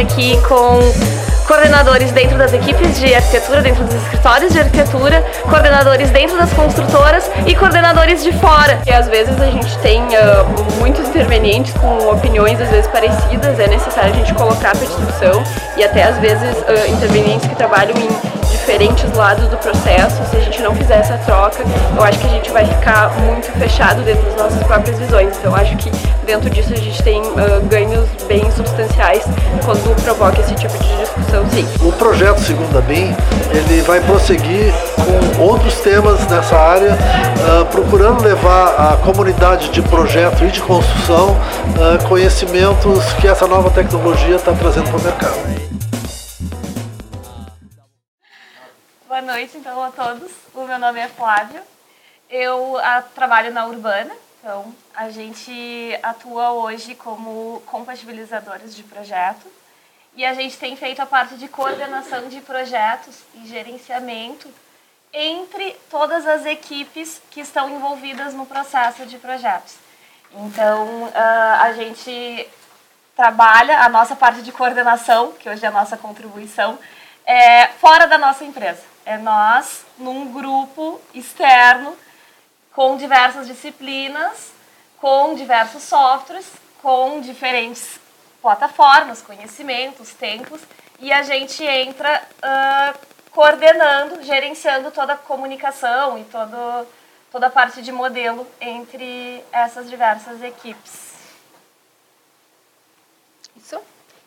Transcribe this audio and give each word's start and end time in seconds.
aqui 0.00 0.40
com 0.48 0.80
coordenadores 1.46 2.12
dentro 2.12 2.38
das 2.38 2.52
equipes 2.52 2.98
de 2.98 3.14
arquitetura, 3.14 3.60
dentro 3.60 3.84
dos 3.84 3.94
escritórios 3.94 4.52
de 4.52 4.60
arquitetura, 4.60 5.24
coordenadores 5.42 6.10
dentro 6.10 6.38
das 6.38 6.52
construtoras 6.52 7.30
e 7.46 7.54
coordenadores 7.54 8.22
de 8.22 8.32
fora. 8.32 8.80
E 8.86 8.92
às 8.92 9.08
vezes 9.08 9.40
a 9.40 9.46
gente 9.46 9.76
tem 9.78 10.00
uh, 10.00 10.78
muitos 10.78 11.08
intervenientes 11.08 11.72
com 11.74 12.08
opiniões 12.08 12.60
às 12.60 12.68
vezes 12.70 12.86
parecidas, 12.86 13.58
é 13.58 13.66
necessário 13.66 14.12
a 14.12 14.16
gente 14.16 14.32
colocar 14.34 14.76
para 14.76 14.86
discussão 14.86 15.42
e 15.76 15.84
até 15.84 16.04
às 16.04 16.18
vezes 16.18 16.56
uh, 16.58 16.92
intervenientes 16.92 17.48
que 17.48 17.56
trabalham 17.56 17.96
em 17.96 18.39
diferentes 18.70 19.12
lados 19.16 19.48
do 19.48 19.56
processo. 19.56 20.22
Se 20.30 20.36
a 20.36 20.40
gente 20.40 20.62
não 20.62 20.72
fizer 20.76 21.00
essa 21.00 21.18
troca, 21.18 21.64
eu 21.96 22.04
acho 22.04 22.20
que 22.20 22.26
a 22.26 22.30
gente 22.30 22.50
vai 22.52 22.64
ficar 22.64 23.10
muito 23.18 23.50
fechado 23.58 24.00
dentro 24.02 24.22
das 24.26 24.36
nossas 24.36 24.62
próprias 24.62 24.96
visões. 24.96 25.36
Então, 25.38 25.52
acho 25.56 25.76
que 25.76 25.90
dentro 26.24 26.48
disso 26.48 26.72
a 26.72 26.76
gente 26.76 27.02
tem 27.02 27.20
uh, 27.20 27.60
ganhos 27.68 28.08
bem 28.28 28.48
substanciais 28.52 29.24
quando 29.64 30.00
provoca 30.04 30.40
esse 30.40 30.54
tipo 30.54 30.72
de 30.78 30.96
discussão, 30.98 31.44
sim. 31.50 31.66
O 31.84 31.90
projeto 31.90 32.38
Segunda 32.38 32.80
BIM, 32.80 33.12
ele 33.50 33.82
vai 33.82 34.00
prosseguir 34.02 34.72
com 34.94 35.42
outros 35.42 35.74
temas 35.80 36.24
nessa 36.28 36.56
área, 36.56 36.92
uh, 36.92 37.64
procurando 37.66 38.22
levar 38.22 38.92
a 38.92 38.96
comunidade 38.98 39.70
de 39.70 39.82
projeto 39.82 40.44
e 40.44 40.48
de 40.48 40.60
construção 40.60 41.30
uh, 41.30 42.08
conhecimentos 42.08 43.04
que 43.14 43.26
essa 43.26 43.48
nova 43.48 43.68
tecnologia 43.70 44.36
está 44.36 44.52
trazendo 44.52 44.88
para 44.90 44.98
o 44.98 45.02
mercado. 45.02 45.69
Boa 49.20 49.34
noite, 49.34 49.58
então, 49.58 49.82
a 49.82 49.90
todos. 49.90 50.32
O 50.54 50.64
meu 50.64 50.78
nome 50.78 50.98
é 50.98 51.06
Flávio. 51.06 51.60
Eu 52.30 52.78
a, 52.78 52.96
ah, 52.96 53.02
trabalho 53.02 53.52
na 53.52 53.66
Urbana, 53.66 54.10
então 54.38 54.74
a 54.96 55.10
gente 55.10 55.52
atua 56.02 56.52
hoje 56.52 56.94
como 56.94 57.62
compatibilizadores 57.66 58.74
de 58.74 58.82
projeto 58.82 59.46
e 60.16 60.24
a 60.24 60.32
gente 60.32 60.56
tem 60.56 60.74
feito 60.74 61.02
a 61.02 61.06
parte 61.06 61.34
de 61.34 61.48
coordenação 61.48 62.30
de 62.30 62.40
projetos 62.40 63.14
e 63.34 63.46
gerenciamento 63.46 64.48
entre 65.12 65.76
todas 65.90 66.26
as 66.26 66.46
equipes 66.46 67.20
que 67.30 67.42
estão 67.42 67.68
envolvidas 67.68 68.32
no 68.32 68.46
processo 68.46 69.04
de 69.04 69.18
projetos. 69.18 69.74
Então, 70.32 71.12
ah, 71.14 71.64
a 71.64 71.72
gente 71.74 72.48
trabalha 73.14 73.80
a 73.80 73.88
nossa 73.90 74.16
parte 74.16 74.40
de 74.40 74.50
coordenação, 74.50 75.32
que 75.32 75.46
hoje 75.46 75.62
é 75.62 75.68
a 75.68 75.72
nossa 75.72 75.98
contribuição, 75.98 76.78
é, 77.26 77.66
fora 77.66 78.06
da 78.06 78.16
nossa 78.16 78.44
empresa. 78.44 78.89
É 79.10 79.18
nós, 79.18 79.84
num 79.98 80.32
grupo 80.32 81.00
externo, 81.12 81.96
com 82.72 82.96
diversas 82.96 83.48
disciplinas, 83.48 84.52
com 85.00 85.34
diversos 85.34 85.82
softwares, 85.82 86.46
com 86.80 87.20
diferentes 87.20 87.98
plataformas, 88.40 89.20
conhecimentos, 89.20 90.14
tempos, 90.14 90.60
e 91.00 91.12
a 91.12 91.24
gente 91.24 91.64
entra 91.64 92.22
uh, 92.38 92.98
coordenando, 93.32 94.22
gerenciando 94.22 94.92
toda 94.92 95.14
a 95.14 95.18
comunicação 95.18 96.16
e 96.16 96.22
todo, 96.26 96.86
toda 97.32 97.48
a 97.48 97.50
parte 97.50 97.82
de 97.82 97.90
modelo 97.90 98.46
entre 98.60 99.44
essas 99.50 99.90
diversas 99.90 100.40
equipes. 100.40 101.14
Isso. 103.56 103.80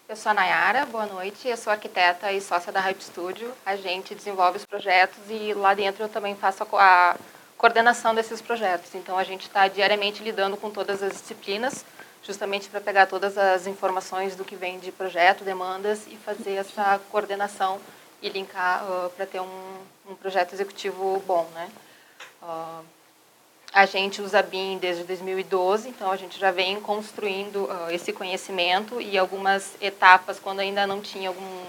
Eu 0.07 0.17
sou 0.17 0.31
a 0.31 0.33
Nayara, 0.33 0.85
boa 0.85 1.05
noite. 1.05 1.47
Eu 1.47 1.55
sou 1.55 1.71
arquiteta 1.71 2.31
e 2.31 2.41
sócia 2.41 2.73
da 2.73 2.81
Hype 2.81 3.01
Studio. 3.01 3.53
A 3.65 3.77
gente 3.77 4.13
desenvolve 4.13 4.57
os 4.57 4.65
projetos 4.65 5.17
e 5.29 5.53
lá 5.53 5.73
dentro 5.73 6.03
eu 6.03 6.09
também 6.09 6.35
faço 6.35 6.67
a, 6.73 7.15
coordenação 7.57 8.13
desses 8.13 8.41
projetos. 8.41 8.93
Então 8.93 9.17
a 9.17 9.23
gente 9.23 9.43
está 9.43 9.69
diariamente 9.69 10.21
lidando 10.21 10.57
com 10.57 10.69
todas 10.69 11.01
as 11.01 11.13
disciplinas, 11.13 11.85
justamente 12.21 12.67
para 12.67 12.81
pegar 12.81 13.05
todas 13.05 13.37
as 13.37 13.65
informações 13.65 14.35
do 14.35 14.43
que 14.43 14.57
vem 14.57 14.77
de 14.77 14.91
projeto, 14.91 15.45
demandas 15.45 16.05
e 16.07 16.17
fazer 16.17 16.55
essa 16.55 16.99
coordenação 17.09 17.79
e 18.21 18.27
linkar 18.27 18.83
uh, 18.83 19.09
para 19.11 19.25
ter 19.25 19.39
um, 19.39 19.77
um, 20.09 20.15
projeto 20.15 20.51
executivo 20.51 21.23
bom, 21.25 21.49
né? 21.55 21.69
Uh, 22.41 22.83
a 23.73 23.87
gente 23.87 24.21
usa 24.21 24.43
BIM 24.43 24.77
desde 24.77 25.03
2012, 25.03 25.89
então 25.89 26.11
a 26.11 26.15
gente 26.15 26.39
já 26.39 26.51
vem 26.51 26.79
construindo 26.79 27.63
uh, 27.63 27.89
esse 27.89 28.13
conhecimento 28.13 29.01
e 29.01 29.17
algumas 29.17 29.73
etapas, 29.81 30.39
quando 30.39 30.59
ainda 30.59 30.85
não 30.85 31.01
tinha 31.01 31.29
algum, 31.29 31.61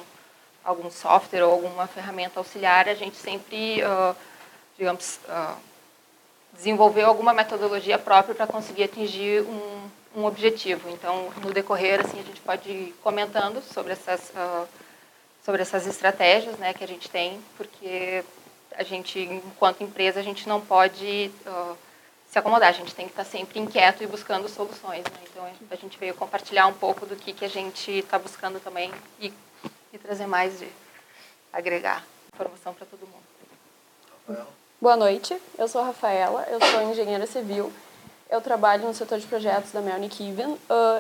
algum 0.63 0.91
software 0.91 1.43
ou 1.43 1.53
alguma 1.53 1.87
ferramenta 1.87 2.39
auxiliar, 2.39 2.91
a 2.91 2.95
gente 2.95 3.17
sempre, 3.17 3.83
uh, 3.83 4.15
digamos, 4.77 5.19
uh, 5.27 5.57
desenvolveu 6.53 7.07
alguma 7.07 7.33
metodologia 7.33 7.99
própria 7.99 8.35
para 8.35 8.47
conseguir 8.47 8.85
atingir 8.85 9.41
um, 9.41 10.21
um, 10.21 10.25
objetivo. 10.27 10.91
Então, 10.91 11.31
no 11.43 11.55
decorrer, 11.55 12.01
assim, 12.01 12.21
a 12.21 12.23
gente 12.23 12.41
pode 12.43 12.71
ir 12.71 12.95
comentando 13.03 13.63
sobre 13.63 13.93
essas, 13.93 14.31
sobre 15.43 15.63
essas 15.63 15.85
estratégias 15.87 16.57
né, 16.59 16.73
que 16.73 16.85
a 16.85 16.87
gente 16.87 17.11
tem, 17.11 17.41
porque 17.57 18.23
a 18.77 18.85
gente, 18.85 19.19
enquanto 19.19 19.83
empresa, 19.83 20.21
a 20.21 20.23
gente 20.23 20.49
não 20.49 20.61
pode 20.61 21.33
se 22.35 22.39
acomodar, 22.41 22.69
a 22.69 22.73
gente 22.73 22.93
tem 22.93 23.07
que 23.07 23.13
estar 23.13 23.23
sempre 23.23 23.61
inquieto 23.61 24.03
e 24.03 24.09
buscando 24.09 24.49
soluções. 24.49 25.05
Né? 25.05 25.21
Então 25.31 25.47
a 25.71 25.77
gente 25.77 25.97
veio 25.97 26.15
compartilhar 26.15 26.67
um 26.67 26.73
pouco 26.73 27.07
do 27.07 27.15
que, 27.15 27.33
que 27.33 27.45
a 27.45 27.49
gente 27.49 27.93
está 27.93 28.19
buscando 28.19 28.59
também 28.59 28.91
e, 29.21 29.33
e, 29.93 29.99
trazer 29.99 30.27
mais 30.27 30.59
de 30.59 30.67
agregar 31.53 32.05
informação 32.35 32.75
para 32.75 32.87
todo 32.87 33.03
mundo. 33.03 33.23
Rafaela. 34.27 34.49
Boa 34.81 34.97
noite, 34.97 35.41
eu 35.57 35.69
sou 35.69 35.81
a 35.81 35.85
Rafaela, 35.85 36.45
eu 36.51 36.59
sou 36.61 36.83
engenheira 36.91 37.25
civil. 37.25 37.73
Eu 38.29 38.41
trabalho 38.41 38.85
no 38.85 38.95
setor 38.95 39.21
de 39.21 39.27
projetos 39.29 39.71
da 39.71 39.81
Melnick 39.81 40.29
Even 40.29 40.55
uh, 40.55 40.59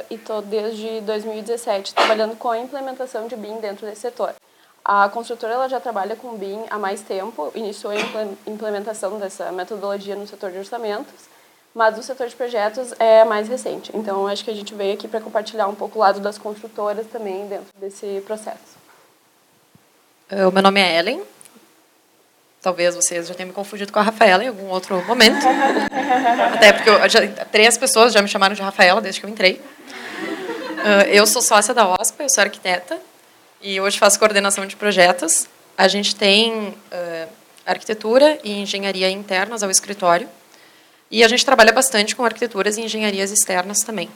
e 0.09 0.15
estou 0.15 0.41
desde 0.41 1.01
2017 1.01 1.97
trabalhando 1.97 2.37
com 2.37 2.49
a 2.49 2.59
implementação 2.59 3.27
de 3.27 3.35
BIM 3.35 3.59
dentro 3.59 3.85
desse 3.85 4.03
setor. 4.03 4.37
A 4.85 5.09
construtora 5.09 5.55
ela 5.55 5.67
já 5.67 5.81
trabalha 5.81 6.15
com 6.15 6.37
BIM 6.37 6.63
há 6.69 6.79
mais 6.79 7.01
tempo, 7.01 7.51
iniciou 7.55 7.91
a 7.91 8.51
implementação 8.51 9.19
dessa 9.19 9.51
metodologia 9.51 10.15
no 10.15 10.27
setor 10.27 10.53
de 10.53 10.59
orçamentos, 10.59 11.15
mas 11.75 11.97
o 11.99 12.03
setor 12.03 12.29
de 12.29 12.37
projetos 12.37 12.93
é 12.99 13.25
mais 13.25 13.49
recente. 13.49 13.91
Então, 13.95 14.27
acho 14.27 14.45
que 14.45 14.51
a 14.51 14.55
gente 14.55 14.75
veio 14.75 14.93
aqui 14.93 15.09
para 15.09 15.23
compartilhar 15.23 15.69
um 15.69 15.75
pouco 15.75 15.99
o 15.99 16.03
lado 16.03 16.21
das 16.21 16.37
construtoras 16.37 17.07
também 17.07 17.47
dentro 17.49 17.69
desse 17.81 18.23
processo. 18.27 18.85
O 20.47 20.51
meu 20.51 20.63
nome 20.63 20.81
é 20.81 20.99
Ellen. 20.99 21.23
Talvez 22.61 22.95
vocês 22.95 23.27
já 23.27 23.35
tenham 23.35 23.49
me 23.49 23.55
confundido 23.55 23.91
com 23.91 23.99
a 23.99 24.03
Rafaela 24.03 24.45
em 24.45 24.49
algum 24.49 24.69
outro 24.69 25.03
momento. 25.07 25.47
Até 26.55 26.75
porque 26.75 27.09
já, 27.09 27.27
três 27.47 27.79
pessoas 27.79 28.13
já 28.13 28.21
me 28.21 28.29
chamaram 28.29 28.55
de 28.55 28.61
Rafaela 28.61 29.01
desde 29.01 29.21
que 29.21 29.27
eu 29.27 29.31
entrei. 29.31 29.63
Eu 31.11 31.27
sou 31.27 31.41
sócia 31.41 31.73
da 31.73 31.89
OSPA, 31.89 32.25
eu 32.25 32.31
sou 32.31 32.43
arquiteta 32.43 32.99
e 33.65 33.81
hoje 33.81 33.99
faço 33.99 34.19
coordenação 34.19 34.67
de 34.67 34.77
projetos. 34.77 35.49
A 35.77 35.89
gente 35.89 36.15
tem 36.15 36.69
uh, 36.69 37.29
arquitetura 37.65 38.39
e 38.45 38.53
engenharia 38.53 39.09
internas 39.09 39.63
ao 39.63 39.71
escritório. 39.71 40.29
E 41.11 41.25
a 41.25 41.29
gente 41.29 41.47
trabalha 41.47 41.73
bastante 41.73 42.15
com 42.15 42.25
arquiteturas 42.25 42.77
e 42.77 42.83
engenharias 42.83 43.31
externas 43.31 43.79
também. 43.79 44.11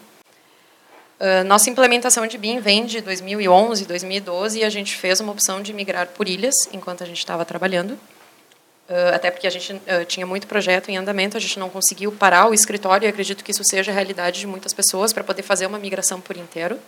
Uh, 1.19 1.43
nossa 1.47 1.71
implementação 1.71 2.27
de 2.27 2.37
BIM 2.37 2.61
vem 2.61 2.85
de 2.85 3.01
2011, 3.01 3.87
2012, 3.87 4.59
e 4.59 4.65
a 4.65 4.69
gente 4.69 4.95
fez 4.95 5.19
uma 5.19 5.33
opção 5.33 5.63
de 5.63 5.73
migrar 5.73 6.09
por 6.09 6.29
ilhas 6.29 6.55
enquanto 6.71 7.03
a 7.03 7.07
gente 7.07 7.19
estava 7.19 7.43
trabalhando. 7.45 7.93
Uh, 7.93 9.15
até 9.15 9.31
porque 9.31 9.47
a 9.47 9.51
gente 9.51 9.73
uh, 9.73 10.05
tinha 10.07 10.27
muito 10.27 10.47
projeto 10.47 10.91
em 10.91 10.99
andamento, 10.99 11.39
a 11.39 11.41
gente 11.41 11.59
não 11.59 11.71
conseguiu 11.71 12.13
parar 12.13 12.51
o 12.51 12.55
escritório, 12.55 13.07
e 13.07 13.09
acredito 13.09 13.43
que 13.43 13.51
isso 13.51 13.65
seja 13.65 13.91
a 13.91 13.95
realidade 13.95 14.41
de 14.41 14.47
muitas 14.47 14.75
pessoas, 14.75 15.11
para 15.11 15.25
poder 15.25 15.43
fazer 15.43 15.67
uma 15.67 15.79
migração 15.79 16.21
por 16.21 16.37
inteiro. 16.37 16.79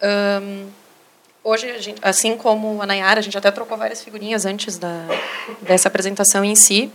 Um, 0.00 0.68
Hoje, 1.50 1.80
gente, 1.80 1.98
assim 2.02 2.36
como 2.36 2.82
a 2.82 2.84
Nayara, 2.84 3.20
a 3.20 3.22
gente 3.22 3.38
até 3.38 3.50
trocou 3.50 3.78
várias 3.78 4.04
figurinhas 4.04 4.44
antes 4.44 4.76
da, 4.76 5.06
dessa 5.62 5.88
apresentação 5.88 6.44
em 6.44 6.54
si. 6.54 6.92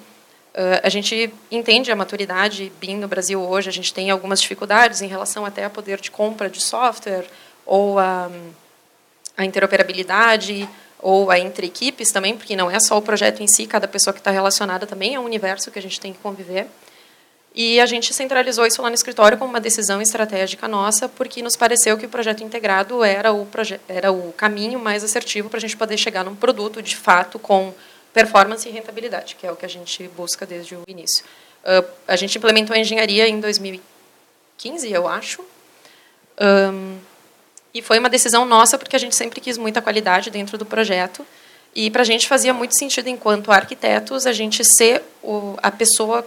Uh, 0.53 0.79
a 0.83 0.89
gente 0.89 1.33
entende 1.49 1.91
a 1.91 1.95
maturidade 1.95 2.71
BIM 2.79 2.97
no 2.97 3.07
Brasil 3.07 3.41
hoje, 3.41 3.67
a 3.67 3.71
gente 3.71 3.91
tem 3.91 4.11
algumas 4.11 4.39
dificuldades 4.39 5.01
em 5.01 5.07
relação 5.07 5.43
até 5.43 5.65
a 5.65 5.71
poder 5.71 5.99
de 5.99 6.11
compra 6.11 6.51
de 6.51 6.61
software, 6.61 7.25
ou 7.65 7.97
a, 7.97 8.29
a 9.35 9.43
interoperabilidade, 9.43 10.69
ou 10.99 11.31
a 11.31 11.39
entre 11.39 11.65
equipes 11.65 12.11
também, 12.11 12.37
porque 12.37 12.55
não 12.55 12.69
é 12.69 12.79
só 12.79 12.95
o 12.95 13.01
projeto 13.01 13.41
em 13.41 13.47
si, 13.47 13.65
cada 13.65 13.87
pessoa 13.87 14.13
que 14.13 14.19
está 14.19 14.29
relacionada 14.29 14.85
também 14.85 15.15
é 15.15 15.19
um 15.19 15.25
universo 15.25 15.71
que 15.71 15.79
a 15.79 15.81
gente 15.81 15.99
tem 15.99 16.13
que 16.13 16.19
conviver. 16.19 16.67
E 17.55 17.79
a 17.79 17.85
gente 17.85 18.13
centralizou 18.13 18.65
isso 18.65 18.81
lá 18.81 18.89
no 18.89 18.95
escritório 18.95 19.37
como 19.37 19.51
uma 19.51 19.59
decisão 19.59 20.01
estratégica 20.01 20.67
nossa, 20.67 21.07
porque 21.07 21.41
nos 21.43 21.55
pareceu 21.55 21.95
que 21.97 22.05
o 22.05 22.09
projeto 22.09 22.43
integrado 22.43 23.03
era 23.03 23.31
o, 23.31 23.47
era 23.87 24.11
o 24.11 24.33
caminho 24.33 24.79
mais 24.79 25.03
assertivo 25.03 25.49
para 25.49 25.57
a 25.57 25.61
gente 25.61 25.77
poder 25.77 25.97
chegar 25.97 26.23
num 26.23 26.35
produto, 26.35 26.81
de 26.81 26.95
fato, 26.95 27.37
com 27.37 27.71
performance 28.11 28.67
e 28.67 28.71
rentabilidade, 28.71 29.35
que 29.35 29.45
é 29.45 29.51
o 29.51 29.55
que 29.55 29.65
a 29.65 29.69
gente 29.69 30.07
busca 30.09 30.47
desde 30.47 30.75
o 30.75 30.83
início. 30.87 31.23
Uh, 31.63 31.87
a 32.07 32.15
gente 32.15 32.37
implementou 32.37 32.75
a 32.75 32.79
engenharia 32.79 33.27
em 33.27 33.39
2015, 33.39 34.91
eu 34.91 35.07
acho. 35.07 35.43
Um, 36.41 36.97
e 37.71 37.81
foi 37.81 37.99
uma 37.99 38.09
decisão 38.09 38.45
nossa, 38.45 38.79
porque 38.79 38.95
a 38.95 38.99
gente 38.99 39.15
sempre 39.15 39.39
quis 39.39 39.57
muita 39.59 39.81
qualidade 39.81 40.31
dentro 40.31 40.57
do 40.57 40.65
projeto. 40.65 41.25
E 41.75 41.89
para 41.89 42.01
a 42.01 42.05
gente 42.05 42.27
fazia 42.27 42.53
muito 42.53 42.77
sentido, 42.77 43.09
enquanto 43.09 43.51
arquitetos, 43.51 44.25
a 44.25 44.33
gente 44.33 44.63
ser 44.63 45.03
o, 45.23 45.55
a 45.61 45.71
pessoa 45.71 46.25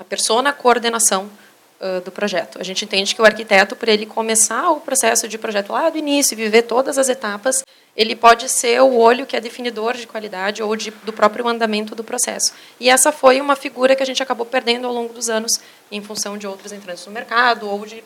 a 0.00 0.04
persona 0.04 0.50
coordenação 0.50 1.30
uh, 1.78 2.00
do 2.00 2.10
projeto. 2.10 2.58
A 2.58 2.64
gente 2.64 2.86
entende 2.86 3.14
que 3.14 3.20
o 3.20 3.24
arquiteto, 3.24 3.76
para 3.76 3.92
ele 3.92 4.06
começar 4.06 4.70
o 4.70 4.80
processo 4.80 5.28
de 5.28 5.36
projeto 5.36 5.72
lá 5.72 5.90
do 5.90 5.98
início, 5.98 6.34
viver 6.34 6.62
todas 6.62 6.96
as 6.96 7.10
etapas, 7.10 7.62
ele 7.94 8.16
pode 8.16 8.48
ser 8.48 8.80
o 8.80 8.96
olho 8.96 9.26
que 9.26 9.36
é 9.36 9.40
definidor 9.40 9.94
de 9.94 10.06
qualidade 10.06 10.62
ou 10.62 10.74
de, 10.74 10.90
do 10.90 11.12
próprio 11.12 11.46
andamento 11.46 11.94
do 11.94 12.02
processo. 12.02 12.54
E 12.80 12.88
essa 12.88 13.12
foi 13.12 13.42
uma 13.42 13.54
figura 13.54 13.94
que 13.94 14.02
a 14.02 14.06
gente 14.06 14.22
acabou 14.22 14.46
perdendo 14.46 14.86
ao 14.86 14.92
longo 14.92 15.12
dos 15.12 15.28
anos, 15.28 15.60
em 15.92 16.02
função 16.02 16.38
de 16.38 16.46
outros 16.46 16.72
entrantes 16.72 17.04
no 17.04 17.12
mercado 17.12 17.68
ou 17.68 17.84
de 17.84 18.02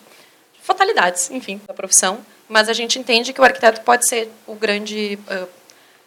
fatalidades, 0.61 1.31
enfim, 1.31 1.61
da 1.64 1.73
profissão. 1.73 2.19
Mas 2.49 2.69
a 2.69 2.73
gente 2.73 2.99
entende 2.99 3.32
que 3.32 3.41
o 3.41 3.44
arquiteto 3.44 3.82
pode 3.82 4.08
ser 4.08 4.29
o 4.49 4.56
grande. 4.56 5.17
Uh, 5.31 5.49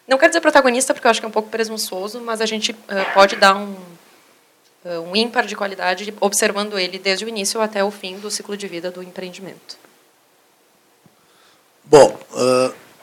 não 0.06 0.18
quero 0.18 0.31
dizer 0.31 0.42
protagonista, 0.42 0.94
porque 0.94 1.07
eu 1.07 1.12
acho 1.12 1.22
que 1.22 1.25
é 1.25 1.30
um 1.30 1.31
pouco 1.31 1.50
presunçoso, 1.50 2.19
mas 2.19 2.42
a 2.42 2.45
gente 2.45 2.74
uh, 2.74 3.13
pode 3.13 3.38
dar 3.38 3.56
um, 3.56 3.75
um 5.04 5.16
ímpar 5.16 5.45
de 5.45 5.56
qualidade 5.56 6.13
observando 6.19 6.78
ele 6.78 7.00
desde 7.00 7.25
o 7.25 7.30
início 7.30 7.62
até 7.62 7.84
o 7.84 7.92
fim 7.92 8.18
do 8.19 8.30
ciclo 8.31 8.56
de 8.56 8.68
vida 8.68 8.92
do 8.92 9.04
empreendimento. 9.04 9.78
Bom, 11.84 12.19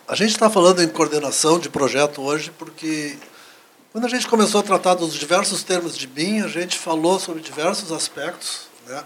a 0.07 0.15
gente 0.15 0.31
está 0.31 0.51
falando 0.51 0.83
em 0.83 0.89
coordenação 0.89 1.59
de 1.59 1.69
projeto 1.69 2.23
hoje 2.23 2.53
porque 2.59 3.17
quando 3.95 4.07
a 4.07 4.09
gente 4.09 4.27
começou 4.27 4.61
a 4.61 4.63
tratar 4.65 4.95
dos 4.95 5.15
diversos 5.15 5.63
termos 5.63 5.97
de 5.97 6.07
BIM, 6.07 6.43
a 6.43 6.49
gente 6.49 6.77
falou 6.77 7.21
sobre 7.21 7.41
diversos 7.41 7.93
aspectos, 7.93 8.63
né? 8.89 9.05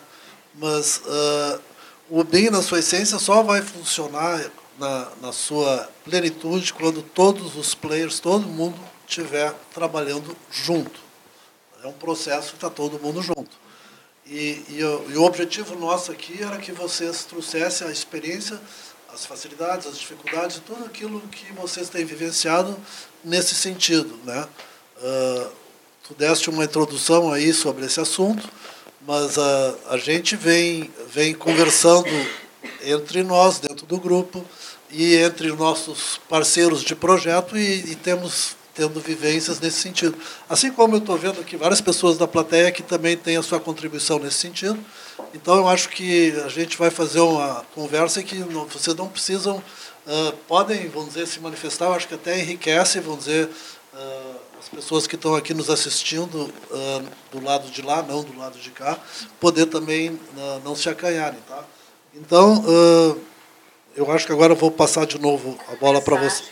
mas 0.54 1.02
uh, 1.04 1.60
o 2.08 2.24
BIM, 2.24 2.48
na 2.48 2.62
sua 2.62 2.78
essência, 2.78 3.18
só 3.18 3.42
vai 3.42 3.60
funcionar 3.60 4.50
na, 4.78 5.08
na 5.20 5.30
sua 5.30 5.88
plenitude 6.04 6.72
quando 6.72 7.02
todos 7.02 7.54
os 7.54 7.74
players, 7.74 8.18
todo 8.18 8.46
mundo 8.46 8.78
estiver 9.06 9.52
trabalhando 9.74 10.34
junto. 10.50 11.07
É 11.88 11.90
um 11.90 11.94
processo 11.94 12.50
que 12.50 12.56
está 12.56 12.68
todo 12.68 13.00
mundo 13.00 13.22
junto. 13.22 13.56
E, 14.26 14.62
e, 14.68 14.80
e, 14.80 15.16
o 15.16 15.22
objetivo 15.22 15.74
nosso 15.74 16.12
aqui 16.12 16.42
era 16.42 16.58
que 16.58 16.70
vocês 16.70 17.24
trouxessem 17.24 17.88
a 17.88 17.90
experiência, 17.90 18.60
as 19.10 19.24
facilidades, 19.24 19.86
as 19.86 19.98
dificuldades, 19.98 20.60
tudo 20.66 20.84
aquilo 20.84 21.18
que 21.28 21.50
vocês 21.54 21.88
têm 21.88 22.04
vivenciado 22.04 22.76
nesse 23.24 23.54
sentido. 23.54 24.18
Né? 24.22 24.46
Uh, 24.98 25.50
tu 26.06 26.12
deste 26.12 26.50
uma 26.50 26.64
introdução 26.64 27.32
aí 27.32 27.54
sobre 27.54 27.86
esse 27.86 27.98
assunto, 27.98 28.46
mas 29.06 29.38
a, 29.38 29.74
a 29.88 29.96
gente 29.96 30.36
vem, 30.36 30.92
vem 31.10 31.32
conversando 31.32 32.10
entre 32.82 33.22
nós, 33.22 33.60
dentro 33.60 33.86
do 33.86 33.98
grupo, 33.98 34.44
e 34.90 35.16
entre 35.16 35.50
nossos 35.52 36.20
parceiros 36.28 36.82
de 36.82 36.94
projeto, 36.94 37.56
e, 37.56 37.92
e 37.92 37.94
temos 37.94 38.57
tendo 38.78 39.00
vivências 39.00 39.58
nesse 39.58 39.80
sentido. 39.80 40.16
Assim 40.48 40.70
como 40.70 40.94
eu 40.94 41.00
estou 41.00 41.18
vendo 41.18 41.44
que 41.44 41.56
várias 41.56 41.80
pessoas 41.80 42.16
da 42.16 42.28
plateia 42.28 42.70
que 42.70 42.80
também 42.80 43.16
têm 43.16 43.36
a 43.36 43.42
sua 43.42 43.58
contribuição 43.58 44.20
nesse 44.20 44.36
sentido. 44.36 44.78
Então, 45.34 45.56
eu 45.56 45.68
acho 45.68 45.88
que 45.88 46.30
a 46.44 46.48
gente 46.48 46.78
vai 46.78 46.88
fazer 46.88 47.18
uma 47.18 47.66
conversa 47.74 48.22
que 48.22 48.36
não, 48.36 48.66
vocês 48.66 48.94
não 48.94 49.08
precisam, 49.08 49.56
uh, 49.56 50.32
podem, 50.46 50.88
vamos 50.88 51.14
dizer, 51.14 51.26
se 51.26 51.40
manifestar, 51.40 51.86
eu 51.86 51.94
acho 51.94 52.06
que 52.06 52.14
até 52.14 52.38
enriquece, 52.38 53.00
vamos 53.00 53.24
dizer, 53.24 53.46
uh, 53.92 54.36
as 54.60 54.68
pessoas 54.68 55.08
que 55.08 55.16
estão 55.16 55.34
aqui 55.34 55.52
nos 55.52 55.68
assistindo 55.68 56.48
uh, 56.70 57.04
do 57.32 57.44
lado 57.44 57.68
de 57.72 57.82
lá, 57.82 58.00
não 58.00 58.22
do 58.22 58.38
lado 58.38 58.60
de 58.60 58.70
cá, 58.70 58.96
poder 59.40 59.66
também 59.66 60.20
não 60.64 60.76
se 60.76 60.88
acanharem. 60.88 61.40
Tá? 61.48 61.64
Então, 62.14 62.64
eu 63.96 64.10
acho 64.12 64.24
que 64.24 64.32
agora 64.32 64.52
eu 64.52 64.56
vou 64.56 64.70
passar 64.70 65.04
de 65.04 65.18
novo 65.18 65.58
a 65.72 65.74
bola 65.74 66.00
para 66.00 66.16
você. 66.16 66.44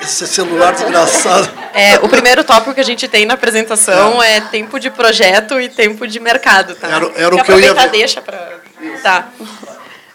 Esse 0.00 0.26
celular 0.26 0.72
desgraçado. 0.72 1.50
É, 1.74 1.98
o 1.98 2.08
primeiro 2.08 2.42
tópico 2.42 2.74
que 2.74 2.80
a 2.80 2.84
gente 2.84 3.06
tem 3.06 3.26
na 3.26 3.34
apresentação 3.34 4.22
é, 4.22 4.36
é 4.36 4.40
tempo 4.40 4.80
de 4.80 4.90
projeto 4.90 5.60
e 5.60 5.68
tempo 5.68 6.06
de 6.06 6.18
mercado. 6.18 6.74
Tá? 6.74 6.88
Era, 6.88 7.12
era 7.14 7.34
o 7.34 7.44
que 7.44 7.52
eu 7.52 7.60
ia... 7.60 7.74
deixa 7.88 8.22
para... 8.22 8.60
Tá. 9.02 9.28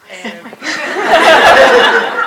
É... 0.10 0.34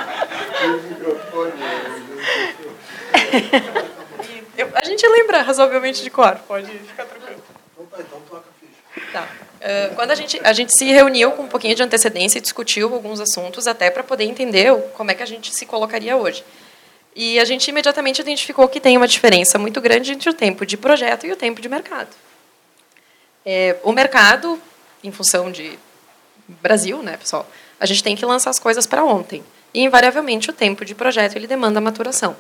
Eu, 4.57 4.71
a 4.75 4.85
gente 4.87 5.07
lembra 5.07 5.43
razoavelmente 5.43 6.03
de 6.03 6.09
cor, 6.09 6.35
pode 6.49 6.67
ficar 6.67 7.05
tranquilo. 7.05 7.43
Então 7.75 7.87
tá, 7.87 7.99
então 8.01 8.21
toca 8.23 8.49
a 8.49 8.53
ficha. 8.59 9.13
Tá. 9.13 9.29
Uh, 9.67 9.97
quando 9.97 10.13
a 10.13 10.15
gente, 10.15 10.41
a 10.45 10.53
gente 10.53 10.73
se 10.79 10.85
reuniu 10.85 11.33
com 11.33 11.43
um 11.43 11.49
pouquinho 11.49 11.75
de 11.75 11.83
antecedência 11.83 12.39
e 12.39 12.41
discutiu 12.41 12.95
alguns 12.95 13.19
assuntos 13.19 13.67
até 13.67 13.91
para 13.91 14.05
poder 14.05 14.23
entender 14.23 14.73
como 14.95 15.11
é 15.11 15.15
que 15.15 15.25
a 15.25 15.27
gente 15.27 15.53
se 15.53 15.67
colocaria 15.67 16.17
hoje. 16.17 16.45
E 17.17 17.41
a 17.41 17.45
gente 17.45 17.67
imediatamente 17.67 18.21
identificou 18.21 18.69
que 18.69 18.79
tem 18.79 18.97
uma 18.97 19.09
diferença 19.09 19.59
muito 19.59 19.81
grande 19.81 20.13
entre 20.13 20.31
o 20.31 20.33
tempo 20.33 20.65
de 20.65 20.77
projeto 20.77 21.27
e 21.27 21.33
o 21.33 21.37
tempo 21.37 21.61
de 21.61 21.69
mercado. 21.69 22.11
É, 23.45 23.77
o 23.83 23.91
mercado, 23.91 24.61
em 25.03 25.11
função 25.11 25.51
de 25.51 25.77
Brasil, 26.47 27.03
né, 27.03 27.17
pessoal, 27.17 27.45
a 27.81 27.87
gente 27.87 28.05
tem 28.05 28.15
que 28.15 28.25
lançar 28.25 28.51
as 28.51 28.61
coisas 28.61 28.87
para 28.87 29.05
ontem. 29.05 29.43
E, 29.75 29.83
invariavelmente, 29.83 30.49
o 30.49 30.53
tempo 30.53 30.85
de 30.85 30.95
projeto 30.95 31.35
ele 31.35 31.49
demanda 31.49 31.81
maturação. 31.81 32.37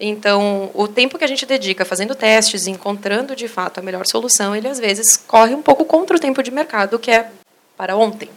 Então, 0.00 0.70
o 0.74 0.86
tempo 0.86 1.18
que 1.18 1.24
a 1.24 1.28
gente 1.28 1.44
dedica 1.44 1.84
fazendo 1.84 2.14
testes, 2.14 2.68
encontrando 2.68 3.34
de 3.34 3.48
fato 3.48 3.78
a 3.78 3.82
melhor 3.82 4.04
solução, 4.06 4.54
ele 4.54 4.68
às 4.68 4.78
vezes 4.78 5.16
corre 5.16 5.54
um 5.54 5.62
pouco 5.62 5.84
contra 5.84 6.16
o 6.16 6.20
tempo 6.20 6.42
de 6.42 6.52
mercado, 6.52 6.98
que 6.98 7.10
é 7.10 7.30
para 7.76 7.96
ontem. 7.96 8.30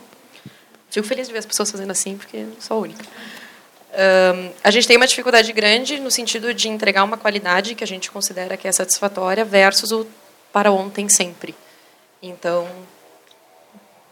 Fico 0.89 1.07
feliz 1.07 1.27
de 1.27 1.33
ver 1.33 1.39
as 1.39 1.45
pessoas 1.45 1.69
fazendo 1.69 1.91
assim, 1.91 2.17
porque 2.17 2.45
sou 2.59 2.77
a 2.77 2.79
única. 2.81 3.05
Um, 3.93 4.51
a 4.63 4.71
gente 4.71 4.87
tem 4.87 4.97
uma 4.97 5.05
dificuldade 5.05 5.51
grande 5.53 5.99
no 5.99 6.09
sentido 6.09 6.53
de 6.53 6.67
entregar 6.67 7.03
uma 7.03 7.17
qualidade 7.17 7.75
que 7.75 7.83
a 7.83 7.87
gente 7.87 8.09
considera 8.09 8.57
que 8.57 8.67
é 8.67 8.71
satisfatória 8.71 9.45
versus 9.45 9.91
o 9.91 10.07
para 10.51 10.71
ontem 10.71 11.07
sempre. 11.09 11.55
Então, 12.21 12.67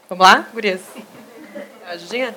vamos 0.08 0.24
lá, 0.24 0.48
gurias? 0.52 0.80
Ajudinha? 1.86 2.34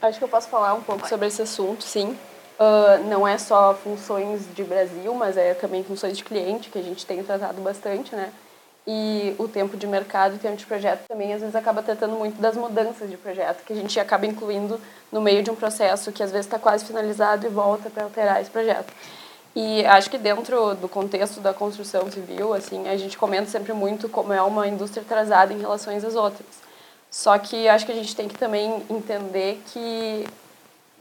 Acho 0.00 0.18
que 0.18 0.24
eu 0.24 0.28
posso 0.28 0.48
falar 0.48 0.74
um 0.74 0.82
pouco 0.82 1.08
sobre 1.08 1.28
esse 1.28 1.42
assunto, 1.42 1.84
sim. 1.84 2.16
Uh, 2.62 3.02
não 3.08 3.26
é 3.26 3.38
só 3.38 3.74
funções 3.74 4.42
de 4.54 4.62
Brasil, 4.62 5.12
mas 5.14 5.36
é 5.36 5.52
também 5.52 5.82
funções 5.82 6.16
de 6.16 6.22
cliente, 6.22 6.70
que 6.70 6.78
a 6.78 6.82
gente 6.82 7.04
tem 7.04 7.20
tratado 7.24 7.60
bastante, 7.60 8.14
né? 8.14 8.32
E 8.86 9.34
o 9.36 9.48
tempo 9.48 9.76
de 9.76 9.84
mercado 9.84 10.36
e 10.36 10.38
tempo 10.38 10.56
de 10.56 10.64
projeto 10.64 11.04
também, 11.08 11.32
às 11.32 11.40
vezes, 11.40 11.56
acaba 11.56 11.82
tratando 11.82 12.14
muito 12.14 12.40
das 12.40 12.56
mudanças 12.56 13.10
de 13.10 13.16
projeto, 13.16 13.64
que 13.64 13.72
a 13.72 13.76
gente 13.76 13.98
acaba 13.98 14.26
incluindo 14.26 14.80
no 15.10 15.20
meio 15.20 15.42
de 15.42 15.50
um 15.50 15.56
processo 15.56 16.12
que, 16.12 16.22
às 16.22 16.30
vezes, 16.30 16.46
está 16.46 16.56
quase 16.56 16.84
finalizado 16.84 17.44
e 17.46 17.48
volta 17.48 17.90
para 17.90 18.04
alterar 18.04 18.40
esse 18.40 18.50
projeto. 18.50 18.92
E 19.56 19.84
acho 19.86 20.08
que 20.08 20.18
dentro 20.18 20.76
do 20.76 20.88
contexto 20.88 21.40
da 21.40 21.52
construção 21.52 22.08
civil, 22.12 22.54
assim, 22.54 22.88
a 22.88 22.96
gente 22.96 23.18
comenta 23.18 23.46
sempre 23.46 23.72
muito 23.72 24.08
como 24.08 24.32
é 24.32 24.42
uma 24.42 24.68
indústria 24.68 25.02
atrasada 25.02 25.52
em 25.52 25.58
relação 25.58 25.96
às 25.96 26.14
outras. 26.14 26.46
Só 27.10 27.36
que 27.38 27.68
acho 27.68 27.84
que 27.84 27.92
a 27.92 27.96
gente 27.96 28.14
tem 28.14 28.28
que 28.28 28.38
também 28.38 28.82
entender 28.88 29.60
que 29.66 30.26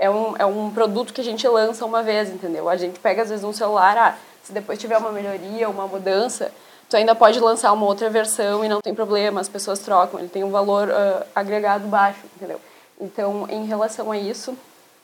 é 0.01 0.10
um, 0.10 0.36
é 0.36 0.46
um 0.48 0.72
produto 0.72 1.13
que 1.13 1.22
a 1.22 1.24
gente 1.24 1.48
lança 1.48 1.86
uma 1.86 2.01
vez, 2.01 2.27
entendeu? 2.27 2.67
A 2.67 2.75
gente 2.75 3.00
pega, 3.00 3.22
às 3.22 3.29
vezes, 3.29 3.46
um 3.46 3.53
celular, 3.53 3.96
ah, 3.96 4.15
se 4.41 4.51
depois 4.51 4.79
tiver 4.79 4.98
uma 4.98 5.12
melhoria, 5.12 5.70
uma 5.70 5.86
mudança, 5.86 6.51
tu 6.89 6.98
ainda 6.98 7.13
pode 7.13 7.39
lançar 7.39 7.72
uma 7.72 7.86
outra 7.86 8.10
versão 8.10 8.65
e 8.65 8.67
não 8.67 8.81
tem 8.81 8.96
problema, 8.96 9.39
as 9.39 9.48
pessoas 9.48 9.77
trocam, 9.77 10.20
ele 10.20 10.27
tem 10.27 10.43
um 10.43 10.50
valor 10.50 10.89
uh, 10.89 11.24
agregado 11.36 11.88
baixo, 11.88 12.22
entendeu? 12.36 12.60
Então, 13.00 13.46
em 13.48 13.65
relação 13.67 14.12
a 14.12 14.17
isso, 14.17 14.58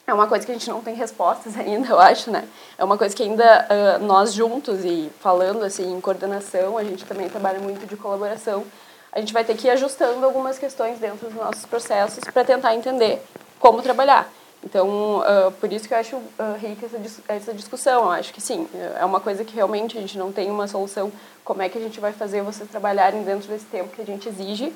é 0.07 0.11
uma 0.11 0.25
coisa 0.25 0.43
que 0.43 0.51
a 0.51 0.55
gente 0.55 0.67
não 0.67 0.81
tem 0.81 0.95
respostas 0.95 1.55
ainda, 1.59 1.89
eu 1.89 1.99
acho, 1.99 2.31
né? 2.31 2.47
É 2.75 2.83
uma 2.83 2.97
coisa 2.97 3.15
que 3.15 3.21
ainda 3.21 3.67
uh, 3.69 4.03
nós 4.03 4.33
juntos 4.33 4.83
e 4.83 5.11
falando 5.19 5.63
assim 5.63 5.95
em 5.95 6.01
coordenação, 6.01 6.75
a 6.75 6.83
gente 6.83 7.05
também 7.05 7.29
trabalha 7.29 7.59
muito 7.59 7.85
de 7.85 7.95
colaboração, 7.95 8.65
a 9.11 9.19
gente 9.19 9.31
vai 9.31 9.43
ter 9.43 9.55
que 9.55 9.67
ir 9.67 9.69
ajustando 9.69 10.25
algumas 10.25 10.57
questões 10.57 10.97
dentro 10.97 11.27
dos 11.27 11.35
nossos 11.35 11.67
processos 11.67 12.23
para 12.33 12.43
tentar 12.43 12.73
entender 12.73 13.21
como 13.59 13.83
trabalhar. 13.83 14.27
Então, 14.67 15.19
uh, 15.19 15.49
por 15.61 15.71
isso 15.71 15.87
que 15.87 15.93
eu 15.93 15.97
acho 15.97 16.17
uh, 16.17 16.57
rica 16.59 16.85
essa, 16.85 16.99
essa 17.29 17.53
discussão. 17.53 18.03
Eu 18.03 18.11
acho 18.11 18.33
que 18.33 18.41
sim, 18.41 18.67
é 18.99 19.05
uma 19.05 19.21
coisa 19.21 19.45
que 19.45 19.55
realmente 19.55 19.97
a 19.97 20.01
gente 20.01 20.17
não 20.17 20.29
tem 20.29 20.51
uma 20.51 20.67
solução. 20.67 21.09
Como 21.45 21.61
é 21.61 21.69
que 21.69 21.77
a 21.77 21.81
gente 21.81 22.01
vai 22.01 22.11
fazer 22.11 22.41
vocês 22.41 22.69
trabalharem 22.69 23.23
dentro 23.23 23.47
desse 23.47 23.63
tempo 23.63 23.95
que 23.95 24.01
a 24.01 24.05
gente 24.05 24.27
exige? 24.27 24.73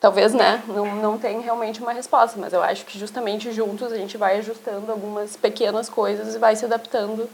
Talvez, 0.00 0.32
né, 0.32 0.62
não, 0.68 0.94
não 0.96 1.18
tem 1.18 1.38
realmente 1.40 1.82
uma 1.82 1.92
resposta, 1.92 2.40
mas 2.40 2.52
eu 2.54 2.62
acho 2.62 2.86
que 2.86 2.98
justamente 2.98 3.52
juntos 3.52 3.92
a 3.92 3.96
gente 3.96 4.16
vai 4.16 4.38
ajustando 4.38 4.90
algumas 4.90 5.36
pequenas 5.36 5.90
coisas 5.90 6.34
e 6.34 6.38
vai 6.38 6.56
se 6.56 6.64
adaptando 6.64 7.28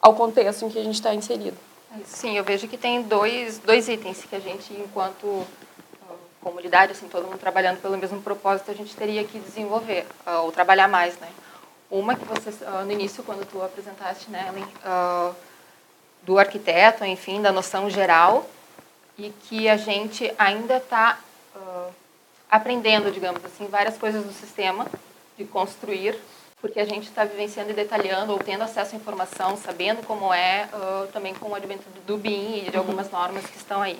ao 0.00 0.14
contexto 0.14 0.64
em 0.64 0.68
que 0.68 0.78
a 0.78 0.84
gente 0.84 0.96
está 0.96 1.12
inserido. 1.12 1.56
Sim, 2.04 2.36
eu 2.36 2.44
vejo 2.44 2.68
que 2.68 2.78
tem 2.78 3.02
dois, 3.02 3.58
dois 3.58 3.88
itens 3.88 4.24
que 4.24 4.36
a 4.36 4.40
gente, 4.40 4.72
enquanto 4.74 5.44
comunidade, 6.42 6.92
assim, 6.92 7.08
todo 7.08 7.26
mundo 7.26 7.38
trabalhando 7.38 7.80
pelo 7.80 7.96
mesmo 7.96 8.20
propósito, 8.20 8.70
a 8.70 8.74
gente 8.74 8.94
teria 8.94 9.24
que 9.24 9.38
desenvolver 9.38 10.06
uh, 10.26 10.42
ou 10.42 10.52
trabalhar 10.52 10.88
mais, 10.88 11.16
né? 11.18 11.28
Uma 11.90 12.16
que 12.16 12.24
você 12.24 12.50
uh, 12.64 12.84
no 12.84 12.92
início 12.92 13.22
quando 13.22 13.46
tu 13.46 13.62
apresentaste, 13.62 14.30
né, 14.30 14.48
Ellen, 14.48 14.64
uh, 14.64 15.34
do 16.22 16.38
arquiteto, 16.38 17.04
enfim, 17.04 17.40
da 17.40 17.52
noção 17.52 17.88
geral 17.88 18.48
e 19.18 19.30
que 19.30 19.68
a 19.68 19.76
gente 19.76 20.32
ainda 20.38 20.76
está 20.76 21.18
aprendendo, 22.50 23.10
digamos 23.10 23.44
assim, 23.44 23.66
várias 23.66 23.98
coisas 23.98 24.24
do 24.24 24.32
sistema 24.32 24.86
de 25.36 25.44
construir 25.44 26.18
porque 26.60 26.78
a 26.78 26.84
gente 26.84 27.08
está 27.08 27.24
vivenciando 27.24 27.70
e 27.70 27.74
detalhando 27.74 28.32
ou 28.32 28.38
tendo 28.38 28.62
acesso 28.62 28.94
à 28.94 28.98
informação, 28.98 29.56
sabendo 29.56 30.06
como 30.06 30.32
é, 30.32 30.68
também 31.12 31.34
com 31.34 31.48
o 31.48 31.54
advento 31.56 31.82
do 32.06 32.16
BIM 32.16 32.58
e 32.58 32.70
de 32.70 32.76
uhum. 32.76 32.78
algumas 32.78 33.10
normas 33.10 33.44
que 33.46 33.56
estão 33.56 33.82
aí. 33.82 33.98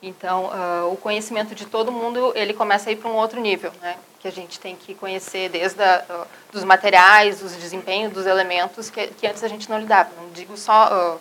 Então, 0.00 0.46
uh, 0.46 0.92
o 0.92 0.96
conhecimento 0.96 1.54
de 1.54 1.66
todo 1.66 1.90
mundo, 1.90 2.32
ele 2.36 2.54
começa 2.54 2.88
a 2.88 2.92
ir 2.92 2.96
para 2.96 3.10
um 3.10 3.16
outro 3.16 3.40
nível, 3.40 3.72
né? 3.82 3.96
Que 4.20 4.28
a 4.28 4.32
gente 4.32 4.60
tem 4.60 4.76
que 4.76 4.94
conhecer 4.94 5.48
desde 5.48 5.82
a, 5.82 6.04
uh, 6.08 6.26
dos 6.52 6.62
materiais, 6.62 7.40
dos 7.40 7.52
desempenhos, 7.56 8.12
dos 8.12 8.24
elementos 8.24 8.90
que, 8.90 9.08
que, 9.08 9.26
antes 9.26 9.42
a 9.42 9.48
gente 9.48 9.68
não 9.68 9.80
lidava. 9.80 10.10
Não 10.16 10.30
digo 10.30 10.56
só 10.56 11.16
uh, 11.16 11.20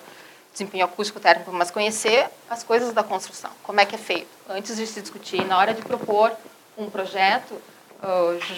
desempenho 0.52 0.86
acústico 0.86 1.20
térmico, 1.20 1.52
mas 1.52 1.72
conhecer 1.72 2.28
as 2.48 2.64
coisas 2.64 2.94
da 2.94 3.04
construção, 3.04 3.50
como 3.64 3.80
é 3.80 3.86
que 3.86 3.96
é 3.96 3.98
feito. 3.98 4.28
Antes 4.48 4.78
de 4.78 4.86
se 4.86 5.02
discutir, 5.02 5.44
na 5.46 5.58
hora 5.58 5.74
de 5.74 5.82
propor 5.82 6.32
um 6.78 6.90
projeto, 6.90 7.60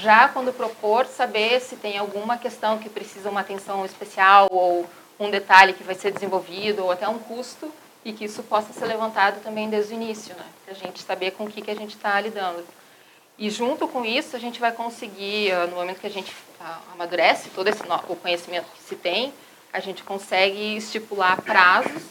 já 0.01 0.27
quando 0.29 0.53
propor, 0.53 1.05
saber 1.05 1.59
se 1.61 1.77
tem 1.77 1.97
alguma 1.97 2.37
questão 2.37 2.77
que 2.77 2.89
precisa 2.89 3.29
uma 3.29 3.39
atenção 3.41 3.85
especial 3.85 4.47
ou 4.51 4.85
um 5.19 5.29
detalhe 5.29 5.73
que 5.73 5.83
vai 5.83 5.95
ser 5.95 6.11
desenvolvido 6.11 6.83
ou 6.83 6.91
até 6.91 7.07
um 7.07 7.19
custo 7.19 7.71
e 8.03 8.13
que 8.13 8.25
isso 8.25 8.41
possa 8.43 8.71
ser 8.73 8.85
levantado 8.85 9.41
também 9.41 9.69
desde 9.69 9.93
o 9.93 9.95
início, 9.95 10.35
né? 10.35 10.45
Para 10.65 10.73
a 10.73 10.77
gente 10.77 11.01
saber 11.01 11.31
com 11.31 11.45
o 11.45 11.51
que, 11.51 11.61
que 11.61 11.71
a 11.71 11.75
gente 11.75 11.95
está 11.95 12.19
lidando. 12.19 12.65
E 13.37 13.49
junto 13.49 13.87
com 13.87 14.03
isso, 14.03 14.35
a 14.35 14.39
gente 14.39 14.59
vai 14.59 14.71
conseguir, 14.71 15.53
no 15.69 15.77
momento 15.77 15.99
que 15.99 16.07
a 16.07 16.11
gente 16.11 16.33
amadurece 16.93 17.49
todo 17.49 17.67
esse 17.67 17.81
o 18.09 18.15
conhecimento 18.15 18.65
que 18.75 18.83
se 18.83 18.95
tem, 18.95 19.33
a 19.71 19.79
gente 19.79 20.03
consegue 20.03 20.77
estipular 20.77 21.41
prazos 21.41 22.03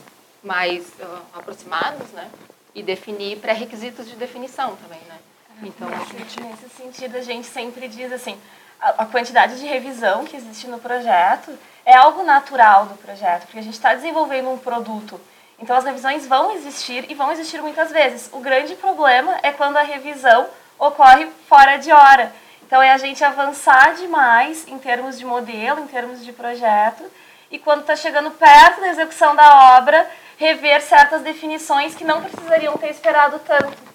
mais 0.42 0.87
uh, 1.00 1.21
aproximados, 1.35 2.09
né? 2.12 2.30
E 2.75 2.83
definir 2.83 3.38
pré-requisitos 3.38 4.09
de 4.09 4.16
definição 4.16 4.76
também, 4.76 5.00
né? 5.09 5.18
Então, 5.62 5.88
a 5.88 6.04
gente... 6.04 6.40
Nesse 6.40 6.68
sentido, 6.71 7.16
a 7.16 7.21
gente 7.21 7.47
sempre 7.47 7.88
diz 7.88 8.12
assim, 8.12 8.38
a, 8.80 9.02
a 9.02 9.07
quantidade 9.07 9.59
de 9.59 9.66
revisão 9.66 10.25
que 10.25 10.37
existe 10.37 10.66
no 10.68 10.78
projeto 10.78 11.59
é 11.85 11.97
algo 11.97 12.23
natural 12.23 12.87
do 12.87 12.95
projeto, 12.95 13.42
porque 13.42 13.59
a 13.59 13.62
gente 13.62 13.75
está 13.75 13.95
desenvolvendo 13.95 14.50
um 14.50 14.59
produto 14.59 15.21
então 15.59 15.77
as 15.77 15.85
revisões 15.85 16.27
vão 16.27 16.53
existir 16.53 17.11
e 17.11 17.15
vão 17.15 17.33
existir 17.33 17.61
muitas 17.61 17.91
vezes. 17.91 18.31
O 18.33 18.41
grande 18.41 18.77
problema 18.77 19.38
é 19.43 19.50
quando 19.53 19.77
a 19.77 19.83
revisão 19.83 20.47
ocorre 20.79 21.27
fora 21.49 21.77
de 21.77 21.91
hora. 21.91 22.33
Então 22.67 22.81
é 22.81 22.93
a 22.93 22.99
gente 22.99 23.25
avançar 23.25 23.95
demais 23.95 24.67
em 24.69 24.79
termos 24.79 25.19
de 25.19 25.25
modelo, 25.25 25.81
em 25.81 25.87
termos 25.87 26.25
de 26.25 26.33
projeto, 26.33 27.03
e 27.50 27.59
quando 27.59 27.81
está 27.81 27.97
chegando 27.97 28.31
perto 28.31 28.81
da 28.81 28.88
execução 28.88 29.35
da 29.35 29.79
obra, 29.79 30.09
rever 30.37 30.83
certas 30.83 31.23
definições 31.23 31.95
que 31.95 32.05
não 32.05 32.23
precisariam 32.23 32.77
ter 32.77 32.91
esperado 32.91 33.41
tanto. 33.41 33.88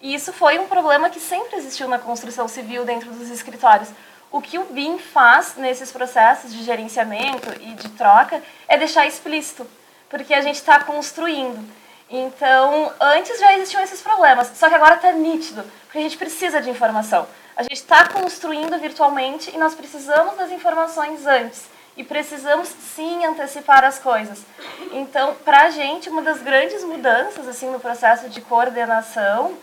E 0.00 0.14
isso 0.14 0.32
foi 0.32 0.58
um 0.58 0.68
problema 0.68 1.10
que 1.10 1.18
sempre 1.18 1.56
existiu 1.56 1.88
na 1.88 1.98
construção 1.98 2.46
civil 2.46 2.84
dentro 2.84 3.10
dos 3.10 3.30
escritórios. 3.30 3.88
O 4.30 4.40
que 4.42 4.58
o 4.58 4.64
BIM 4.64 4.98
faz 4.98 5.56
nesses 5.56 5.90
processos 5.90 6.52
de 6.52 6.62
gerenciamento 6.62 7.50
e 7.60 7.74
de 7.74 7.88
troca 7.90 8.42
é 8.68 8.76
deixar 8.76 9.06
explícito 9.06 9.66
porque 10.08 10.34
a 10.34 10.40
gente 10.40 10.56
está 10.56 10.80
construindo. 10.80 11.64
Então, 12.10 12.90
antes 13.00 13.38
já 13.38 13.54
existiam 13.54 13.82
esses 13.82 14.00
problemas, 14.00 14.50
só 14.54 14.68
que 14.68 14.74
agora 14.74 14.94
está 14.94 15.12
nítido, 15.12 15.62
porque 15.84 15.98
a 15.98 16.02
gente 16.02 16.16
precisa 16.16 16.60
de 16.60 16.70
informação. 16.70 17.26
A 17.54 17.62
gente 17.62 17.74
está 17.74 18.08
construindo 18.08 18.78
virtualmente 18.78 19.50
e 19.54 19.58
nós 19.58 19.74
precisamos 19.74 20.36
das 20.36 20.50
informações 20.50 21.26
antes. 21.26 21.66
E 21.96 22.04
precisamos 22.04 22.68
sim 22.68 23.26
antecipar 23.26 23.84
as 23.84 23.98
coisas. 23.98 24.44
Então, 24.92 25.34
para 25.44 25.62
a 25.62 25.70
gente, 25.70 26.08
uma 26.08 26.22
das 26.22 26.40
grandes 26.40 26.84
mudanças 26.84 27.48
assim 27.48 27.68
no 27.68 27.80
processo 27.80 28.28
de 28.28 28.40
coordenação 28.40 29.46
uh, 29.46 29.58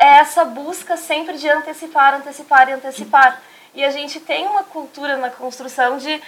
é 0.00 0.18
essa 0.18 0.44
busca 0.44 0.96
sempre 0.96 1.38
de 1.38 1.48
antecipar, 1.48 2.14
antecipar 2.14 2.68
e 2.68 2.72
antecipar. 2.72 3.40
E 3.72 3.84
a 3.84 3.90
gente 3.90 4.18
tem 4.18 4.48
uma 4.48 4.64
cultura 4.64 5.16
na 5.16 5.30
construção 5.30 5.96
de 5.96 6.20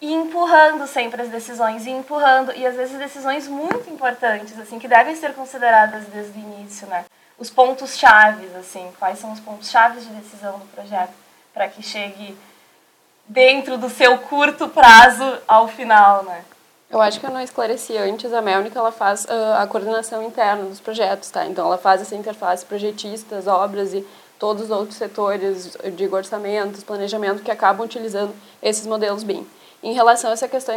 e 0.00 0.12
empurrando 0.12 0.86
sempre 0.86 1.22
as 1.22 1.28
decisões, 1.28 1.86
e 1.86 1.90
empurrando, 1.90 2.52
e 2.52 2.66
às 2.66 2.76
vezes 2.76 2.98
decisões 2.98 3.48
muito 3.48 3.88
importantes, 3.90 4.58
assim, 4.58 4.78
que 4.78 4.88
devem 4.88 5.16
ser 5.16 5.34
consideradas 5.34 6.04
desde 6.06 6.38
o 6.38 6.42
início, 6.42 6.86
né? 6.86 7.04
Os 7.38 7.50
pontos 7.50 7.96
chaves, 7.96 8.54
assim, 8.56 8.90
quais 8.98 9.18
são 9.18 9.32
os 9.32 9.40
pontos 9.40 9.70
chaves 9.70 10.06
de 10.06 10.12
decisão 10.14 10.58
do 10.58 10.66
projeto 10.66 11.12
para 11.52 11.68
que 11.68 11.82
chegue 11.82 12.36
dentro 13.26 13.78
do 13.78 13.88
seu 13.88 14.18
curto 14.18 14.68
prazo 14.68 15.38
ao 15.48 15.66
final, 15.68 16.22
né? 16.24 16.44
Eu 16.88 17.00
acho 17.00 17.18
que 17.18 17.26
eu 17.26 17.30
não 17.30 17.40
esclareci 17.40 17.96
antes, 17.96 18.32
a 18.32 18.40
Melnica 18.40 18.78
ela 18.78 18.92
faz 18.92 19.24
uh, 19.24 19.60
a 19.60 19.66
coordenação 19.66 20.22
interna 20.22 20.64
dos 20.64 20.78
projetos, 20.78 21.30
tá? 21.30 21.44
Então 21.44 21.66
ela 21.66 21.76
faz 21.76 22.00
essa 22.00 22.14
interface 22.14 22.64
projetistas, 22.64 23.48
obras 23.48 23.92
e 23.92 24.06
todos 24.38 24.64
os 24.64 24.70
outros 24.70 24.96
setores 24.96 25.76
de 25.96 26.06
orçamentos, 26.06 26.84
planejamento 26.84 27.42
que 27.42 27.50
acabam 27.50 27.84
utilizando 27.84 28.32
esses 28.62 28.86
modelos 28.86 29.24
BIM. 29.24 29.46
Em 29.86 29.92
relação 29.92 30.30
a 30.30 30.32
essa 30.32 30.48
questão, 30.48 30.74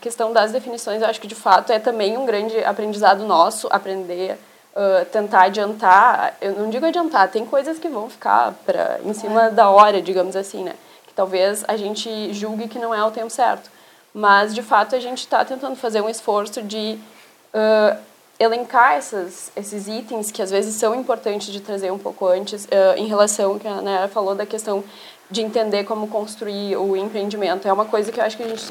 questão 0.00 0.32
das 0.32 0.52
definições, 0.52 1.02
eu 1.02 1.08
acho 1.08 1.20
que 1.20 1.26
de 1.26 1.34
fato 1.34 1.72
é 1.72 1.80
também 1.80 2.16
um 2.16 2.24
grande 2.24 2.62
aprendizado 2.62 3.24
nosso 3.24 3.66
aprender, 3.68 4.38
uh, 4.72 5.04
tentar 5.06 5.46
adiantar. 5.46 6.36
Eu 6.40 6.52
não 6.52 6.70
digo 6.70 6.86
adiantar, 6.86 7.28
tem 7.28 7.44
coisas 7.44 7.80
que 7.80 7.88
vão 7.88 8.08
ficar 8.08 8.54
pra, 8.64 9.00
em 9.04 9.12
cima 9.14 9.50
da 9.50 9.68
hora, 9.68 10.00
digamos 10.00 10.36
assim, 10.36 10.62
né? 10.62 10.74
Que 11.08 11.12
talvez 11.12 11.64
a 11.66 11.76
gente 11.76 12.32
julgue 12.32 12.68
que 12.68 12.78
não 12.78 12.94
é 12.94 13.02
o 13.02 13.10
tempo 13.10 13.30
certo. 13.30 13.68
Mas 14.14 14.54
de 14.54 14.62
fato 14.62 14.94
a 14.94 15.00
gente 15.00 15.18
está 15.18 15.44
tentando 15.44 15.74
fazer 15.74 16.00
um 16.00 16.08
esforço 16.08 16.62
de 16.62 17.00
uh, 17.52 17.98
elencar 18.38 18.94
essas, 18.94 19.52
esses 19.54 19.86
itens 19.86 20.30
que 20.30 20.42
às 20.42 20.50
vezes 20.50 20.74
são 20.74 20.94
importantes 20.94 21.52
de 21.52 21.60
trazer 21.60 21.90
um 21.90 21.98
pouco 21.98 22.26
antes, 22.26 22.64
uh, 22.64 22.96
em 22.96 23.06
relação 23.06 23.58
que 23.58 23.68
a 23.68 23.80
Nayara 23.80 24.08
falou 24.08 24.34
da 24.34 24.44
questão 24.44 24.82
de 25.32 25.40
entender 25.40 25.84
como 25.84 26.08
construir 26.08 26.76
o 26.76 26.94
empreendimento. 26.94 27.66
É 27.66 27.72
uma 27.72 27.86
coisa 27.86 28.12
que 28.12 28.20
eu 28.20 28.24
acho 28.24 28.36
que 28.36 28.42
a 28.42 28.48
gente, 28.48 28.62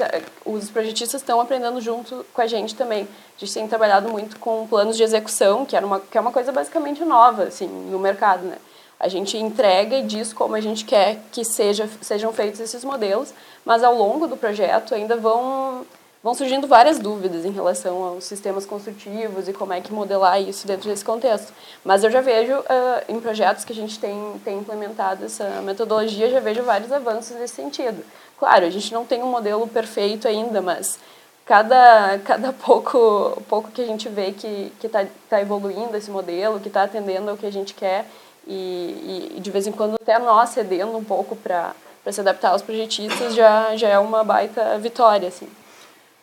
os 0.46 0.70
projetistas 0.70 1.20
estão 1.20 1.40
aprendendo 1.40 1.80
junto 1.80 2.24
com 2.32 2.40
a 2.40 2.46
gente 2.46 2.76
também. 2.76 3.08
A 3.36 3.40
gente 3.40 3.52
tem 3.52 3.66
trabalhado 3.66 4.08
muito 4.08 4.38
com 4.38 4.66
planos 4.68 4.96
de 4.96 5.02
execução, 5.02 5.66
que, 5.66 5.76
era 5.76 5.84
uma, 5.84 5.98
que 5.98 6.16
é 6.16 6.20
uma 6.20 6.30
coisa 6.30 6.52
basicamente 6.52 7.04
nova 7.04 7.44
assim, 7.44 7.66
no 7.66 7.98
mercado. 7.98 8.44
Né? 8.44 8.56
A 9.00 9.08
gente 9.08 9.36
entrega 9.36 9.96
e 9.96 10.02
diz 10.02 10.32
como 10.32 10.54
a 10.54 10.60
gente 10.60 10.84
quer 10.84 11.18
que 11.32 11.44
seja, 11.44 11.88
sejam 12.00 12.32
feitos 12.32 12.60
esses 12.60 12.84
modelos, 12.84 13.34
mas 13.64 13.82
ao 13.82 13.96
longo 13.96 14.28
do 14.28 14.36
projeto 14.36 14.94
ainda 14.94 15.16
vão 15.16 15.84
vão 16.22 16.34
surgindo 16.34 16.68
várias 16.68 16.98
dúvidas 16.98 17.44
em 17.44 17.50
relação 17.50 18.04
aos 18.04 18.24
sistemas 18.24 18.64
construtivos 18.64 19.48
e 19.48 19.52
como 19.52 19.72
é 19.72 19.80
que 19.80 19.92
modelar 19.92 20.40
isso 20.40 20.66
dentro 20.66 20.88
desse 20.88 21.04
contexto. 21.04 21.52
Mas 21.84 22.04
eu 22.04 22.10
já 22.10 22.20
vejo 22.20 22.52
uh, 22.52 22.64
em 23.08 23.20
projetos 23.20 23.64
que 23.64 23.72
a 23.72 23.76
gente 23.76 23.98
tem, 23.98 24.40
tem 24.44 24.58
implementado 24.58 25.24
essa 25.24 25.44
metodologia, 25.62 26.30
já 26.30 26.38
vejo 26.38 26.62
vários 26.62 26.92
avanços 26.92 27.36
nesse 27.36 27.54
sentido. 27.54 28.04
Claro, 28.38 28.64
a 28.64 28.70
gente 28.70 28.92
não 28.92 29.04
tem 29.04 29.22
um 29.22 29.30
modelo 29.30 29.66
perfeito 29.66 30.28
ainda, 30.28 30.62
mas 30.62 30.98
cada, 31.44 32.18
cada 32.24 32.52
pouco, 32.64 33.42
pouco 33.48 33.70
que 33.72 33.82
a 33.82 33.86
gente 33.86 34.08
vê 34.08 34.32
que 34.32 34.72
está 34.82 35.04
tá 35.28 35.40
evoluindo 35.40 35.96
esse 35.96 36.10
modelo, 36.10 36.60
que 36.60 36.68
está 36.68 36.84
atendendo 36.84 37.30
ao 37.30 37.36
que 37.36 37.46
a 37.46 37.52
gente 37.52 37.74
quer, 37.74 38.06
e, 38.46 39.34
e, 39.36 39.40
de 39.40 39.50
vez 39.50 39.68
em 39.68 39.72
quando 39.72 39.94
até 39.94 40.18
nós 40.18 40.50
cedendo 40.50 40.96
um 40.96 41.04
pouco 41.04 41.36
para 41.36 41.74
se 42.10 42.20
adaptar 42.20 42.50
aos 42.50 42.62
projetistas, 42.62 43.34
já, 43.34 43.76
já 43.76 43.88
é 43.88 43.98
uma 43.98 44.24
baita 44.24 44.76
vitória. 44.78 45.28
Assim. 45.28 45.48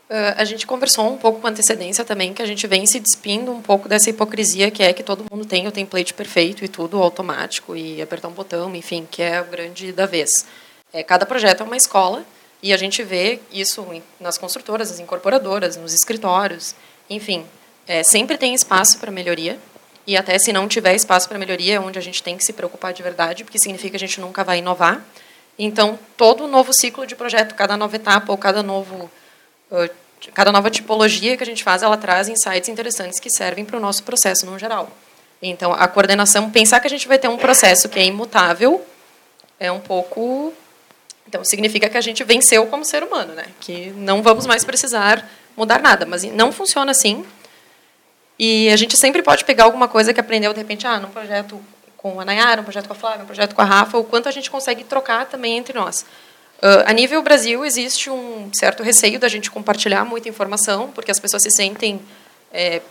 Uh, 0.09 0.33
a 0.37 0.43
gente 0.43 0.65
conversou 0.65 1.07
um 1.07 1.17
pouco 1.17 1.39
com 1.39 1.47
antecedência 1.47 2.03
também, 2.03 2.33
que 2.33 2.41
a 2.41 2.45
gente 2.45 2.65
vem 2.65 2.83
se 2.87 2.99
despindo 2.99 3.51
um 3.51 3.61
pouco 3.61 3.87
dessa 3.87 4.09
hipocrisia 4.09 4.71
que 4.71 4.81
é 4.81 4.91
que 4.91 5.03
todo 5.03 5.23
mundo 5.31 5.45
tem 5.45 5.67
o 5.67 5.71
template 5.71 6.15
perfeito 6.15 6.65
e 6.65 6.67
tudo 6.67 7.01
automático 7.01 7.75
e 7.75 8.01
apertar 8.01 8.27
um 8.27 8.31
botão, 8.31 8.75
enfim, 8.75 9.07
que 9.09 9.21
é 9.21 9.39
o 9.39 9.45
grande 9.45 9.91
da 9.91 10.07
vez. 10.07 10.31
É, 10.91 11.03
cada 11.03 11.27
projeto 11.27 11.61
é 11.61 11.63
uma 11.63 11.77
escola 11.77 12.25
e 12.63 12.73
a 12.73 12.77
gente 12.77 13.03
vê 13.03 13.39
isso 13.51 13.85
nas 14.19 14.35
construtoras, 14.35 14.89
nas 14.89 14.99
incorporadoras, 14.99 15.77
nos 15.77 15.93
escritórios, 15.93 16.73
enfim, 17.07 17.45
é, 17.87 18.01
sempre 18.01 18.35
tem 18.35 18.55
espaço 18.55 18.97
para 18.97 19.11
melhoria 19.11 19.59
e 20.07 20.17
até 20.17 20.39
se 20.39 20.51
não 20.51 20.67
tiver 20.67 20.95
espaço 20.95 21.29
para 21.29 21.37
melhoria 21.37 21.75
é 21.75 21.79
onde 21.79 21.99
a 21.99 22.01
gente 22.01 22.23
tem 22.23 22.35
que 22.35 22.43
se 22.43 22.51
preocupar 22.51 22.93
de 22.93 23.03
verdade, 23.03 23.43
porque 23.43 23.59
significa 23.59 23.91
que 23.91 24.03
a 24.03 24.07
gente 24.07 24.19
nunca 24.19 24.43
vai 24.43 24.57
inovar. 24.57 25.05
Então, 25.57 25.99
todo 26.17 26.47
novo 26.47 26.73
ciclo 26.73 27.05
de 27.05 27.15
projeto, 27.15 27.53
cada 27.53 27.77
nova 27.77 27.95
etapa 27.95 28.31
ou 28.31 28.37
cada 28.37 28.63
novo 28.63 29.11
cada 30.33 30.51
nova 30.51 30.69
tipologia 30.69 31.37
que 31.37 31.43
a 31.43 31.45
gente 31.45 31.63
faz, 31.63 31.81
ela 31.81 31.97
traz 31.97 32.27
insights 32.27 32.69
interessantes 32.69 33.19
que 33.19 33.29
servem 33.29 33.63
para 33.63 33.77
o 33.77 33.79
nosso 33.79 34.03
processo 34.03 34.45
no 34.45 34.57
geral. 34.59 34.91
Então, 35.41 35.73
a 35.73 35.87
coordenação, 35.87 36.49
pensar 36.49 36.79
que 36.79 36.87
a 36.87 36.89
gente 36.89 37.07
vai 37.07 37.17
ter 37.17 37.27
um 37.27 37.37
processo 37.37 37.87
que 37.87 37.97
é 37.97 38.05
imutável, 38.05 38.85
é 39.59 39.71
um 39.71 39.79
pouco. 39.79 40.53
Então, 41.27 41.43
significa 41.45 41.87
que 41.89 41.97
a 41.97 42.01
gente 42.01 42.23
venceu 42.23 42.65
como 42.67 42.83
ser 42.83 43.03
humano, 43.03 43.33
né? 43.33 43.45
Que 43.59 43.91
não 43.91 44.21
vamos 44.21 44.45
mais 44.45 44.65
precisar 44.65 45.25
mudar 45.55 45.81
nada. 45.81 46.05
Mas 46.05 46.23
não 46.23 46.51
funciona 46.51 46.91
assim. 46.91 47.25
E 48.37 48.69
a 48.69 48.75
gente 48.75 48.97
sempre 48.97 49.21
pode 49.21 49.45
pegar 49.45 49.65
alguma 49.65 49.87
coisa 49.87 50.13
que 50.13 50.19
aprendeu, 50.19 50.51
de 50.53 50.59
repente, 50.59 50.87
ah, 50.87 50.99
num 50.99 51.09
projeto 51.09 51.61
com 51.97 52.19
a 52.19 52.25
Nayara, 52.25 52.61
um 52.61 52.63
projeto 52.63 52.87
com 52.87 52.93
a 52.93 52.95
Flávia, 52.95 53.23
um 53.23 53.25
projeto 53.25 53.53
com 53.53 53.61
a 53.61 53.65
Rafa, 53.65 53.97
o 53.97 54.03
quanto 54.03 54.29
a 54.29 54.31
gente 54.31 54.49
consegue 54.49 54.85
trocar 54.85 55.25
também 55.25 55.57
entre 55.57 55.77
nós. 55.77 56.05
Uh, 56.59 56.83
a 56.85 56.91
nível 56.91 57.21
Brasil, 57.21 57.63
existe 57.63 58.09
um 58.09 58.49
certo 58.53 58.83
receio 58.83 59.17
da 59.17 59.29
gente 59.29 59.49
compartilhar 59.49 60.03
muita 60.03 60.27
informação, 60.27 60.91
porque 60.93 61.09
as 61.09 61.19
pessoas 61.19 61.43
se 61.43 61.51
sentem 61.51 62.01
é, 62.51 62.81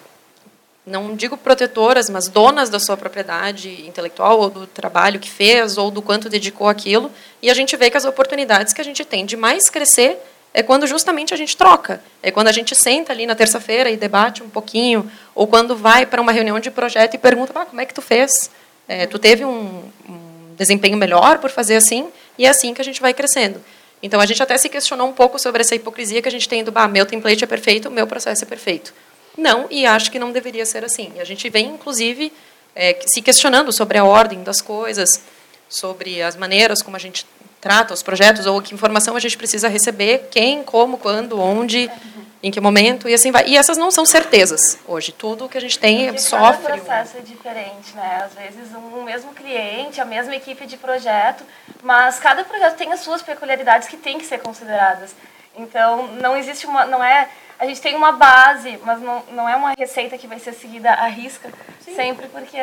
não 0.88 1.14
digo 1.14 1.36
protetoras, 1.36 2.08
mas 2.08 2.28
donas 2.28 2.70
da 2.70 2.80
sua 2.80 2.96
propriedade 2.96 3.86
intelectual 3.86 4.40
ou 4.40 4.50
do 4.50 4.66
trabalho 4.66 5.20
que 5.20 5.30
fez 5.30 5.76
ou 5.76 5.90
do 5.90 6.00
quanto 6.00 6.28
dedicou 6.28 6.68
aquilo, 6.68 7.10
e 7.42 7.50
a 7.50 7.54
gente 7.54 7.76
vê 7.76 7.90
que 7.90 7.96
as 7.96 8.04
oportunidades 8.04 8.72
que 8.72 8.80
a 8.80 8.84
gente 8.84 9.04
tem 9.04 9.26
de 9.26 9.36
mais 9.36 9.68
crescer 9.68 10.18
é 10.54 10.62
quando 10.62 10.86
justamente 10.86 11.34
a 11.34 11.36
gente 11.36 11.56
troca. 11.56 12.02
É 12.22 12.30
quando 12.30 12.48
a 12.48 12.52
gente 12.52 12.74
senta 12.74 13.12
ali 13.12 13.26
na 13.26 13.34
terça-feira 13.34 13.90
e 13.90 13.96
debate 13.96 14.42
um 14.42 14.48
pouquinho, 14.48 15.10
ou 15.34 15.46
quando 15.46 15.76
vai 15.76 16.06
para 16.06 16.20
uma 16.22 16.32
reunião 16.32 16.58
de 16.58 16.70
projeto 16.70 17.14
e 17.14 17.18
pergunta, 17.18 17.52
ah, 17.54 17.66
como 17.66 17.80
é 17.80 17.84
que 17.84 17.94
tu 17.94 18.00
fez? 18.00 18.50
É, 18.88 19.06
tu 19.06 19.18
teve 19.18 19.44
um, 19.44 19.82
um 20.08 20.54
desempenho 20.56 20.96
melhor 20.96 21.38
por 21.38 21.50
fazer 21.50 21.76
assim? 21.76 22.08
E 22.38 22.46
é 22.46 22.48
assim 22.48 22.72
que 22.72 22.80
a 22.80 22.84
gente 22.84 23.00
vai 23.00 23.12
crescendo. 23.12 23.60
Então 24.02 24.20
a 24.20 24.26
gente 24.26 24.42
até 24.42 24.56
se 24.56 24.68
questionou 24.68 25.08
um 25.08 25.12
pouco 25.12 25.38
sobre 25.38 25.60
essa 25.60 25.74
hipocrisia 25.74 26.22
que 26.22 26.28
a 26.28 26.30
gente 26.30 26.48
tem 26.48 26.62
do, 26.62 26.72
meu 26.88 27.04
template 27.04 27.42
é 27.42 27.46
perfeito, 27.46 27.90
meu 27.90 28.06
processo 28.06 28.44
é 28.44 28.46
perfeito. 28.46 28.94
Não, 29.36 29.66
e 29.70 29.84
acho 29.84 30.10
que 30.10 30.18
não 30.18 30.32
deveria 30.32 30.64
ser 30.64 30.84
assim. 30.84 31.12
E 31.16 31.20
a 31.20 31.24
gente 31.24 31.48
vem, 31.48 31.66
inclusive, 31.66 32.32
é, 32.74 32.98
se 33.06 33.20
questionando 33.20 33.72
sobre 33.72 33.98
a 33.98 34.04
ordem 34.04 34.42
das 34.42 34.60
coisas, 34.60 35.20
sobre 35.68 36.22
as 36.22 36.36
maneiras 36.36 36.80
como 36.82 36.96
a 36.96 37.00
gente 37.00 37.26
trata 37.60 37.92
os 37.92 38.02
projetos, 38.02 38.46
ou 38.46 38.62
que 38.62 38.72
informação 38.72 39.16
a 39.16 39.20
gente 39.20 39.36
precisa 39.36 39.68
receber, 39.68 40.28
quem, 40.30 40.62
como, 40.62 40.96
quando, 40.96 41.40
onde, 41.40 41.90
em 42.42 42.50
que 42.50 42.60
momento, 42.60 43.08
e 43.08 43.14
assim 43.14 43.30
vai. 43.30 43.46
E 43.46 43.56
essas 43.56 43.76
não 43.76 43.90
são 43.90 44.06
certezas 44.06 44.78
hoje. 44.86 45.12
Tudo 45.12 45.48
que 45.48 45.58
a 45.58 45.60
gente 45.60 45.78
tem 45.78 46.06
Porque 46.06 46.20
sofre. 46.20 46.62
Cada 46.62 46.76
processo 46.76 47.16
é 47.18 47.20
diferente, 47.20 47.94
né? 47.94 48.24
Às 48.24 48.34
vezes 48.34 48.74
um 48.74 49.02
mesmo 49.02 49.32
cliente, 49.32 50.00
a 50.00 50.04
mesma 50.04 50.34
equipe 50.36 50.66
de 50.66 50.76
projeto, 50.76 51.44
mas 51.82 52.18
cada 52.18 52.44
projeto 52.44 52.76
tem 52.76 52.92
as 52.92 53.00
suas 53.00 53.22
peculiaridades 53.22 53.88
que 53.88 53.96
têm 53.96 54.18
que 54.18 54.26
ser 54.26 54.38
consideradas. 54.38 55.14
Então, 55.56 56.06
não 56.14 56.36
existe 56.36 56.66
uma, 56.66 56.84
não 56.84 57.02
é, 57.02 57.28
a 57.58 57.66
gente 57.66 57.80
tem 57.80 57.96
uma 57.96 58.12
base, 58.12 58.78
mas 58.84 59.00
não, 59.00 59.24
não 59.32 59.48
é 59.48 59.56
uma 59.56 59.74
receita 59.76 60.16
que 60.16 60.28
vai 60.28 60.38
ser 60.38 60.52
seguida 60.52 60.92
à 60.92 61.08
risca 61.08 61.50
Sim. 61.84 61.96
sempre, 61.96 62.28
porque 62.28 62.56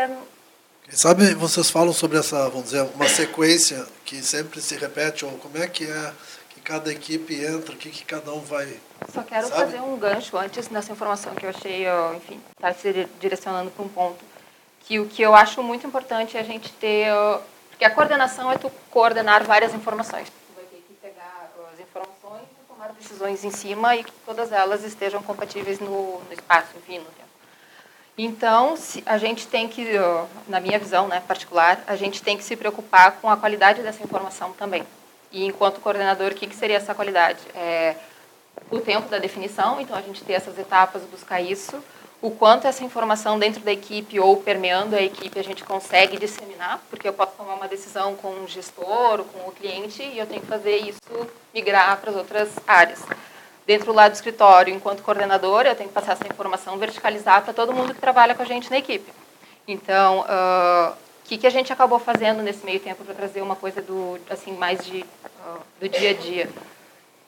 quem 0.87 0.95
sabe 0.95 1.33
vocês 1.33 1.71
falam 1.71 1.91
sobre 1.91 2.19
essa, 2.19 2.47
vamos 2.47 2.65
dizer, 2.65 2.87
uma 2.93 3.09
sequência 3.09 3.83
que 4.05 4.21
sempre 4.21 4.61
se 4.61 4.77
repete, 4.77 5.25
ou 5.25 5.31
como 5.39 5.57
é 5.57 5.67
que 5.67 5.83
é 5.83 6.13
que 6.49 6.61
cada 6.61 6.91
equipe 6.91 7.43
entra, 7.43 7.73
o 7.73 7.77
que, 7.77 7.89
que 7.89 8.05
cada 8.05 8.31
um 8.31 8.39
vai. 8.39 8.67
Só 9.13 9.23
quero 9.23 9.47
sabe? 9.47 9.61
fazer 9.61 9.81
um 9.81 9.97
gancho 9.97 10.37
antes 10.37 10.69
nessa 10.69 10.91
informação 10.91 11.33
que 11.35 11.45
eu 11.45 11.49
achei, 11.49 11.85
enfim, 12.15 12.39
está 12.55 12.73
se 12.73 13.07
direcionando 13.19 13.71
para 13.71 13.85
um 13.85 13.89
ponto. 13.89 14.23
Que 14.81 14.99
o 14.99 15.07
que 15.07 15.21
eu 15.21 15.33
acho 15.33 15.63
muito 15.63 15.87
importante 15.87 16.37
é 16.37 16.39
a 16.39 16.43
gente 16.43 16.71
ter. 16.73 17.07
Porque 17.69 17.85
a 17.85 17.89
coordenação 17.89 18.51
é 18.51 18.57
tu 18.57 18.71
coordenar 18.89 19.43
várias 19.43 19.73
informações. 19.73 20.29
Tu 20.29 20.55
vai 20.55 20.65
ter 20.65 20.83
que 20.87 20.93
pegar 20.95 21.49
as 21.73 21.79
informações 21.79 22.43
e 22.43 22.67
tomar 22.67 22.89
decisões 22.93 23.43
em 23.43 23.51
cima 23.51 23.95
e 23.95 24.03
que 24.03 24.11
todas 24.25 24.51
elas 24.51 24.83
estejam 24.83 25.21
compatíveis 25.21 25.79
no, 25.79 26.19
no 26.19 26.33
espaço, 26.33 26.69
enfim, 26.77 26.99
no 26.99 27.05
tempo. 27.05 27.25
Então, 28.17 28.75
a 29.05 29.17
gente 29.17 29.45
tem 29.47 29.67
que, 29.67 29.85
na 30.47 30.61
minha 30.61 30.79
visão 30.79 31.07
né, 31.07 31.21
particular, 31.27 31.83
a 31.85 31.97
gente 31.97 32.23
tem 32.23 32.37
que 32.37 32.43
se 32.45 32.55
preocupar 32.55 33.13
com 33.19 33.29
a 33.29 33.35
qualidade 33.35 33.81
dessa 33.81 34.01
informação 34.01 34.53
também. 34.53 34.83
E 35.31 35.45
enquanto 35.45 35.81
coordenador, 35.81 36.31
o 36.31 36.35
que, 36.35 36.47
que 36.47 36.55
seria 36.55 36.77
essa 36.77 36.95
qualidade? 36.95 37.39
É 37.53 37.95
o 38.71 38.79
tempo 38.79 39.09
da 39.09 39.19
definição, 39.19 39.79
então 39.79 39.95
a 39.95 40.01
gente 40.01 40.23
ter 40.23 40.33
essas 40.33 40.57
etapas, 40.57 41.03
buscar 41.03 41.41
isso. 41.41 41.83
O 42.21 42.31
quanto 42.31 42.65
essa 42.65 42.83
informação 42.83 43.37
dentro 43.37 43.61
da 43.61 43.71
equipe 43.71 44.19
ou 44.19 44.37
permeando 44.37 44.95
a 44.95 45.01
equipe 45.01 45.37
a 45.39 45.43
gente 45.43 45.63
consegue 45.63 46.17
disseminar, 46.17 46.81
porque 46.89 47.07
eu 47.07 47.13
posso 47.13 47.33
tomar 47.33 47.55
uma 47.55 47.67
decisão 47.67 48.15
com 48.15 48.29
o 48.29 48.47
gestor 48.47 49.19
ou 49.19 49.25
com 49.25 49.49
o 49.49 49.51
cliente 49.51 50.01
e 50.01 50.17
eu 50.17 50.25
tenho 50.25 50.41
que 50.41 50.47
fazer 50.47 50.77
isso 50.77 51.29
migrar 51.53 51.97
para 51.97 52.11
as 52.11 52.17
outras 52.17 52.49
áreas 52.65 53.03
dentro 53.65 53.91
lado 53.91 54.11
do 54.11 54.15
escritório, 54.15 54.73
enquanto 54.73 55.01
coordenadora, 55.01 55.69
eu 55.69 55.75
tenho 55.75 55.89
que 55.89 55.95
passar 55.95 56.13
essa 56.13 56.27
informação, 56.27 56.77
verticalizar 56.77 57.43
para 57.43 57.53
todo 57.53 57.73
mundo 57.73 57.93
que 57.93 57.99
trabalha 57.99 58.35
com 58.35 58.43
a 58.43 58.45
gente 58.45 58.69
na 58.69 58.77
equipe. 58.77 59.11
Então, 59.67 60.19
o 60.19 60.21
uh, 60.21 60.95
que, 61.23 61.37
que 61.37 61.47
a 61.47 61.49
gente 61.49 61.73
acabou 61.73 61.97
fazendo 61.97 62.43
nesse 62.43 62.63
meio 62.63 62.79
tempo 62.79 63.03
para 63.03 63.15
trazer 63.15 63.41
uma 63.41 63.55
coisa 63.55 63.81
do 63.81 64.19
assim 64.29 64.51
mais 64.53 64.85
de, 64.85 65.01
uh, 65.01 65.59
do 65.79 65.89
dia 65.89 66.11
a 66.11 66.13
dia? 66.13 66.49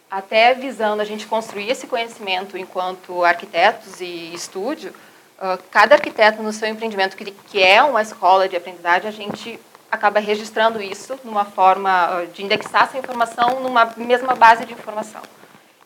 Até 0.10 0.54
visando 0.54 1.02
a 1.02 1.06
gente 1.06 1.28
construir 1.28 1.70
esse 1.70 1.86
conhecimento 1.86 2.58
enquanto 2.58 3.26
arquitetos 3.26 4.00
e 4.00 4.34
estúdio, 4.34 4.94
uh, 5.38 5.62
cada 5.70 5.96
arquiteto 5.96 6.42
no 6.42 6.54
seu 6.54 6.70
empreendimento 6.70 7.18
que, 7.18 7.62
é 7.62 7.84
uma 7.84 8.02
escola 8.02 8.48
de 8.48 8.56
aprendizagem, 8.56 9.10
a 9.10 9.12
gente 9.12 9.60
acaba 9.92 10.20
registrando 10.20 10.82
isso 10.82 11.20
numa 11.24 11.44
forma 11.44 12.26
de 12.34 12.44
indexar 12.44 12.84
essa 12.84 12.98
informação 12.98 13.60
numa 13.60 13.94
mesma 13.98 14.34
base 14.34 14.66
de 14.66 14.74
informação. 14.74 15.22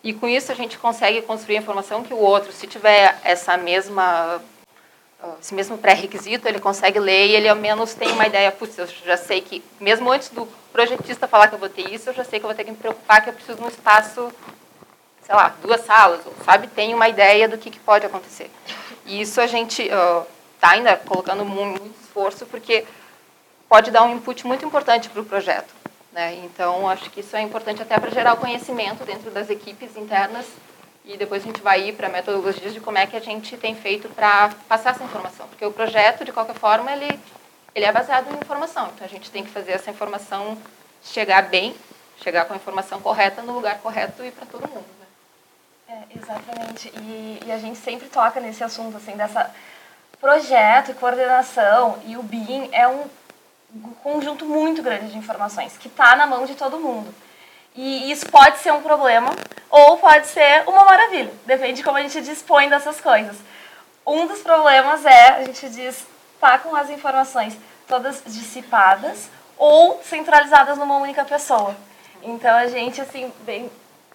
E 0.04 0.14
com 0.14 0.28
isso 0.28 0.52
a 0.52 0.56
gente 0.56 0.78
consegue 0.78 1.22
construir 1.22 1.58
a 1.58 1.60
informação 1.60 2.04
que 2.04 2.14
o 2.14 2.18
outro, 2.18 2.52
se 2.52 2.68
tiver 2.68 3.20
essa 3.24 3.58
mesma 3.58 4.42
esse 5.40 5.54
mesmo 5.54 5.78
pré-requisito, 5.78 6.48
ele 6.48 6.60
consegue 6.60 7.00
ler 7.00 7.28
e 7.28 7.36
ele 7.36 7.48
ao 7.48 7.56
menos 7.56 7.94
tem 7.94 8.12
uma 8.12 8.26
ideia, 8.26 8.52
putz, 8.52 8.78
eu 8.78 8.88
já 9.06 9.18
sei 9.18 9.42
que, 9.42 9.64
mesmo 9.80 10.12
antes 10.12 10.30
do 10.30 10.48
projetista 10.72 11.28
falar 11.28 11.48
que 11.48 11.56
eu 11.56 11.60
vou 11.60 11.70
ter 11.70 11.94
isso, 11.94 12.10
eu 12.10 12.14
já 12.14 12.24
sei 12.24 12.40
que 12.40 12.46
eu 12.46 12.50
vou 12.50 12.56
ter 12.56 12.64
que 12.64 12.72
me 12.72 12.78
preocupar 12.78 13.24
que 13.24 13.30
eu 13.30 13.34
preciso 13.34 13.58
de 13.58 13.64
um 13.64 13.68
espaço, 13.68 14.32
sei 15.24 15.36
lá, 15.36 15.56
duas 15.62 15.82
salas, 15.82 16.22
sabe? 16.46 16.68
Tem 16.68 16.94
uma 16.94 17.08
ideia 17.08 17.48
do 17.48 17.58
que, 17.58 17.70
que 17.70 17.80
pode 17.80 18.06
acontecer. 18.06 18.50
E 19.06 19.22
isso 19.22 19.40
a 19.42 19.48
gente 19.48 19.84
está 19.84 20.24
uh, 20.24 20.72
ainda 20.72 20.96
colocando 20.98 21.46
muito, 21.46 21.82
muito 21.82 22.02
esforço, 22.02 22.46
porque 22.46 22.86
pode 23.70 23.92
dar 23.92 24.04
um 24.04 24.16
input 24.16 24.46
muito 24.48 24.66
importante 24.66 25.10
para 25.10 25.22
o 25.22 25.26
projeto. 25.26 25.74
Né? 26.12 26.42
Então, 26.44 26.90
acho 26.90 27.10
que 27.10 27.22
isso 27.22 27.36
é 27.36 27.42
importante 27.42 27.82
até 27.82 27.98
para 27.98 28.10
gerar 28.10 28.34
o 28.34 28.38
conhecimento 28.38 29.06
dentro 29.06 29.32
das 29.32 29.50
equipes 29.50 29.96
internas 29.96 30.46
e 31.04 31.18
depois 31.18 31.42
a 31.42 31.46
gente 31.46 31.62
vai 31.62 31.88
ir 31.88 31.94
para 31.94 32.10
metodologias 32.10 32.74
de 32.74 32.80
como 32.80 32.98
é 32.98 33.08
que 33.08 33.16
a 33.16 33.20
gente 33.20 33.58
tem 33.58 33.76
feito 33.76 34.08
para 34.10 34.52
passar 34.68 34.92
essa 34.92 35.04
informação. 35.04 35.48
Porque 35.48 35.66
o 35.66 35.72
projeto, 35.72 36.24
de 36.24 36.32
qualquer 36.32 36.56
forma, 36.56 36.92
ele, 36.92 37.20
ele 37.74 37.86
é 37.86 37.92
baseado 37.92 38.32
em 38.32 38.38
informação. 38.38 38.92
Então, 38.94 39.06
a 39.06 39.10
gente 39.10 39.32
tem 39.32 39.44
que 39.44 39.50
fazer 39.50 39.72
essa 39.72 39.90
informação 39.90 40.58
chegar 41.04 41.44
bem, 41.44 41.76
chegar 42.22 42.46
com 42.46 42.54
a 42.54 42.56
informação 42.56 43.02
correta 43.02 43.42
no 43.42 43.54
lugar 43.54 43.80
correto 43.80 44.24
e 44.24 44.32
para 44.32 44.46
todo 44.46 44.70
mundo. 44.70 44.86
Né? 45.90 46.04
É, 46.14 46.18
exatamente. 46.18 46.92
E, 46.96 47.40
e 47.48 47.52
a 47.52 47.58
gente 47.58 47.80
sempre 47.80 48.08
toca 48.08 48.40
nesse 48.40 48.64
assunto, 48.64 48.96
assim, 48.96 49.14
dessa 49.14 49.52
projeto 50.20 50.92
e 50.92 50.94
coordenação. 50.94 51.98
E 52.06 52.16
o 52.16 52.22
BIM 52.22 52.70
é 52.72 52.88
um 52.88 53.04
conjunto 54.04 54.46
muito 54.46 54.84
grande 54.84 55.12
de 55.12 55.18
informações 55.18 55.78
que 55.78 55.88
está 55.88 56.16
na 56.16 56.28
mão 56.28 56.46
de 56.46 56.54
todo 56.54 56.80
mundo. 56.80 57.12
E 57.76 58.12
isso 58.12 58.30
pode 58.30 58.58
ser 58.60 58.72
um 58.74 58.82
problema 58.82 59.34
ou 59.70 59.98
pode 59.98 60.28
ser 60.28 60.64
uma 60.68 60.84
maravilha, 60.84 61.32
depende 61.46 61.76
de 61.76 61.84
como 61.84 61.98
a 61.98 62.02
gente 62.02 62.22
dispõe 62.22 62.68
dessas 62.68 63.00
coisas. 63.00 63.38
Um 64.06 64.28
dos 64.28 64.40
problemas 64.42 65.06
é, 65.06 65.28
a 65.30 65.44
gente 65.44 65.70
diz, 65.70 66.06
tá 66.40 66.58
com 66.58 66.76
as 66.76 66.90
informações 66.90 67.56
todas 67.88 68.22
dissipadas 68.26 69.30
ou 69.58 70.02
centralizadas 70.04 70.78
numa 70.78 70.98
única 70.98 71.24
pessoa. 71.24 71.76
Então 72.24 72.56
a 72.56 72.68
gente, 72.68 73.00
assim, 73.00 73.32
bem 73.42 73.72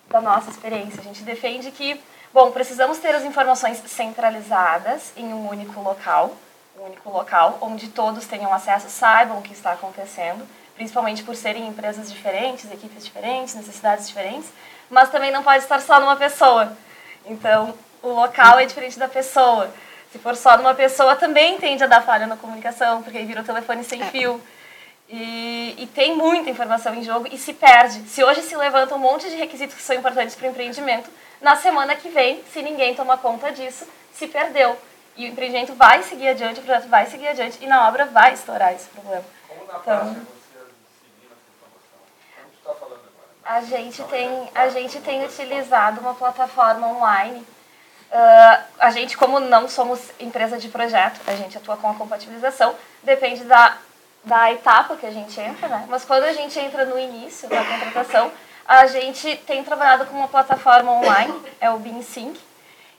da 0.08 0.20
nossa 0.20 0.50
experiência, 0.50 1.00
a 1.00 1.04
gente 1.04 1.22
defende 1.22 1.70
que, 1.70 2.00
bom, 2.32 2.50
precisamos 2.50 2.98
ter 2.98 3.14
as 3.14 3.24
informações 3.24 3.82
centralizadas 3.86 5.12
em 5.16 5.32
um 5.32 5.48
único 5.48 5.80
local, 5.80 6.36
um 6.78 6.84
único 6.84 7.10
local, 7.10 7.58
onde 7.60 7.88
todos 7.88 8.26
tenham 8.26 8.52
acesso, 8.52 8.88
saibam 8.90 9.38
o 9.38 9.42
que 9.42 9.52
está 9.52 9.72
acontecendo, 9.72 10.46
principalmente 10.76 11.22
por 11.22 11.34
serem 11.34 11.66
empresas 11.66 12.12
diferentes, 12.12 12.70
equipes 12.70 13.04
diferentes, 13.04 13.54
necessidades 13.54 14.06
diferentes, 14.06 14.50
mas 14.88 15.10
também 15.10 15.32
não 15.32 15.42
pode 15.42 15.64
estar 15.64 15.80
só 15.80 15.98
numa 15.98 16.16
pessoa. 16.16 16.76
Então, 17.24 17.74
o 18.02 18.08
local 18.08 18.58
é 18.58 18.66
diferente 18.66 18.98
da 18.98 19.08
pessoa. 19.08 19.70
Se 20.12 20.18
for 20.18 20.36
só 20.36 20.56
numa 20.56 20.74
pessoa, 20.74 21.16
também 21.16 21.58
tende 21.58 21.82
a 21.82 21.86
dar 21.86 22.02
falha 22.02 22.26
na 22.26 22.36
comunicação, 22.36 23.02
porque 23.02 23.18
aí 23.18 23.24
vira 23.24 23.40
o 23.40 23.44
telefone 23.44 23.82
sem 23.82 24.02
é. 24.02 24.06
fio. 24.06 24.40
E, 25.08 25.74
e, 25.78 25.86
tem 25.86 26.16
muita 26.16 26.50
informação 26.50 26.92
em 26.94 27.02
jogo 27.02 27.28
e 27.30 27.38
se 27.38 27.52
perde. 27.52 28.08
Se 28.08 28.24
hoje 28.24 28.42
se 28.42 28.56
levanta 28.56 28.94
um 28.94 28.98
monte 28.98 29.28
de 29.30 29.36
requisitos 29.36 29.76
que 29.76 29.82
são 29.82 29.94
importantes 29.94 30.34
para 30.34 30.48
o 30.48 30.50
empreendimento, 30.50 31.08
na 31.40 31.54
semana 31.54 31.94
que 31.94 32.08
vem, 32.08 32.42
se 32.52 32.60
ninguém 32.60 32.94
tomar 32.94 33.18
conta 33.18 33.52
disso, 33.52 33.86
se 34.12 34.26
perdeu. 34.26 34.76
E 35.16 35.24
o 35.24 35.28
empreendimento 35.28 35.74
vai 35.74 36.02
seguir 36.02 36.28
adiante, 36.28 36.60
o 36.60 36.62
projeto 36.62 36.88
vai 36.88 37.06
seguir 37.06 37.28
adiante 37.28 37.58
e 37.62 37.66
na 37.66 37.88
obra 37.88 38.06
vai 38.06 38.34
estourar 38.34 38.74
esse 38.74 38.88
problema. 38.88 39.24
Como 39.48 39.64
na 39.66 39.78
então, 39.78 40.04
você 40.04 40.20
seguir 41.00 41.30
essa 41.30 41.50
informação? 41.54 41.96
está 42.52 42.74
falando 42.74 43.00
agora? 43.00 43.30
A 43.46 43.60
gente 43.60 44.02
tem, 44.04 44.50
a 44.54 44.68
gente 44.68 44.98
tem 45.00 45.24
utilizado 45.24 46.00
uma 46.00 46.14
plataforma 46.14 46.88
online. 46.88 47.38
Uh, 47.38 48.64
a 48.78 48.90
gente, 48.90 49.16
como 49.16 49.38
não 49.38 49.68
somos 49.68 50.00
empresa 50.18 50.58
de 50.58 50.68
projeto, 50.68 51.20
a 51.26 51.34
gente 51.34 51.56
atua 51.56 51.76
com 51.76 51.88
a 51.88 51.94
compatibilização, 51.94 52.74
depende 53.04 53.44
da, 53.44 53.76
da 54.24 54.52
etapa 54.52 54.96
que 54.96 55.06
a 55.06 55.10
gente 55.10 55.40
entra, 55.40 55.68
né? 55.68 55.86
Mas 55.88 56.04
quando 56.04 56.24
a 56.24 56.32
gente 56.32 56.58
entra 56.58 56.84
no 56.84 56.98
início 56.98 57.48
da 57.48 57.64
contratação, 57.64 58.32
a 58.66 58.86
gente 58.86 59.36
tem 59.46 59.62
trabalhado 59.62 60.06
com 60.06 60.16
uma 60.16 60.28
plataforma 60.28 60.90
online, 60.92 61.40
é 61.60 61.70
o 61.70 61.78
BeamSync, 61.78 62.38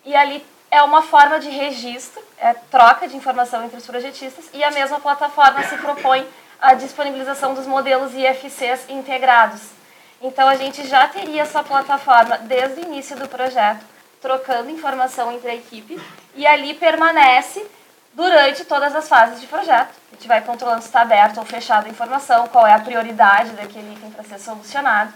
e 0.06 0.16
ali 0.16 0.46
é 0.72 0.82
uma 0.82 1.02
forma 1.02 1.40
de 1.40 1.50
registro, 1.50 2.22
é 2.38 2.54
troca 2.54 3.08
de 3.08 3.18
informação 3.18 3.66
entre 3.66 3.78
os 3.78 3.86
projetistas 3.86 4.46
e 4.54 4.64
a 4.64 4.72
mesma 4.72 5.00
plataforma 5.00 5.62
se 5.64 5.78
propõe 5.78 6.28
a 6.62 6.74
disponibilização 6.74 7.54
dos 7.54 7.68
modelos 7.68 8.14
IFCs 8.14 8.90
integrados. 8.90 9.77
Então 10.22 10.48
a 10.48 10.56
gente 10.56 10.88
já 10.88 11.08
teria 11.08 11.44
essa 11.44 11.64
plataforma 11.64 12.38
desde 12.40 12.82
o 12.82 12.84
início 12.84 13.16
do 13.16 13.28
projeto, 13.28 13.86
trocando 14.22 14.70
informação 14.70 15.32
entre 15.32 15.50
a 15.50 15.56
equipe 15.56 16.02
e 16.36 16.46
ali 16.46 16.74
permanece 16.74 17.66
durante 18.14 18.66
todas 18.66 18.96
as 18.96 19.08
fases 19.08 19.40
de 19.40 19.46
projeto. 19.46 19.94
A 20.12 20.16
gente 20.16 20.28
vai 20.28 20.42
controlando 20.42 20.82
se 20.82 20.88
está 20.88 21.02
aberto 21.02 21.38
ou 21.38 21.46
fechado 21.46 21.86
a 21.86 21.90
informação, 21.90 22.48
qual 22.48 22.66
é 22.66 22.74
a 22.74 22.80
prioridade 22.80 23.52
daquele 23.52 23.94
item 23.94 24.10
para 24.10 24.24
ser 24.24 24.40
solucionado. 24.40 25.14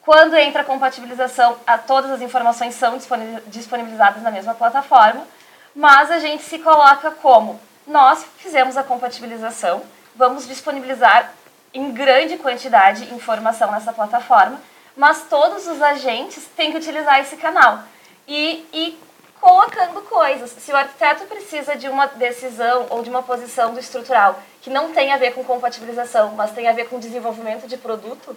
Quando 0.00 0.36
entra 0.36 0.62
a 0.62 0.64
compatibilização, 0.64 1.56
a, 1.66 1.76
todas 1.76 2.10
as 2.10 2.20
informações 2.20 2.74
são 2.74 2.98
disponibilizadas 3.46 4.22
na 4.22 4.30
mesma 4.30 4.54
plataforma, 4.54 5.26
mas 5.74 6.10
a 6.10 6.20
gente 6.20 6.44
se 6.44 6.60
coloca 6.60 7.10
como 7.10 7.58
nós 7.86 8.24
fizemos 8.36 8.76
a 8.76 8.84
compatibilização, 8.84 9.82
vamos 10.14 10.46
disponibilizar 10.46 11.32
em 11.74 11.92
grande 11.92 12.38
quantidade 12.38 13.12
informação 13.12 13.72
nessa 13.72 13.92
plataforma, 13.92 14.60
mas 14.96 15.26
todos 15.28 15.66
os 15.66 15.82
agentes 15.82 16.46
têm 16.56 16.70
que 16.70 16.78
utilizar 16.78 17.20
esse 17.20 17.36
canal. 17.36 17.80
E, 18.26 18.64
e 18.72 18.98
colocando 19.44 20.00
coisas. 20.02 20.50
Se 20.50 20.72
o 20.72 20.76
arquiteto 20.76 21.24
precisa 21.24 21.76
de 21.76 21.86
uma 21.86 22.06
decisão 22.06 22.86
ou 22.88 23.02
de 23.02 23.10
uma 23.10 23.22
posição 23.22 23.74
do 23.74 23.80
estrutural 23.80 24.40
que 24.62 24.70
não 24.70 24.92
tem 24.92 25.12
a 25.12 25.18
ver 25.18 25.34
com 25.34 25.44
compatibilização, 25.44 26.32
mas 26.32 26.52
tem 26.52 26.66
a 26.66 26.72
ver 26.72 26.88
com 26.88 26.98
desenvolvimento 26.98 27.66
de 27.66 27.76
produto, 27.76 28.34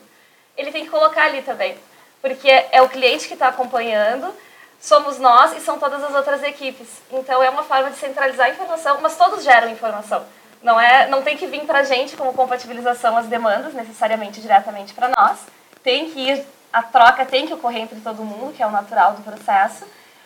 ele 0.58 0.70
tem 0.70 0.84
que 0.84 0.92
colocar 0.92 1.24
ali 1.24 1.42
também. 1.44 1.78
Porque 2.22 2.50
é 2.50 2.82
o 2.82 2.90
cliente 2.90 3.28
que 3.28 3.36
está 3.36 3.48
acompanhando, 3.48 4.34
somos 4.82 5.18
nós 5.18 5.56
e 5.56 5.62
são 5.62 5.80
todas 5.80 6.04
as 6.04 6.14
outras 6.14 6.44
equipes. 6.44 6.88
Então 7.10 7.42
é 7.42 7.50
uma 7.50 7.64
forma 7.64 7.90
de 7.90 7.98
centralizar 7.98 8.48
a 8.48 8.50
informação, 8.50 9.00
mas 9.00 9.16
todos 9.16 9.46
geram 9.46 9.70
informação. 9.70 10.26
Não 10.62 10.80
é, 10.80 11.08
não 11.08 11.22
tem 11.22 11.38
que 11.38 11.48
vir 11.48 11.62
para 11.62 11.80
a 11.80 11.84
gente 11.84 12.16
como 12.16 12.34
compatibilização 12.34 13.16
as 13.18 13.28
demandas 13.28 13.74
necessariamente 13.74 14.42
diretamente 14.42 14.94
para 14.94 15.10
nós. 15.10 15.40
Tem 15.84 16.10
que 16.10 16.20
ir 16.20 16.46
a 16.72 16.84
troca 16.84 17.26
tem 17.26 17.48
que 17.48 17.54
ocorrer 17.54 17.82
entre 17.82 18.00
todo 18.02 18.24
mundo, 18.24 18.54
que 18.54 18.62
é 18.62 18.68
o 18.68 18.72
natural 18.72 19.14
do 19.14 19.24
processo, 19.24 19.86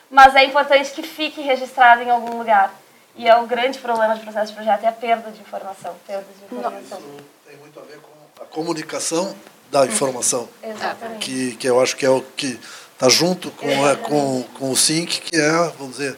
mas 0.10 0.36
é 0.36 0.44
importante 0.44 0.92
que 0.92 1.04
fique 1.04 1.42
registrado 1.42 2.02
em 2.02 2.10
algum 2.10 2.38
lugar. 2.38 2.74
E 3.16 3.28
é 3.28 3.36
o 3.36 3.46
grande 3.46 3.80
problema 3.80 4.16
de 4.16 4.22
processo 4.22 4.48
de 4.48 4.56
projeto 4.56 4.84
é 4.84 4.88
a 4.88 4.92
perda 4.92 5.32
de 5.32 5.42
informação, 5.42 5.96
perda 6.08 6.26
de 6.38 6.46
informação. 6.46 6.98
Isso 7.00 7.26
tem 7.48 7.58
muito 7.58 7.80
a 7.80 7.84
ver 7.84 8.00
com 8.00 8.44
a 8.44 8.46
comunicação 8.46 9.36
da 9.70 9.86
informação. 9.86 10.48
Exatamente. 10.64 11.26
Que, 11.26 11.56
que 11.56 11.68
eu 11.68 11.82
acho 11.82 11.96
que 11.96 12.06
é 12.06 12.10
o 12.10 12.22
que 12.22 12.60
está 12.94 13.10
junto 13.10 13.52
com, 13.52 13.68
é, 13.68 13.96
com, 13.96 14.44
com 14.58 14.72
o 14.72 14.76
SYNC, 14.76 15.22
que 15.22 15.36
é, 15.36 15.52
vamos 15.78 15.98
dizer, 15.98 16.18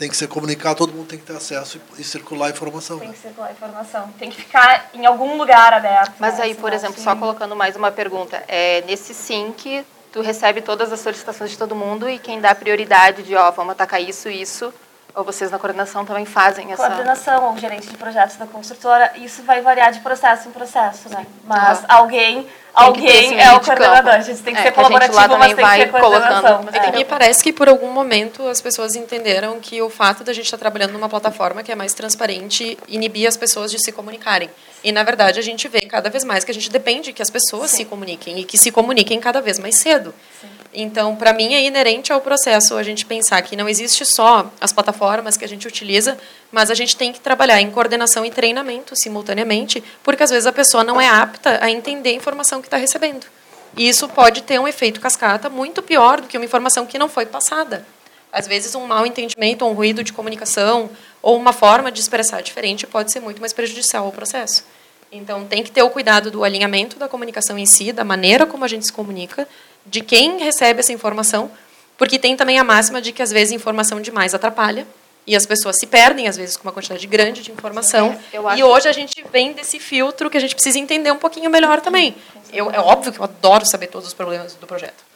tem 0.00 0.08
que 0.08 0.16
ser 0.16 0.28
comunicado, 0.28 0.76
todo 0.76 0.94
mundo 0.94 1.08
tem 1.08 1.18
que 1.18 1.26
ter 1.26 1.36
acesso 1.36 1.78
e, 1.98 2.00
e 2.00 2.04
circular 2.04 2.46
a 2.46 2.50
informação. 2.50 2.98
Tem 2.98 3.08
né? 3.08 3.12
que 3.12 3.20
circular 3.20 3.48
a 3.48 3.52
informação. 3.52 4.08
Tem 4.18 4.30
que 4.30 4.36
ficar 4.36 4.88
em 4.94 5.04
algum 5.04 5.36
lugar 5.36 5.74
aberto. 5.74 6.14
Mas 6.18 6.38
né? 6.38 6.44
aí, 6.44 6.54
por 6.54 6.72
exemplo, 6.72 6.98
só 6.98 7.14
colocando 7.14 7.54
mais 7.54 7.76
uma 7.76 7.92
pergunta. 7.92 8.42
É, 8.48 8.82
nesse 8.86 9.12
SYNC, 9.12 9.84
tu 10.10 10.22
recebe 10.22 10.62
todas 10.62 10.90
as 10.90 11.00
solicitações 11.00 11.50
de 11.50 11.58
todo 11.58 11.76
mundo 11.76 12.08
e 12.08 12.18
quem 12.18 12.40
dá 12.40 12.54
prioridade 12.54 13.22
de, 13.22 13.36
ó, 13.36 13.50
vamos 13.50 13.72
atacar 13.72 14.00
isso, 14.00 14.30
isso, 14.30 14.72
ou 15.14 15.24
vocês 15.24 15.50
na 15.50 15.58
coordenação 15.58 16.04
também 16.04 16.24
fazem 16.24 16.72
essa... 16.72 16.86
Coordenação 16.86 17.50
ou 17.50 17.58
gerente 17.58 17.88
de 17.88 17.96
projetos 17.96 18.36
da 18.36 18.46
construtora, 18.46 19.12
isso 19.16 19.42
vai 19.42 19.60
variar 19.60 19.92
de 19.92 20.00
processo 20.00 20.48
em 20.48 20.52
processo, 20.52 21.08
né? 21.08 21.26
Mas 21.44 21.84
alguém, 21.88 22.46
alguém 22.72 23.40
é 23.40 23.52
o 23.52 23.60
coordenador. 23.60 24.14
A 24.14 24.20
gente 24.20 24.42
tem 24.42 24.54
que 24.54 24.60
é, 24.60 24.64
ser 24.64 24.72
colaborativo, 24.72 25.38
mas 25.38 25.54
tem 25.54 25.64
que 25.64 25.76
ser 25.76 25.90
coordenação. 25.90 26.64
É. 26.72 26.88
E 26.88 26.92
me 26.92 27.04
parece 27.04 27.42
que 27.42 27.52
por 27.52 27.68
algum 27.68 27.90
momento 27.90 28.46
as 28.48 28.60
pessoas 28.60 28.94
entenderam 28.94 29.58
que 29.60 29.80
o 29.82 29.90
fato 29.90 30.24
da 30.24 30.32
gente 30.32 30.44
estar 30.44 30.58
trabalhando 30.58 30.92
numa 30.92 31.08
plataforma 31.08 31.62
que 31.62 31.72
é 31.72 31.74
mais 31.74 31.94
transparente 31.94 32.78
inibia 32.88 33.28
as 33.28 33.36
pessoas 33.36 33.70
de 33.70 33.78
se 33.78 33.92
comunicarem. 33.92 34.50
E 34.82 34.92
na 34.92 35.02
verdade 35.02 35.38
a 35.38 35.42
gente 35.42 35.68
vê 35.68 35.80
cada 35.82 36.08
vez 36.08 36.24
mais 36.24 36.44
que 36.44 36.50
a 36.50 36.54
gente 36.54 36.70
depende 36.70 37.12
que 37.12 37.22
as 37.22 37.30
pessoas 37.30 37.70
Sim. 37.70 37.78
se 37.78 37.84
comuniquem 37.84 38.38
e 38.40 38.44
que 38.44 38.56
se 38.56 38.70
comuniquem 38.70 39.20
cada 39.20 39.40
vez 39.40 39.58
mais 39.58 39.76
cedo. 39.76 40.14
Sim. 40.40 40.48
Então, 40.72 41.16
para 41.16 41.32
mim, 41.32 41.52
é 41.52 41.64
inerente 41.64 42.12
ao 42.12 42.20
processo 42.20 42.76
a 42.76 42.82
gente 42.82 43.04
pensar 43.04 43.42
que 43.42 43.56
não 43.56 43.68
existe 43.68 44.04
só 44.06 44.48
as 44.60 44.72
plataformas 44.72 45.36
que 45.36 45.44
a 45.44 45.48
gente 45.48 45.66
utiliza, 45.66 46.16
mas 46.52 46.70
a 46.70 46.74
gente 46.74 46.96
tem 46.96 47.12
que 47.12 47.18
trabalhar 47.18 47.60
em 47.60 47.70
coordenação 47.70 48.24
e 48.24 48.30
treinamento 48.30 48.94
simultaneamente, 48.94 49.82
porque 50.04 50.22
às 50.22 50.30
vezes 50.30 50.46
a 50.46 50.52
pessoa 50.52 50.84
não 50.84 51.00
é 51.00 51.08
apta 51.08 51.58
a 51.60 51.68
entender 51.68 52.10
a 52.10 52.14
informação 52.14 52.60
que 52.60 52.68
está 52.68 52.76
recebendo. 52.76 53.26
E 53.76 53.88
isso 53.88 54.08
pode 54.08 54.42
ter 54.42 54.60
um 54.60 54.68
efeito 54.68 55.00
cascata 55.00 55.48
muito 55.48 55.82
pior 55.82 56.20
do 56.20 56.28
que 56.28 56.36
uma 56.36 56.44
informação 56.44 56.86
que 56.86 56.98
não 56.98 57.08
foi 57.08 57.26
passada. 57.26 57.84
Às 58.32 58.46
vezes, 58.46 58.76
um 58.76 58.86
mau 58.86 59.04
entendimento, 59.04 59.64
um 59.64 59.72
ruído 59.72 60.04
de 60.04 60.12
comunicação, 60.12 60.88
ou 61.22 61.36
uma 61.36 61.52
forma 61.52 61.90
de 61.90 62.00
expressar 62.00 62.42
diferente 62.42 62.86
pode 62.86 63.12
ser 63.12 63.20
muito 63.20 63.40
mais 63.40 63.52
prejudicial 63.52 64.06
ao 64.06 64.12
processo. 64.12 64.64
Então, 65.12 65.44
tem 65.44 65.62
que 65.62 65.70
ter 65.70 65.82
o 65.82 65.90
cuidado 65.90 66.30
do 66.30 66.44
alinhamento 66.44 66.96
da 66.96 67.08
comunicação 67.08 67.58
em 67.58 67.66
si, 67.66 67.92
da 67.92 68.04
maneira 68.04 68.46
como 68.46 68.64
a 68.64 68.68
gente 68.68 68.86
se 68.86 68.92
comunica, 68.92 69.48
de 69.84 70.00
quem 70.00 70.38
recebe 70.38 70.80
essa 70.80 70.92
informação, 70.92 71.50
porque 71.98 72.18
tem 72.18 72.36
também 72.36 72.58
a 72.58 72.64
máxima 72.64 73.00
de 73.00 73.12
que 73.12 73.22
às 73.22 73.30
vezes 73.30 73.52
informação 73.52 74.00
demais 74.00 74.34
atrapalha 74.34 74.86
e 75.26 75.36
as 75.36 75.44
pessoas 75.44 75.76
se 75.78 75.86
perdem 75.86 76.28
às 76.28 76.36
vezes 76.36 76.56
com 76.56 76.62
uma 76.62 76.72
quantidade 76.72 77.06
grande 77.06 77.42
de 77.42 77.50
informação. 77.50 78.18
É, 78.32 78.58
e 78.58 78.62
hoje 78.62 78.88
a 78.88 78.92
gente 78.92 79.24
vem 79.32 79.52
desse 79.52 79.78
filtro 79.78 80.30
que 80.30 80.36
a 80.36 80.40
gente 80.40 80.54
precisa 80.54 80.78
entender 80.78 81.10
um 81.10 81.18
pouquinho 81.18 81.50
melhor 81.50 81.80
também. 81.80 82.14
Eu, 82.52 82.70
é 82.70 82.78
óbvio 82.80 83.12
que 83.12 83.18
eu 83.18 83.24
adoro 83.24 83.66
saber 83.66 83.88
todos 83.88 84.08
os 84.08 84.14
problemas 84.14 84.54
do 84.54 84.66
projeto. 84.66 85.09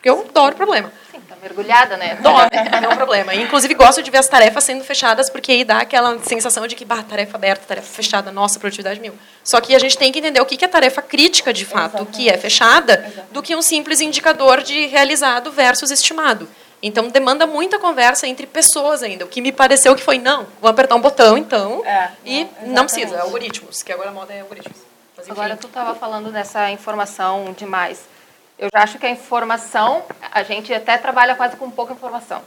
Porque 0.00 0.08
eu 0.08 0.18
adoro 0.18 0.56
problema. 0.56 0.90
Sim, 1.10 1.20
tá 1.28 1.36
mergulhada, 1.42 1.94
né? 1.98 2.12
Adoro, 2.12 2.48
é 2.50 2.88
um 2.88 2.96
problema. 2.96 3.34
Inclusive, 3.34 3.74
gosto 3.74 4.02
de 4.02 4.10
ver 4.10 4.16
as 4.16 4.28
tarefas 4.28 4.64
sendo 4.64 4.82
fechadas, 4.82 5.28
porque 5.28 5.52
aí 5.52 5.62
dá 5.62 5.80
aquela 5.80 6.18
sensação 6.20 6.66
de 6.66 6.74
que, 6.74 6.86
bah, 6.86 7.02
tarefa 7.02 7.36
aberta, 7.36 7.66
tarefa 7.66 7.86
fechada, 7.86 8.32
nossa, 8.32 8.58
produtividade 8.58 8.98
mil. 8.98 9.12
Só 9.44 9.60
que 9.60 9.74
a 9.74 9.78
gente 9.78 9.98
tem 9.98 10.10
que 10.10 10.18
entender 10.18 10.40
o 10.40 10.46
que 10.46 10.64
é 10.64 10.68
tarefa 10.68 11.02
crítica, 11.02 11.52
de 11.52 11.66
fato, 11.66 11.96
Exatamente. 11.96 12.16
que 12.16 12.30
é 12.30 12.38
fechada, 12.38 12.94
Exatamente. 12.94 13.30
do 13.30 13.42
que 13.42 13.54
um 13.54 13.60
simples 13.60 14.00
indicador 14.00 14.62
de 14.62 14.86
realizado 14.86 15.52
versus 15.52 15.90
estimado. 15.90 16.48
Então, 16.82 17.08
demanda 17.08 17.46
muita 17.46 17.78
conversa 17.78 18.26
entre 18.26 18.46
pessoas 18.46 19.02
ainda. 19.02 19.26
O 19.26 19.28
que 19.28 19.42
me 19.42 19.52
pareceu 19.52 19.94
que 19.94 20.02
foi, 20.02 20.18
não, 20.18 20.46
vou 20.62 20.70
apertar 20.70 20.94
um 20.94 21.00
botão, 21.00 21.36
então, 21.36 21.84
é, 21.84 22.10
e 22.24 22.44
não, 22.62 22.72
não 22.72 22.84
precisa, 22.84 23.16
é 23.16 23.20
algoritmos, 23.20 23.82
que 23.82 23.92
agora 23.92 24.08
a 24.08 24.12
moda 24.12 24.32
é 24.32 24.40
algoritmos. 24.40 24.78
agora, 25.28 25.58
tu 25.58 25.66
estava 25.66 25.94
falando 25.94 26.32
dessa 26.32 26.70
informação 26.70 27.54
demais. 27.54 28.00
Eu 28.60 28.68
já 28.70 28.82
acho 28.82 28.98
que 28.98 29.06
a 29.06 29.10
informação, 29.10 30.04
a 30.30 30.42
gente 30.42 30.72
até 30.74 30.98
trabalha 30.98 31.34
quase 31.34 31.56
com 31.56 31.70
pouca 31.70 31.94
informação. 31.94 32.42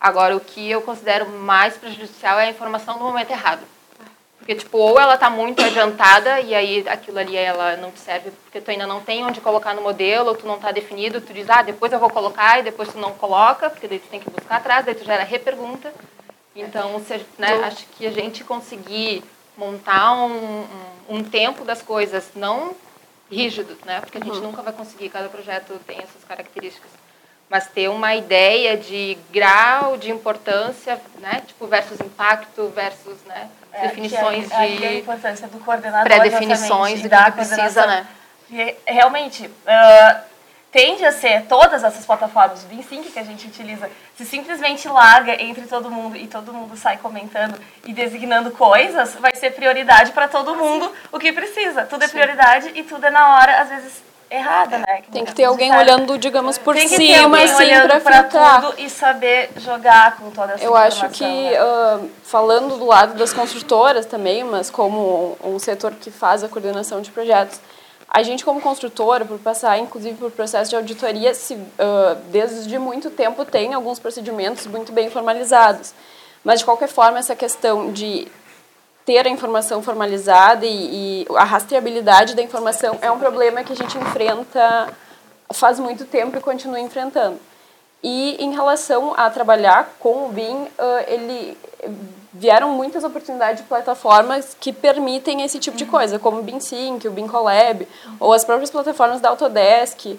Agora, 0.00 0.36
o 0.36 0.40
que 0.40 0.68
eu 0.68 0.82
considero 0.82 1.28
mais 1.28 1.76
prejudicial 1.76 2.40
é 2.40 2.46
a 2.46 2.50
informação 2.50 2.98
no 2.98 3.04
momento 3.04 3.30
errado. 3.30 3.62
Porque, 4.38 4.56
tipo, 4.56 4.76
ou 4.76 4.98
ela 4.98 5.14
está 5.14 5.30
muito 5.30 5.62
adiantada 5.62 6.40
e 6.40 6.52
aí 6.52 6.84
aquilo 6.88 7.20
ali 7.20 7.36
ela 7.36 7.76
não 7.76 7.92
te 7.92 8.00
serve 8.00 8.32
porque 8.42 8.60
tu 8.60 8.72
ainda 8.72 8.88
não 8.88 9.00
tem 9.00 9.24
onde 9.24 9.40
colocar 9.40 9.72
no 9.72 9.82
modelo, 9.82 10.30
ou 10.30 10.34
tu 10.34 10.48
não 10.48 10.56
está 10.56 10.72
definido, 10.72 11.20
tu 11.20 11.32
diz, 11.32 11.48
ah, 11.48 11.62
depois 11.62 11.92
eu 11.92 12.00
vou 12.00 12.10
colocar 12.10 12.58
e 12.58 12.64
depois 12.64 12.88
tu 12.88 12.98
não 12.98 13.12
coloca, 13.12 13.70
porque 13.70 13.86
daí 13.86 14.00
tu 14.00 14.08
tem 14.08 14.18
que 14.18 14.28
buscar 14.28 14.56
atrás, 14.56 14.84
daí 14.84 14.96
tu 14.96 15.04
gera 15.04 15.22
repergunta. 15.22 15.94
Então, 16.56 17.00
se, 17.06 17.24
né, 17.38 17.54
acho 17.64 17.86
que 17.96 18.04
a 18.04 18.10
gente 18.10 18.42
conseguir 18.42 19.22
montar 19.56 20.12
um, 20.12 20.32
um, 20.32 20.66
um 21.08 21.24
tempo 21.24 21.64
das 21.64 21.82
coisas, 21.82 22.30
não 22.34 22.74
rígido, 23.30 23.76
né? 23.84 24.00
Porque 24.00 24.18
a 24.18 24.20
gente 24.20 24.36
uhum. 24.36 24.44
nunca 24.44 24.62
vai 24.62 24.72
conseguir, 24.72 25.08
cada 25.08 25.28
projeto 25.28 25.80
tem 25.86 25.98
essas 25.98 26.24
características. 26.26 26.90
Mas 27.48 27.68
ter 27.68 27.88
uma 27.88 28.14
ideia 28.14 28.76
de 28.76 29.16
grau 29.30 29.96
de 29.96 30.10
importância, 30.10 31.00
né? 31.20 31.42
Tipo, 31.46 31.66
versus 31.66 32.00
impacto, 32.00 32.68
versus, 32.74 33.22
né? 33.26 33.48
É, 33.72 33.88
definições 33.88 34.50
é, 34.50 34.66
de... 34.66 34.84
a 34.84 34.94
importância 34.94 35.46
do 35.48 35.58
coordenador, 35.60 36.06
Pré-definições 36.06 37.02
do 37.02 37.08
que 37.08 37.32
precisa, 37.32 37.86
né? 37.86 38.06
realmente, 38.86 39.46
uh, 39.46 40.20
tende 40.76 41.06
a 41.06 41.10
ser 41.10 41.46
todas 41.46 41.82
essas 41.82 42.04
plataformas, 42.04 42.62
o 42.64 42.66
Vinsync 42.66 43.10
que 43.10 43.18
a 43.18 43.24
gente 43.24 43.46
utiliza, 43.46 43.88
se 44.14 44.26
simplesmente 44.26 44.86
larga 44.86 45.42
entre 45.42 45.62
todo 45.62 45.90
mundo 45.90 46.18
e 46.18 46.26
todo 46.26 46.52
mundo 46.52 46.76
sai 46.76 46.98
comentando 46.98 47.58
e 47.86 47.94
designando 47.94 48.50
coisas, 48.50 49.14
vai 49.14 49.34
ser 49.34 49.52
prioridade 49.52 50.12
para 50.12 50.28
todo 50.28 50.54
mundo 50.54 50.92
o 51.10 51.18
que 51.18 51.32
precisa. 51.32 51.86
Tudo 51.86 52.04
é 52.04 52.08
prioridade 52.08 52.72
e 52.74 52.82
tudo 52.82 53.06
é 53.06 53.10
na 53.10 53.36
hora, 53.36 53.62
às 53.62 53.70
vezes 53.70 54.02
errada, 54.30 54.76
né? 54.76 55.02
Tem 55.10 55.24
que 55.24 55.34
ter 55.34 55.44
alguém 55.44 55.74
olhando, 55.74 56.18
digamos, 56.18 56.58
por 56.58 56.74
Tem 56.74 56.86
que 56.86 56.96
cima, 56.96 57.42
assim, 57.42 57.70
para 58.02 58.24
tudo 58.24 58.74
e 58.76 58.90
saber 58.90 59.48
jogar 59.56 60.18
com 60.18 60.30
toda 60.30 60.52
essa 60.54 60.64
Eu 60.64 60.76
acho 60.76 61.08
que, 61.08 61.24
né? 61.24 61.58
uh, 61.62 62.10
falando 62.22 62.76
do 62.76 62.84
lado 62.84 63.14
das 63.14 63.32
construtoras 63.32 64.04
também, 64.04 64.44
mas 64.44 64.68
como 64.68 65.38
um 65.42 65.58
setor 65.58 65.92
que 65.92 66.10
faz 66.10 66.44
a 66.44 66.50
coordenação 66.50 67.00
de 67.00 67.10
projetos, 67.10 67.60
a 68.16 68.22
gente, 68.22 68.46
como 68.46 68.62
construtora, 68.62 69.26
por 69.26 69.38
passar 69.38 69.78
inclusive 69.78 70.16
por 70.16 70.30
processo 70.30 70.70
de 70.70 70.76
auditoria, 70.76 71.34
se, 71.34 71.52
uh, 71.52 72.14
desde 72.30 72.78
muito 72.78 73.10
tempo 73.10 73.44
tem 73.44 73.74
alguns 73.74 73.98
procedimentos 73.98 74.66
muito 74.66 74.90
bem 74.90 75.10
formalizados. 75.10 75.92
Mas, 76.42 76.60
de 76.60 76.64
qualquer 76.64 76.88
forma, 76.88 77.18
essa 77.18 77.36
questão 77.36 77.92
de 77.92 78.26
ter 79.04 79.26
a 79.26 79.28
informação 79.28 79.82
formalizada 79.82 80.64
e, 80.64 81.24
e, 81.24 81.26
a 81.36 81.44
rastreabilidade 81.44 82.34
da 82.34 82.40
informação 82.40 82.98
é 83.02 83.10
um 83.10 83.18
problema 83.18 83.62
que 83.62 83.74
a 83.74 83.76
gente 83.76 83.98
enfrenta 83.98 84.94
faz 85.52 85.78
muito 85.78 86.06
tempo 86.06 86.38
e 86.38 86.40
continua 86.40 86.80
enfrentando. 86.80 87.38
E 88.02 88.42
em 88.42 88.54
relação 88.54 89.12
a 89.14 89.28
trabalhar 89.28 89.94
com 90.00 90.24
o 90.24 90.28
BIM, 90.30 90.54
uh, 90.54 90.70
ele 91.06 91.54
vieram 92.38 92.70
muitas 92.70 93.02
oportunidades 93.02 93.62
de 93.62 93.68
plataformas 93.68 94.56
que 94.58 94.72
permitem 94.72 95.42
esse 95.42 95.58
tipo 95.58 95.76
de 95.76 95.86
coisa, 95.86 96.18
como 96.18 96.38
o 96.38 96.42
BeamSync, 96.42 97.06
o 97.06 97.10
BeamCollab, 97.10 97.86
ou 98.20 98.32
as 98.32 98.44
próprias 98.44 98.70
plataformas 98.70 99.20
da 99.20 99.30
Autodesk, 99.30 100.06
uh, 100.06 100.18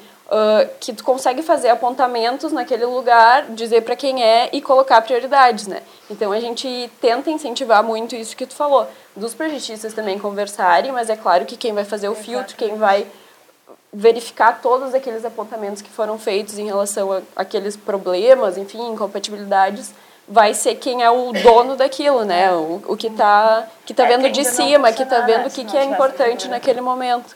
que 0.80 0.94
tu 0.94 1.04
consegue 1.04 1.42
fazer 1.42 1.70
apontamentos 1.70 2.52
naquele 2.52 2.86
lugar, 2.86 3.46
dizer 3.50 3.82
para 3.82 3.96
quem 3.96 4.24
é 4.24 4.50
e 4.52 4.62
colocar 4.62 5.02
prioridades, 5.02 5.68
né? 5.68 5.82
Então 6.10 6.32
a 6.32 6.40
gente 6.40 6.90
tenta 7.00 7.30
incentivar 7.30 7.84
muito 7.84 8.16
isso 8.16 8.36
que 8.36 8.46
tu 8.46 8.56
falou, 8.56 8.88
dos 9.16 9.34
projetistas 9.34 9.94
também 9.94 10.18
conversarem, 10.18 10.92
mas 10.92 11.10
é 11.10 11.16
claro 11.16 11.46
que 11.46 11.56
quem 11.56 11.74
vai 11.74 11.86
fazer 11.86 12.10
o 12.10 12.16
filtro, 12.16 12.56
quem 12.56 12.76
vai 12.76 13.06
verificar 13.94 14.62
todos 14.62 14.94
aqueles 14.94 15.24
apontamentos 15.24 15.82
que 15.82 15.90
foram 15.90 16.20
feitos 16.20 16.58
em 16.60 16.66
relação 16.66 17.12
a 17.12 17.22
aqueles 17.36 17.76
problemas, 17.78 18.58
enfim, 18.58 18.92
incompatibilidades, 18.92 19.94
vai 20.28 20.54
ser 20.54 20.76
quem 20.76 21.04
é 21.04 21.10
o 21.10 21.32
dono 21.32 21.76
daquilo, 21.76 22.26
né? 22.26 22.52
O, 22.52 22.82
o 22.88 22.98
que 22.98 23.08
está 23.08 23.68
que 23.86 23.94
tá 23.94 24.04
é, 24.04 24.08
vendo 24.08 24.30
de 24.30 24.44
cima, 24.44 24.92
que 24.92 25.04
está 25.04 25.22
vendo 25.22 25.48
o 25.48 25.52
que, 25.52 25.63
que 25.63 25.78
é 25.78 25.84
importante 25.86 26.48
naquele 26.48 26.82
momento. 26.82 27.36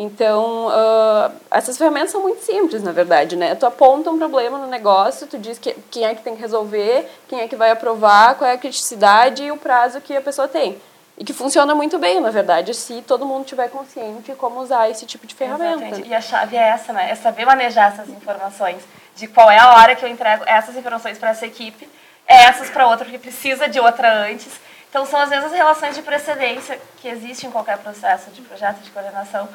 Então, 0.00 0.68
uh, 0.68 1.32
essas 1.50 1.76
ferramentas 1.76 2.12
são 2.12 2.22
muito 2.22 2.40
simples, 2.44 2.84
na 2.84 2.92
verdade, 2.92 3.34
né? 3.34 3.56
Tu 3.56 3.66
aponta 3.66 4.08
um 4.08 4.16
problema 4.16 4.56
no 4.56 4.68
negócio, 4.68 5.26
tu 5.26 5.36
diz 5.36 5.58
que, 5.58 5.74
quem 5.90 6.04
é 6.04 6.14
que 6.14 6.22
tem 6.22 6.36
que 6.36 6.40
resolver, 6.40 7.10
quem 7.26 7.40
é 7.40 7.48
que 7.48 7.56
vai 7.56 7.72
aprovar, 7.72 8.36
qual 8.36 8.48
é 8.48 8.54
a 8.54 8.58
criticidade 8.58 9.42
e 9.42 9.50
o 9.50 9.56
prazo 9.56 10.00
que 10.00 10.16
a 10.16 10.20
pessoa 10.20 10.46
tem. 10.46 10.80
E 11.16 11.24
que 11.24 11.32
funciona 11.32 11.74
muito 11.74 11.98
bem, 11.98 12.20
na 12.20 12.30
verdade, 12.30 12.74
se 12.74 13.02
todo 13.02 13.26
mundo 13.26 13.44
tiver 13.44 13.68
consciente 13.70 14.30
de 14.30 14.36
como 14.36 14.60
usar 14.60 14.88
esse 14.88 15.04
tipo 15.04 15.26
de 15.26 15.34
ferramenta. 15.34 15.84
Exatamente. 15.86 16.08
E 16.08 16.14
a 16.14 16.20
chave 16.20 16.56
é 16.56 16.68
essa, 16.68 16.92
né? 16.92 17.10
É 17.10 17.16
saber 17.16 17.44
manejar 17.44 17.92
essas 17.92 18.08
informações, 18.08 18.80
de 19.16 19.26
qual 19.26 19.50
é 19.50 19.58
a 19.58 19.74
hora 19.74 19.96
que 19.96 20.04
eu 20.04 20.08
entrego 20.08 20.44
essas 20.46 20.76
informações 20.76 21.18
para 21.18 21.30
essa 21.30 21.44
equipe, 21.44 21.88
essas 22.28 22.68
para 22.68 22.86
outra 22.86 23.06
que 23.06 23.18
precisa 23.18 23.68
de 23.68 23.80
outra 23.80 24.12
antes. 24.12 24.52
Então, 24.90 25.04
são 25.06 25.18
às 25.18 25.30
vezes 25.30 25.46
as 25.46 25.52
relações 25.52 25.94
de 25.94 26.02
precedência 26.02 26.78
que 26.98 27.08
existem 27.08 27.48
em 27.48 27.52
qualquer 27.52 27.78
processo 27.78 28.30
de 28.30 28.42
projeto 28.42 28.78
de 28.78 28.90
coordenação, 28.90 29.48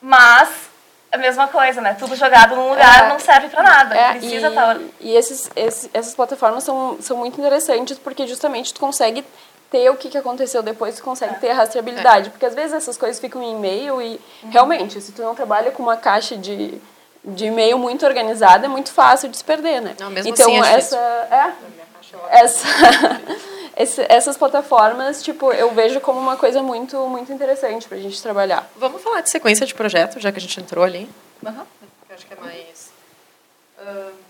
mas 0.00 0.48
a 1.12 1.18
mesma 1.18 1.46
coisa, 1.46 1.80
né? 1.80 1.94
Tudo 1.98 2.16
jogado 2.16 2.56
num 2.56 2.70
lugar 2.70 3.04
é, 3.04 3.08
não 3.08 3.18
serve 3.18 3.50
para 3.50 3.62
nada. 3.62 3.94
É, 3.94 4.12
precisa 4.12 4.48
estar. 4.48 4.74
Tá... 4.74 4.80
E 4.98 5.14
esses, 5.14 5.50
esses, 5.54 5.90
essas 5.92 6.14
plataformas 6.14 6.64
são, 6.64 6.96
são 7.00 7.18
muito 7.18 7.38
interessantes 7.38 7.98
porque 7.98 8.26
justamente 8.26 8.72
tu 8.72 8.80
consegue 8.80 9.22
ter 9.70 9.90
o 9.90 9.96
que, 9.96 10.08
que 10.08 10.18
aconteceu 10.18 10.62
depois, 10.62 10.96
tu 10.96 11.02
consegue 11.02 11.34
é. 11.34 11.38
ter 11.38 11.50
a 11.50 11.54
rastreabilidade. 11.54 12.30
Porque 12.30 12.46
às 12.46 12.54
vezes 12.54 12.72
essas 12.72 12.96
coisas 12.96 13.20
ficam 13.20 13.42
em 13.42 13.52
e-mail 13.52 14.00
e 14.00 14.20
uhum. 14.42 14.50
realmente, 14.50 15.00
se 15.00 15.12
tu 15.12 15.22
não 15.22 15.34
trabalha 15.34 15.70
com 15.70 15.82
uma 15.82 15.96
caixa 15.96 16.36
de, 16.36 16.80
de 17.24 17.46
e-mail 17.46 17.78
muito 17.78 18.04
organizada, 18.04 18.66
é 18.66 18.68
muito 18.68 18.90
fácil 18.90 19.28
de 19.28 19.36
se 19.36 19.44
perder, 19.44 19.80
né? 19.80 19.94
Não, 19.98 20.10
mesmo 20.10 20.30
então 20.30 20.46
assim 20.60 20.72
é 20.72 20.74
essa. 20.74 20.96
É, 20.98 21.52
essa 22.30 22.66
esse, 23.76 24.04
essas 24.08 24.36
plataformas, 24.36 25.22
tipo, 25.22 25.52
eu 25.52 25.72
vejo 25.72 26.00
como 26.00 26.20
uma 26.20 26.36
coisa 26.36 26.62
muito, 26.62 26.96
muito 27.08 27.32
interessante 27.32 27.88
para 27.88 27.96
a 27.96 28.00
gente 28.00 28.20
trabalhar. 28.20 28.70
Vamos 28.76 29.02
falar 29.02 29.20
de 29.20 29.30
sequência 29.30 29.66
de 29.66 29.74
projeto, 29.74 30.20
já 30.20 30.30
que 30.30 30.38
a 30.38 30.40
gente 30.40 30.60
entrou 30.60 30.84
ali. 30.84 31.08
Uhum. 31.42 31.64
Eu 32.08 32.14
acho 32.14 32.26
que 32.26 32.34
é 32.34 32.36
mais... 32.36 32.92
Um, 33.80 34.22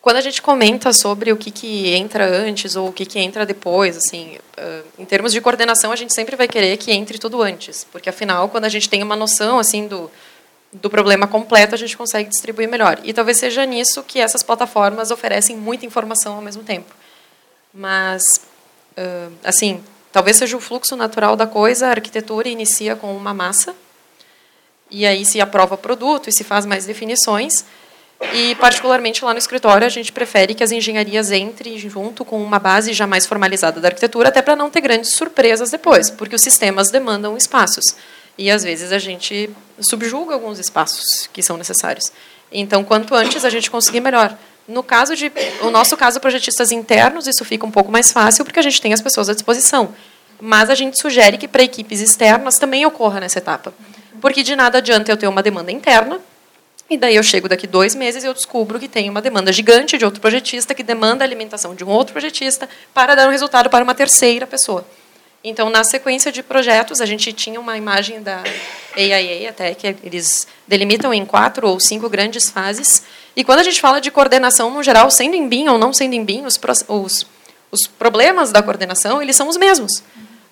quando 0.00 0.16
a 0.16 0.20
gente 0.20 0.40
comenta 0.40 0.92
sobre 0.92 1.32
o 1.32 1.36
que, 1.36 1.50
que 1.50 1.92
entra 1.94 2.24
antes 2.24 2.76
ou 2.76 2.88
o 2.88 2.92
que, 2.92 3.04
que 3.04 3.18
entra 3.18 3.44
depois, 3.44 3.96
assim, 3.96 4.38
uh, 4.56 4.84
em 4.98 5.04
termos 5.04 5.32
de 5.32 5.40
coordenação, 5.40 5.92
a 5.92 5.96
gente 5.96 6.14
sempre 6.14 6.34
vai 6.34 6.48
querer 6.48 6.76
que 6.78 6.92
entre 6.92 7.18
tudo 7.18 7.42
antes, 7.42 7.84
porque 7.92 8.08
afinal, 8.08 8.48
quando 8.48 8.64
a 8.64 8.68
gente 8.68 8.88
tem 8.88 9.02
uma 9.02 9.16
noção 9.16 9.58
assim 9.58 9.86
do, 9.86 10.10
do 10.72 10.90
problema 10.90 11.26
completo, 11.26 11.74
a 11.74 11.78
gente 11.78 11.96
consegue 11.96 12.28
distribuir 12.28 12.68
melhor. 12.68 13.00
E 13.02 13.12
talvez 13.12 13.38
seja 13.38 13.64
nisso 13.64 14.02
que 14.02 14.20
essas 14.20 14.42
plataformas 14.42 15.10
oferecem 15.10 15.56
muita 15.56 15.86
informação 15.86 16.36
ao 16.36 16.42
mesmo 16.42 16.62
tempo. 16.62 16.94
Mas, 17.72 18.40
assim, 19.42 19.82
talvez 20.12 20.36
seja 20.36 20.56
o 20.56 20.60
fluxo 20.60 20.96
natural 20.96 21.36
da 21.36 21.46
coisa, 21.46 21.86
a 21.86 21.90
arquitetura 21.90 22.48
inicia 22.48 22.96
com 22.96 23.16
uma 23.16 23.32
massa, 23.32 23.74
e 24.90 25.06
aí 25.06 25.24
se 25.24 25.40
aprova 25.40 25.76
produto 25.76 26.28
e 26.28 26.32
se 26.32 26.44
faz 26.44 26.64
mais 26.66 26.84
definições, 26.84 27.64
e, 28.32 28.56
particularmente 28.56 29.24
lá 29.24 29.32
no 29.32 29.38
escritório, 29.38 29.86
a 29.86 29.90
gente 29.90 30.10
prefere 30.10 30.52
que 30.52 30.64
as 30.64 30.72
engenharias 30.72 31.30
entrem 31.30 31.78
junto 31.78 32.24
com 32.24 32.42
uma 32.42 32.58
base 32.58 32.92
já 32.92 33.06
mais 33.06 33.24
formalizada 33.24 33.80
da 33.80 33.88
arquitetura, 33.88 34.28
até 34.28 34.42
para 34.42 34.56
não 34.56 34.70
ter 34.70 34.80
grandes 34.80 35.12
surpresas 35.12 35.70
depois, 35.70 36.10
porque 36.10 36.34
os 36.34 36.42
sistemas 36.42 36.90
demandam 36.90 37.36
espaços. 37.36 37.94
E, 38.38 38.50
às 38.50 38.62
vezes, 38.62 38.92
a 38.92 38.98
gente 38.98 39.50
subjuga 39.80 40.32
alguns 40.32 40.58
espaços 40.58 41.28
que 41.32 41.42
são 41.42 41.56
necessários. 41.56 42.12
Então, 42.52 42.84
quanto 42.84 43.14
antes 43.14 43.44
a 43.44 43.50
gente 43.50 43.70
conseguir, 43.70 44.00
melhor. 44.00 44.36
No 44.66 44.82
caso 44.82 45.16
de, 45.16 45.32
o 45.62 45.70
nosso 45.70 45.96
caso, 45.96 46.20
projetistas 46.20 46.70
internos, 46.70 47.26
isso 47.26 47.44
fica 47.44 47.66
um 47.66 47.70
pouco 47.70 47.90
mais 47.90 48.12
fácil, 48.12 48.44
porque 48.44 48.60
a 48.60 48.62
gente 48.62 48.80
tem 48.80 48.92
as 48.92 49.00
pessoas 49.00 49.28
à 49.28 49.34
disposição. 49.34 49.94
Mas 50.40 50.70
a 50.70 50.74
gente 50.74 51.00
sugere 51.00 51.36
que 51.36 51.48
para 51.48 51.62
equipes 51.62 52.00
externas 52.00 52.58
também 52.58 52.86
ocorra 52.86 53.18
nessa 53.18 53.38
etapa. 53.38 53.74
Porque 54.20 54.42
de 54.42 54.54
nada 54.54 54.78
adianta 54.78 55.10
eu 55.10 55.16
ter 55.16 55.26
uma 55.26 55.42
demanda 55.42 55.72
interna, 55.72 56.20
e 56.90 56.96
daí 56.96 57.16
eu 57.16 57.22
chego 57.22 57.48
daqui 57.48 57.66
dois 57.66 57.94
meses 57.94 58.24
e 58.24 58.26
eu 58.26 58.32
descubro 58.32 58.78
que 58.78 58.88
tem 58.88 59.10
uma 59.10 59.20
demanda 59.20 59.52
gigante 59.52 59.98
de 59.98 60.04
outro 60.06 60.20
projetista 60.20 60.74
que 60.74 60.82
demanda 60.82 61.22
a 61.22 61.26
alimentação 61.26 61.74
de 61.74 61.84
um 61.84 61.88
outro 61.88 62.14
projetista 62.14 62.68
para 62.94 63.14
dar 63.14 63.28
um 63.28 63.30
resultado 63.30 63.68
para 63.68 63.84
uma 63.84 63.94
terceira 63.94 64.46
pessoa. 64.46 64.86
Então, 65.42 65.70
na 65.70 65.84
sequência 65.84 66.32
de 66.32 66.42
projetos, 66.42 67.00
a 67.00 67.06
gente 67.06 67.32
tinha 67.32 67.60
uma 67.60 67.76
imagem 67.76 68.20
da 68.20 68.42
AIA, 68.96 69.50
até 69.50 69.72
que 69.72 69.86
eles 70.02 70.48
delimitam 70.66 71.14
em 71.14 71.24
quatro 71.24 71.68
ou 71.68 71.78
cinco 71.78 72.08
grandes 72.08 72.50
fases. 72.50 73.04
E 73.36 73.44
quando 73.44 73.60
a 73.60 73.62
gente 73.62 73.80
fala 73.80 74.00
de 74.00 74.10
coordenação, 74.10 74.70
no 74.70 74.82
geral, 74.82 75.10
sendo 75.10 75.36
em 75.36 75.48
BIM 75.48 75.68
ou 75.68 75.78
não 75.78 75.92
sendo 75.92 76.14
em 76.14 76.24
BIM, 76.24 76.44
os, 76.44 76.58
os, 76.88 77.26
os 77.70 77.86
problemas 77.86 78.50
da 78.50 78.62
coordenação, 78.62 79.22
eles 79.22 79.36
são 79.36 79.48
os 79.48 79.56
mesmos. 79.56 80.02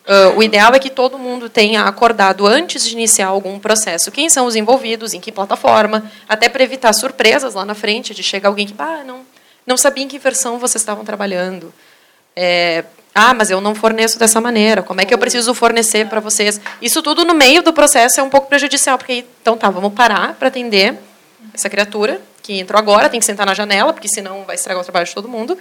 Uh, 0.06 0.38
o 0.38 0.42
ideal 0.42 0.72
é 0.72 0.78
que 0.78 0.88
todo 0.88 1.18
mundo 1.18 1.48
tenha 1.48 1.82
acordado 1.82 2.46
antes 2.46 2.86
de 2.86 2.92
iniciar 2.92 3.26
algum 3.26 3.58
processo 3.58 4.12
quem 4.12 4.30
são 4.30 4.46
os 4.46 4.54
envolvidos, 4.54 5.12
em 5.12 5.20
que 5.20 5.32
plataforma, 5.32 6.08
até 6.28 6.48
para 6.48 6.62
evitar 6.62 6.92
surpresas 6.92 7.54
lá 7.54 7.64
na 7.64 7.74
frente, 7.74 8.14
de 8.14 8.22
chegar 8.22 8.50
alguém 8.50 8.68
que, 8.68 8.74
ah, 8.78 9.02
não, 9.04 9.22
não 9.66 9.76
sabia 9.76 10.04
em 10.04 10.08
que 10.08 10.16
versão 10.16 10.60
vocês 10.60 10.80
estavam 10.80 11.04
trabalhando. 11.04 11.74
É, 12.36 12.84
ah, 13.18 13.32
mas 13.32 13.50
eu 13.50 13.62
não 13.62 13.74
forneço 13.74 14.18
dessa 14.18 14.42
maneira. 14.42 14.82
Como 14.82 15.00
é 15.00 15.06
que 15.06 15.14
eu 15.14 15.16
preciso 15.16 15.54
fornecer 15.54 16.06
para 16.06 16.20
vocês? 16.20 16.60
Isso 16.82 17.00
tudo 17.00 17.24
no 17.24 17.34
meio 17.34 17.62
do 17.62 17.72
processo 17.72 18.20
é 18.20 18.22
um 18.22 18.28
pouco 18.28 18.46
prejudicial, 18.46 18.98
porque 18.98 19.24
então 19.40 19.56
tá, 19.56 19.70
vamos 19.70 19.94
parar 19.94 20.34
para 20.34 20.48
atender 20.48 20.98
essa 21.54 21.70
criatura 21.70 22.20
que 22.42 22.60
entrou 22.60 22.78
agora, 22.78 23.08
tem 23.08 23.18
que 23.18 23.24
sentar 23.24 23.46
na 23.46 23.54
janela, 23.54 23.94
porque 23.94 24.06
senão 24.06 24.44
vai 24.44 24.54
estragar 24.54 24.82
o 24.82 24.84
trabalho 24.84 25.06
de 25.06 25.14
todo 25.14 25.30
mundo. 25.30 25.58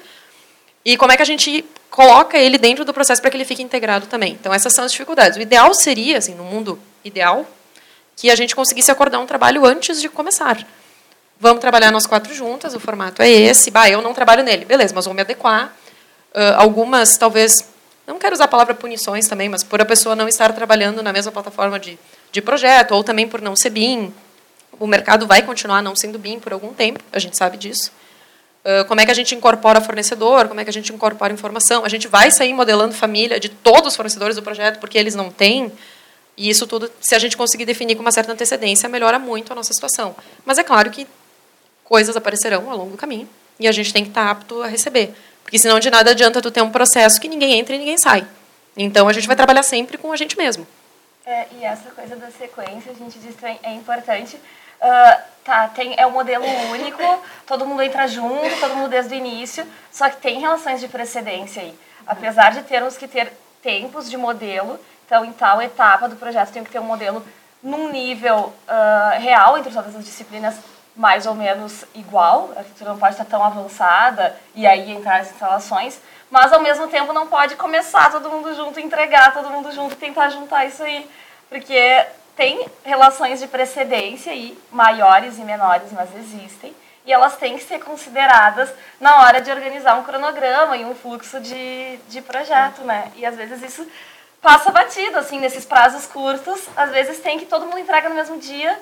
E 0.84 0.98
como 0.98 1.14
é 1.14 1.16
que 1.16 1.22
a 1.22 1.26
gente 1.26 1.64
coloca 1.90 2.38
ele 2.38 2.58
dentro 2.58 2.84
do 2.84 2.94
processo 2.94 3.22
para 3.22 3.32
que 3.32 3.38
ele 3.38 3.46
fique 3.46 3.64
integrado 3.64 4.06
também? 4.08 4.34
Então 4.34 4.54
essas 4.54 4.74
são 4.74 4.84
as 4.84 4.92
dificuldades. 4.92 5.38
O 5.38 5.42
ideal 5.42 5.74
seria, 5.74 6.18
assim, 6.18 6.36
no 6.36 6.44
mundo 6.44 6.78
ideal, 7.06 7.50
que 8.18 8.30
a 8.30 8.36
gente 8.36 8.54
conseguisse 8.54 8.92
acordar 8.92 9.20
um 9.20 9.26
trabalho 9.26 9.66
antes 9.66 10.02
de 10.02 10.10
começar. 10.10 10.58
Vamos 11.40 11.62
trabalhar 11.62 11.90
nós 11.90 12.06
quatro 12.06 12.34
juntas, 12.34 12.76
o 12.76 12.82
formato 12.82 13.22
é 13.22 13.30
esse. 13.30 13.72
Bah, 13.72 13.90
eu 13.90 14.02
não 14.02 14.14
trabalho 14.14 14.44
nele, 14.44 14.66
beleza, 14.66 14.94
mas 14.94 15.06
vou 15.06 15.14
me 15.14 15.22
adequar 15.22 15.74
algumas, 16.58 17.18
talvez, 17.18 17.66
não 18.06 18.20
quero 18.20 18.34
usar 18.34 18.46
a 18.46 18.48
palavra 18.48 18.74
punições 18.74 19.28
também, 19.28 19.50
mas 19.50 19.64
por 19.64 19.82
a 19.82 19.86
pessoa 19.86 20.16
não 20.16 20.28
estar 20.28 20.54
trabalhando 20.54 21.02
na 21.02 21.12
mesma 21.12 21.32
plataforma 21.32 21.80
de, 21.80 21.98
de 22.32 22.42
projeto, 22.42 22.92
ou 22.94 23.04
também 23.04 23.28
por 23.28 23.42
não 23.42 23.56
ser 23.56 23.70
BIM. 23.70 24.14
O 24.80 24.86
mercado 24.86 25.26
vai 25.26 25.42
continuar 25.42 25.82
não 25.82 25.96
sendo 25.96 26.20
BIM 26.20 26.40
por 26.40 26.54
algum 26.54 26.74
tempo, 26.74 27.00
a 27.12 27.20
gente 27.20 27.38
sabe 27.38 27.58
disso. 27.58 27.92
Uh, 28.66 28.84
como 28.86 29.00
é 29.00 29.06
que 29.06 29.12
a 29.12 29.14
gente 29.14 29.36
incorpora 29.36 29.80
fornecedor, 29.80 30.48
como 30.48 30.60
é 30.60 30.64
que 30.64 30.70
a 30.70 30.74
gente 30.74 30.92
incorpora 30.92 31.32
informação. 31.32 31.86
A 31.86 31.90
gente 31.90 32.08
vai 32.08 32.32
sair 32.32 32.52
modelando 32.52 32.94
família 32.94 33.40
de 33.40 33.48
todos 33.48 33.90
os 33.90 33.96
fornecedores 33.96 34.36
do 34.36 34.42
projeto, 34.42 34.80
porque 34.80 34.98
eles 34.98 35.16
não 35.16 35.30
têm. 35.30 35.72
E 36.36 36.50
isso 36.50 36.68
tudo, 36.68 36.92
se 37.00 37.16
a 37.16 37.20
gente 37.20 37.38
conseguir 37.38 37.66
definir 37.66 37.96
com 37.96 38.02
uma 38.02 38.12
certa 38.12 38.32
antecedência, 38.32 38.90
melhora 38.90 39.18
muito 39.20 39.52
a 39.52 39.56
nossa 39.56 39.72
situação. 39.72 40.16
Mas 40.44 40.58
é 40.58 40.64
claro 40.64 40.90
que 40.90 41.08
coisas 41.84 42.18
aparecerão 42.18 42.70
ao 42.70 42.78
longo 42.78 42.92
do 42.92 42.98
caminho 42.98 43.30
e 43.60 43.68
a 43.68 43.72
gente 43.72 43.94
tem 43.94 44.04
que 44.04 44.10
estar 44.10 44.30
apto 44.30 44.62
a 44.62 44.68
receber. 44.68 45.14
Porque 45.46 45.60
senão 45.60 45.80
de 45.80 45.92
nada 45.92 46.10
adianta 46.10 46.42
tu 46.42 46.50
ter 46.50 46.64
um 46.64 46.72
processo 46.72 47.22
que 47.22 47.28
ninguém 47.28 47.60
entra 47.60 47.76
e 47.76 47.78
ninguém 47.78 48.00
sai. 48.00 48.28
Então 48.76 49.08
a 49.08 49.14
gente 49.14 49.28
vai 49.28 49.36
trabalhar 49.36 49.62
sempre 49.62 49.96
com 49.96 50.12
a 50.12 50.18
gente 50.18 50.36
mesmo. 50.36 50.68
É, 51.24 51.46
e 51.52 51.64
essa 51.64 51.92
coisa 51.92 52.16
da 52.16 52.32
sequência, 52.32 52.92
a 52.92 52.96
gente 52.96 53.20
diz 53.20 53.36
é 53.64 53.72
importante. 53.72 54.36
Uh, 54.36 55.22
tá, 55.44 55.68
tem, 55.68 55.94
é 55.98 56.06
um 56.06 56.12
modelo 56.12 56.46
único, 56.72 57.02
todo 57.46 57.66
mundo 57.66 57.84
entra 57.84 58.08
junto, 58.08 58.60
todo 58.60 58.76
mundo 58.76 58.90
desde 58.90 59.14
o 59.14 59.18
início, 59.18 59.66
só 59.92 60.10
que 60.10 60.18
tem 60.18 60.40
relações 60.40 60.82
de 60.82 60.88
precedência 60.88 61.62
aí. 61.62 61.74
Apesar 62.06 62.52
de 62.52 62.64
termos 62.64 62.98
que 62.98 63.08
ter 63.08 63.32
tempos 63.62 64.10
de 64.10 64.18
modelo, 64.18 64.80
então 65.06 65.24
em 65.24 65.32
tal 65.32 65.62
etapa 65.62 66.10
do 66.10 66.16
projeto 66.16 66.52
tem 66.52 66.64
que 66.64 66.72
ter 66.72 66.80
um 66.80 66.84
modelo 66.84 67.26
num 67.62 67.92
nível 67.92 68.54
uh, 68.68 69.20
real 69.20 69.58
entre 69.58 69.72
todas 69.72 69.96
as 69.96 70.04
disciplinas 70.04 70.56
mais 70.96 71.26
ou 71.26 71.36
menos 71.36 71.84
igual, 71.94 72.52
a 72.56 72.60
arquitetura 72.60 72.92
não 72.92 73.00
pode 73.00 73.14
estar 73.14 73.26
tão 73.26 73.44
avançada 73.44 74.36
e 74.54 74.66
aí 74.66 74.92
entrar 74.92 75.22
as 75.22 75.32
instalações, 75.32 76.00
mas 76.32 76.54
ao 76.54 76.62
mesmo 76.62 76.88
tempo 76.88 77.12
não 77.12 77.28
pode 77.28 77.56
começar 77.56 78.12
todo 78.12 78.30
mundo 78.30 78.54
junto, 78.56 78.80
entregar 78.80 79.34
todo 79.34 79.50
mundo 79.50 79.72
junto 79.72 79.96
tentar 79.96 80.30
juntar 80.30 80.66
isso 80.66 80.84
aí, 80.84 81.10
porque 81.50 82.06
tem 82.36 82.66
relações 82.84 83.40
de 83.40 83.48
precedência 83.48 84.32
aí, 84.32 84.58
maiores 84.72 85.38
e 85.38 85.42
menores, 85.42 85.92
mas 85.92 86.10
existem, 86.16 86.76
e 87.06 87.14
elas 87.14 87.38
têm 87.38 87.58
que 87.58 87.64
ser 87.64 87.80
consideradas 87.80 88.70
na 89.00 89.22
hora 89.22 89.40
de 89.40 89.52
organizar 89.52 89.96
um 89.96 90.04
cronograma 90.04 90.76
e 90.76 90.84
um 90.84 90.96
fluxo 90.96 91.40
de, 91.40 91.98
de 92.10 92.22
projeto, 92.22 92.82
né? 92.82 93.12
E 93.16 93.26
às 93.26 93.36
vezes 93.36 93.62
isso 93.62 93.88
passa 94.42 94.72
batido, 94.72 95.18
assim, 95.18 95.40
nesses 95.40 95.66
prazos 95.66 96.08
curtos. 96.08 96.68
Às 96.76 96.90
vezes 96.90 97.20
tem 97.20 97.38
que 97.38 97.46
todo 97.46 97.66
mundo 97.66 97.80
entrega 97.80 98.10
no 98.10 98.16
mesmo 98.16 98.38
dia. 98.38 98.78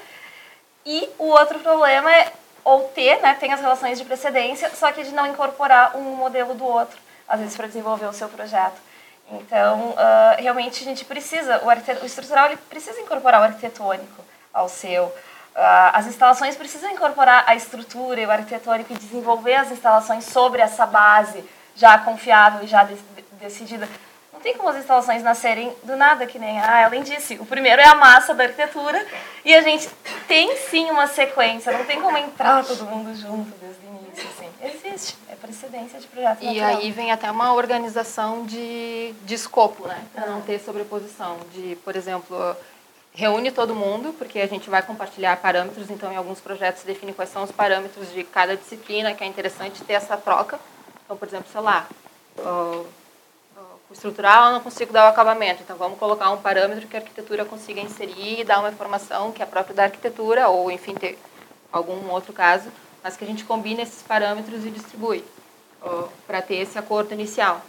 E 0.86 1.10
o 1.17 1.26
outro 1.26 1.60
problema 1.60 2.13
é 2.13 2.32
ou 2.63 2.84
ter, 2.89 3.22
né, 3.22 3.36
tem 3.39 3.52
as 3.52 3.60
relações 3.60 3.98
de 3.98 4.06
precedência, 4.06 4.69
só 4.74 4.91
que 4.91 5.04
de 5.04 5.12
não 5.12 5.28
incorporar 5.28 5.98
um 5.98 6.15
modelo 6.15 6.54
do 6.54 6.65
outro, 6.65 6.98
às 7.28 7.39
vezes 7.39 7.56
para 7.58 7.67
desenvolver 7.67 8.06
o 8.06 8.13
seu 8.13 8.30
projeto. 8.30 8.80
Então, 9.32 9.89
uh, 9.89 9.96
realmente 10.41 10.82
a 10.82 10.86
gente 10.86 11.04
precisa, 11.06 11.62
o, 11.63 11.67
o 11.67 12.06
estrutural 12.06 12.48
ele 12.48 12.58
precisa 12.69 13.00
incorporar 13.02 13.41
o 13.41 13.43
arquitetônico 13.43 14.24
ao 14.54 14.69
seu. 14.69 15.06
Uh, 15.06 15.91
as 15.93 16.08
instalações 16.08 16.56
precisam 16.56 16.89
incorporar 16.91 17.43
a 17.48 17.56
estrutura 17.56 18.22
e 18.22 18.26
o 18.26 18.32
arquitetônico 18.32 18.93
e 18.93 18.98
desenvolver 18.98 19.56
as 19.56 19.72
instalações 19.72 20.26
sobre 20.26 20.62
essa 20.62 20.86
base 20.86 21.43
já 21.76 21.98
confiável 21.98 22.63
e 22.63 22.67
já 22.67 22.84
de, 22.84 22.96
de, 22.96 23.22
decidida 23.39 23.88
tem 24.43 24.56
como 24.56 24.69
as 24.69 24.75
instalações 24.75 25.23
nascerem 25.23 25.73
do 25.84 25.95
nada, 25.95 26.27
que 26.27 26.38
nem 26.38 26.60
ah, 26.60 26.86
além 26.86 27.01
disso. 27.01 27.34
O 27.39 27.45
primeiro 27.45 27.82
é 27.82 27.88
a 27.88 27.95
massa 27.95 28.34
da 28.34 28.43
arquitetura 28.43 29.03
e 29.43 29.56
a 29.56 29.62
gente 29.62 29.89
tem 30.27 30.56
sim 30.58 30.91
uma 30.91 31.08
sequência, 31.08 31.75
não 31.75 31.86
tem 31.86 31.99
como 32.01 32.17
entrar 32.17 32.63
todo 32.63 32.86
mundo 32.86 33.15
junto 33.15 33.49
desde 33.60 33.79
o 33.86 33.89
início. 33.89 34.29
Assim. 34.29 34.49
Existe, 34.62 35.17
é 35.29 35.36
precedência 35.36 35.99
de 35.99 36.08
projeto. 36.08 36.43
E 36.43 36.60
natural. 36.60 36.77
aí 36.77 36.91
vem 36.91 37.12
até 37.12 37.32
uma 37.32 37.53
organização 37.53 38.45
de, 38.45 39.13
de 39.23 39.34
escopo, 39.34 39.88
né? 39.88 40.03
Para 40.13 40.27
não 40.27 40.41
ter 40.41 40.60
sobreposição. 40.60 41.38
De, 41.53 41.77
por 41.77 41.95
exemplo, 41.95 42.56
reúne 43.13 43.49
todo 43.49 43.73
mundo, 43.73 44.13
porque 44.17 44.39
a 44.39 44.47
gente 44.47 44.69
vai 44.69 44.82
compartilhar 44.82 45.38
parâmetros, 45.38 45.89
então 45.89 46.12
em 46.12 46.17
alguns 46.17 46.41
projetos 46.41 46.84
define 46.84 47.13
quais 47.13 47.32
são 47.32 47.43
os 47.43 47.51
parâmetros 47.51 48.12
de 48.12 48.23
cada 48.23 48.58
disciplina, 48.58 49.13
que 49.13 49.23
é 49.23 49.27
interessante 49.27 49.84
ter 49.84 49.93
essa 49.93 50.17
troca. 50.17 50.60
Então, 51.06 51.15
por 51.15 51.27
exemplo, 51.27 51.47
sei 51.51 51.62
lá, 51.62 51.88
estrutural, 53.93 54.47
eu 54.47 54.53
não 54.53 54.60
consigo 54.62 54.91
dar 54.91 55.06
o 55.06 55.10
acabamento. 55.10 55.62
Então, 55.63 55.77
vamos 55.77 55.97
colocar 55.97 56.29
um 56.32 56.38
parâmetro 56.38 56.88
que 56.88 56.95
a 56.95 56.99
arquitetura 56.99 57.45
consiga 57.45 57.79
inserir 57.79 58.41
e 58.41 58.43
dar 58.43 58.60
uma 58.60 58.69
informação 58.69 59.32
que 59.32 59.41
é 59.41 59.45
própria 59.45 59.75
da 59.75 59.84
arquitetura, 59.84 60.49
ou, 60.49 60.71
enfim, 60.71 60.93
ter 60.93 61.17
algum 61.71 62.10
outro 62.12 62.34
caso, 62.34 62.69
mas 63.03 63.17
que 63.17 63.23
a 63.23 63.27
gente 63.27 63.43
combine 63.43 63.82
esses 63.82 64.01
parâmetros 64.03 64.65
e 64.65 64.69
distribui 64.69 65.23
para 66.27 66.41
ter 66.41 66.56
esse 66.56 66.77
acordo 66.77 67.13
inicial. 67.13 67.62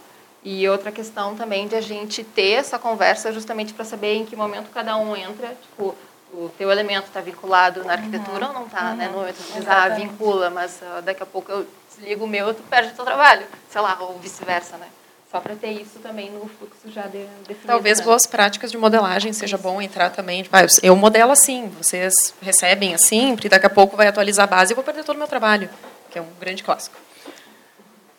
E 0.43 0.67
outra 0.69 0.91
questão 0.91 1.35
também 1.35 1.67
de 1.67 1.75
a 1.75 1.81
gente 1.81 2.23
ter 2.23 2.51
essa 2.51 2.77
conversa 2.77 3.33
justamente 3.33 3.73
para 3.73 3.83
saber 3.83 4.15
em 4.15 4.25
que 4.25 4.35
momento 4.35 4.69
cada 4.71 4.95
um 4.95 5.15
entra, 5.15 5.49
tipo, 5.61 5.95
o 6.31 6.49
teu 6.57 6.69
elemento 6.71 7.07
está 7.07 7.19
vinculado 7.19 7.83
na 7.83 7.93
arquitetura 7.93 8.45
uhum. 8.45 8.51
ou 8.51 8.59
não 8.59 8.65
está, 8.67 8.91
uhum. 8.91 8.95
né? 8.95 9.07
No 9.07 9.17
momento 9.17 9.37
de 9.37 9.67
ah, 9.67 9.89
vincula, 9.89 10.49
mas 10.49 10.81
uh, 10.81 11.01
daqui 11.01 11.23
a 11.23 11.25
pouco 11.25 11.51
eu 11.51 11.65
desligo 11.89 12.25
o 12.25 12.27
meu, 12.27 12.53
tu 12.53 12.61
perde 12.63 12.91
o 12.91 12.95
teu 12.95 13.05
trabalho, 13.05 13.45
sei 13.69 13.81
lá, 13.81 13.97
ou 13.99 14.19
vice-versa, 14.19 14.77
né? 14.77 14.87
Só 15.35 15.41
para 15.41 15.53
ter 15.53 15.71
isso 15.71 15.99
também 15.99 16.31
no 16.31 16.47
fluxo 16.47 16.89
já 16.89 17.07
de, 17.07 17.25
definido. 17.45 17.67
Talvez 17.67 17.99
né? 17.99 18.05
boas 18.05 18.25
práticas 18.25 18.71
de 18.71 18.77
modelagem 18.77 19.33
seja 19.33 19.57
bom 19.57 19.81
entrar 19.81 20.09
também. 20.09 20.43
Tipo, 20.43 20.55
ah, 20.55 20.65
eu 20.81 20.95
modelo 20.95 21.29
assim, 21.29 21.67
vocês 21.77 22.33
recebem 22.41 22.95
assim, 22.95 23.35
e 23.43 23.49
daqui 23.49 23.65
a 23.65 23.69
pouco 23.69 23.97
vai 23.97 24.07
atualizar 24.07 24.45
a 24.45 24.47
base 24.47 24.71
e 24.71 24.73
eu 24.73 24.75
vou 24.77 24.83
perder 24.85 25.03
todo 25.03 25.17
o 25.17 25.19
meu 25.19 25.27
trabalho, 25.27 25.69
que 26.09 26.17
é 26.17 26.21
um 26.21 26.27
grande 26.39 26.63
clássico. 26.63 26.95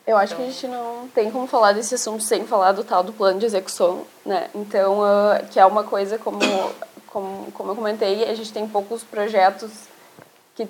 Eu 0.06 0.18
acho 0.18 0.34
então. 0.34 0.44
que 0.44 0.50
a 0.50 0.52
gente 0.52 0.68
não 0.68 1.08
tem 1.08 1.30
como 1.30 1.46
falar 1.46 1.72
desse 1.72 1.94
assunto 1.94 2.22
sem 2.22 2.46
falar 2.46 2.72
do 2.72 2.84
tal 2.84 3.02
do 3.02 3.14
plano 3.14 3.40
de 3.40 3.46
execução, 3.46 4.06
né? 4.22 4.50
Então, 4.54 5.00
uh, 5.00 5.42
que 5.50 5.58
é 5.58 5.64
uma 5.64 5.84
coisa 5.84 6.18
como, 6.18 6.38
como, 7.06 7.50
como 7.52 7.70
eu 7.70 7.76
comentei, 7.76 8.24
a 8.24 8.34
gente 8.34 8.52
tem 8.52 8.68
poucos 8.68 9.02
projetos 9.02 9.70
que 10.54 10.68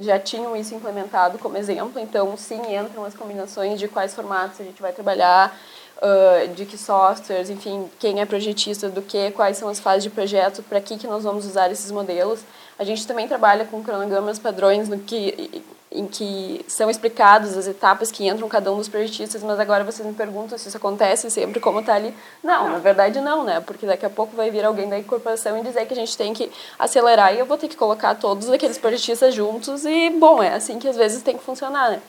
já 0.00 0.18
tinham 0.18 0.56
isso 0.56 0.74
implementado 0.74 1.38
como 1.38 1.56
exemplo, 1.56 2.00
então 2.00 2.34
sim 2.36 2.60
entram 2.74 3.04
as 3.04 3.14
combinações 3.14 3.78
de 3.78 3.88
quais 3.88 4.14
formatos 4.14 4.60
a 4.60 4.64
gente 4.64 4.80
vai 4.80 4.92
trabalhar, 4.92 5.54
uh, 6.02 6.48
de 6.54 6.66
que 6.66 6.76
softwares, 6.76 7.48
enfim, 7.48 7.88
quem 7.98 8.20
é 8.20 8.26
projetista 8.26 8.88
do 8.88 9.00
que, 9.00 9.30
quais 9.30 9.56
são 9.56 9.68
as 9.68 9.78
fases 9.78 10.02
de 10.02 10.10
projeto, 10.10 10.62
para 10.62 10.80
que, 10.80 10.98
que 10.98 11.06
nós 11.06 11.22
vamos 11.22 11.46
usar 11.46 11.70
esses 11.70 11.90
modelos. 11.90 12.40
A 12.78 12.84
gente 12.84 13.06
também 13.06 13.28
trabalha 13.28 13.64
com 13.64 13.82
cronogramas 13.82 14.38
padrões 14.38 14.88
no 14.88 14.98
que, 14.98 15.62
em 15.90 16.06
que 16.06 16.64
são 16.66 16.90
explicadas 16.90 17.56
as 17.56 17.66
etapas 17.66 18.10
que 18.10 18.26
entram 18.26 18.48
cada 18.48 18.72
um 18.72 18.78
dos 18.78 18.88
projetistas, 18.88 19.42
mas 19.42 19.60
agora 19.60 19.84
vocês 19.84 20.06
me 20.06 20.14
perguntam 20.14 20.58
se 20.58 20.68
isso 20.68 20.76
acontece 20.76 21.30
sempre 21.30 21.60
como 21.60 21.80
está 21.80 21.94
ali. 21.94 22.14
Não, 22.42 22.70
na 22.70 22.78
verdade 22.78 23.20
não, 23.20 23.44
né? 23.44 23.60
Porque 23.60 23.86
daqui 23.86 24.04
a 24.04 24.10
pouco 24.10 24.34
vai 24.34 24.50
vir 24.50 24.64
alguém 24.64 24.88
da 24.88 24.98
incorporação 24.98 25.58
e 25.58 25.62
dizer 25.62 25.86
que 25.86 25.92
a 25.92 25.96
gente 25.96 26.16
tem 26.16 26.32
que 26.32 26.50
acelerar 26.78 27.34
e 27.34 27.38
eu 27.38 27.46
vou 27.46 27.58
ter 27.58 27.68
que 27.68 27.76
colocar 27.76 28.14
todos 28.14 28.50
aqueles 28.50 28.78
projetistas 28.78 29.34
juntos 29.34 29.84
e, 29.84 30.10
bom, 30.10 30.42
é 30.42 30.54
assim 30.54 30.78
que 30.78 30.88
às 30.88 30.96
vezes 30.96 31.22
tem 31.22 31.36
que 31.36 31.44
funcionar, 31.44 31.90
né? 31.90 32.02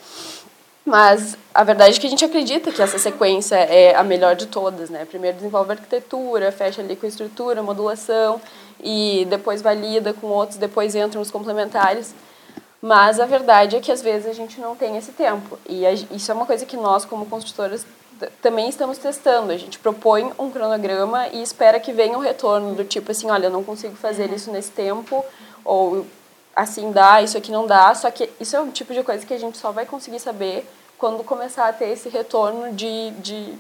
Mas 0.86 1.38
a 1.54 1.64
verdade 1.64 1.98
é 1.98 2.00
que 2.00 2.08
a 2.08 2.10
gente 2.10 2.26
acredita 2.26 2.72
que 2.72 2.82
essa 2.82 3.00
sequência 3.00 3.56
é 3.56 3.96
a 3.96 4.04
melhor 4.04 4.36
de 4.36 4.48
todas, 4.48 4.90
né? 4.90 5.06
Primeiro 5.06 5.38
desenvolve 5.38 5.72
a 5.72 5.76
arquitetura, 5.76 6.52
fecha 6.52 6.82
ali 6.82 6.96
com 6.96 7.06
a 7.06 7.10
estrutura, 7.10 7.64
modulação 7.64 8.42
e 8.82 9.26
depois 9.30 9.62
valida 9.62 10.14
com 10.14 10.28
outros, 10.28 10.58
depois 10.58 10.94
entram 10.94 11.22
os 11.22 11.32
complementares. 11.32 12.14
Mas 12.82 13.18
a 13.18 13.26
verdade 13.26 13.78
é 13.78 13.80
que 13.80 13.94
às 13.94 14.02
vezes 14.02 14.28
a 14.28 14.34
gente 14.34 14.60
não 14.60 14.76
tem 14.76 14.98
esse 14.98 15.14
tempo. 15.14 15.58
E 15.70 15.86
isso 16.12 16.30
é 16.30 16.36
uma 16.36 16.46
coisa 16.46 16.66
que 16.66 16.76
nós, 16.76 17.06
como 17.06 17.26
construtoras, 17.28 17.86
também 18.42 18.68
estamos 18.68 18.98
testando. 18.98 19.54
A 19.54 19.58
gente 19.58 19.80
propõe 19.80 20.34
um 20.38 20.52
cronograma 20.52 21.30
e 21.30 21.42
espera 21.42 21.80
que 21.80 21.94
venha 21.94 22.18
um 22.18 22.22
retorno 22.22 22.76
do 22.76 22.84
tipo 22.84 23.10
assim, 23.10 23.32
olha, 23.32 23.46
eu 23.46 23.52
não 23.52 23.64
consigo 23.64 23.96
fazer 23.96 24.30
isso 24.34 24.52
nesse 24.52 24.72
tempo, 24.72 25.24
ou 25.64 26.06
assim 26.56 26.92
dá, 26.92 27.22
isso 27.22 27.38
aqui 27.38 27.52
não 27.52 27.66
dá. 27.66 27.94
Só 27.96 28.10
que 28.12 28.30
isso 28.40 28.56
é 28.56 28.62
um 28.62 28.72
tipo 28.72 28.94
de 28.94 29.04
coisa 29.04 29.26
que 29.26 29.34
a 29.34 29.40
gente 29.40 29.58
só 29.58 29.72
vai 29.72 29.86
conseguir 29.86 30.20
saber 30.20 30.68
quando 30.98 31.24
começar 31.24 31.68
a 31.68 31.74
ter 31.74 31.90
esse 31.90 32.08
retorno 32.10 32.74
de, 32.74 33.12
de 33.12 33.54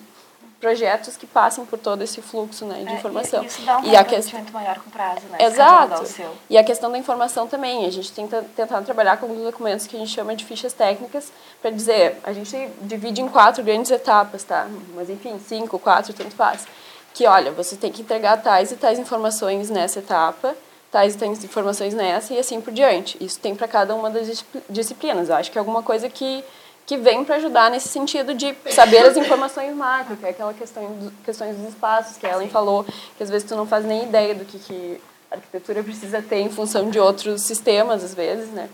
projetos 0.63 1.17
que 1.17 1.27
passem 1.27 1.65
por 1.65 1.77
todo 1.77 2.01
esse 2.01 2.21
fluxo 2.21 2.63
né, 2.63 2.83
de 2.85 2.93
é, 2.93 2.95
informação. 2.95 3.43
E 3.43 3.47
isso 3.47 3.61
dá 3.63 3.79
um 3.79 3.83
e 3.83 3.97
a 3.97 4.03
questão 4.05 4.41
maior 4.53 4.79
com 4.79 4.89
prazo, 4.89 5.25
né? 5.29 5.37
Exato. 5.41 6.05
E 6.49 6.57
a 6.57 6.63
questão 6.63 6.89
da 6.89 6.97
informação 6.97 7.47
também. 7.47 7.85
A 7.85 7.91
gente 7.91 8.09
tenta 8.13 8.45
tentar 8.55 8.81
trabalhar 8.83 9.17
com 9.17 9.25
alguns 9.25 9.43
documentos 9.43 9.85
que 9.85 9.97
a 9.97 9.99
gente 9.99 10.11
chama 10.11 10.33
de 10.37 10.45
fichas 10.45 10.71
técnicas 10.71 11.33
para 11.61 11.69
dizer, 11.69 12.17
a 12.23 12.31
gente 12.31 12.69
divide 12.81 13.21
em 13.21 13.27
quatro 13.27 13.61
grandes 13.61 13.91
etapas, 13.91 14.45
tá? 14.45 14.69
Mas 14.95 15.09
enfim, 15.09 15.37
cinco, 15.45 15.77
quatro, 15.77 16.13
tanto 16.13 16.33
faz. 16.33 16.65
Que 17.13 17.27
olha, 17.27 17.51
você 17.51 17.75
tem 17.75 17.91
que 17.91 18.01
entregar 18.01 18.41
tais 18.41 18.71
e 18.71 18.77
tais 18.77 18.97
informações 18.97 19.69
nessa 19.69 19.99
etapa 19.99 20.55
tais 20.93 21.15
e 21.15 21.17
tais 21.17 21.43
informações 21.43 21.95
nessa 21.95 22.35
e 22.35 22.37
assim 22.37 22.61
por 22.61 22.71
diante. 22.71 23.17
Isso 23.19 23.39
tem 23.39 23.55
para 23.55 23.67
cada 23.67 23.95
uma 23.95 24.11
das 24.11 24.45
disciplinas. 24.69 25.27
Eu 25.27 25.35
acho 25.35 25.51
que 25.51 25.57
é 25.57 25.59
alguma 25.59 25.81
coisa 25.81 26.07
que, 26.07 26.43
que 26.85 26.97
vem 26.97 27.25
para 27.25 27.37
ajudar 27.37 27.71
nesse 27.71 27.87
sentido 27.89 28.35
de 28.35 28.55
saber 28.69 28.99
as 28.99 29.17
informações 29.17 29.75
macro, 29.75 30.15
que 30.15 30.25
é 30.25 30.29
aquela 30.29 30.53
questão 30.53 30.85
do, 30.93 31.11
questões 31.25 31.57
dos 31.57 31.69
espaços 31.69 32.15
que 32.17 32.27
a 32.27 32.33
Ellen 32.33 32.47
falou, 32.47 32.85
que 33.17 33.23
às 33.23 33.29
vezes 33.29 33.49
tu 33.49 33.55
não 33.55 33.65
faz 33.65 33.83
nem 33.83 34.03
ideia 34.03 34.35
do 34.35 34.45
que, 34.45 34.59
que 34.59 35.01
a 35.31 35.35
arquitetura 35.35 35.81
precisa 35.83 36.21
ter 36.21 36.41
em 36.41 36.49
função 36.49 36.91
de 36.91 36.99
outros 36.99 37.41
sistemas, 37.41 38.03
às 38.03 38.13
vezes, 38.13 38.49
né? 38.49 38.69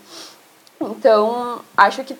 Então, 0.81 1.61
acho 1.75 2.03
que 2.03 2.15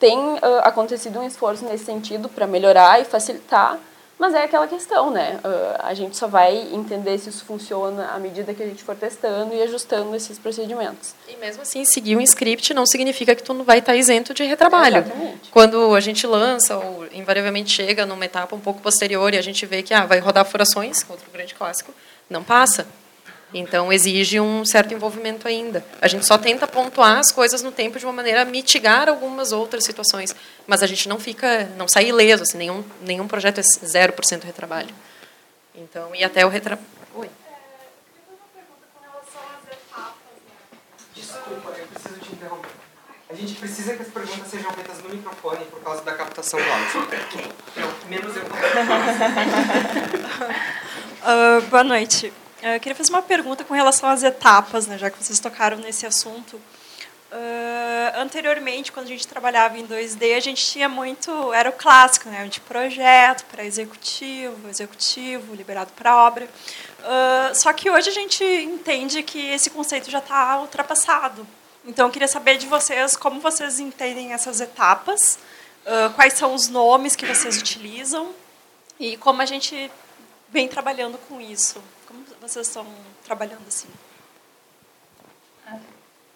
tem 0.00 0.18
uh, 0.18 0.40
acontecido 0.62 1.20
um 1.20 1.24
esforço 1.24 1.64
nesse 1.64 1.84
sentido 1.84 2.28
para 2.28 2.46
melhorar 2.46 3.00
e 3.00 3.04
facilitar 3.04 3.78
mas 4.24 4.34
é 4.34 4.44
aquela 4.44 4.66
questão, 4.66 5.10
né? 5.10 5.38
Uh, 5.44 5.80
a 5.80 5.92
gente 5.92 6.16
só 6.16 6.26
vai 6.26 6.56
entender 6.72 7.18
se 7.18 7.28
isso 7.28 7.44
funciona 7.44 8.08
à 8.08 8.18
medida 8.18 8.54
que 8.54 8.62
a 8.62 8.66
gente 8.66 8.82
for 8.82 8.96
testando 8.96 9.54
e 9.54 9.62
ajustando 9.62 10.16
esses 10.16 10.38
procedimentos. 10.38 11.14
E 11.28 11.36
mesmo 11.36 11.60
assim, 11.60 11.84
seguir 11.84 12.16
um 12.16 12.20
script 12.22 12.72
não 12.72 12.86
significa 12.86 13.34
que 13.34 13.42
tu 13.42 13.52
não 13.52 13.64
vai 13.64 13.80
estar 13.80 13.94
isento 13.94 14.32
de 14.32 14.42
retrabalho. 14.44 14.98
Exatamente. 14.98 15.50
Quando 15.50 15.94
a 15.94 16.00
gente 16.00 16.26
lança 16.26 16.78
ou 16.78 17.06
invariavelmente 17.12 17.70
chega 17.70 18.06
numa 18.06 18.24
etapa 18.24 18.56
um 18.56 18.60
pouco 18.60 18.80
posterior 18.80 19.34
e 19.34 19.36
a 19.36 19.42
gente 19.42 19.66
vê 19.66 19.82
que 19.82 19.92
ah, 19.92 20.06
vai 20.06 20.20
rodar 20.20 20.46
furações, 20.46 21.04
outro 21.08 21.30
grande 21.30 21.54
clássico, 21.54 21.92
não 22.30 22.42
passa. 22.42 22.86
Então, 23.56 23.92
exige 23.92 24.40
um 24.40 24.64
certo 24.64 24.92
envolvimento 24.92 25.46
ainda. 25.46 25.86
A 26.00 26.08
gente 26.08 26.26
só 26.26 26.36
tenta 26.36 26.66
pontuar 26.66 27.18
as 27.18 27.30
coisas 27.30 27.62
no 27.62 27.70
tempo 27.70 28.00
de 28.00 28.04
uma 28.04 28.12
maneira 28.12 28.42
a 28.42 28.44
mitigar 28.44 29.08
algumas 29.08 29.52
outras 29.52 29.84
situações, 29.84 30.34
mas 30.66 30.82
a 30.82 30.88
gente 30.88 31.08
não 31.08 31.20
fica, 31.20 31.70
não 31.76 31.86
sai 31.86 32.08
ileso, 32.08 32.42
assim, 32.42 32.58
nenhum, 32.58 32.84
nenhum 33.00 33.28
projeto 33.28 33.60
é 33.60 33.62
0% 33.62 34.42
retrabalho. 34.42 34.92
Então, 35.72 36.12
e 36.16 36.24
até 36.24 36.44
o 36.44 36.48
retrabalho... 36.48 36.84
Oi. 37.14 37.30
Desculpa, 41.14 41.70
eu 41.78 41.86
preciso 41.86 42.18
te 42.18 42.32
interromper. 42.32 42.70
A 43.30 43.34
gente 43.34 43.54
precisa 43.54 43.94
que 43.94 44.02
as 44.02 44.08
perguntas 44.08 44.48
sejam 44.48 44.72
feitas 44.72 45.00
no 45.00 45.10
microfone 45.10 45.64
por 45.66 45.80
causa 45.80 46.02
da 46.02 46.12
captação 46.12 46.58
do 46.58 46.66
áudio. 46.72 47.08
Menos 48.08 48.36
eu. 48.36 48.42
uh, 51.22 51.62
boa 51.70 51.84
noite. 51.84 52.32
Eu 52.66 52.80
queria 52.80 52.96
fazer 52.96 53.10
uma 53.10 53.20
pergunta 53.20 53.62
com 53.62 53.74
relação 53.74 54.08
às 54.08 54.22
etapas, 54.22 54.86
né, 54.86 54.96
já 54.96 55.10
que 55.10 55.22
vocês 55.22 55.38
tocaram 55.38 55.76
nesse 55.76 56.06
assunto. 56.06 56.56
Uh, 56.56 58.16
anteriormente, 58.16 58.90
quando 58.90 59.04
a 59.04 59.08
gente 59.10 59.28
trabalhava 59.28 59.76
em 59.78 59.86
2D, 59.86 60.34
a 60.34 60.40
gente 60.40 60.64
tinha 60.64 60.88
muito, 60.88 61.52
era 61.52 61.68
o 61.68 61.72
clássico, 61.74 62.30
né, 62.30 62.46
de 62.46 62.60
projeto 62.60 63.44
para 63.52 63.66
executivo, 63.66 64.66
executivo, 64.66 65.54
liberado 65.54 65.92
para 65.92 66.16
obra. 66.16 66.48
Uh, 67.00 67.54
só 67.54 67.70
que 67.74 67.90
hoje 67.90 68.08
a 68.08 68.12
gente 68.14 68.42
entende 68.42 69.22
que 69.22 69.50
esse 69.50 69.68
conceito 69.68 70.10
já 70.10 70.20
está 70.20 70.58
ultrapassado. 70.58 71.46
Então, 71.84 72.06
eu 72.06 72.12
queria 72.12 72.28
saber 72.28 72.56
de 72.56 72.66
vocês 72.66 73.14
como 73.14 73.40
vocês 73.40 73.78
entendem 73.78 74.32
essas 74.32 74.58
etapas, 74.62 75.38
uh, 75.84 76.14
quais 76.14 76.32
são 76.32 76.54
os 76.54 76.68
nomes 76.68 77.14
que 77.14 77.26
vocês 77.26 77.58
utilizam 77.58 78.34
e 78.98 79.18
como 79.18 79.42
a 79.42 79.46
gente 79.46 79.90
vem 80.48 80.66
trabalhando 80.66 81.18
com 81.28 81.38
isso. 81.42 81.82
Vocês 82.46 82.66
estão 82.66 82.84
trabalhando 83.24 83.62
assim? 83.66 83.88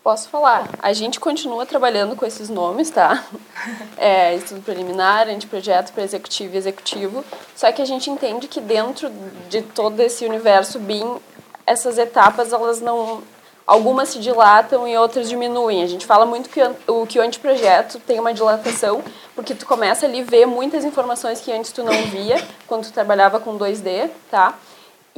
Posso 0.03 0.31
falar. 0.31 0.67
A 0.79 0.95
gente 0.95 1.21
continua 1.21 1.67
trabalhando 1.67 2.17
com 2.17 2.25
esses 2.25 2.49
nomes, 2.49 2.91
tá? 2.91 3.25
É, 3.99 4.37
estudo 4.37 4.63
preliminar, 4.63 5.29
anteprojeto 5.29 5.93
para 5.93 6.05
executivo 6.05 6.55
e 6.55 6.57
executivo. 6.57 7.25
Só 7.55 7.71
que 7.73 7.83
a 7.83 7.85
gente 7.85 8.09
entende 8.09 8.47
que 8.47 8.61
dentro 8.61 9.11
de 9.51 9.61
todo 9.61 9.99
esse 10.01 10.25
universo 10.25 10.79
BIM, 10.79 11.17
essas 11.67 11.99
etapas, 11.99 12.53
elas 12.53 12.81
não... 12.81 13.23
Algumas 13.67 14.11
se 14.11 14.21
dilatam 14.21 14.89
e 14.89 14.97
outras 14.97 15.29
diminuem. 15.29 15.83
A 15.83 15.87
gente 15.87 16.07
fala 16.07 16.25
muito 16.25 16.49
que 16.49 16.61
o, 16.87 17.07
que 17.07 17.19
o 17.19 17.23
anteprojeto 17.23 17.99
tem 17.99 18.19
uma 18.19 18.33
dilatação, 18.33 19.03
porque 19.35 19.55
tu 19.55 19.67
começa 19.67 20.07
ali 20.07 20.21
a 20.21 20.25
ver 20.25 20.47
muitas 20.47 20.85
informações 20.85 21.41
que 21.41 21.53
antes 21.53 21.73
tu 21.73 21.83
não 21.83 21.93
via, 22.05 22.43
quando 22.67 22.85
tu 22.85 22.93
trabalhava 22.93 23.41
com 23.41 23.59
2D, 23.59 24.09
tá? 24.31 24.57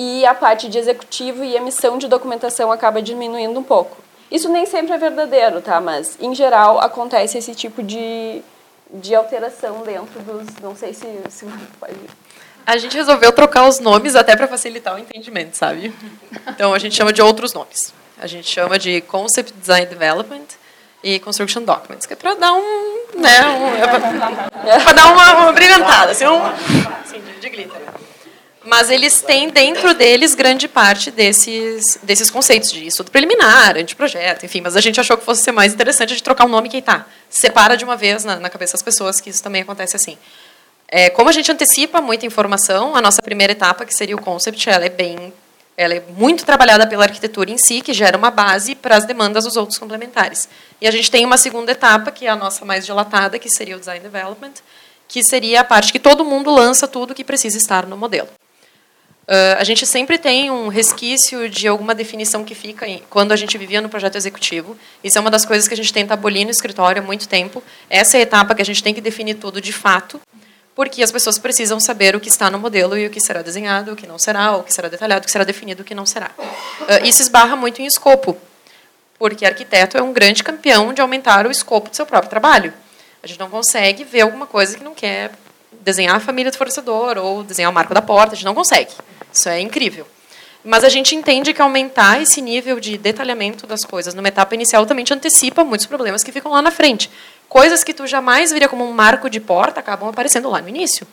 E 0.03 0.24
a 0.24 0.32
parte 0.32 0.66
de 0.66 0.78
executivo 0.78 1.44
e 1.44 1.55
emissão 1.55 1.98
de 1.98 2.09
documentação 2.09 2.72
acaba 2.72 3.03
diminuindo 3.03 3.61
um 3.61 3.62
pouco. 3.62 3.98
Isso 4.30 4.48
nem 4.48 4.64
sempre 4.64 4.94
é 4.94 4.96
verdadeiro, 4.96 5.61
tá? 5.61 5.78
Mas, 5.78 6.16
em 6.18 6.34
geral, 6.34 6.80
acontece 6.80 7.36
esse 7.36 7.55
tipo 7.55 7.82
de, 7.82 8.40
de 8.94 9.14
alteração 9.14 9.82
dentro 9.82 10.18
dos... 10.20 10.57
Não 10.62 10.74
sei 10.74 10.94
se, 10.94 11.07
se 11.28 11.44
pode... 11.78 11.92
A 12.66 12.78
gente 12.78 12.96
resolveu 12.96 13.30
trocar 13.30 13.68
os 13.68 13.78
nomes 13.78 14.16
até 14.16 14.34
para 14.34 14.48
facilitar 14.48 14.94
o 14.94 14.98
entendimento, 14.98 15.55
sabe? 15.55 15.92
Então, 16.48 16.72
a 16.72 16.78
gente 16.78 16.94
chama 16.94 17.12
de 17.12 17.20
outros 17.20 17.53
nomes. 17.53 17.92
A 18.18 18.26
gente 18.26 18.48
chama 18.48 18.78
de 18.78 19.03
Concept 19.03 19.53
Design 19.53 19.84
Development 19.84 20.46
e 21.05 21.18
Construction 21.18 21.62
Documents, 21.62 22.07
que 22.07 22.14
é 22.14 22.16
para 22.16 22.32
dar 22.36 22.55
um... 22.55 23.20
Né, 23.20 23.44
um 23.44 24.66
é 24.66 24.78
para 24.80 24.92
dar 24.94 25.12
uma, 25.12 25.34
uma 25.42 25.53
brilhantada, 25.53 26.12
assim, 26.12 26.26
um, 26.26 26.40
assim, 27.05 27.20
de, 27.20 27.38
de 27.38 27.48
glitter. 27.51 27.99
Mas 28.64 28.90
eles 28.90 29.22
têm 29.22 29.48
dentro 29.48 29.94
deles 29.94 30.34
grande 30.34 30.68
parte 30.68 31.11
desses, 31.11 31.98
desses 32.02 32.30
conceitos 32.30 32.70
de 32.70 32.86
estudo 32.86 33.11
preliminar, 33.11 33.76
anteprojeto, 33.76 34.44
enfim. 34.44 34.61
Mas 34.61 34.76
a 34.76 34.80
gente 34.80 35.00
achou 35.00 35.16
que 35.16 35.24
fosse 35.24 35.42
ser 35.42 35.52
mais 35.52 35.72
interessante 35.72 36.14
de 36.14 36.22
trocar 36.22 36.44
o 36.44 36.48
nome 36.48 36.68
que 36.68 36.82
tá. 36.82 37.06
Separa 37.30 37.74
de 37.74 37.84
uma 37.84 37.96
vez 37.96 38.22
na, 38.22 38.36
na 38.36 38.50
cabeça 38.50 38.74
das 38.74 38.82
pessoas 38.82 39.18
que 39.18 39.30
isso 39.30 39.42
também 39.42 39.62
acontece 39.62 39.96
assim. 39.96 40.18
É, 40.88 41.08
como 41.08 41.30
a 41.30 41.32
gente 41.32 41.50
antecipa 41.50 42.02
muita 42.02 42.26
informação, 42.26 42.94
a 42.94 43.00
nossa 43.00 43.22
primeira 43.22 43.52
etapa, 43.52 43.86
que 43.86 43.94
seria 43.94 44.16
o 44.16 44.20
concept, 44.20 44.68
ela 44.68 44.84
é 44.84 44.88
bem, 44.90 45.32
ela 45.76 45.94
é 45.94 46.02
muito 46.16 46.44
trabalhada 46.44 46.86
pela 46.86 47.04
arquitetura 47.04 47.50
em 47.50 47.56
si, 47.56 47.80
que 47.80 47.94
gera 47.94 48.18
uma 48.18 48.30
base 48.30 48.74
para 48.74 48.96
as 48.96 49.06
demandas 49.06 49.44
dos 49.44 49.56
outros 49.56 49.78
complementares. 49.78 50.48
E 50.80 50.86
a 50.86 50.90
gente 50.90 51.11
tem 51.11 51.24
uma 51.24 51.38
segunda 51.38 51.72
etapa, 51.72 52.11
que 52.11 52.26
é 52.26 52.28
a 52.28 52.36
nossa 52.36 52.64
mais 52.64 52.84
dilatada, 52.84 53.38
que 53.38 53.48
seria 53.48 53.76
o 53.76 53.78
design 53.78 54.02
development, 54.02 54.54
que 55.08 55.22
seria 55.22 55.61
a 55.61 55.64
parte 55.64 55.92
que 55.92 55.98
todo 55.98 56.24
mundo 56.24 56.50
lança 56.50 56.86
tudo 56.86 57.14
que 57.14 57.24
precisa 57.24 57.56
estar 57.56 57.86
no 57.86 57.96
modelo. 57.96 58.28
Uh, 59.30 59.54
a 59.58 59.62
gente 59.62 59.86
sempre 59.86 60.18
tem 60.18 60.50
um 60.50 60.66
resquício 60.66 61.48
de 61.48 61.68
alguma 61.68 61.94
definição 61.94 62.44
que 62.44 62.52
fica 62.52 62.84
em, 62.88 63.00
quando 63.08 63.30
a 63.30 63.36
gente 63.36 63.56
vivia 63.56 63.80
no 63.80 63.88
projeto 63.88 64.16
executivo. 64.16 64.76
Isso 65.04 65.18
é 65.18 65.20
uma 65.20 65.30
das 65.30 65.44
coisas 65.44 65.68
que 65.68 65.74
a 65.74 65.76
gente 65.76 65.92
tenta 65.92 66.14
abolir 66.14 66.44
no 66.44 66.50
escritório 66.50 67.00
há 67.00 67.04
muito 67.06 67.28
tempo. 67.28 67.62
Essa 67.88 68.16
é 68.16 68.20
a 68.20 68.22
etapa 68.24 68.56
que 68.56 68.62
a 68.62 68.64
gente 68.64 68.82
tem 68.82 68.92
que 68.92 69.00
definir 69.00 69.34
tudo 69.34 69.60
de 69.60 69.72
fato, 69.72 70.20
porque 70.74 71.00
as 71.00 71.12
pessoas 71.12 71.38
precisam 71.38 71.78
saber 71.78 72.16
o 72.16 72.20
que 72.20 72.28
está 72.28 72.50
no 72.50 72.58
modelo 72.58 72.98
e 72.98 73.06
o 73.06 73.10
que 73.10 73.20
será 73.20 73.40
desenhado, 73.40 73.92
o 73.92 73.96
que 73.96 74.04
não 74.04 74.18
será, 74.18 74.56
o 74.56 74.64
que 74.64 74.74
será 74.74 74.88
detalhado, 74.88 75.22
o 75.22 75.26
que 75.26 75.30
será 75.30 75.44
definido, 75.44 75.82
o 75.82 75.84
que 75.84 75.94
não 75.94 76.04
será. 76.04 76.32
Uh, 76.80 77.06
isso 77.06 77.22
esbarra 77.22 77.54
muito 77.54 77.80
em 77.80 77.86
escopo, 77.86 78.36
porque 79.16 79.46
arquiteto 79.46 79.96
é 79.96 80.02
um 80.02 80.12
grande 80.12 80.42
campeão 80.42 80.92
de 80.92 81.00
aumentar 81.00 81.46
o 81.46 81.52
escopo 81.52 81.88
do 81.88 81.94
seu 81.94 82.04
próprio 82.04 82.30
trabalho. 82.30 82.74
A 83.22 83.28
gente 83.28 83.38
não 83.38 83.48
consegue 83.48 84.02
ver 84.02 84.22
alguma 84.22 84.48
coisa 84.48 84.76
que 84.76 84.82
não 84.82 84.92
quer 84.92 85.30
desenhar 85.80 86.16
a 86.16 86.20
família 86.20 86.50
do 86.50 86.56
fornecedor 86.56 87.18
ou 87.18 87.42
desenhar 87.42 87.70
o 87.70 87.74
marco 87.74 87.94
da 87.94 88.02
porta, 88.02 88.32
a 88.32 88.36
gente 88.36 88.44
não 88.44 88.54
consegue. 88.54 88.92
Isso 89.32 89.48
é 89.48 89.60
incrível. 89.60 90.06
Mas 90.64 90.84
a 90.84 90.88
gente 90.88 91.14
entende 91.14 91.54
que 91.54 91.62
aumentar 91.62 92.20
esse 92.20 92.42
nível 92.42 92.78
de 92.78 92.98
detalhamento 92.98 93.66
das 93.66 93.82
coisas 93.82 94.12
numa 94.12 94.28
etapa 94.28 94.54
inicial 94.54 94.84
também 94.84 95.04
te 95.04 95.14
antecipa 95.14 95.64
muitos 95.64 95.86
problemas 95.86 96.22
que 96.22 96.30
ficam 96.30 96.52
lá 96.52 96.60
na 96.60 96.70
frente. 96.70 97.10
Coisas 97.48 97.82
que 97.82 97.94
tu 97.94 98.06
jamais 98.06 98.52
viria 98.52 98.68
como 98.68 98.84
um 98.84 98.92
marco 98.92 99.30
de 99.30 99.40
porta 99.40 99.80
acabam 99.80 100.08
aparecendo 100.08 100.50
lá 100.50 100.60
no 100.60 100.68
início. 100.68 101.06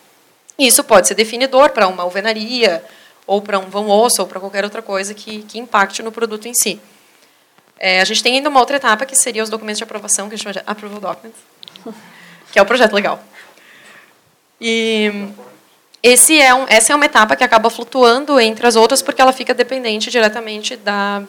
Isso 0.60 0.84
pode 0.84 1.08
ser 1.08 1.16
definidor 1.16 1.70
para 1.70 1.88
uma 1.88 2.04
alvenaria, 2.04 2.84
ou 3.26 3.42
para 3.42 3.60
um 3.60 3.70
vão 3.70 3.90
osso, 3.90 4.22
ou 4.22 4.28
para 4.28 4.40
qualquer 4.40 4.64
outra 4.64 4.82
coisa 4.82 5.14
que, 5.14 5.44
que 5.44 5.60
impacte 5.60 6.04
no 6.04 6.12
produto 6.12 6.48
em 6.48 6.54
si. 6.54 6.80
É, 7.80 8.02
a 8.02 8.06
gente 8.06 8.24
tem 8.24 8.36
ainda 8.36 8.50
uma 8.50 8.60
outra 8.60 8.78
etapa 8.78 9.06
que 9.06 9.16
seria 9.16 9.44
os 9.44 9.50
documentos 9.50 9.78
de 9.78 9.84
aprovação, 9.84 10.28
que 10.28 10.36
a 10.36 10.38
gente 10.38 10.44
chama 10.44 10.54
de 10.54 10.64
Approval 10.66 11.00
Documents, 11.00 11.40
que 12.52 12.58
é 12.58 12.62
o 12.62 12.66
projeto 12.66 12.94
legal. 12.94 13.24
E 14.60 15.12
esse 16.02 16.40
é 16.40 16.54
um, 16.54 16.66
essa 16.68 16.94
é 16.94 16.96
uma 16.96 17.06
etapa 17.06 17.36
que 17.36 17.44
acaba 17.44 17.70
flutuando 17.70 18.40
entre 18.40 18.66
as 18.66 18.76
outras 18.76 19.02
porque 19.02 19.22
ela 19.22 19.34
fica 19.34 19.54
dependente 19.54 20.10
diretamente 20.10 20.76
da, 20.76 21.24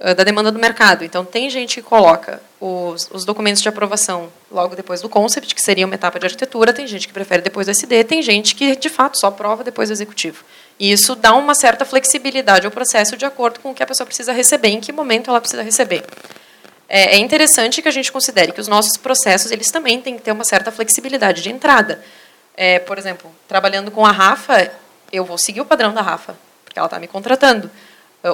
eh, 0.00 0.14
da 0.14 0.24
demanda 0.24 0.50
do 0.50 0.58
mercado. 0.58 1.04
Então, 1.04 1.24
tem 1.24 1.50
gente 1.50 1.76
que 1.76 1.82
coloca 1.82 2.40
os, 2.58 3.08
os, 3.12 3.24
documentos 3.26 3.60
de 3.60 3.68
aprovação 3.68 4.30
logo 4.50 4.74
depois 4.74 5.02
do 5.02 5.08
concept, 5.08 5.54
que 5.54 5.60
seria 5.60 5.84
uma 5.84 5.94
etapa 5.94 6.18
de 6.18 6.24
arquitetura, 6.24 6.72
tem 6.72 6.86
gente 6.86 7.06
que 7.06 7.12
prefere 7.12 7.42
depois 7.42 7.66
do 7.66 7.70
SD, 7.70 8.04
tem 8.04 8.22
gente 8.22 8.54
que, 8.54 8.74
de 8.74 8.88
fato, 8.88 9.18
só 9.18 9.26
aprova 9.26 9.62
depois 9.62 9.90
do 9.90 9.92
executivo. 9.92 10.42
E 10.78 10.90
isso 10.90 11.14
dá 11.14 11.34
uma 11.34 11.54
certa 11.54 11.84
flexibilidade 11.84 12.64
ao 12.64 12.72
processo 12.72 13.14
de 13.14 13.26
acordo 13.26 13.60
com 13.60 13.72
o 13.72 13.74
que 13.74 13.82
a 13.82 13.86
pessoa 13.86 14.06
precisa 14.06 14.32
receber, 14.32 14.68
em 14.68 14.80
que 14.80 14.90
momento 14.90 15.28
ela 15.28 15.40
precisa 15.40 15.62
receber. 15.62 16.02
É, 16.88 17.16
é 17.16 17.18
interessante 17.18 17.82
que 17.82 17.88
a 17.88 17.92
gente 17.92 18.10
considere 18.10 18.52
que 18.52 18.60
os 18.60 18.68
nossos 18.68 18.96
processos 18.96 19.52
eles 19.52 19.70
também 19.70 20.00
têm 20.00 20.16
que 20.16 20.22
ter 20.22 20.32
uma 20.32 20.44
certa 20.44 20.72
flexibilidade 20.72 21.42
de 21.42 21.50
entrada. 21.50 22.02
É, 22.62 22.78
por 22.78 22.98
exemplo, 22.98 23.34
trabalhando 23.48 23.90
com 23.90 24.04
a 24.04 24.12
Rafa, 24.12 24.70
eu 25.10 25.24
vou 25.24 25.38
seguir 25.38 25.62
o 25.62 25.64
padrão 25.64 25.94
da 25.94 26.02
Rafa, 26.02 26.36
porque 26.62 26.78
ela 26.78 26.88
está 26.88 26.98
me 26.98 27.08
contratando. 27.08 27.70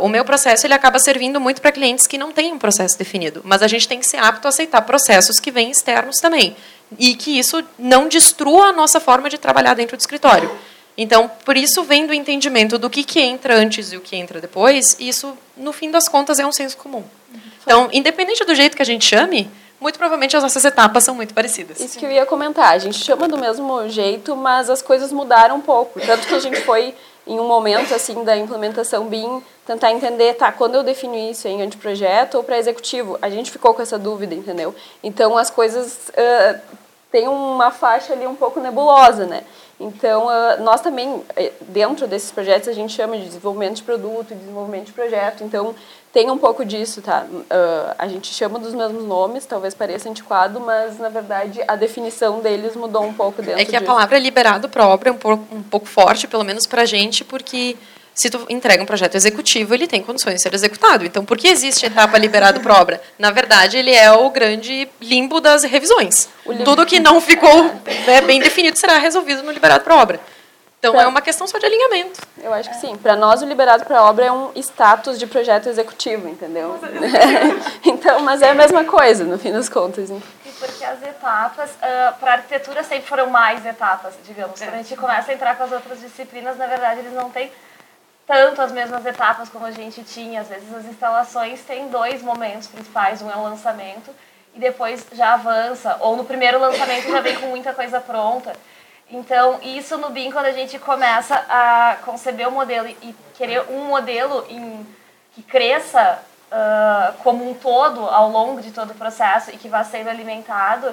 O 0.03 0.09
meu 0.09 0.25
processo 0.25 0.67
ele 0.67 0.75
acaba 0.75 0.99
servindo 0.99 1.41
muito 1.41 1.61
para 1.63 1.71
clientes 1.71 2.09
que 2.09 2.19
não 2.19 2.33
têm 2.33 2.53
um 2.53 2.59
processo 2.59 2.99
definido, 2.99 3.41
mas 3.45 3.63
a 3.63 3.69
gente 3.69 3.87
tem 3.87 4.01
que 4.01 4.07
ser 4.07 4.17
apto 4.17 4.45
a 4.45 4.49
aceitar 4.49 4.83
processos 4.83 5.39
que 5.39 5.53
vêm 5.53 5.71
externos 5.71 6.17
também 6.17 6.57
e 6.99 7.15
que 7.15 7.39
isso 7.39 7.63
não 7.79 8.09
destrua 8.09 8.71
a 8.71 8.73
nossa 8.73 8.99
forma 8.99 9.31
de 9.31 9.39
trabalhar 9.39 9.75
dentro 9.75 9.97
do 9.97 10.01
escritório. 10.01 10.51
Então, 10.99 11.31
por 11.45 11.57
isso 11.57 11.85
vem 11.85 12.05
do 12.05 12.13
entendimento 12.13 12.81
do 12.81 12.91
que, 12.91 13.05
que 13.05 13.21
entra 13.21 13.55
antes 13.55 13.93
e 13.93 13.97
o 13.97 14.01
que 14.01 14.17
entra 14.17 14.41
depois, 14.41 14.97
isso, 14.99 15.39
no 15.57 15.73
fim 15.73 15.89
das 15.89 16.09
contas, 16.09 16.41
é 16.41 16.45
um 16.45 16.51
senso 16.51 16.77
comum. 16.79 17.05
Então, 17.63 17.89
independente 17.93 18.45
do 18.45 18.57
jeito 18.57 18.77
que 18.77 18.83
a 18.83 18.87
gente 18.87 19.05
chame, 19.05 19.49
muito 19.87 20.01
provavelmente 20.01 20.37
as 20.37 20.43
nossas 20.43 20.65
etapas 20.65 21.05
são 21.05 21.15
muito 21.15 21.33
parecidas. 21.33 21.79
Isso 21.79 21.97
que 21.97 22.05
eu 22.05 22.11
ia 22.11 22.27
comentar. 22.27 22.73
A 22.73 22.79
gente 22.79 22.99
chama 22.99 23.29
do 23.29 23.39
mesmo 23.39 23.89
jeito, 23.89 24.35
mas 24.35 24.69
as 24.69 24.83
coisas 24.83 25.13
mudaram 25.13 25.55
um 25.55 25.61
pouco. 25.61 26.01
Tanto 26.01 26.27
que 26.27 26.35
a 26.35 26.41
gente 26.41 26.61
foi, 26.63 26.93
em 27.25 27.39
um 27.39 27.47
momento 27.47 27.95
assim 27.95 28.25
da 28.25 28.37
implementação 28.37 29.07
BIM, 29.07 29.41
tentar 29.65 29.93
entender, 29.93 30.35
tá, 30.35 30.51
quando 30.51 30.75
eu 30.75 30.83
defino 30.83 31.15
isso 31.15 31.47
em 31.47 31.63
anteprojeto 31.63 32.37
ou 32.37 32.43
para 32.43 32.59
executivo? 32.59 33.17
A 33.23 33.31
gente 33.31 33.49
ficou 33.49 33.75
com 33.75 33.81
essa 33.81 33.97
dúvida, 33.97 34.35
entendeu? 34.35 34.75
Então 35.05 35.39
as 35.39 35.51
coisas 35.51 36.09
uh, 36.09 36.61
têm 37.13 37.29
uma 37.29 37.71
faixa 37.71 38.13
ali 38.13 38.27
um 38.27 38.35
pouco 38.35 38.59
nebulosa, 38.59 39.25
né? 39.25 39.45
Então, 39.79 40.29
nós 40.61 40.81
também, 40.81 41.23
eh, 41.37 41.53
dentro 41.61 42.07
desses 42.07 42.33
projetos, 42.33 42.67
a 42.67 42.73
gente 42.73 42.95
chama 42.95 43.19
de 43.19 43.27
desenvolvimento 43.27 43.77
de 43.77 43.83
produto, 43.83 44.35
desenvolvimento 44.35 44.87
de 44.87 44.93
projeto. 44.93 45.45
Então, 45.45 45.75
tem 46.17 46.31
um 46.31 46.39
pouco 46.39 46.65
disso, 46.65 47.03
tá? 47.03 47.27
Uh, 47.31 47.95
a 47.99 48.09
gente 48.09 48.33
chama 48.33 48.59
dos 48.59 48.73
mesmos 48.73 49.05
nomes, 49.05 49.45
talvez 49.45 49.75
pareça 49.75 50.09
antiquado, 50.09 50.59
mas 50.59 50.99
na 50.99 51.11
verdade 51.11 51.61
a 51.69 51.77
definição 51.77 52.41
deles 52.41 52.75
mudou 52.75 53.05
um 53.05 53.13
pouco 53.13 53.43
dentro 53.43 53.61
É 53.61 53.67
que 53.67 53.73
disso. 53.73 53.85
a 53.85 53.87
palavra 53.87 54.19
liberado 54.19 54.67
obra 54.79 55.11
é 55.11 55.13
um 55.13 55.19
pouco, 55.19 55.55
um 55.55 55.63
pouco 55.63 55.85
forte, 55.85 56.27
pelo 56.27 56.43
menos 56.43 56.65
para 56.65 56.81
a 56.81 56.85
gente, 56.87 57.23
porque 57.23 57.77
se 58.15 58.31
tu 58.31 58.47
entrega 58.49 58.83
um 58.83 58.87
projeto 58.87 59.15
executivo, 59.15 59.75
ele 59.75 59.87
tem 59.87 60.03
condições 60.03 60.37
de 60.37 60.41
ser 60.41 60.55
executado. 60.55 61.05
Então, 61.05 61.23
por 61.23 61.37
que 61.37 61.49
existe 61.49 61.85
a 61.85 61.89
etapa 61.89 62.17
liberado 62.17 62.61
para 62.61 62.81
obra? 62.81 63.03
Na 63.19 63.31
verdade, 63.31 63.77
ele 63.77 63.93
é 63.93 64.11
o 64.11 64.31
grande 64.31 64.89
limbo 64.99 65.39
das 65.39 65.65
revisões. 65.65 66.31
Tudo 66.65 66.87
que 66.87 66.99
não 66.99 67.21
ficou 67.21 67.65
né, 68.07 68.23
bem 68.23 68.41
definido 68.41 68.79
será 68.79 68.97
resolvido 68.97 69.43
no 69.43 69.53
liberado 69.53 69.85
para 69.85 69.97
obra. 69.97 70.19
Então 70.87 70.95
pra... 70.95 71.03
é 71.03 71.07
uma 71.07 71.21
questão 71.21 71.47
só 71.47 71.59
de 71.59 71.67
alinhamento. 71.67 72.21
Eu 72.43 72.53
acho 72.53 72.71
que 72.71 72.77
sim. 72.77 72.97
Para 72.97 73.17
nós 73.17 73.43
o 73.43 73.47
liberado 73.47 73.85
para 73.85 74.03
obra 74.05 74.27
é 74.27 74.33
um 74.33 74.53
status 74.57 75.19
de 75.19 75.27
projeto 75.27 75.69
executivo, 75.69 76.29
entendeu? 76.29 76.79
então, 77.85 78.21
mas 78.21 78.41
é 78.41 78.51
a 78.51 78.55
mesma 78.55 78.85
coisa 78.85 79.25
no 79.25 79.39
fim 79.39 79.53
das 79.53 79.69
contas. 79.69 80.11
Hein? 80.11 80.23
E 80.45 80.51
porque 80.53 80.85
as 80.85 81.03
etapas 81.03 81.71
uh, 81.71 82.19
para 82.21 82.35
arquitetura 82.35 82.83
sempre 82.83 83.07
foram 83.07 83.29
mais 83.31 83.67
etapas, 83.67 84.15
digamos. 84.25 84.61
Quando 84.61 84.75
a 84.75 84.77
gente 84.79 84.97
começa 84.97 85.33
a 85.33 85.35
entrar 85.35 85.57
com 85.57 85.65
as 85.65 85.73
outras 85.73 86.01
disciplinas, 86.01 86.57
na 86.57 86.67
verdade 86.67 87.01
eles 87.01 87.13
não 87.13 87.31
têm 87.31 87.51
tanto 88.27 88.61
as 88.61 88.73
mesmas 88.73 89.05
etapas 89.05 89.49
como 89.49 89.67
a 89.67 89.71
gente 89.71 90.03
tinha. 90.05 90.41
Às 90.41 90.49
vezes 90.49 90.73
as 90.75 90.85
instalações 90.85 91.61
têm 91.63 91.89
dois 91.89 92.23
momentos 92.23 92.69
principais, 92.69 93.23
um 93.23 93.31
é 93.31 93.37
o 93.37 93.43
lançamento 93.43 94.11
e 94.55 94.59
depois 94.59 95.05
já 95.13 95.35
avança, 95.35 95.99
ou 96.01 96.17
no 96.17 96.25
primeiro 96.25 96.59
lançamento 96.59 97.11
já 97.11 97.21
vem 97.21 97.37
com 97.37 97.47
muita 97.49 97.75
coisa 97.75 98.01
pronta. 98.01 98.55
Então, 99.11 99.61
isso 99.63 99.97
no 99.99 100.11
BIM, 100.11 100.33
quando 100.33 100.47
a 100.47 100.53
gente 100.53 100.79
começa 100.79 101.35
a 101.49 101.97
conceber 102.05 102.49
o 102.49 102.51
um 102.51 102.55
modelo 102.55 102.89
e 102.89 103.15
querer 103.35 103.63
um 103.71 103.85
modelo 103.85 104.45
em, 104.49 104.85
que 105.33 105.43
cresça 105.43 106.21
uh, 106.51 107.13
como 107.23 107.49
um 107.49 107.55
todo 107.55 108.01
ao 108.01 108.29
longo 108.29 108.61
de 108.61 108.73
todo 108.73 108.91
o 108.91 108.95
processo 108.95 109.51
e 109.53 109.57
que 109.57 109.69
vá 109.69 109.85
sendo 109.85 110.11
alimentado, 110.11 110.93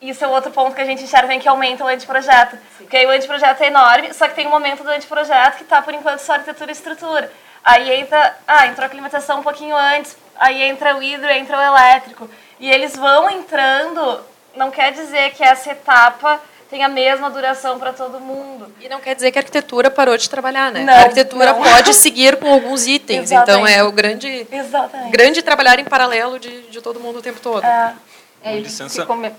isso 0.00 0.22
é 0.24 0.28
outro 0.28 0.50
ponto 0.50 0.74
que 0.74 0.80
a 0.82 0.84
gente 0.84 1.02
enxerga 1.02 1.38
que 1.38 1.48
aumenta 1.48 1.84
o 1.84 1.88
anteprojeto. 1.88 2.56
Sim. 2.56 2.84
Porque 2.84 2.96
aí 2.98 3.06
o 3.06 3.10
anteprojeto 3.10 3.62
é 3.62 3.66
enorme, 3.66 4.12
só 4.12 4.28
que 4.28 4.34
tem 4.34 4.46
um 4.46 4.50
momento 4.50 4.84
do 4.84 4.90
anteprojeto 4.90 5.56
que 5.56 5.64
está, 5.64 5.80
por 5.80 5.94
enquanto, 5.94 6.20
só 6.20 6.34
arquitetura 6.34 6.70
e 6.70 6.74
estrutura. 6.74 7.32
Aí 7.64 7.90
entra, 8.00 8.36
ah, 8.46 8.66
entrou 8.66 8.86
a 8.86 8.88
climatização 8.88 9.40
um 9.40 9.42
pouquinho 9.42 9.74
antes, 9.74 10.16
aí 10.36 10.62
entra 10.62 10.96
o 10.96 11.02
hidro, 11.02 11.28
entra 11.30 11.58
o 11.58 11.62
elétrico. 11.62 12.30
E 12.60 12.70
eles 12.70 12.94
vão 12.94 13.28
entrando, 13.28 14.20
não 14.54 14.70
quer 14.70 14.92
dizer 14.92 15.32
que 15.32 15.42
essa 15.42 15.72
etapa 15.72 16.40
tem 16.70 16.84
a 16.84 16.88
mesma 16.88 17.30
duração 17.30 17.78
para 17.78 17.92
todo 17.92 18.20
mundo. 18.20 18.72
E 18.80 18.88
não 18.88 19.00
quer 19.00 19.14
dizer 19.14 19.32
que 19.32 19.38
a 19.38 19.40
arquitetura 19.40 19.90
parou 19.90 20.16
de 20.16 20.28
trabalhar, 20.28 20.70
né? 20.70 20.84
Não, 20.84 20.92
a 20.92 20.98
arquitetura 20.98 21.52
não. 21.52 21.62
pode 21.62 21.94
seguir 21.94 22.36
com 22.36 22.52
alguns 22.52 22.86
itens. 22.86 23.30
então 23.30 23.66
é 23.66 23.82
o 23.82 23.90
grande, 23.90 24.46
Exatamente. 24.50 25.10
grande 25.10 25.42
trabalhar 25.42 25.78
em 25.78 25.84
paralelo 25.84 26.38
de, 26.38 26.62
de 26.62 26.80
todo 26.80 27.00
mundo 27.00 27.18
o 27.18 27.22
tempo 27.22 27.40
todo. 27.40 27.64
É. 27.64 27.94
É, 28.40 28.60
licença, 28.60 29.04
come... 29.04 29.28
uh, 29.28 29.32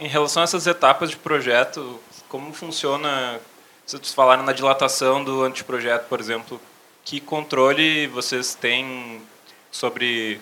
em 0.00 0.08
relação 0.08 0.42
a 0.42 0.44
essas 0.44 0.66
etapas 0.66 1.10
de 1.10 1.16
projeto, 1.16 2.00
como 2.28 2.52
funciona, 2.52 3.38
vocês 3.86 4.12
falaram 4.12 4.42
na 4.42 4.52
dilatação 4.52 5.22
do 5.22 5.44
anteprojeto, 5.44 6.06
por 6.08 6.18
exemplo, 6.18 6.60
que 7.04 7.20
controle 7.20 8.08
vocês 8.08 8.56
têm 8.56 9.22
sobre, 9.70 10.40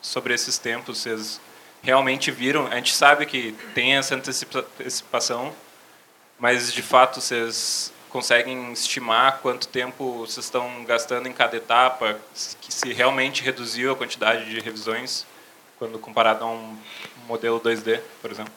sobre 0.00 0.32
esses 0.32 0.56
tempos? 0.56 1.02
Vocês 1.02 1.38
realmente 1.86 2.32
viram? 2.32 2.66
A 2.66 2.74
gente 2.74 2.92
sabe 2.92 3.24
que 3.26 3.52
tem 3.72 3.96
essa 3.96 4.16
antecipação, 4.16 5.52
mas 6.36 6.72
de 6.72 6.82
fato 6.82 7.20
vocês 7.20 7.92
conseguem 8.10 8.72
estimar 8.72 9.38
quanto 9.40 9.68
tempo 9.68 10.26
vocês 10.26 10.46
estão 10.46 10.84
gastando 10.84 11.28
em 11.28 11.32
cada 11.32 11.56
etapa, 11.56 12.18
se 12.34 12.92
realmente 12.92 13.42
reduziu 13.42 13.92
a 13.92 13.96
quantidade 13.96 14.50
de 14.50 14.58
revisões 14.58 15.24
quando 15.78 15.96
comparado 15.98 16.44
a 16.44 16.48
um 16.48 16.76
modelo 17.28 17.60
2D, 17.60 18.00
por 18.20 18.32
exemplo? 18.32 18.52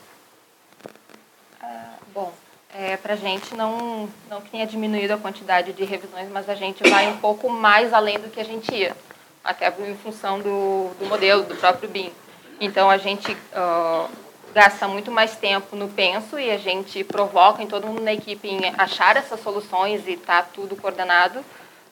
Ah, 1.62 1.98
bom, 2.12 2.34
é, 2.74 2.98
para 2.98 3.14
a 3.14 3.18
gente 3.18 3.54
não, 3.54 4.10
não 4.28 4.42
que 4.42 4.50
tenha 4.50 4.66
diminuído 4.66 5.14
a 5.14 5.18
quantidade 5.18 5.72
de 5.74 5.84
revisões, 5.86 6.30
mas 6.32 6.50
a 6.50 6.56
gente 6.56 6.82
vai 6.90 7.08
um 7.08 7.18
pouco 7.18 7.48
mais 7.48 7.94
além 7.94 8.18
do 8.18 8.30
que 8.30 8.40
a 8.40 8.46
gente 8.46 8.74
ia, 8.74 8.98
até 9.44 9.68
em 9.68 9.96
função 9.98 10.40
do, 10.40 10.90
do 10.98 11.06
modelo, 11.06 11.44
do 11.44 11.56
próprio 11.56 11.88
BIM. 11.88 12.12
Então, 12.60 12.90
a 12.90 12.98
gente 12.98 13.32
uh, 13.32 14.10
gasta 14.54 14.88
muito 14.88 15.12
mais 15.12 15.36
tempo 15.36 15.76
no 15.76 15.88
penso 15.88 16.38
e 16.38 16.52
a 16.52 16.58
gente 16.58 17.04
provoca 17.04 17.64
em 17.64 17.68
todo 17.68 17.88
mundo 17.88 18.02
na 18.02 18.14
equipe 18.14 18.48
em 18.48 18.60
achar 18.78 19.16
essas 19.16 19.42
soluções 19.42 20.08
e 20.08 20.18
tá 20.18 20.44
tudo 20.44 20.76
coordenado, 20.76 21.44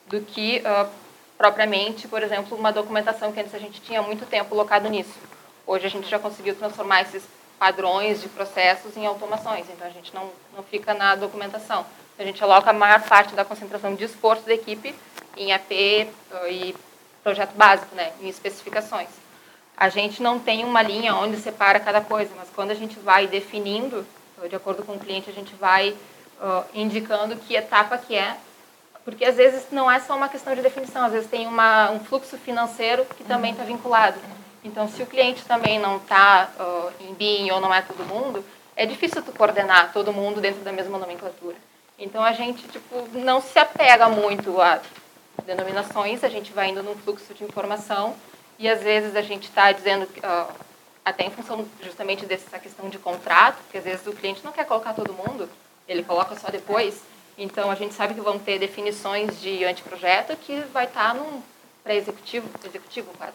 do 0.07 0.22
que 0.22 0.61
uh, 0.65 0.89
propriamente, 1.38 2.07
por 2.07 2.22
exemplo, 2.22 2.57
uma 2.57 2.72
documentação 2.72 3.32
que 3.32 3.39
antes 3.39 3.53
a 3.53 3.59
gente 3.59 3.80
tinha 3.82 4.01
muito 4.01 4.26
tempo 4.26 4.55
locado 4.55 4.89
nisso. 4.89 5.13
Hoje 5.65 5.86
a 5.86 5.89
gente 5.89 6.09
já 6.09 6.20
conseguiu 6.20 6.55
transformar 6.55 7.01
esses 7.03 7.24
padrões 7.59 8.22
de 8.22 8.30
processos 8.30 8.95
em 8.97 9.05
automações, 9.05 9.65
então 9.70 9.88
a 9.88 9.89
gente 9.89 10.13
não, 10.13 10.30
não 10.55 10.63
fica 10.63 10.93
na 10.93 11.15
documentação. 11.15 11.86
A 12.20 12.24
gente 12.24 12.43
aloca 12.43 12.70
a 12.70 12.74
maior 12.74 13.01
parte 13.01 13.36
da 13.36 13.45
concentração 13.45 13.95
de 13.95 14.03
esforço 14.03 14.43
da 14.45 14.53
equipe 14.53 14.93
em 15.36 15.53
AP 15.53 15.72
e 15.72 16.76
projeto 17.24 17.53
básico, 17.55 17.95
né, 17.95 18.11
em 18.22 18.28
especificações. 18.28 19.09
A 19.78 19.89
gente 19.89 20.23
não 20.23 20.39
tem 20.39 20.65
uma 20.65 20.82
linha 20.82 21.15
onde 21.15 21.38
separa 21.38 21.80
cada 21.80 22.01
coisa, 22.01 22.32
mas 22.36 22.49
quando 22.55 22.71
a 22.71 22.75
gente 22.75 22.97
vai 22.97 23.28
definindo, 23.28 24.03
de 24.49 24.55
acordo 24.55 24.84
com 24.84 24.93
o 24.93 24.99
cliente, 24.99 25.30
a 25.30 25.34
gente 25.34 25.53
vai 25.53 25.91
uh, 25.91 26.65
indicando 26.73 27.36
que 27.36 27.55
etapa 27.55 27.95
que 27.95 28.15
é, 28.15 28.36
porque 29.05 29.23
às 29.23 29.36
vezes 29.36 29.67
não 29.71 29.89
é 29.89 29.99
só 29.99 30.17
uma 30.17 30.28
questão 30.28 30.55
de 30.55 30.61
definição, 30.61 31.05
às 31.05 31.13
vezes 31.13 31.30
tem 31.30 31.45
uma, 31.45 31.91
um 31.91 31.99
fluxo 31.99 32.38
financeiro 32.39 33.05
que 33.05 33.23
também 33.23 33.51
está 33.51 33.63
vinculado. 33.63 34.19
Então, 34.63 34.88
se 34.89 35.01
o 35.01 35.05
cliente 35.05 35.45
também 35.45 35.80
não 35.80 35.97
está 35.97 36.49
uh, 36.59 36.91
em 36.99 37.13
BIM 37.13 37.51
ou 37.51 37.61
não 37.61 37.73
é 37.73 37.82
todo 37.82 38.03
mundo, 38.03 38.43
é 38.75 38.86
difícil 38.86 39.21
tu 39.21 39.32
coordenar 39.32 39.93
todo 39.93 40.11
mundo 40.11 40.41
dentro 40.41 40.61
da 40.61 40.73
mesma 40.73 40.97
nomenclatura. 40.97 41.55
Então, 41.97 42.23
a 42.23 42.34
gente 42.34 42.67
tipo, 42.67 43.07
não 43.13 43.41
se 43.41 43.57
apega 43.57 44.09
muito 44.09 44.59
a 44.59 44.82
denominações, 45.45 46.23
a 46.23 46.30
gente 46.30 46.51
vai 46.51 46.69
indo 46.69 46.84
num 46.84 46.95
fluxo 46.95 47.34
de 47.34 47.43
informação 47.43 48.15
e, 48.58 48.70
às 48.70 48.82
vezes, 48.82 49.16
a 49.16 49.22
gente 49.22 49.43
está 49.43 49.72
dizendo, 49.72 50.03
uh, 50.03 50.53
até 51.05 51.26
em 51.26 51.32
função 51.32 51.66
justamente 51.82 52.26
dessa 52.26 52.60
questão 52.60 52.89
de 52.89 52.99
contrato, 52.99 53.58
que 53.72 53.78
às 53.78 53.84
vezes 53.84 54.05
o 54.05 54.12
cliente 54.12 54.43
não 54.43 54.51
quer 54.51 54.66
colocar 54.66 54.93
todo 54.93 55.14
mundo, 55.14 55.49
ele 55.88 56.03
coloca 56.03 56.36
só 56.36 56.49
depois. 56.49 57.01
Então, 57.38 57.70
a 57.70 57.76
gente 57.76 57.93
sabe 57.93 58.14
que 58.14 58.22
vão 58.22 58.39
ter 58.39 58.60
definições 58.60 59.39
de 59.39 59.64
anteprojeto 59.64 60.36
que 60.36 60.60
vai 60.74 60.86
estar 60.86 61.10
tá 61.10 61.14
num 61.14 61.41
pré-executivo, 61.84 62.49
executivo 62.66 63.12
quase. 63.18 63.34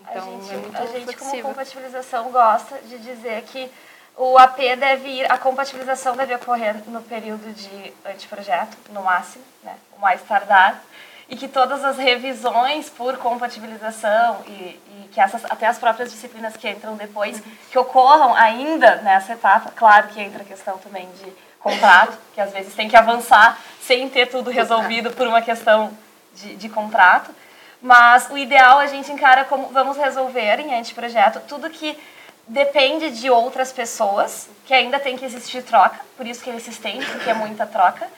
Então, 0.00 0.16
a 0.16 0.20
gente, 0.20 0.50
é 0.50 0.56
muito 0.56 0.76
a 0.76 0.86
gente 0.86 1.16
como 1.16 1.42
compatibilização, 1.42 2.30
gosta 2.30 2.78
de 2.82 2.98
dizer 2.98 3.42
que 3.42 3.70
o 4.16 4.38
AP 4.38 4.56
deve 4.78 5.08
ir, 5.08 5.30
a 5.30 5.36
compatibilização 5.36 6.16
deve 6.16 6.34
ocorrer 6.34 6.76
no 6.88 7.02
período 7.02 7.52
de 7.52 7.92
anteprojeto, 8.04 8.76
no 8.90 9.02
máximo, 9.02 9.44
né, 9.62 9.76
o 9.96 10.00
mais 10.00 10.22
tardar, 10.22 10.82
e 11.28 11.36
que 11.36 11.46
todas 11.46 11.84
as 11.84 11.98
revisões 11.98 12.88
por 12.88 13.18
compatibilização 13.18 14.38
e, 14.46 14.50
e 14.50 15.08
que 15.12 15.20
essas, 15.20 15.44
até 15.44 15.66
as 15.66 15.78
próprias 15.78 16.10
disciplinas 16.10 16.56
que 16.56 16.68
entram 16.68 16.96
depois, 16.96 17.36
uhum. 17.38 17.52
que 17.70 17.78
ocorram 17.78 18.34
ainda 18.34 18.96
nessa 18.96 19.34
etapa, 19.34 19.70
claro 19.74 20.08
que 20.08 20.20
entra 20.20 20.42
a 20.42 20.46
questão 20.46 20.78
também 20.78 21.08
de 21.22 21.32
contrato, 21.60 22.16
que 22.34 22.40
às 22.40 22.52
vezes 22.52 22.74
tem 22.74 22.88
que 22.88 22.96
avançar 22.96 23.58
sem 23.80 24.08
ter 24.08 24.26
tudo 24.26 24.50
resolvido 24.50 25.10
por 25.10 25.26
uma 25.26 25.42
questão 25.42 25.90
de, 26.34 26.56
de 26.56 26.68
contrato, 26.68 27.34
mas 27.80 28.28
o 28.30 28.38
ideal 28.38 28.78
a 28.78 28.86
gente 28.86 29.12
encara 29.12 29.44
como 29.44 29.68
vamos 29.68 29.96
resolver 29.96 30.60
em 30.60 30.78
anteprojeto 30.78 31.40
tudo 31.46 31.68
que 31.68 31.98
depende 32.46 33.10
de 33.10 33.28
outras 33.28 33.72
pessoas, 33.72 34.48
que 34.64 34.72
ainda 34.72 34.98
tem 34.98 35.16
que 35.16 35.24
existir 35.24 35.62
troca, 35.62 36.00
por 36.16 36.26
isso 36.26 36.42
que 36.42 36.48
ele 36.48 36.60
se 36.60 36.70
estende, 36.70 37.04
porque 37.06 37.28
é 37.28 37.34
muita 37.34 37.66
troca. 37.66 38.08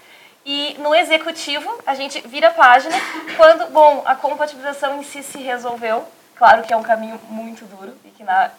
E 0.53 0.75
no 0.81 0.93
executivo, 0.93 1.79
a 1.87 1.95
gente 1.95 2.21
vira 2.27 2.49
a 2.49 2.51
página 2.51 2.97
quando, 3.37 3.71
bom, 3.71 4.03
a 4.05 4.17
compatibilização 4.17 4.99
em 4.99 5.05
si 5.05 5.23
se 5.23 5.39
resolveu. 5.39 6.05
Claro 6.35 6.65
que 6.65 6.73
é 6.73 6.77
um 6.77 6.83
caminho 6.83 7.21
muito 7.29 7.65
duro 7.67 7.97
e 8.05 8.09
que 8.09 8.25
na, 8.25 8.51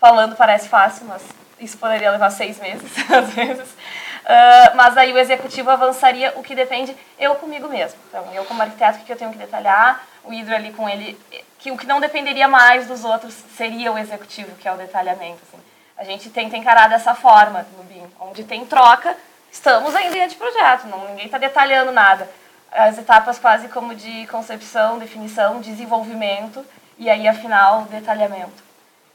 falando 0.00 0.34
parece 0.34 0.66
fácil, 0.66 1.04
mas 1.04 1.22
isso 1.60 1.76
poderia 1.76 2.10
levar 2.10 2.30
seis 2.30 2.58
meses, 2.58 2.90
às 3.12 3.34
vezes. 3.34 3.68
Uh, 3.68 4.76
mas 4.76 4.96
aí 4.96 5.12
o 5.12 5.18
executivo 5.18 5.68
avançaria 5.68 6.32
o 6.36 6.42
que 6.42 6.54
depende 6.54 6.96
eu 7.18 7.34
comigo 7.34 7.68
mesmo. 7.68 7.98
Então, 8.08 8.26
eu 8.32 8.46
como 8.46 8.62
arquiteto, 8.62 9.00
o 9.00 9.04
que 9.04 9.12
eu 9.12 9.18
tenho 9.18 9.30
que 9.30 9.36
detalhar, 9.36 10.06
o 10.24 10.32
hidro 10.32 10.54
ali 10.54 10.72
com 10.72 10.88
ele, 10.88 11.20
que 11.58 11.70
o 11.70 11.76
que 11.76 11.86
não 11.86 12.00
dependeria 12.00 12.48
mais 12.48 12.86
dos 12.86 13.04
outros 13.04 13.34
seria 13.54 13.92
o 13.92 13.98
executivo, 13.98 14.56
que 14.56 14.66
é 14.66 14.72
o 14.72 14.78
detalhamento. 14.78 15.40
Assim. 15.46 15.62
A 15.98 16.04
gente 16.04 16.30
tenta 16.30 16.56
encarar 16.56 16.88
dessa 16.88 17.14
forma 17.14 17.66
no 17.76 17.84
BIM, 17.84 18.06
onde 18.20 18.42
tem 18.42 18.64
troca, 18.64 19.14
estamos 19.56 19.94
ainda 19.94 20.18
em 20.18 20.30
projeto, 20.30 20.86
não, 20.86 21.08
ninguém 21.08 21.26
está 21.26 21.38
detalhando 21.38 21.90
nada. 21.90 22.28
As 22.70 22.98
etapas 22.98 23.38
quase 23.38 23.68
como 23.68 23.94
de 23.94 24.26
concepção, 24.26 24.98
definição, 24.98 25.60
desenvolvimento 25.60 26.64
e 26.98 27.08
aí, 27.08 27.26
afinal, 27.26 27.82
detalhamento. 27.82 28.62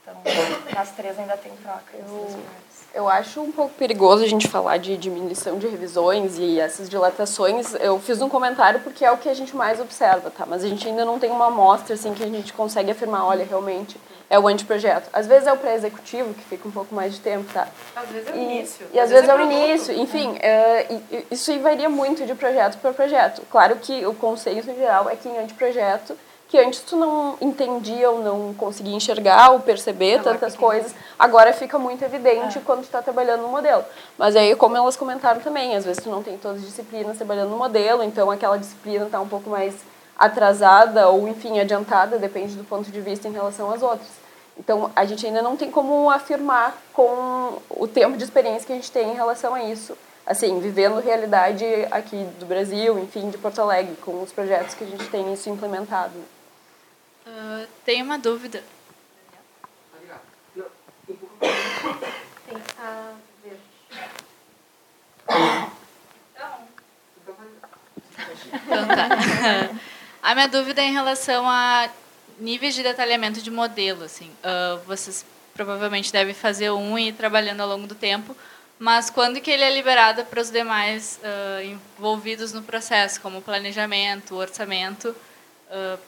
Então, 0.02 0.16
nas 0.74 0.90
três 0.90 1.18
ainda 1.18 1.36
tem 1.36 1.52
troca. 1.62 1.92
Eu, 1.94 2.40
eu 2.92 3.08
acho 3.08 3.40
um 3.40 3.52
pouco 3.52 3.74
perigoso 3.74 4.24
a 4.24 4.28
gente 4.28 4.48
falar 4.48 4.78
de 4.78 4.96
diminuição 4.96 5.58
de 5.58 5.68
revisões 5.68 6.36
e 6.38 6.58
essas 6.58 6.88
dilatações. 6.88 7.74
Eu 7.74 8.00
fiz 8.00 8.20
um 8.20 8.28
comentário 8.28 8.80
porque 8.80 9.04
é 9.04 9.12
o 9.12 9.18
que 9.18 9.28
a 9.28 9.34
gente 9.34 9.54
mais 9.54 9.80
observa, 9.80 10.30
tá? 10.30 10.44
Mas 10.44 10.64
a 10.64 10.68
gente 10.68 10.86
ainda 10.88 11.04
não 11.04 11.20
tem 11.20 11.30
uma 11.30 11.46
amostra 11.46 11.94
assim 11.94 12.12
que 12.14 12.22
a 12.22 12.28
gente 12.28 12.52
consegue 12.52 12.90
afirmar, 12.90 13.24
olha, 13.24 13.44
realmente 13.44 13.96
é 14.28 14.38
o 14.38 14.48
anteprojeto. 14.48 15.08
Às 15.12 15.26
vezes 15.26 15.46
é 15.46 15.52
o 15.52 15.56
pré-executivo, 15.56 16.34
que 16.34 16.42
fica 16.44 16.66
um 16.66 16.70
pouco 16.70 16.94
mais 16.94 17.14
de 17.14 17.20
tempo, 17.20 17.52
tá? 17.52 17.68
Às 17.94 18.08
vezes 18.08 18.28
é 18.28 18.32
o 18.32 18.36
início. 18.36 18.86
E, 18.92 18.98
às, 18.98 19.04
às 19.04 19.10
vezes, 19.10 19.26
vezes 19.26 19.28
é, 19.28 19.32
é 19.32 19.36
o 19.36 19.52
início. 19.52 19.94
Enfim, 19.94 20.30
uh, 20.32 21.24
isso 21.30 21.58
varia 21.60 21.88
muito 21.88 22.24
de 22.26 22.34
projeto 22.34 22.78
para 22.78 22.92
projeto. 22.92 23.42
Claro 23.50 23.76
que 23.76 24.04
o 24.06 24.14
conceito 24.14 24.70
em 24.70 24.76
geral 24.76 25.08
é 25.08 25.16
que 25.16 25.28
em 25.28 25.38
anteprojeto 25.38 26.16
que 26.52 26.58
antes 26.58 26.80
tu 26.80 26.96
não 26.96 27.38
entendia 27.40 28.10
ou 28.10 28.22
não 28.22 28.52
conseguia 28.52 28.94
enxergar 28.94 29.52
ou 29.52 29.60
perceber 29.60 30.18
agora 30.18 30.34
tantas 30.34 30.54
coisas, 30.54 30.94
agora 31.18 31.50
fica 31.50 31.78
muito 31.78 32.04
evidente 32.04 32.58
é. 32.58 32.60
quando 32.60 32.80
tu 32.80 32.84
está 32.84 33.00
trabalhando 33.00 33.40
no 33.40 33.48
modelo. 33.48 33.82
Mas 34.18 34.36
aí, 34.36 34.54
como 34.54 34.76
elas 34.76 34.94
comentaram 34.94 35.40
também, 35.40 35.74
às 35.74 35.86
vezes 35.86 36.02
tu 36.02 36.10
não 36.10 36.22
tem 36.22 36.36
todas 36.36 36.58
as 36.58 36.66
disciplinas 36.66 37.16
trabalhando 37.16 37.48
no 37.48 37.56
modelo, 37.56 38.02
então 38.02 38.30
aquela 38.30 38.58
disciplina 38.58 39.06
está 39.06 39.18
um 39.18 39.26
pouco 39.26 39.48
mais 39.48 39.74
atrasada 40.22 41.08
ou, 41.08 41.26
enfim, 41.26 41.58
adiantada, 41.58 42.16
depende 42.16 42.54
do 42.54 42.62
ponto 42.62 42.88
de 42.92 43.00
vista 43.00 43.26
em 43.26 43.32
relação 43.32 43.72
às 43.72 43.82
outras. 43.82 44.08
Então, 44.56 44.92
a 44.94 45.04
gente 45.04 45.26
ainda 45.26 45.42
não 45.42 45.56
tem 45.56 45.68
como 45.68 46.08
afirmar 46.08 46.80
com 46.92 47.58
o 47.68 47.88
tempo 47.88 48.16
de 48.16 48.22
experiência 48.22 48.64
que 48.64 48.72
a 48.72 48.76
gente 48.76 48.92
tem 48.92 49.10
em 49.10 49.14
relação 49.14 49.52
a 49.52 49.64
isso, 49.64 49.98
assim, 50.24 50.60
vivendo 50.60 51.00
realidade 51.00 51.64
aqui 51.90 52.24
do 52.38 52.46
Brasil, 52.46 53.00
enfim, 53.00 53.30
de 53.30 53.38
Porto 53.38 53.60
Alegre, 53.60 53.96
com 53.96 54.22
os 54.22 54.30
projetos 54.30 54.74
que 54.74 54.84
a 54.84 54.86
gente 54.86 55.08
tem 55.08 55.32
isso 55.32 55.50
implementado. 55.50 56.14
Uh, 57.26 57.66
tenho 57.84 58.04
uma 58.04 58.18
dúvida. 58.18 58.62
Então 68.52 68.86
tá. 68.86 69.70
A 70.22 70.36
minha 70.36 70.46
dúvida 70.46 70.80
é 70.80 70.84
em 70.84 70.92
relação 70.92 71.50
a 71.50 71.90
níveis 72.38 72.76
de 72.76 72.82
detalhamento 72.84 73.42
de 73.42 73.50
modelo, 73.50 74.04
assim. 74.04 74.30
Uh, 74.38 74.78
vocês 74.86 75.26
provavelmente 75.52 76.12
devem 76.12 76.32
fazer 76.32 76.70
um 76.70 76.96
e 76.96 77.08
ir 77.08 77.12
trabalhando 77.12 77.60
ao 77.60 77.68
longo 77.68 77.88
do 77.88 77.96
tempo, 77.96 78.36
mas 78.78 79.10
quando 79.10 79.40
que 79.40 79.50
ele 79.50 79.64
é 79.64 79.74
liberado 79.74 80.24
para 80.24 80.40
os 80.40 80.48
demais 80.48 81.18
uh, 81.24 81.62
envolvidos 81.98 82.52
no 82.52 82.62
processo, 82.62 83.20
como 83.20 83.42
planejamento, 83.42 84.36
orçamento, 84.36 85.08
uh, 85.08 85.98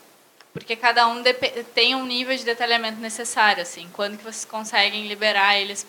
porque 0.52 0.76
cada 0.76 1.08
um 1.08 1.20
tem 1.74 1.96
um 1.96 2.06
nível 2.06 2.36
de 2.36 2.44
detalhamento 2.44 3.00
necessário, 3.00 3.62
assim. 3.62 3.90
Quando 3.92 4.16
que 4.16 4.22
vocês 4.22 4.44
conseguem 4.44 5.08
liberar 5.08 5.58
eles 5.58 5.84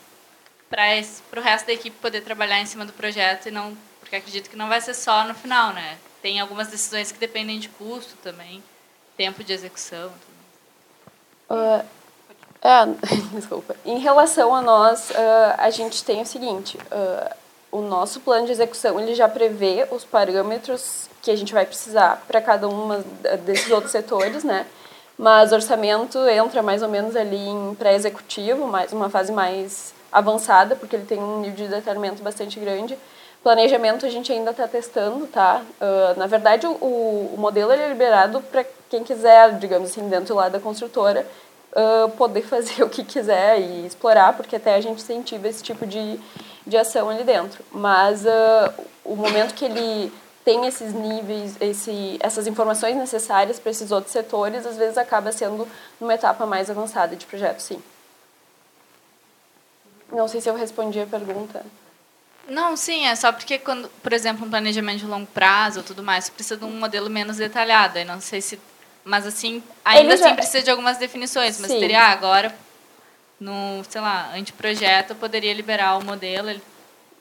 para 0.68 1.40
o 1.40 1.44
resto 1.44 1.68
da 1.68 1.74
equipe 1.74 1.96
poder 2.02 2.22
trabalhar 2.22 2.60
em 2.60 2.66
cima 2.66 2.86
do 2.86 2.92
projeto 2.92 3.50
e 3.50 3.52
não, 3.52 3.78
porque 4.00 4.16
acredito 4.16 4.50
que 4.50 4.56
não 4.56 4.68
vai 4.68 4.82
ser 4.82 4.96
só 4.96 5.24
no 5.26 5.36
final, 5.36 5.72
né? 5.74 6.00
Tem 6.26 6.40
algumas 6.40 6.70
decisões 6.70 7.12
que 7.12 7.20
dependem 7.20 7.60
de 7.60 7.70
custo 7.70 8.16
também, 8.24 8.64
tempo 9.16 9.44
de 9.44 9.54
execução. 9.54 10.10
Uh, 11.48 11.86
é, 12.64 12.88
desculpa. 13.32 13.76
Em 13.86 14.00
relação 14.00 14.56
a 14.56 14.60
nós, 14.60 15.12
uh, 15.12 15.54
a 15.56 15.70
gente 15.70 16.04
tem 16.04 16.24
o 16.24 16.26
seguinte: 16.26 16.80
uh, 16.80 17.36
o 17.72 17.80
nosso 17.82 18.22
plano 18.22 18.48
de 18.48 18.54
execução 18.54 19.00
ele 19.00 19.14
já 19.14 19.30
prevê 19.30 19.88
os 19.92 20.04
parâmetros 20.04 21.08
que 21.22 21.30
a 21.30 21.36
gente 21.36 21.54
vai 21.54 21.64
precisar 21.64 22.24
para 22.28 22.42
cada 22.42 22.68
um 22.68 23.04
desses 23.46 23.70
outros 23.70 23.92
setores, 23.92 24.44
né? 24.44 24.66
Mas 25.16 25.52
orçamento 25.52 26.18
entra 26.28 26.64
mais 26.64 26.82
ou 26.82 26.90
menos 26.90 27.16
ali 27.16 27.38
em 27.38 27.76
pré-executivo, 27.76 28.66
mais 28.66 28.92
uma 28.92 29.12
fase 29.12 29.32
mais 29.32 29.94
avançada, 30.12 30.76
porque 30.76 30.96
ele 30.96 31.06
tem 31.06 31.20
um 31.20 31.42
nível 31.42 31.68
de 31.68 31.68
detalhamento 31.68 32.24
bastante 32.24 32.60
grande. 32.60 32.98
Planejamento 33.46 34.08
a 34.08 34.10
gente 34.10 34.34
ainda 34.34 34.50
está 34.50 34.68
testando, 34.68 35.28
tá? 35.28 35.62
Uh, 35.80 36.18
na 36.18 36.26
verdade, 36.26 36.66
o, 36.66 36.72
o 36.72 37.36
modelo 37.38 37.72
é 37.72 37.90
liberado 37.90 38.42
para 38.42 38.66
quem 38.90 39.04
quiser, 39.04 39.60
digamos 39.60 39.92
assim, 39.92 40.10
dentro 40.10 40.34
lá 40.34 40.50
da 40.50 40.60
construtora, 40.60 41.28
uh, 41.72 42.10
poder 42.14 42.42
fazer 42.50 42.82
o 42.82 42.90
que 42.90 43.04
quiser 43.04 43.62
e 43.62 43.86
explorar, 43.86 44.36
porque 44.36 44.56
até 44.56 44.74
a 44.74 44.82
gente 44.82 45.00
incentiva 45.00 45.48
esse 45.48 45.62
tipo 45.62 45.86
de, 45.86 46.20
de 46.66 46.76
ação 46.76 47.08
ali 47.08 47.24
dentro. 47.24 47.64
Mas 47.72 48.26
uh, 48.26 48.74
o 49.04 49.16
momento 49.16 49.54
que 49.54 49.66
ele 49.66 50.12
tem 50.44 50.66
esses 50.66 50.92
níveis, 50.92 51.56
esse, 51.62 52.18
essas 52.22 52.48
informações 52.48 52.96
necessárias 52.96 53.60
para 53.60 53.70
esses 53.70 53.92
outros 53.92 54.12
setores, 54.12 54.66
às 54.66 54.76
vezes 54.76 54.98
acaba 54.98 55.32
sendo 55.32 55.68
numa 56.02 56.16
etapa 56.16 56.48
mais 56.48 56.68
avançada 56.72 57.16
de 57.16 57.28
projeto, 57.28 57.60
sim. 57.60 57.80
Não 60.12 60.28
sei 60.28 60.42
se 60.42 60.50
eu 60.50 60.56
respondi 60.56 61.00
a 61.00 61.06
pergunta. 61.06 61.64
Não, 62.48 62.76
sim, 62.76 63.08
é 63.08 63.16
só 63.16 63.32
porque, 63.32 63.58
quando, 63.58 63.90
por 64.04 64.14
exemplo, 64.14 64.46
um 64.46 64.50
planejamento 64.50 65.00
de 65.00 65.06
longo 65.06 65.28
prazo 65.28 65.80
ou 65.80 65.84
tudo 65.84 66.04
mais, 66.04 66.30
precisa 66.30 66.58
de 66.58 66.66
um 66.66 66.80
modelo 66.80 67.10
menos 67.10 67.38
detalhado. 67.38 67.98
Eu 67.98 68.06
não 68.06 68.22
sei 68.22 68.42
se 68.42 68.60
mas 69.06 69.28
assim, 69.28 69.62
ainda 69.86 70.18
já... 70.18 70.26
assim 70.26 70.36
precisa 70.36 70.64
de 70.64 70.72
algumas 70.72 70.98
definições. 70.98 71.60
Mas 71.60 71.72
Sim. 71.72 71.80
teria 71.80 72.02
ah, 72.02 72.10
agora, 72.10 72.54
no, 73.40 73.84
sei 73.88 74.02
lá, 74.02 74.32
anteprojeto, 74.36 75.14
eu 75.14 75.16
poderia 75.16 75.54
liberar 75.54 75.98
o 75.98 76.04
modelo. 76.04 76.50
Ele 76.50 76.62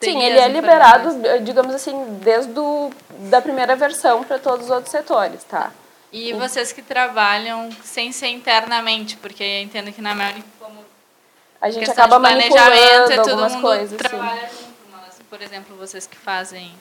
Sim, 0.01 0.22
ele 0.22 0.39
é 0.39 0.49
liberado, 0.49 1.11
digamos 1.43 1.75
assim, 1.75 2.18
desde 2.22 2.53
do, 2.53 2.91
da 3.31 3.41
primeira 3.41 3.77
versão 3.77 4.25
para 4.25 4.39
todos 4.39 4.66
os 4.66 4.70
outros 4.70 4.91
setores, 4.91 5.45
tá? 5.45 5.70
E 6.12 6.27
Sim. 6.27 6.39
vocês 6.39 6.72
que 6.72 6.83
trabalham 6.83 7.70
sem 7.83 8.12
ser 8.12 8.29
internamente, 8.29 9.16
porque 9.16 9.43
eu 9.43 9.62
entendo 9.62 9.93
que 9.93 10.01
na 10.01 10.14
Melnick, 10.14 10.47
como 10.59 10.85
a 11.61 11.70
gente 11.70 11.91
acaba 11.91 12.18
manipulando 12.18 13.12
é 13.12 13.16
algumas 13.18 13.57
coisas. 13.57 13.97
Trabalha 13.97 14.49
sim. 14.49 14.64
Por 15.35 15.43
exemplo, 15.43 15.76
vocês 15.76 16.07
que 16.07 16.16
fazem 16.16 16.72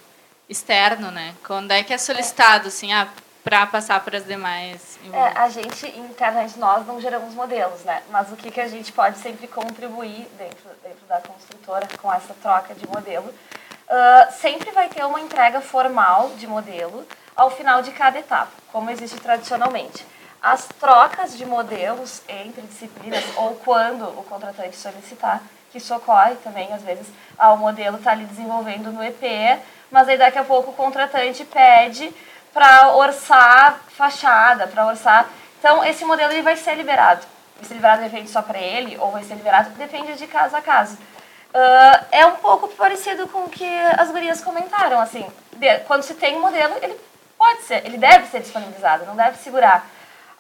externo, 0.47 1.09
né? 1.09 1.33
Quando 1.43 1.71
é 1.71 1.81
que 1.81 1.91
é 1.91 1.97
solicitado, 1.97 2.67
assim, 2.67 2.93
ah, 2.93 3.07
para 3.43 3.65
passar 3.65 3.99
para 4.01 4.19
as 4.19 4.27
demais. 4.27 4.99
É, 5.11 5.39
a 5.39 5.49
gente, 5.49 5.87
internamente, 5.97 6.59
nós 6.59 6.85
não 6.85 7.01
geramos 7.01 7.33
modelos, 7.33 7.83
né? 7.83 8.03
Mas 8.11 8.31
o 8.31 8.35
que, 8.35 8.51
que 8.51 8.61
a 8.61 8.67
gente 8.67 8.91
pode 8.91 9.17
sempre 9.17 9.47
contribuir 9.47 10.27
dentro, 10.37 10.69
dentro 10.83 11.03
da 11.07 11.19
construtora 11.19 11.87
com 11.99 12.13
essa 12.13 12.35
troca 12.43 12.75
de 12.75 12.87
modelo? 12.87 13.27
Uh, 13.27 14.31
sempre 14.39 14.69
vai 14.69 14.87
ter 14.87 15.03
uma 15.03 15.19
entrega 15.19 15.59
formal 15.59 16.29
de 16.37 16.45
modelo 16.45 17.07
ao 17.35 17.49
final 17.49 17.81
de 17.81 17.89
cada 17.89 18.19
etapa, 18.19 18.51
como 18.71 18.91
existe 18.91 19.19
tradicionalmente. 19.19 20.05
As 20.39 20.67
trocas 20.79 21.35
de 21.35 21.43
modelos 21.43 22.21
entre 22.29 22.61
disciplinas, 22.61 23.23
ou 23.35 23.55
quando 23.55 24.03
o 24.09 24.23
contratante 24.23 24.75
solicitar, 24.75 25.41
que 25.73 25.79
isso 25.79 25.93
ocorre 25.95 26.35
também, 26.35 26.71
às 26.71 26.83
vezes, 26.83 27.07
ah, 27.35 27.51
o 27.51 27.57
modelo 27.57 27.97
está 27.97 28.11
ali 28.11 28.25
desenvolvendo 28.25 28.91
no 28.91 29.03
EP, 29.03 29.59
mas 29.89 30.07
aí 30.07 30.19
daqui 30.19 30.37
a 30.37 30.43
pouco 30.43 30.69
o 30.69 30.73
contratante 30.75 31.43
pede 31.45 32.13
para 32.53 32.93
orçar 32.93 33.79
fachada, 33.87 34.67
para 34.67 34.85
orçar. 34.85 35.27
Então, 35.57 35.83
esse 35.83 36.05
modelo 36.05 36.31
ele 36.31 36.43
vai 36.43 36.55
ser 36.55 36.75
liberado. 36.75 37.25
Vai 37.55 37.67
ser 37.67 37.73
liberado 37.73 38.03
de 38.03 38.07
repente 38.07 38.29
só 38.29 38.43
para 38.43 38.59
ele, 38.59 38.95
ou 38.99 39.11
vai 39.11 39.23
ser 39.23 39.33
liberado, 39.33 39.71
depende 39.71 40.13
de 40.13 40.27
caso 40.27 40.55
a 40.55 40.61
caso. 40.61 40.93
Uh, 40.93 42.05
é 42.11 42.23
um 42.27 42.35
pouco 42.35 42.67
parecido 42.67 43.27
com 43.27 43.45
o 43.45 43.49
que 43.49 43.67
as 43.97 44.11
gurias 44.11 44.41
comentaram, 44.41 44.99
assim, 44.99 45.25
de, 45.53 45.79
quando 45.79 46.03
se 46.03 46.13
tem 46.13 46.35
um 46.35 46.41
modelo, 46.41 46.75
ele 46.83 46.95
pode 47.35 47.63
ser, 47.63 47.83
ele 47.83 47.97
deve 47.97 48.27
ser 48.27 48.41
disponibilizado, 48.41 49.07
não 49.07 49.15
deve 49.15 49.39
segurar. 49.39 49.89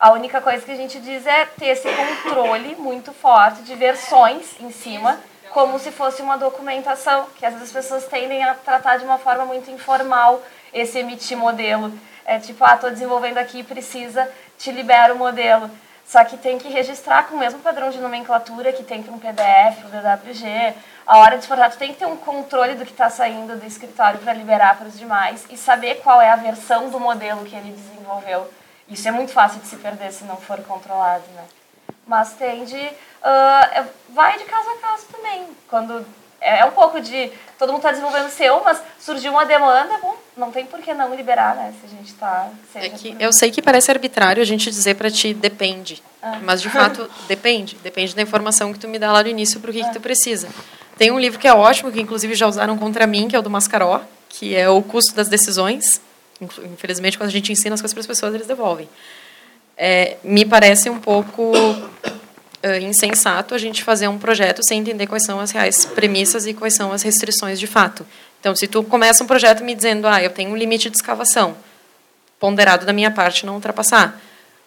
A 0.03 0.11
única 0.11 0.41
coisa 0.41 0.65
que 0.65 0.71
a 0.73 0.75
gente 0.75 0.99
diz 0.99 1.25
é 1.25 1.45
ter 1.45 1.67
esse 1.67 1.87
controle 1.87 2.75
muito 2.75 3.13
forte 3.13 3.61
de 3.61 3.73
versões 3.73 4.59
em 4.59 4.69
cima, 4.69 5.17
como 5.51 5.79
se 5.79 5.91
fosse 5.91 6.21
uma 6.21 6.37
documentação, 6.37 7.27
que 7.37 7.45
às 7.45 7.53
vezes 7.53 7.69
as 7.69 7.73
pessoas 7.73 8.05
tendem 8.07 8.43
a 8.43 8.53
tratar 8.53 8.97
de 8.97 9.05
uma 9.05 9.17
forma 9.17 9.45
muito 9.45 9.71
informal 9.71 10.41
esse 10.73 10.99
emitir 10.99 11.37
modelo. 11.37 11.97
É 12.25 12.37
tipo, 12.37 12.65
ah, 12.65 12.75
estou 12.75 12.89
desenvolvendo 12.89 13.37
aqui, 13.37 13.63
precisa, 13.63 14.29
te 14.57 14.73
libera 14.73 15.13
o 15.13 15.17
modelo. 15.17 15.71
Só 16.05 16.21
que 16.25 16.35
tem 16.35 16.57
que 16.57 16.67
registrar 16.67 17.29
com 17.29 17.35
o 17.35 17.39
mesmo 17.39 17.59
padrão 17.59 17.89
de 17.89 17.99
nomenclatura 17.99 18.73
que 18.73 18.83
tem 18.83 19.01
para 19.01 19.13
um 19.13 19.19
PDF, 19.19 19.85
um 19.85 19.89
DWG. 19.89 20.73
A 21.07 21.19
hora 21.19 21.37
de 21.37 21.43
exportar, 21.43 21.71
tu 21.71 21.77
tem 21.77 21.93
que 21.93 21.99
ter 21.99 22.07
um 22.07 22.17
controle 22.17 22.75
do 22.75 22.83
que 22.83 22.91
está 22.91 23.09
saindo 23.09 23.55
do 23.55 23.65
escritório 23.65 24.19
para 24.19 24.33
liberar 24.33 24.77
para 24.77 24.87
os 24.87 24.99
demais 24.99 25.45
e 25.49 25.55
saber 25.55 26.01
qual 26.03 26.21
é 26.21 26.29
a 26.29 26.35
versão 26.35 26.89
do 26.89 26.99
modelo 26.99 27.45
que 27.45 27.55
ele 27.55 27.71
desenvolveu. 27.71 28.51
Isso 28.93 29.07
é 29.07 29.11
muito 29.11 29.31
fácil 29.31 29.59
de 29.59 29.67
se 29.67 29.75
perder 29.77 30.11
se 30.11 30.23
não 30.23 30.37
for 30.37 30.61
controlado, 30.61 31.23
né? 31.35 31.43
Mas 32.05 32.33
tende... 32.33 32.77
Uh, 32.77 33.85
vai 34.09 34.37
de 34.37 34.43
caso 34.45 34.69
a 34.69 34.77
caso 34.77 35.05
também. 35.11 35.47
Quando 35.69 36.05
é, 36.43 36.59
é 36.59 36.65
um 36.65 36.71
pouco 36.71 36.99
de 36.99 37.31
todo 37.57 37.69
mundo 37.69 37.79
está 37.79 37.91
desenvolvendo 37.91 38.29
seu, 38.29 38.61
mas 38.63 38.81
surgiu 38.99 39.31
uma 39.31 39.45
demanda, 39.45 39.97
bom, 39.99 40.15
não 40.35 40.51
tem 40.51 40.65
por 40.65 40.81
que 40.81 40.93
não 40.93 41.15
liberar, 41.15 41.55
né? 41.55 41.73
Se 41.79 41.87
a 41.87 41.89
gente 41.89 42.09
está. 42.09 42.49
É 42.75 42.89
que 42.89 43.15
eu 43.19 43.31
sei 43.31 43.49
que 43.49 43.61
parece 43.61 43.89
arbitrário 43.89 44.41
a 44.41 44.45
gente 44.45 44.69
dizer 44.69 44.95
para 44.95 45.09
ti 45.09 45.33
depende, 45.33 46.03
ah. 46.21 46.39
mas 46.43 46.61
de 46.61 46.69
fato 46.69 47.09
depende. 47.27 47.77
Depende 47.81 48.13
da 48.13 48.21
informação 48.21 48.73
que 48.73 48.79
tu 48.79 48.87
me 48.87 48.99
dá 48.99 49.11
lá 49.11 49.23
no 49.23 49.29
início 49.29 49.59
para 49.59 49.69
o 49.71 49.73
que, 49.73 49.81
ah. 49.81 49.87
que 49.87 49.93
tu 49.93 50.01
precisa. 50.01 50.49
Tem 50.97 51.11
um 51.11 51.19
livro 51.19 51.39
que 51.39 51.47
é 51.47 51.53
ótimo, 51.53 51.91
que 51.91 52.01
inclusive 52.01 52.35
já 52.35 52.47
usaram 52.47 52.77
contra 52.77 53.07
mim, 53.07 53.27
que 53.27 53.35
é 53.35 53.39
o 53.39 53.41
do 53.41 53.49
Mascaró, 53.49 54.01
que 54.27 54.55
é 54.55 54.69
o 54.69 54.81
custo 54.81 55.15
das 55.15 55.29
decisões. 55.29 56.01
Infelizmente, 56.41 57.17
quando 57.17 57.29
a 57.29 57.31
gente 57.31 57.51
ensina 57.51 57.75
as 57.75 57.81
coisas 57.81 57.93
para 57.93 58.01
as 58.01 58.07
pessoas, 58.07 58.33
eles 58.33 58.47
devolvem. 58.47 58.89
É, 59.77 60.17
me 60.23 60.45
parece 60.45 60.89
um 60.89 60.99
pouco 60.99 61.51
insensato 62.81 63.53
a 63.53 63.57
gente 63.57 63.83
fazer 63.83 64.07
um 64.07 64.17
projeto 64.17 64.63
sem 64.63 64.79
entender 64.79 65.05
quais 65.05 65.25
são 65.25 65.39
as 65.39 65.51
reais 65.51 65.85
premissas 65.85 66.45
e 66.47 66.53
quais 66.53 66.73
são 66.73 66.93
as 66.93 67.01
restrições 67.01 67.59
de 67.59 67.67
fato. 67.67 68.05
Então, 68.39 68.55
se 68.55 68.67
tu 68.67 68.83
começa 68.83 69.23
um 69.23 69.27
projeto 69.27 69.63
me 69.63 69.75
dizendo, 69.75 70.07
ah, 70.07 70.21
eu 70.23 70.29
tenho 70.29 70.51
um 70.51 70.55
limite 70.55 70.89
de 70.89 70.95
escavação, 70.95 71.57
ponderado 72.39 72.85
da 72.85 72.93
minha 72.93 73.11
parte 73.11 73.45
não 73.45 73.55
ultrapassar. 73.55 74.19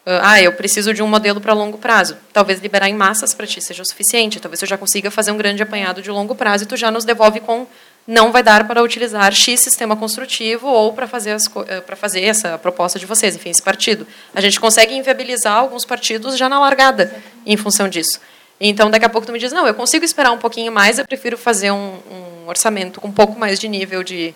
Ah, 0.05 0.41
eu 0.41 0.53
preciso 0.53 0.95
de 0.95 1.03
um 1.03 1.09
modelo 1.09 1.41
para 1.41 1.53
longo 1.53 1.79
prazo. 1.79 2.17
Talvez 2.33 2.61
liberar 2.61 2.89
em 2.89 2.95
massas 2.95 3.35
para 3.35 3.47
ti 3.47 3.61
seja 3.61 3.83
o 3.83 3.87
suficiente. 3.87 4.39
Talvez 4.39 4.63
eu 4.63 4.69
já 4.69 4.79
consiga 4.79 5.11
fazer 5.11 5.33
um 5.33 5.37
grande 5.37 5.63
apanhado 5.63 6.01
de 6.01 6.11
longo 6.11 6.35
prazo 6.35 6.65
e 6.65 6.67
tu 6.67 6.77
já 6.77 6.91
nos 6.91 7.05
devolve 7.05 7.41
com 7.41 7.67
não 8.07 8.31
vai 8.31 8.43
dar 8.43 8.67
para 8.67 8.83
utilizar 8.83 9.33
X 9.33 9.61
sistema 9.61 9.97
construtivo 9.97 10.69
ou 10.69 10.93
para 10.93 11.09
fazer, 11.09 11.37
eh, 11.67 11.81
para 11.81 11.97
fazer 11.97 12.23
essa 12.23 12.57
proposta 12.57 12.99
de 12.99 13.07
vocês, 13.07 13.35
enfim, 13.35 13.51
esse 13.51 13.63
partido. 13.63 14.07
A 14.35 14.41
gente 14.41 14.61
consegue 14.61 14.95
inviabilizar 14.95 15.57
alguns 15.57 15.85
partidos 15.85 16.37
já 16.39 16.49
na 16.49 16.61
largada 16.61 17.13
em 17.45 17.57
função 17.57 17.89
disso. 17.89 18.21
Então, 18.61 18.91
daqui 18.91 19.05
a 19.05 19.09
pouco 19.09 19.27
tu 19.27 19.33
me 19.33 19.39
diz, 19.39 19.53
não, 19.53 19.67
eu 19.67 19.75
consigo 19.75 20.05
esperar 20.05 20.31
um 20.31 20.39
pouquinho 20.39 20.71
mais, 20.73 20.99
eu 20.99 21.05
prefiro 21.05 21.37
fazer 21.37 21.73
um, 21.73 21.99
um 22.11 22.49
orçamento 22.49 23.01
com 23.01 23.09
um 23.09 23.13
pouco 23.13 23.39
mais 23.39 23.59
de 23.59 23.69
nível 23.69 24.03
de, 24.03 24.35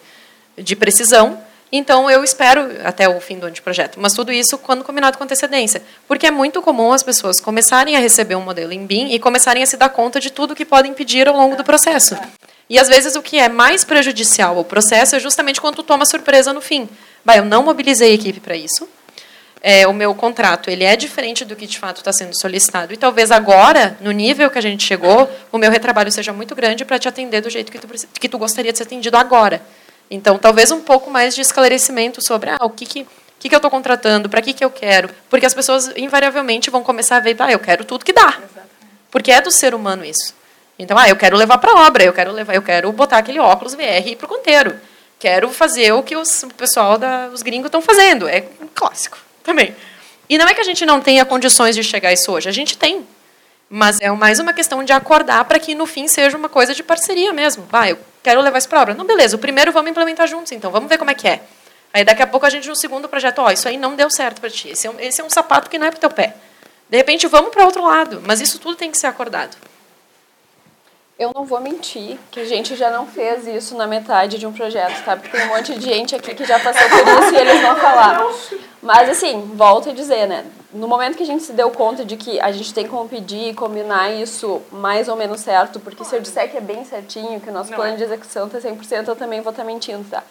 de 0.58 0.76
precisão, 0.76 1.40
então 1.72 2.10
eu 2.10 2.24
espero 2.24 2.68
até 2.84 3.08
o 3.08 3.20
fim 3.20 3.38
do 3.38 3.46
anteprojeto. 3.46 4.00
Mas 4.00 4.12
tudo 4.12 4.32
isso 4.32 4.58
quando 4.58 4.82
combinado 4.82 5.16
com 5.16 5.24
antecedência. 5.24 5.82
Porque 6.08 6.26
é 6.26 6.30
muito 6.30 6.60
comum 6.60 6.92
as 6.92 7.02
pessoas 7.02 7.40
começarem 7.40 7.96
a 7.96 8.00
receber 8.00 8.34
um 8.34 8.42
modelo 8.42 8.72
em 8.72 8.84
BIM 8.84 9.12
e 9.12 9.18
começarem 9.18 9.62
a 9.62 9.66
se 9.66 9.76
dar 9.76 9.88
conta 9.90 10.18
de 10.18 10.30
tudo 10.30 10.54
que 10.54 10.64
podem 10.64 10.92
pedir 10.92 11.28
ao 11.28 11.36
longo 11.36 11.54
do 11.54 11.62
processo. 11.62 12.16
E 12.68 12.78
às 12.78 12.88
vezes 12.88 13.14
o 13.14 13.22
que 13.22 13.38
é 13.38 13.48
mais 13.48 13.84
prejudicial 13.84 14.56
ao 14.56 14.64
processo 14.64 15.14
é 15.14 15.20
justamente 15.20 15.60
quando 15.60 15.76
tu 15.76 15.82
toma 15.82 16.04
surpresa 16.04 16.52
no 16.52 16.60
fim. 16.60 16.88
Bah, 17.24 17.36
eu 17.36 17.44
não 17.44 17.62
mobilizei 17.62 18.12
a 18.12 18.14
equipe 18.14 18.40
para 18.40 18.56
isso. 18.56 18.88
É, 19.62 19.86
o 19.86 19.92
meu 19.92 20.14
contrato 20.14 20.70
ele 20.70 20.84
é 20.84 20.96
diferente 20.96 21.44
do 21.44 21.54
que 21.54 21.66
de 21.66 21.78
fato 21.78 21.98
está 21.98 22.12
sendo 22.12 22.38
solicitado. 22.38 22.92
E 22.92 22.96
talvez 22.96 23.30
agora, 23.30 23.96
no 24.00 24.10
nível 24.10 24.50
que 24.50 24.58
a 24.58 24.62
gente 24.62 24.84
chegou, 24.84 25.30
o 25.52 25.58
meu 25.58 25.70
retrabalho 25.70 26.10
seja 26.10 26.32
muito 26.32 26.54
grande 26.54 26.84
para 26.84 26.98
te 26.98 27.08
atender 27.08 27.42
do 27.42 27.50
jeito 27.50 27.70
que 27.70 27.78
tu, 27.78 27.88
que 28.18 28.28
tu 28.28 28.38
gostaria 28.38 28.72
de 28.72 28.78
ser 28.78 28.84
atendido 28.84 29.16
agora. 29.16 29.60
Então, 30.10 30.38
talvez 30.38 30.70
um 30.70 30.80
pouco 30.80 31.10
mais 31.10 31.34
de 31.34 31.40
esclarecimento 31.40 32.20
sobre 32.26 32.50
ah, 32.50 32.58
o 32.62 32.70
que, 32.70 32.84
que 32.84 33.06
que, 33.40 33.48
que 33.48 33.54
eu 33.54 33.58
estou 33.58 33.70
contratando, 33.70 34.28
para 34.28 34.42
que, 34.42 34.52
que 34.52 34.62
eu 34.62 34.70
quero. 34.70 35.08
Porque 35.30 35.46
as 35.46 35.54
pessoas, 35.54 35.90
invariavelmente, 35.96 36.68
vão 36.68 36.82
começar 36.82 37.16
a 37.16 37.20
ver, 37.20 37.34
ah, 37.38 37.50
eu 37.50 37.58
quero 37.58 37.84
tudo 37.86 38.04
que 38.04 38.12
dá. 38.12 38.38
Porque 39.10 39.32
é 39.32 39.40
do 39.40 39.50
ser 39.50 39.74
humano 39.74 40.04
isso. 40.04 40.34
Então, 40.78 40.96
ah, 40.96 41.08
eu 41.08 41.16
quero 41.16 41.36
levar 41.36 41.56
para 41.56 41.72
a 41.72 41.86
obra, 41.86 42.04
eu 42.04 42.12
quero 42.12 42.32
levar, 42.32 42.54
eu 42.54 42.62
quero 42.62 42.92
botar 42.92 43.16
aquele 43.16 43.40
óculos 43.40 43.74
VR 43.74 44.06
e 44.06 44.10
ir 44.10 44.16
para 44.16 44.26
o 44.26 44.28
conteiro. 44.28 44.78
Quero 45.18 45.48
fazer 45.50 45.92
o 45.92 46.02
que 46.02 46.14
os, 46.16 46.42
o 46.42 46.48
pessoal, 46.48 46.98
da, 46.98 47.30
os 47.32 47.42
gringos 47.42 47.66
estão 47.66 47.80
fazendo. 47.80 48.28
É 48.28 48.44
um 48.60 48.68
clássico 48.74 49.18
também. 49.42 49.74
E 50.28 50.36
não 50.36 50.46
é 50.46 50.52
que 50.52 50.60
a 50.60 50.64
gente 50.64 50.84
não 50.84 51.00
tenha 51.00 51.24
condições 51.24 51.74
de 51.74 51.82
chegar 51.82 52.10
a 52.10 52.12
isso 52.12 52.30
hoje, 52.30 52.48
a 52.48 52.52
gente 52.52 52.76
tem. 52.76 53.06
Mas 53.70 54.00
é 54.00 54.10
mais 54.10 54.38
uma 54.38 54.52
questão 54.52 54.84
de 54.84 54.92
acordar 54.92 55.44
para 55.46 55.58
que 55.58 55.74
no 55.74 55.86
fim 55.86 56.08
seja 56.08 56.36
uma 56.36 56.48
coisa 56.48 56.74
de 56.74 56.82
parceria 56.82 57.32
mesmo. 57.32 57.66
Ah, 57.72 57.88
eu 57.88 57.98
quero 58.22 58.40
levar 58.40 58.58
isso 58.58 58.68
para 58.68 58.78
a 58.78 58.82
obra. 58.82 58.94
Não, 58.94 59.04
beleza, 59.04 59.36
o 59.36 59.38
primeiro 59.38 59.72
vamos 59.72 59.90
implementar 59.90 60.26
juntos, 60.26 60.52
então 60.52 60.70
vamos 60.70 60.88
ver 60.88 60.98
como 60.98 61.10
é 61.10 61.14
que 61.14 61.28
é. 61.28 61.40
Aí 61.92 62.04
daqui 62.04 62.22
a 62.22 62.26
pouco 62.26 62.46
a 62.46 62.50
gente 62.50 62.68
no 62.68 62.76
segundo 62.76 63.08
projeto, 63.08 63.40
ó, 63.40 63.46
oh, 63.46 63.50
isso 63.50 63.68
aí 63.68 63.76
não 63.76 63.96
deu 63.96 64.08
certo 64.10 64.40
para 64.40 64.50
ti. 64.50 64.70
Esse 64.70 64.86
é, 64.86 64.90
um, 64.90 65.00
esse 65.00 65.20
é 65.20 65.24
um 65.24 65.30
sapato 65.30 65.68
que 65.68 65.78
não 65.78 65.86
é 65.86 65.90
para 65.90 65.98
o 65.98 66.00
teu 66.00 66.10
pé. 66.10 66.34
De 66.88 66.96
repente 66.96 67.26
vamos 67.26 67.50
para 67.50 67.64
outro 67.64 67.84
lado, 67.84 68.22
mas 68.24 68.40
isso 68.40 68.58
tudo 68.58 68.76
tem 68.76 68.90
que 68.90 68.98
ser 68.98 69.08
acordado. 69.08 69.56
Eu 71.18 71.32
não 71.34 71.44
vou 71.44 71.60
mentir 71.60 72.18
que 72.30 72.40
a 72.40 72.44
gente 72.46 72.74
já 72.74 72.90
não 72.90 73.06
fez 73.06 73.46
isso 73.46 73.76
na 73.76 73.86
metade 73.86 74.38
de 74.38 74.46
um 74.46 74.52
projeto, 74.52 75.04
tá? 75.04 75.16
Porque 75.16 75.36
tem 75.36 75.46
um 75.46 75.48
monte 75.48 75.74
de 75.74 75.84
gente 75.84 76.14
aqui 76.14 76.34
que 76.34 76.46
já 76.46 76.58
passou 76.58 76.88
por 76.88 77.22
isso 77.22 77.34
e 77.34 77.36
eles 77.36 77.62
não 77.62 77.76
falaram. 77.76 78.34
Mas 78.80 79.10
assim, 79.10 79.52
volto 79.54 79.90
a 79.90 79.92
dizer, 79.92 80.26
né? 80.26 80.46
No 80.72 80.86
momento 80.86 81.16
que 81.16 81.22
a 81.24 81.26
gente 81.26 81.42
se 81.42 81.52
deu 81.52 81.70
conta 81.70 82.04
de 82.04 82.16
que 82.16 82.40
a 82.40 82.52
gente 82.52 82.72
tem 82.72 82.86
como 82.86 83.08
pedir 83.08 83.48
e 83.48 83.54
combinar 83.54 84.12
isso 84.12 84.62
mais 84.70 85.08
ou 85.08 85.16
menos 85.16 85.40
certo, 85.40 85.80
porque 85.80 86.04
se 86.04 86.14
eu 86.14 86.20
disser 86.20 86.48
que 86.48 86.56
é 86.56 86.60
bem 86.60 86.84
certinho, 86.84 87.40
que 87.40 87.50
o 87.50 87.52
nosso 87.52 87.72
plano 87.72 87.94
é. 87.94 87.96
de 87.96 88.04
execução 88.04 88.46
está 88.46 88.58
100%, 88.58 89.08
eu 89.08 89.16
também 89.16 89.40
vou 89.40 89.50
estar 89.50 89.62
tá 89.62 89.66
mentindo, 89.66 90.08
tá? 90.08 90.22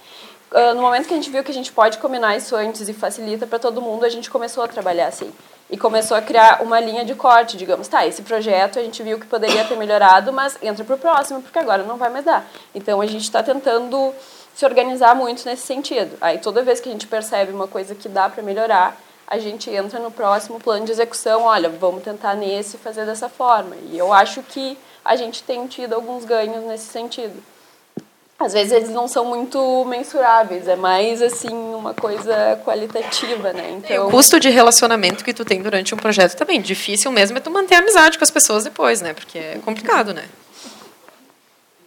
Uh, 0.52 0.74
no 0.74 0.82
momento 0.82 1.08
que 1.08 1.14
a 1.14 1.18
gente 1.18 1.30
viu 1.30 1.44
que 1.44 1.52
a 1.52 1.54
gente 1.54 1.72
pode 1.72 1.98
combinar 1.98 2.36
isso 2.38 2.56
antes 2.56 2.88
e 2.88 2.94
facilita 2.94 3.46
para 3.46 3.60
todo 3.60 3.82
mundo, 3.82 4.06
a 4.06 4.10
gente 4.10 4.30
começou 4.30 4.64
a 4.64 4.68
trabalhar 4.68 5.08
assim. 5.08 5.32
E 5.70 5.78
começou 5.78 6.18
a 6.18 6.22
criar 6.22 6.64
uma 6.64 6.80
linha 6.80 7.06
de 7.06 7.14
corte, 7.14 7.56
digamos, 7.56 7.88
tá, 7.88 8.08
esse 8.08 8.24
projeto 8.24 8.80
a 8.80 8.82
gente 8.82 9.04
viu 9.04 9.20
que 9.20 9.28
poderia 9.28 9.64
ter 9.66 9.78
melhorado, 9.78 10.34
mas 10.34 10.58
entra 10.64 10.84
para 10.84 10.96
o 10.96 10.98
próximo, 10.98 11.42
porque 11.44 11.60
agora 11.60 11.84
não 11.84 11.98
vai 11.98 12.10
mais 12.10 12.26
dar. 12.26 12.50
Então 12.74 13.00
a 13.02 13.06
gente 13.06 13.22
está 13.22 13.44
tentando 13.44 14.12
se 14.56 14.66
organizar 14.66 15.14
muito 15.16 15.46
nesse 15.46 15.68
sentido. 15.68 16.18
Aí 16.20 16.40
toda 16.40 16.64
vez 16.64 16.80
que 16.80 16.90
a 16.90 16.92
gente 16.92 17.06
percebe 17.06 17.52
uma 17.52 17.68
coisa 17.68 17.94
que 17.94 18.10
dá 18.10 18.28
para 18.28 18.42
melhorar, 18.42 18.98
a 19.30 19.40
gente 19.40 19.70
entra 19.70 20.00
no 20.00 20.12
próximo 20.12 20.60
plano 20.60 20.86
de 20.86 20.92
execução, 20.92 21.44
olha, 21.44 21.70
vamos 21.70 22.04
tentar 22.04 22.36
nesse 22.36 22.78
fazer 22.78 23.06
dessa 23.06 23.30
forma. 23.30 23.76
E 23.90 23.98
eu 23.98 24.12
acho 24.12 24.44
que 24.44 24.78
a 25.06 25.16
gente 25.16 25.44
tem 25.44 25.66
tido 25.68 25.94
alguns 25.94 26.26
ganhos 26.26 26.66
nesse 26.66 26.88
sentido 26.88 27.42
às 28.40 28.54
vezes 28.54 28.72
eles 28.72 28.90
não 28.90 29.06
são 29.06 29.26
muito 29.26 29.84
mensuráveis, 29.84 30.66
é 30.70 30.76
mais 30.78 31.22
assim 31.22 31.54
uma 31.54 31.94
coisa 31.94 32.60
qualitativa, 32.64 33.52
né? 33.52 33.72
Então, 33.72 34.08
o 34.08 34.10
custo 34.10 34.40
de 34.40 34.50
relacionamento 34.50 35.26
que 35.26 35.34
tu 35.34 35.44
tem 35.44 35.62
durante 35.62 35.94
um 35.94 35.98
projeto 35.98 36.38
também 36.38 36.62
difícil 36.62 37.12
mesmo 37.12 37.38
é 37.38 37.42
tu 37.42 37.52
manter 37.52 37.76
a 37.76 37.80
amizade 37.80 38.18
com 38.18 38.24
as 38.24 38.32
pessoas 38.32 38.64
depois, 38.64 39.02
né? 39.02 39.14
Porque 39.14 39.38
é 39.38 39.60
complicado, 39.66 40.14
né? 40.14 40.24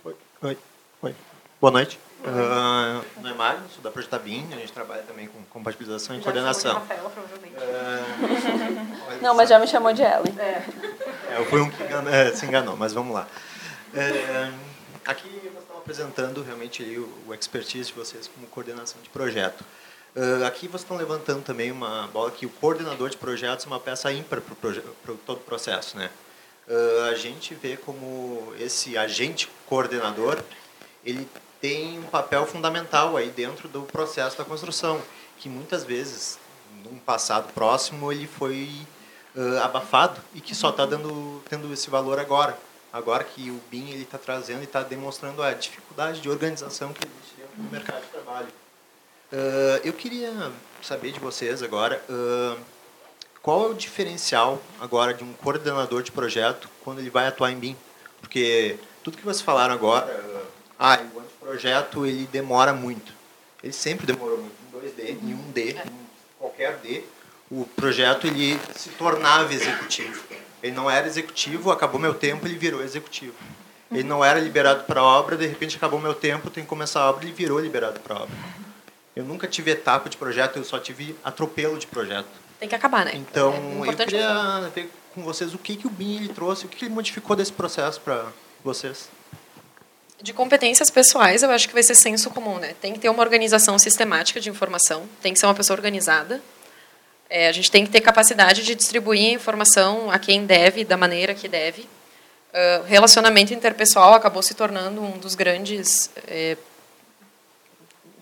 Oi, 0.04 0.14
oi, 0.42 0.58
oi. 1.00 1.14
Boa 1.58 1.70
noite. 1.70 1.98
Uh, 2.24 3.04
não 3.20 3.30
é 3.30 3.34
Mário, 3.34 3.60
sou 3.74 3.82
da 3.82 3.90
Projeta 3.90 4.18
BIM, 4.18 4.46
a 4.52 4.56
gente 4.56 4.72
trabalha 4.72 5.02
também 5.02 5.26
com 5.26 5.42
compatibilização 5.50 6.14
e 6.14 6.18
já 6.18 6.24
coordenação. 6.24 6.74
Rafaela, 6.74 7.10
provavelmente. 7.10 7.52
Uh, 7.62 9.22
não, 9.22 9.34
mas 9.34 9.48
já 9.48 9.58
me 9.58 9.66
chamou 9.66 9.92
de 9.92 10.02
Ellen. 10.02 10.34
É. 10.38 10.64
é 11.30 11.38
eu 11.38 11.46
fui 11.46 11.60
um 11.60 11.70
que 11.70 11.82
enganou, 11.82 12.12
é, 12.12 12.32
se 12.32 12.46
enganou, 12.46 12.76
mas 12.76 12.92
vamos 12.92 13.14
lá. 13.14 13.28
É, 13.94 14.50
aqui 15.04 15.52
apresentando 15.76 16.42
realmente 16.42 16.82
o, 16.82 17.08
o 17.28 17.34
expertise 17.34 17.88
de 17.88 17.94
vocês 17.94 18.28
como 18.28 18.46
coordenação 18.46 19.00
de 19.02 19.10
projeto. 19.10 19.64
Uh, 20.14 20.44
aqui 20.44 20.68
vocês 20.68 20.82
estão 20.82 20.96
levantando 20.96 21.42
também 21.42 21.70
uma 21.70 22.06
bola 22.08 22.30
que 22.30 22.46
o 22.46 22.50
coordenador 22.50 23.10
de 23.10 23.16
projetos 23.16 23.64
é 23.64 23.68
uma 23.68 23.80
peça 23.80 24.12
ímpar 24.12 24.40
para 24.40 25.14
todo 25.26 25.38
o 25.38 25.44
processo. 25.44 25.96
Né? 25.96 26.10
Uh, 26.68 27.10
a 27.10 27.14
gente 27.14 27.54
vê 27.54 27.76
como 27.76 28.52
esse 28.58 28.96
agente 28.96 29.48
coordenador 29.66 30.42
ele 31.04 31.26
tem 31.62 32.00
um 32.00 32.02
papel 32.02 32.44
fundamental 32.44 33.16
aí 33.16 33.30
dentro 33.30 33.68
do 33.68 33.82
processo 33.82 34.36
da 34.36 34.44
construção, 34.44 35.00
que 35.38 35.48
muitas 35.48 35.84
vezes, 35.84 36.38
num 36.84 36.98
passado 36.98 37.52
próximo, 37.54 38.12
ele 38.12 38.26
foi 38.26 38.68
uh, 39.36 39.58
abafado 39.62 40.20
e 40.34 40.40
que 40.40 40.54
só 40.54 40.70
está 40.70 40.84
dando 40.84 41.40
tendo 41.48 41.72
esse 41.72 41.88
valor 41.88 42.18
agora 42.18 42.58
agora 42.92 43.24
que 43.24 43.50
o 43.50 43.60
BIM 43.70 43.90
ele 43.90 44.02
está 44.02 44.18
trazendo 44.18 44.60
e 44.60 44.64
está 44.64 44.82
demonstrando 44.82 45.42
a 45.42 45.54
dificuldade 45.54 46.20
de 46.20 46.28
organização 46.28 46.92
que 46.92 47.06
existe 47.06 47.36
dentro 47.38 47.56
do 47.56 47.70
mercado 47.70 48.02
de 48.02 48.08
trabalho. 48.08 48.48
Uh, 49.32 49.80
eu 49.82 49.94
queria 49.94 50.52
saber 50.82 51.12
de 51.12 51.18
vocês 51.18 51.62
agora 51.62 52.02
uh, 52.10 52.60
qual 53.40 53.64
é 53.64 53.70
o 53.70 53.74
diferencial 53.74 54.60
agora 54.78 55.14
de 55.14 55.24
um 55.24 55.32
coordenador 55.32 56.02
de 56.02 56.12
projeto 56.12 56.68
quando 56.84 56.98
ele 56.98 57.08
vai 57.08 57.26
atuar 57.26 57.50
em 57.50 57.56
BIM, 57.56 57.76
porque 58.20 58.78
tudo 59.02 59.16
que 59.16 59.24
vocês 59.24 59.40
falaram 59.40 59.72
agora, 59.72 60.06
uh, 60.06 60.46
ah, 60.78 61.00
o 61.42 61.50
anteprojeto 61.50 62.06
ele 62.06 62.28
demora 62.30 62.72
muito, 62.72 63.12
ele 63.62 63.72
sempre 63.72 64.06
demorou 64.06 64.38
muito, 64.38 64.54
em 64.62 64.78
2D, 64.78 65.10
em 65.10 65.52
1D, 65.52 65.76
em 65.76 65.90
qualquer 66.38 66.76
D, 66.76 67.02
o 67.50 67.64
projeto 67.76 68.26
ele 68.26 68.58
se 68.74 68.90
tornava 68.90 69.52
executivo. 69.52 70.22
Ele 70.62 70.72
não 70.72 70.90
era 70.90 71.06
executivo, 71.06 71.70
acabou 71.70 72.00
meu 72.00 72.14
tempo, 72.14 72.46
ele 72.46 72.56
virou 72.56 72.82
executivo. 72.82 73.34
Ele 73.90 74.04
não 74.04 74.24
era 74.24 74.40
liberado 74.40 74.84
para 74.84 75.02
obra, 75.02 75.36
de 75.36 75.46
repente 75.46 75.76
acabou 75.76 76.00
meu 76.00 76.14
tempo, 76.14 76.48
tem 76.48 76.62
que 76.62 76.68
começar 76.68 77.00
a 77.00 77.10
obra, 77.10 77.24
ele 77.24 77.32
virou 77.32 77.58
liberado 77.58 78.00
para 78.00 78.14
obra. 78.14 78.34
Eu 79.14 79.24
nunca 79.24 79.46
tive 79.46 79.70
etapa 79.70 80.08
de 80.08 80.16
projeto, 80.16 80.56
eu 80.56 80.64
só 80.64 80.78
tive 80.78 81.14
atropelo 81.22 81.78
de 81.78 81.86
projeto. 81.86 82.28
Tem 82.58 82.68
que 82.68 82.74
acabar, 82.74 83.04
né? 83.04 83.12
Então, 83.14 83.52
é 83.84 83.88
eu 83.88 83.96
queria 83.96 84.70
ver 84.74 84.88
com 85.14 85.22
vocês 85.22 85.52
o 85.52 85.58
que, 85.58 85.76
que 85.76 85.86
o 85.86 85.90
BIM 85.90 86.16
ele 86.16 86.28
trouxe, 86.28 86.64
o 86.64 86.68
que, 86.68 86.76
que 86.76 86.84
ele 86.86 86.94
modificou 86.94 87.36
desse 87.36 87.52
processo 87.52 88.00
para 88.00 88.28
vocês. 88.64 89.10
De 90.22 90.32
competências 90.32 90.88
pessoais, 90.88 91.42
eu 91.42 91.50
acho 91.50 91.66
que 91.66 91.74
vai 91.74 91.82
ser 91.82 91.96
senso 91.96 92.30
comum, 92.30 92.58
né? 92.58 92.74
Tem 92.80 92.92
que 92.92 93.00
ter 93.00 93.08
uma 93.08 93.22
organização 93.22 93.76
sistemática 93.78 94.40
de 94.40 94.48
informação, 94.48 95.08
tem 95.20 95.32
que 95.32 95.38
ser 95.38 95.46
uma 95.46 95.54
pessoa 95.54 95.76
organizada, 95.76 96.40
é, 97.28 97.48
a 97.48 97.52
gente 97.52 97.70
tem 97.70 97.84
que 97.84 97.90
ter 97.90 98.02
capacidade 98.02 98.62
de 98.62 98.74
distribuir 98.74 99.30
a 99.30 99.32
informação 99.32 100.10
a 100.10 100.18
quem 100.18 100.44
deve, 100.44 100.84
da 100.84 100.98
maneira 100.98 101.34
que 101.34 101.48
deve. 101.48 101.80
Uh, 101.82 102.84
relacionamento 102.86 103.54
interpessoal 103.54 104.12
acabou 104.12 104.42
se 104.42 104.52
tornando 104.52 105.02
um 105.02 105.16
dos 105.16 105.34
grandes 105.34 106.10
é, 106.28 106.58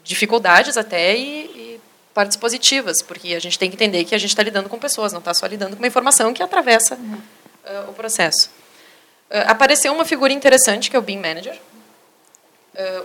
dificuldades 0.05 0.77
até 0.77 1.17
e, 1.17 1.47
e, 1.47 1.81
partes 2.15 2.37
positivas, 2.37 3.03
porque 3.03 3.35
a 3.35 3.41
gente 3.41 3.59
tem 3.59 3.69
que 3.69 3.75
entender 3.75 4.05
que 4.05 4.15
a 4.15 4.19
gente 4.19 4.31
está 4.31 4.45
lidando 4.45 4.69
com 4.69 4.79
pessoas, 4.79 5.13
não 5.13 5.19
está 5.19 5.35
só 5.35 5.45
lidando 5.47 5.75
com 5.75 5.83
uma 5.83 5.89
informação 5.89 6.33
que 6.33 6.43
atravessa 6.43 6.95
uh, 6.95 7.91
o 7.91 7.93
processo. 7.93 8.49
Uh, 9.29 9.43
apareceu 9.49 9.93
uma 9.93 10.05
figura 10.05 10.33
interessante 10.33 10.89
que 10.89 10.95
é 10.95 10.99
o 10.99 11.03
BIM 11.03 11.19
Manager. 11.19 11.59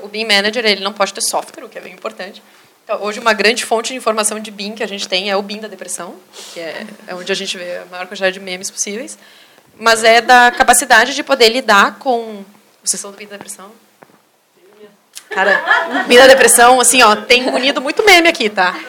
O 0.01 0.07
BIM 0.07 0.26
Manager 0.26 0.65
ele 0.65 0.84
não 0.84 0.93
pode 0.93 1.13
ter 1.13 1.21
software, 1.21 1.63
o 1.63 1.69
que 1.69 1.78
é 1.78 1.82
bem 1.82 1.93
importante. 1.93 2.41
Então, 2.84 3.01
hoje, 3.01 3.19
uma 3.19 3.34
grande 3.34 3.65
fonte 3.65 3.93
de 3.93 3.95
informação 3.95 4.39
de 4.39 4.51
BIM 4.51 4.73
que 4.73 4.84
a 4.84 4.88
gente 4.88 5.07
tem 5.07 5.30
é 5.30 5.36
o 5.36 5.41
BIM 5.41 5.59
da 5.59 5.67
depressão, 5.67 6.15
que 6.53 6.59
é, 6.59 6.86
é 7.07 7.15
onde 7.15 7.32
a 7.32 7.36
gente 7.36 7.57
vê 7.57 7.78
a 7.78 7.86
maior 7.86 8.05
quantidade 8.05 8.36
de 8.36 8.39
memes 8.39 8.69
possíveis. 8.69 9.17
Mas 9.78 10.03
é 10.03 10.21
da 10.21 10.51
capacidade 10.51 11.15
de 11.15 11.23
poder 11.23 11.49
lidar 11.49 11.97
com. 11.97 12.45
Vocês 12.84 12.99
são 12.99 13.11
do 13.11 13.17
BIM 13.17 13.26
da 13.26 13.38
depressão? 13.38 13.71
Cara, 15.30 16.03
BIM 16.07 16.17
da 16.17 16.28
depressão, 16.28 16.80
assim, 16.80 17.01
ó, 17.01 17.15
tem 17.15 17.49
unido 17.49 17.82
muito 17.82 18.05
meme 18.05 18.30
aqui, 18.30 18.49
tá? 18.49 18.80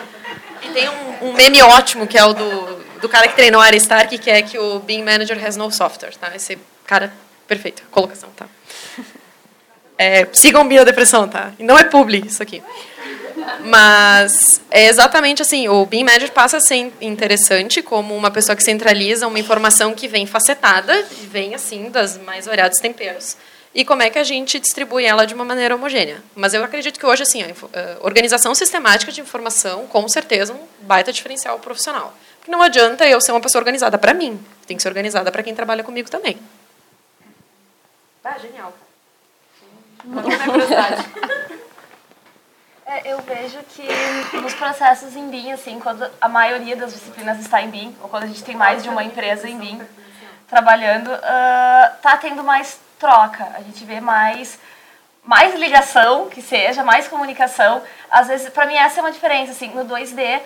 E 0.62 0.68
tem 0.68 0.88
um, 0.88 1.28
um 1.28 1.32
meme 1.32 1.62
ótimo, 1.62 2.06
que 2.06 2.18
é 2.18 2.24
o 2.24 2.34
do, 2.34 2.76
do 3.00 3.08
cara 3.08 3.26
que 3.28 3.34
treinou 3.34 3.60
a 3.60 3.64
área 3.64 3.76
Stark, 3.78 4.16
que 4.18 4.30
é 4.30 4.42
que 4.42 4.58
o 4.58 4.78
BIM 4.78 5.02
Manager 5.02 5.44
has 5.44 5.56
no 5.56 5.70
software, 5.72 6.12
tá? 6.20 6.36
Esse 6.36 6.58
cara, 6.84 7.12
perfeito, 7.48 7.82
colocação, 7.90 8.28
tá? 8.36 8.46
É, 9.98 10.26
sigam 10.32 10.66
BIM 10.66 10.76
da 10.76 10.84
depressão, 10.84 11.28
tá? 11.28 11.52
E 11.58 11.64
não 11.64 11.78
é 11.78 11.84
publi 11.84 12.26
isso 12.26 12.42
aqui. 12.42 12.62
Mas 13.60 14.60
é 14.70 14.86
exatamente 14.86 15.42
assim, 15.42 15.68
o 15.68 15.84
BIM 15.86 16.04
Manager 16.04 16.32
passa 16.32 16.58
a 16.58 16.60
ser 16.60 16.92
interessante 17.00 17.82
como 17.82 18.14
uma 18.14 18.30
pessoa 18.30 18.54
que 18.54 18.62
centraliza 18.62 19.26
uma 19.26 19.38
informação 19.38 19.94
que 19.94 20.08
vem 20.08 20.26
facetada, 20.26 21.04
vem 21.30 21.54
assim 21.54 21.90
das 21.90 22.18
mais 22.18 22.46
variados 22.46 22.78
temperos. 22.78 23.36
E 23.74 23.84
como 23.84 24.02
é 24.02 24.08
que 24.08 24.18
a 24.18 24.24
gente 24.24 24.58
distribui 24.58 25.04
ela 25.04 25.26
de 25.26 25.34
uma 25.34 25.44
maneira 25.44 25.74
homogênea. 25.74 26.22
Mas 26.34 26.54
eu 26.54 26.64
acredito 26.64 26.98
que 26.98 27.04
hoje 27.04 27.22
assim, 27.22 27.42
a 27.42 28.06
organização 28.06 28.54
sistemática 28.54 29.12
de 29.12 29.20
informação, 29.20 29.86
com 29.86 30.08
certeza, 30.08 30.52
um 30.52 30.66
baita 30.80 31.12
diferencial 31.12 31.58
profissional. 31.58 32.14
Porque 32.38 32.50
não 32.50 32.62
adianta 32.62 33.06
eu 33.06 33.20
ser 33.20 33.32
uma 33.32 33.40
pessoa 33.40 33.60
organizada 33.60 33.98
para 33.98 34.14
mim, 34.14 34.40
tem 34.66 34.76
que 34.76 34.82
ser 34.82 34.88
organizada 34.88 35.30
para 35.30 35.42
quem 35.42 35.54
trabalha 35.54 35.84
comigo 35.84 36.08
também. 36.08 36.38
Ah, 38.24 38.38
genial. 38.38 38.72
É 42.88 43.12
eu 43.12 43.20
vejo 43.20 43.58
que 43.70 44.36
nos 44.36 44.54
processos 44.54 45.16
em 45.16 45.28
BIM, 45.28 45.50
assim, 45.50 45.80
quando 45.80 46.08
a 46.20 46.28
maioria 46.28 46.76
das 46.76 46.92
disciplinas 46.92 47.40
está 47.40 47.60
em 47.60 47.68
BIM, 47.68 47.96
ou 48.00 48.08
quando 48.08 48.22
a 48.22 48.26
gente 48.28 48.44
tem 48.44 48.54
mais 48.54 48.80
de 48.80 48.88
uma 48.88 49.02
empresa 49.02 49.48
em 49.48 49.58
BIM 49.58 49.82
trabalhando, 50.46 51.08
uh, 51.08 51.96
tá 52.00 52.16
tendo 52.16 52.44
mais 52.44 52.78
troca. 52.96 53.44
A 53.56 53.62
gente 53.62 53.84
vê 53.84 54.00
mais 54.00 54.60
mais 55.24 55.56
ligação, 55.56 56.28
que 56.28 56.40
seja, 56.40 56.84
mais 56.84 57.08
comunicação. 57.08 57.82
Às 58.08 58.28
vezes, 58.28 58.48
para 58.50 58.66
mim 58.66 58.76
essa 58.76 59.00
é 59.00 59.02
uma 59.02 59.10
diferença, 59.10 59.50
assim, 59.50 59.68
no 59.74 59.84
2D 59.84 60.40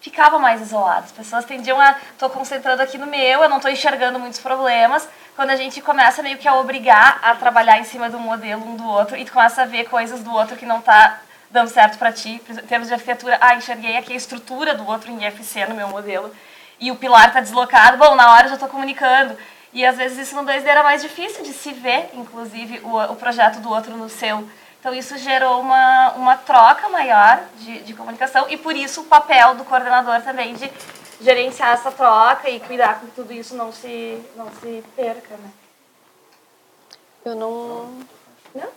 ficava 0.00 0.38
mais 0.40 0.60
isolado. 0.60 1.04
As 1.04 1.12
pessoas 1.12 1.44
tendiam 1.44 1.80
a, 1.80 1.96
tô 2.18 2.28
concentrando 2.30 2.82
aqui 2.82 2.98
no 2.98 3.06
meu, 3.06 3.42
eu 3.42 3.48
não 3.48 3.58
estou 3.58 3.70
enxergando 3.70 4.18
muitos 4.18 4.40
problemas. 4.40 5.08
Quando 5.38 5.50
a 5.50 5.56
gente 5.56 5.80
começa 5.80 6.20
meio 6.20 6.36
que 6.36 6.48
a 6.48 6.56
obrigar 6.56 7.20
a 7.22 7.32
trabalhar 7.32 7.78
em 7.78 7.84
cima 7.84 8.10
do 8.10 8.18
modelo 8.18 8.68
um 8.68 8.74
do 8.74 8.84
outro 8.84 9.16
e 9.16 9.24
tu 9.24 9.32
começa 9.32 9.62
a 9.62 9.64
ver 9.64 9.84
coisas 9.84 10.20
do 10.20 10.32
outro 10.32 10.56
que 10.56 10.66
não 10.66 10.80
está 10.80 11.20
dando 11.48 11.68
certo 11.68 11.96
para 11.96 12.10
ti, 12.10 12.42
em 12.50 12.56
termos 12.66 12.88
de 12.88 12.94
arquitetura, 12.94 13.38
ah, 13.40 13.54
enxerguei 13.54 13.96
aqui 13.96 14.12
a 14.12 14.16
estrutura 14.16 14.74
do 14.74 14.84
outro 14.84 15.12
em 15.12 15.24
IFC 15.24 15.64
no 15.66 15.76
meu 15.76 15.86
modelo 15.86 16.34
e 16.80 16.90
o 16.90 16.96
pilar 16.96 17.28
está 17.28 17.40
deslocado, 17.40 17.98
bom, 17.98 18.16
na 18.16 18.32
hora 18.32 18.46
eu 18.46 18.48
já 18.48 18.54
estou 18.54 18.68
comunicando. 18.68 19.38
E 19.72 19.86
às 19.86 19.96
vezes 19.96 20.18
isso 20.18 20.34
no 20.34 20.42
2D 20.42 20.66
era 20.66 20.82
mais 20.82 21.02
difícil 21.02 21.44
de 21.44 21.52
se 21.52 21.72
ver, 21.72 22.10
inclusive, 22.14 22.80
o, 22.80 22.96
o 23.12 23.14
projeto 23.14 23.60
do 23.60 23.70
outro 23.70 23.96
no 23.96 24.08
seu. 24.08 24.44
Então 24.80 24.92
isso 24.92 25.16
gerou 25.18 25.60
uma, 25.60 26.14
uma 26.16 26.36
troca 26.36 26.88
maior 26.88 27.40
de, 27.60 27.78
de 27.84 27.94
comunicação 27.94 28.46
e 28.50 28.56
por 28.56 28.74
isso 28.74 29.02
o 29.02 29.04
papel 29.04 29.54
do 29.54 29.64
coordenador 29.64 30.20
também 30.22 30.54
de 30.54 30.68
gerenciar 31.20 31.74
essa 31.74 31.90
troca 31.90 32.48
e 32.48 32.60
cuidar 32.60 33.00
com 33.00 33.06
que 33.06 33.12
tudo 33.12 33.32
isso 33.32 33.54
não 33.54 33.72
se, 33.72 34.22
não 34.36 34.46
se 34.60 34.82
perca, 34.94 35.36
né? 35.36 35.50
Eu 37.24 37.34
não... 37.34 37.88
Não? 38.54 38.68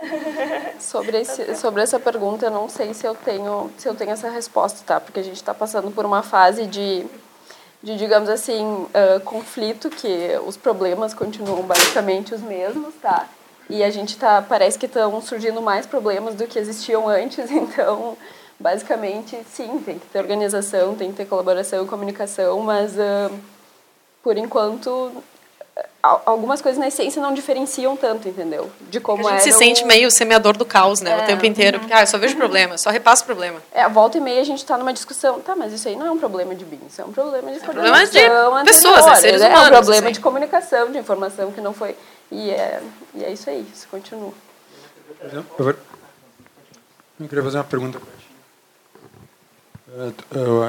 sobre, 0.80 1.20
esse, 1.20 1.54
sobre 1.56 1.82
essa 1.82 2.00
pergunta, 2.00 2.46
eu 2.46 2.50
não 2.50 2.68
sei 2.68 2.94
se 2.94 3.06
eu 3.06 3.14
tenho, 3.14 3.70
se 3.76 3.86
eu 3.86 3.94
tenho 3.94 4.12
essa 4.12 4.30
resposta, 4.30 4.82
tá? 4.84 4.98
Porque 4.98 5.20
a 5.20 5.22
gente 5.22 5.36
está 5.36 5.52
passando 5.52 5.90
por 5.90 6.06
uma 6.06 6.22
fase 6.22 6.66
de 6.66 7.06
de, 7.82 7.96
digamos 7.96 8.28
assim, 8.28 8.62
uh, 8.62 9.20
conflito, 9.24 9.88
que 9.88 10.38
os 10.46 10.56
problemas 10.56 11.14
continuam 11.14 11.62
basicamente 11.62 12.34
os 12.34 12.42
mesmos, 12.42 12.94
tá? 13.00 13.26
E 13.68 13.82
a 13.82 13.90
gente 13.90 14.18
tá, 14.18 14.42
parece 14.46 14.78
que 14.78 14.86
estão 14.86 15.20
surgindo 15.22 15.62
mais 15.62 15.86
problemas 15.86 16.34
do 16.34 16.46
que 16.46 16.58
existiam 16.58 17.08
antes, 17.08 17.48
então, 17.50 18.16
basicamente, 18.60 19.38
sim, 19.50 19.82
tem 19.84 19.98
que 19.98 20.06
ter 20.06 20.18
organização, 20.18 20.94
tem 20.94 21.10
que 21.10 21.16
ter 21.16 21.24
colaboração, 21.24 21.86
comunicação, 21.86 22.60
mas, 22.60 22.92
uh, 22.92 23.34
por 24.22 24.36
enquanto, 24.36 25.10
algumas 26.02 26.60
coisas 26.60 26.78
na 26.78 26.88
essência 26.88 27.22
não 27.22 27.32
diferenciam 27.32 27.96
tanto, 27.96 28.28
entendeu? 28.28 28.70
De 28.90 29.00
como 29.00 29.26
a 29.26 29.32
gente 29.32 29.44
se 29.44 29.52
sente 29.52 29.84
meio 29.84 30.10
semeador 30.10 30.56
do 30.56 30.66
caos, 30.66 31.00
né? 31.00 31.10
É, 31.10 31.24
o 31.24 31.26
tempo 31.26 31.46
inteiro. 31.46 31.78
Uhum. 31.78 31.80
Porque, 31.80 31.94
ah, 31.94 32.02
eu 32.02 32.06
só 32.06 32.18
vejo 32.18 32.36
problema, 32.36 32.76
só 32.76 32.90
repasso 32.90 33.24
problema. 33.24 33.62
É, 33.72 33.82
a 33.82 33.88
volta 33.88 34.18
e 34.18 34.20
meia 34.20 34.42
a 34.42 34.44
gente 34.44 34.58
está 34.58 34.76
numa 34.76 34.92
discussão. 34.92 35.40
Tá, 35.40 35.56
mas 35.56 35.72
isso 35.72 35.88
aí 35.88 35.96
não 35.96 36.06
é 36.06 36.10
um 36.10 36.18
problema 36.18 36.54
de 36.54 36.64
BIM, 36.64 36.80
isso 36.86 37.00
é 37.00 37.04
um 37.04 37.12
problema 37.12 37.50
de 37.50 37.58
é 37.58 37.60
problema 37.60 38.04
de 38.04 38.64
pessoas, 38.64 39.06
é 39.06 39.14
seres 39.16 39.40
humanos. 39.40 39.58
É 39.58 39.66
um 39.66 39.70
problema 39.70 40.06
assim. 40.06 40.12
de 40.12 40.20
comunicação, 40.20 40.92
de 40.92 40.98
informação 40.98 41.50
que 41.50 41.60
não 41.60 41.72
foi... 41.72 41.96
E 42.30 42.50
é, 42.50 42.80
e 43.14 43.24
é 43.24 43.32
isso 43.32 43.48
aí, 43.50 43.66
isso 43.74 43.88
continua. 43.88 44.32
Eu 45.32 45.44
queria 47.28 47.42
fazer 47.42 47.58
uma 47.58 47.64
pergunta 47.64 48.00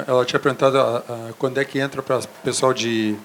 Ela 0.07 0.25
tinha 0.25 0.39
perguntado 0.39 0.79
a, 0.79 0.97
a, 0.97 1.33
quando 1.37 1.59
é 1.59 1.65
que 1.65 1.79
entra 1.79 2.01
para 2.01 2.19
o 2.19 2.27
pessoal 2.43 2.73
de 2.73 3.15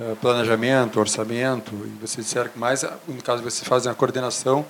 eh, 0.00 0.14
planejamento, 0.20 0.98
orçamento, 0.98 1.72
e 1.72 1.98
vocês 2.00 2.26
disseram 2.26 2.50
que 2.50 2.58
mais, 2.58 2.84
no 3.06 3.22
caso, 3.22 3.42
vocês 3.42 3.66
fazem 3.66 3.90
a 3.90 3.94
coordenação 3.94 4.64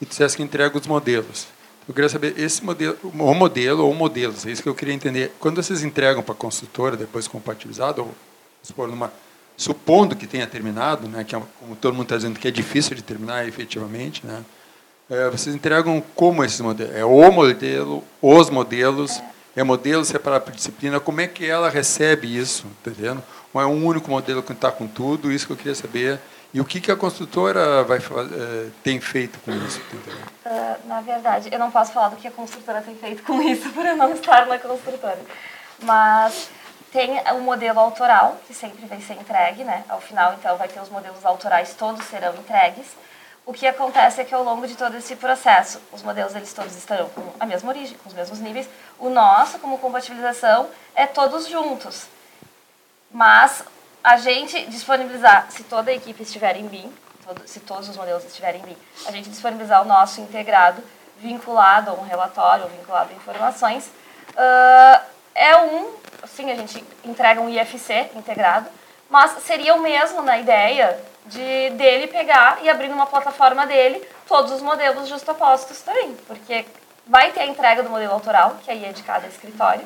e 0.00 0.06
dissesse 0.06 0.36
que 0.36 0.42
entrega 0.42 0.76
os 0.76 0.86
modelos. 0.86 1.46
Eu 1.88 1.94
queria 1.94 2.08
saber 2.08 2.38
esse 2.38 2.64
modelo, 2.64 2.96
o 3.02 3.34
modelo 3.34 3.86
ou 3.86 3.94
modelos, 3.94 4.44
é 4.44 4.50
isso 4.50 4.62
que 4.62 4.68
eu 4.68 4.74
queria 4.74 4.92
entender. 4.92 5.32
Quando 5.38 5.62
vocês 5.62 5.82
entregam 5.82 6.22
para 6.22 6.34
a 6.34 6.36
construtora, 6.36 6.96
depois 6.96 7.28
compatibilizado, 7.28 8.02
ou 8.02 8.14
supor, 8.62 8.88
numa, 8.88 9.12
supondo 9.56 10.16
que 10.16 10.26
tenha 10.26 10.46
terminado, 10.46 11.08
né, 11.08 11.24
que 11.24 11.34
é, 11.34 11.42
como 11.60 11.76
todo 11.76 11.94
mundo 11.94 12.04
está 12.04 12.16
dizendo 12.16 12.38
que 12.38 12.48
é 12.48 12.50
difícil 12.50 12.96
de 12.96 13.02
terminar 13.02 13.46
efetivamente, 13.46 14.26
né, 14.26 14.44
é, 15.08 15.30
vocês 15.30 15.54
entregam 15.54 16.02
como 16.14 16.44
esses 16.44 16.60
modelos? 16.60 16.94
É 16.94 17.04
o 17.04 17.30
modelo, 17.30 18.02
os 18.20 18.50
modelos, 18.50 19.22
é 19.56 19.64
modelo 19.64 20.04
separado 20.04 20.44
por 20.44 20.52
disciplina, 20.52 21.00
como 21.00 21.20
é 21.22 21.26
que 21.26 21.48
ela 21.48 21.70
recebe 21.70 22.36
isso, 22.36 22.66
tá 22.84 22.90
entendendo? 22.90 23.22
Ou 23.52 23.60
é 23.60 23.66
um 23.66 23.86
único 23.86 24.10
modelo 24.10 24.42
que 24.42 24.52
está 24.52 24.70
com 24.70 24.86
tudo? 24.86 25.32
Isso 25.32 25.46
que 25.46 25.52
eu 25.54 25.56
queria 25.56 25.74
saber. 25.74 26.20
E 26.52 26.60
o 26.60 26.64
que, 26.64 26.80
que 26.80 26.92
a 26.92 26.96
construtora 26.96 27.82
vai, 27.82 27.98
uh, 27.98 28.70
tem 28.84 29.00
feito 29.00 29.38
com 29.40 29.50
isso? 29.52 29.80
Uh, 30.44 30.88
na 30.88 31.00
verdade, 31.00 31.48
eu 31.50 31.58
não 31.58 31.70
posso 31.70 31.92
falar 31.92 32.10
do 32.10 32.16
que 32.16 32.28
a 32.28 32.30
construtora 32.30 32.82
tem 32.82 32.94
feito 32.94 33.22
com 33.22 33.40
isso, 33.42 33.68
por 33.72 33.84
eu 33.84 33.96
não 33.96 34.12
estar 34.12 34.46
na 34.46 34.58
construtora. 34.58 35.20
Mas 35.82 36.50
tem 36.92 37.18
o 37.32 37.40
modelo 37.40 37.80
autoral, 37.80 38.40
que 38.46 38.54
sempre 38.54 38.86
vai 38.86 39.00
ser 39.00 39.14
entregue, 39.14 39.64
né? 39.64 39.84
Ao 39.88 40.00
final, 40.00 40.34
então, 40.34 40.56
vai 40.56 40.68
ter 40.68 40.80
os 40.80 40.88
modelos 40.88 41.24
autorais, 41.24 41.74
todos 41.74 42.04
serão 42.06 42.34
entregues. 42.34 42.86
O 43.46 43.52
que 43.52 43.64
acontece 43.64 44.20
é 44.20 44.24
que 44.24 44.34
ao 44.34 44.42
longo 44.42 44.66
de 44.66 44.74
todo 44.74 44.96
esse 44.96 45.14
processo, 45.14 45.80
os 45.92 46.02
modelos 46.02 46.34
eles 46.34 46.52
todos 46.52 46.74
estarão 46.76 47.08
com 47.10 47.22
a 47.38 47.46
mesma 47.46 47.70
origem, 47.70 47.96
com 47.96 48.08
os 48.08 48.14
mesmos 48.14 48.40
níveis. 48.40 48.68
O 48.98 49.08
nosso, 49.08 49.60
como 49.60 49.78
compatibilização, 49.78 50.68
é 50.96 51.06
todos 51.06 51.48
juntos. 51.48 52.08
Mas 53.08 53.62
a 54.02 54.16
gente 54.16 54.66
disponibilizar, 54.66 55.46
se 55.48 55.62
toda 55.62 55.92
a 55.92 55.94
equipe 55.94 56.24
estiver 56.24 56.56
em 56.56 56.66
BIM, 56.66 56.92
todo, 57.24 57.46
se 57.46 57.60
todos 57.60 57.88
os 57.88 57.96
modelos 57.96 58.24
estiverem 58.24 58.60
em 58.62 58.64
BIM, 58.64 58.76
a 59.06 59.12
gente 59.12 59.30
disponibilizar 59.30 59.80
o 59.80 59.84
nosso 59.84 60.20
integrado 60.20 60.82
vinculado 61.18 61.92
a 61.92 61.94
um 61.94 62.02
relatório 62.02 62.66
vinculado 62.66 63.10
a 63.12 63.16
informações, 63.16 63.86
uh, 63.86 65.06
é 65.36 65.56
um, 65.56 65.94
sim, 66.26 66.50
a 66.50 66.56
gente 66.56 66.84
entrega 67.04 67.40
um 67.40 67.48
IFC 67.48 68.10
integrado, 68.16 68.68
mas 69.08 69.40
seria 69.44 69.72
o 69.76 69.80
mesmo 69.80 70.20
na 70.20 70.36
ideia 70.36 70.98
de 71.26 71.70
dele 71.70 72.06
pegar 72.06 72.58
e 72.62 72.68
abrir 72.68 72.88
numa 72.88 73.06
plataforma 73.06 73.66
dele 73.66 74.06
todos 74.26 74.52
os 74.52 74.62
modelos 74.62 75.08
justapostos 75.08 75.80
também, 75.82 76.14
porque 76.26 76.64
vai 77.06 77.32
ter 77.32 77.40
a 77.40 77.46
entrega 77.46 77.82
do 77.82 77.90
modelo 77.90 78.12
autoral, 78.12 78.56
que 78.62 78.70
aí 78.70 78.84
é 78.84 78.92
de 78.92 79.02
cada 79.02 79.26
escritório, 79.26 79.84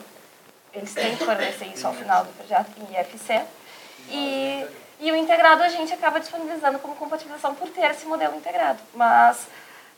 eles 0.72 0.94
têm 0.94 1.16
que 1.16 1.24
fornecer 1.24 1.66
isso 1.66 1.86
ao 1.86 1.92
final 1.92 2.24
do 2.24 2.32
projeto 2.32 2.70
em 2.78 2.98
IFC. 2.98 3.42
E, 4.08 4.66
e 5.00 5.12
o 5.12 5.16
integrado 5.16 5.62
a 5.62 5.68
gente 5.68 5.92
acaba 5.92 6.20
disponibilizando 6.20 6.78
como 6.78 6.94
compatibilização 6.94 7.54
por 7.54 7.68
ter 7.70 7.90
esse 7.90 8.06
modelo 8.06 8.36
integrado. 8.36 8.78
Mas, 8.94 9.48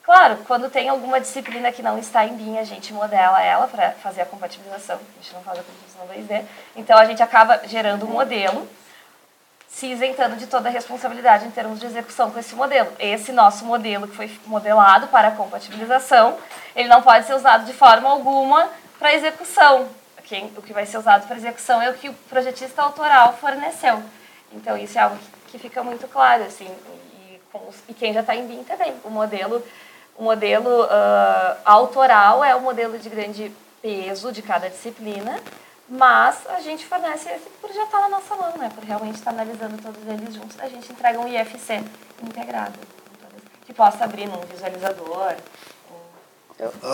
claro, 0.02 0.38
quando 0.46 0.70
tem 0.70 0.88
alguma 0.88 1.20
disciplina 1.20 1.70
que 1.70 1.82
não 1.82 1.98
está 1.98 2.24
em 2.24 2.34
BIM, 2.36 2.58
a 2.58 2.64
gente 2.64 2.92
modela 2.92 3.42
ela 3.42 3.68
para 3.68 3.92
fazer 3.92 4.22
a 4.22 4.26
compatibilização. 4.26 4.96
A 4.96 5.22
gente 5.22 5.34
não 5.34 5.42
faz 5.42 5.58
a 5.58 5.62
compatibilização 5.62 6.38
2D. 6.38 6.44
Então, 6.74 6.98
a 6.98 7.04
gente 7.04 7.22
acaba 7.22 7.60
gerando 7.66 8.06
um 8.06 8.10
modelo 8.10 8.66
se 9.72 9.86
isentando 9.86 10.36
de 10.36 10.46
toda 10.46 10.68
a 10.68 10.72
responsabilidade 10.72 11.46
em 11.46 11.50
termos 11.50 11.80
de 11.80 11.86
execução 11.86 12.30
com 12.30 12.38
esse 12.38 12.54
modelo. 12.54 12.92
Esse 12.98 13.32
nosso 13.32 13.64
modelo 13.64 14.06
que 14.06 14.14
foi 14.14 14.30
modelado 14.46 15.08
para 15.08 15.30
compatibilização, 15.32 16.36
ele 16.76 16.88
não 16.88 17.02
pode 17.02 17.26
ser 17.26 17.34
usado 17.34 17.64
de 17.64 17.72
forma 17.72 18.08
alguma 18.08 18.68
para 18.98 19.14
execução 19.14 19.88
o 20.56 20.62
que 20.62 20.72
vai 20.72 20.86
ser 20.86 20.96
usado 20.96 21.26
para 21.26 21.36
execução 21.36 21.82
é 21.82 21.90
o 21.90 21.94
que 21.94 22.08
o 22.08 22.14
projetista 22.28 22.80
autoral 22.80 23.34
forneceu. 23.34 24.02
Então, 24.52 24.76
isso 24.76 24.98
é 24.98 25.02
algo 25.02 25.18
que, 25.48 25.58
fica 25.58 25.82
muito 25.82 26.08
claro, 26.08 26.42
assim, 26.44 26.68
e, 27.28 27.40
e 27.88 27.94
quem 27.94 28.14
já 28.14 28.20
está 28.20 28.34
em 28.34 28.46
BIM 28.46 28.64
também. 28.64 28.94
O 29.04 29.10
modelo, 29.10 29.62
o 30.16 30.24
modelo 30.24 30.84
uh, 30.84 31.56
autoral 31.64 32.42
é 32.42 32.54
o 32.54 32.62
modelo 32.62 32.98
de 32.98 33.08
grande 33.10 33.52
peso 33.82 34.32
de 34.32 34.40
cada 34.40 34.70
disciplina, 34.70 35.38
mas 35.92 36.46
a 36.48 36.60
gente 36.60 36.86
fornece 36.86 37.28
esse 37.28 37.50
por 37.60 37.70
já 37.70 37.84
estar 37.84 37.98
tá 37.98 38.08
na 38.08 38.08
nossa 38.08 38.34
mão, 38.34 38.56
né? 38.56 38.72
por 38.74 38.82
realmente 38.82 39.16
estar 39.16 39.30
tá 39.30 39.42
analisando 39.42 39.76
todos 39.82 40.02
eles 40.08 40.34
juntos, 40.34 40.58
a 40.58 40.66
gente 40.66 40.90
entrega 40.90 41.20
um 41.20 41.28
IFC 41.28 41.84
integrado, 42.22 42.78
que 43.66 43.74
possa 43.74 44.04
abrir 44.04 44.26
num 44.26 44.40
visualizador, 44.40 45.34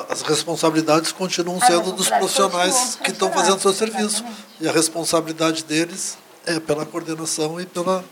as 0.09 0.23
responsabilidades 0.23 1.13
continuam 1.13 1.61
sendo 1.61 1.93
dos 1.93 2.09
profissionais 2.09 2.97
que 2.97 3.11
estão 3.11 3.31
fazendo 3.31 3.61
seu 3.61 3.73
serviço. 3.73 4.25
Exatamente. 4.25 4.45
E 4.61 4.69
a 4.69 4.73
responsabilidade 4.73 5.65
deles 5.65 6.17
é 6.47 6.59
pela 6.59 6.87
coordenação 6.87 7.61
e 7.61 7.67
pela, 7.67 8.05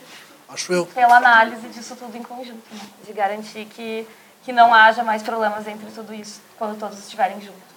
acho 0.49 0.73
eu. 0.73 0.87
Pela 0.87 1.17
análise 1.17 1.67
disso 1.69 1.97
tudo 1.97 2.17
em 2.17 2.23
conjunto, 2.23 2.63
né? 2.73 2.81
de 3.07 3.13
garantir 3.13 3.65
que, 3.67 4.07
que 4.45 4.53
não 4.53 4.73
haja 4.73 5.03
mais 5.03 5.23
problemas 5.23 5.67
entre 5.67 5.91
tudo 5.91 6.13
isso, 6.13 6.41
quando 6.59 6.79
todos 6.79 6.99
estiverem 6.99 7.41
juntos. 7.41 7.76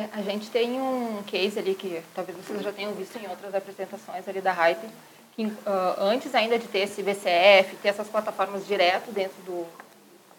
É, 0.00 0.08
a 0.12 0.22
gente 0.22 0.48
tem 0.48 0.80
um 0.80 1.22
case 1.26 1.58
ali 1.58 1.74
que 1.74 2.02
talvez 2.14 2.38
vocês 2.38 2.62
já 2.62 2.72
tenham 2.72 2.92
visto 2.94 3.18
em 3.18 3.28
outras 3.28 3.54
apresentações 3.54 4.26
ali 4.26 4.40
da 4.40 4.50
Hype, 4.50 4.88
que 5.36 5.44
uh, 5.44 5.52
antes 5.98 6.34
ainda 6.34 6.58
de 6.58 6.66
ter 6.68 6.80
esse 6.80 7.02
VCF, 7.02 7.76
ter 7.82 7.88
essas 7.88 8.08
plataformas 8.08 8.66
direto 8.66 9.12
dentro 9.12 9.36
do, 9.42 9.66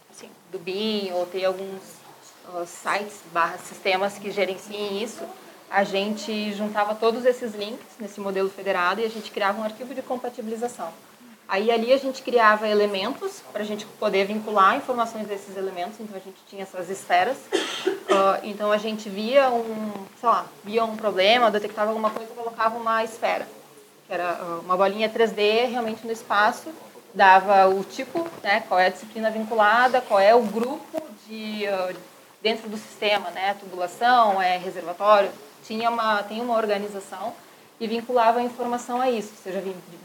assim, 0.09 0.32
do 0.51 0.57
BIM, 0.57 1.12
ou 1.12 1.28
ter 1.28 1.45
alguns 1.45 1.80
sites 2.66 3.20
barra 3.32 3.57
sistemas 3.59 4.18
que 4.18 4.32
gerenciem 4.32 5.03
isso, 5.03 5.24
a 5.70 5.84
gente 5.84 6.51
juntava 6.53 6.95
todos 6.95 7.24
esses 7.24 7.53
links 7.53 7.86
nesse 7.99 8.20
modelo 8.20 8.49
federado 8.49 8.99
e 8.99 9.05
a 9.05 9.09
gente 9.09 9.30
criava 9.30 9.62
um 9.62 9.64
arquivo 9.64 9.93
de 9.93 10.01
compatibilização. 10.01 10.91
Aí 11.51 11.69
ali 11.69 11.91
a 11.91 11.97
gente 11.97 12.21
criava 12.21 12.65
elementos 12.65 13.43
para 13.51 13.61
a 13.61 13.65
gente 13.65 13.85
poder 13.99 14.23
vincular 14.23 14.77
informações 14.77 15.27
desses 15.27 15.57
elementos, 15.57 15.99
então 15.99 16.15
a 16.15 16.19
gente 16.21 16.37
tinha 16.49 16.63
essas 16.63 16.89
esferas. 16.89 17.35
Uh, 17.85 18.39
então 18.43 18.71
a 18.71 18.77
gente 18.77 19.09
via 19.09 19.49
um, 19.49 19.91
sei 20.17 20.29
lá, 20.29 20.45
via 20.63 20.85
um 20.85 20.95
problema, 20.95 21.51
detectava 21.51 21.89
alguma 21.89 22.09
coisa, 22.09 22.31
colocava 22.33 22.77
uma 22.77 23.03
esfera, 23.03 23.45
que 24.07 24.13
era 24.13 24.39
uma 24.63 24.77
bolinha 24.77 25.09
3D 25.09 25.69
realmente 25.69 26.07
no 26.07 26.13
espaço, 26.13 26.69
dava 27.13 27.67
o 27.67 27.83
tipo, 27.83 28.25
né, 28.41 28.63
qual 28.69 28.79
é 28.79 28.85
a 28.85 28.89
disciplina 28.89 29.29
vinculada, 29.29 29.99
qual 29.99 30.21
é 30.21 30.33
o 30.33 30.43
grupo 30.43 31.03
de, 31.27 31.65
uh, 31.67 31.93
dentro 32.41 32.69
do 32.69 32.77
sistema, 32.77 33.29
né? 33.31 33.57
Tubulação, 33.59 34.41
é 34.41 34.55
reservatório, 34.55 35.29
tinha 35.65 35.89
uma, 35.89 36.23
tem 36.23 36.39
uma 36.39 36.55
organização 36.55 37.33
e 37.82 37.88
vinculava 37.88 38.38
a 38.38 38.43
informação 38.43 39.01
a 39.01 39.09
isso, 39.09 39.34
seja 39.43 39.59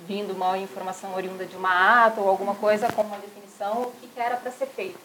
vindo 0.08 0.32
uma 0.32 0.56
informação 0.56 1.14
oriunda 1.14 1.44
de 1.44 1.54
uma 1.54 2.06
ata 2.06 2.22
ou 2.22 2.28
alguma 2.30 2.54
coisa 2.54 2.90
com 2.90 3.02
uma 3.02 3.18
definição, 3.18 3.82
o 3.82 3.92
que 3.92 4.08
era 4.18 4.34
para 4.38 4.50
ser 4.50 4.64
feito. 4.64 4.98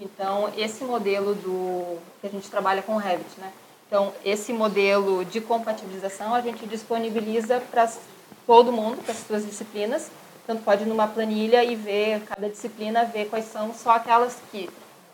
Então, 0.00 0.50
esse 0.56 0.82
modelo 0.82 1.34
do 1.34 1.98
que 2.18 2.26
a 2.26 2.30
gente 2.30 2.48
trabalha 2.50 2.80
com 2.80 2.94
o 2.94 2.98
Revit, 2.98 3.38
né? 3.38 3.52
Então, 3.86 4.14
esse 4.24 4.50
modelo 4.50 5.26
de 5.26 5.42
compatibilização 5.42 6.34
a 6.34 6.40
gente 6.40 6.66
disponibiliza 6.66 7.62
para 7.70 7.86
todo 8.46 8.72
mundo, 8.72 9.02
para 9.02 9.12
as 9.12 9.18
suas 9.18 9.44
disciplinas, 9.44 10.10
tanto 10.46 10.62
pode 10.62 10.84
ir 10.84 10.86
numa 10.86 11.06
planilha 11.06 11.62
e 11.64 11.76
ver 11.76 12.22
cada 12.22 12.48
disciplina, 12.48 13.04
ver 13.04 13.26
quais 13.26 13.44
são 13.44 13.74
só 13.74 13.90
aquelas 13.90 14.38
que, 14.50 14.70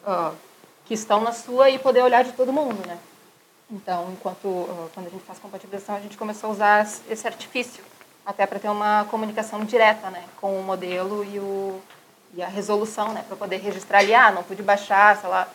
uh, 0.07 0.33
que 0.85 0.95
estão 0.95 1.21
na 1.21 1.33
sua 1.33 1.69
e 1.69 1.81
poder 1.81 2.03
olhar 2.03 2.23
de 2.23 2.33
todo 2.33 2.53
mundo, 2.53 2.87
né? 2.87 2.97
Então, 3.73 4.11
enquanto 4.13 4.47
uh, 4.47 4.91
quando 4.93 5.07
a 5.07 5.11
gente 5.11 5.25
faz 5.25 5.39
compatibilização, 5.39 5.97
a 5.97 6.01
gente 6.01 6.19
começou 6.19 6.51
a 6.51 6.53
usar 6.53 6.89
esse 7.09 7.27
artifício 7.27 7.83
até 8.25 8.47
para 8.47 8.59
ter 8.59 8.69
uma 8.69 9.07
comunicação 9.11 9.65
direta, 9.65 10.11
né, 10.11 10.23
com 10.41 10.61
o 10.61 10.63
modelo 10.63 11.25
e, 11.25 11.39
o, 11.39 11.81
e 12.35 12.43
a 12.43 12.49
resolução, 12.49 13.13
né, 13.15 13.25
para 13.27 13.35
poder 13.35 13.57
registrar 13.57 14.01
ali, 14.01 14.15
ah, 14.15 14.31
não 14.31 14.43
pude 14.43 14.63
baixar, 14.63 15.17
sei 15.17 15.29
lá, 15.29 15.49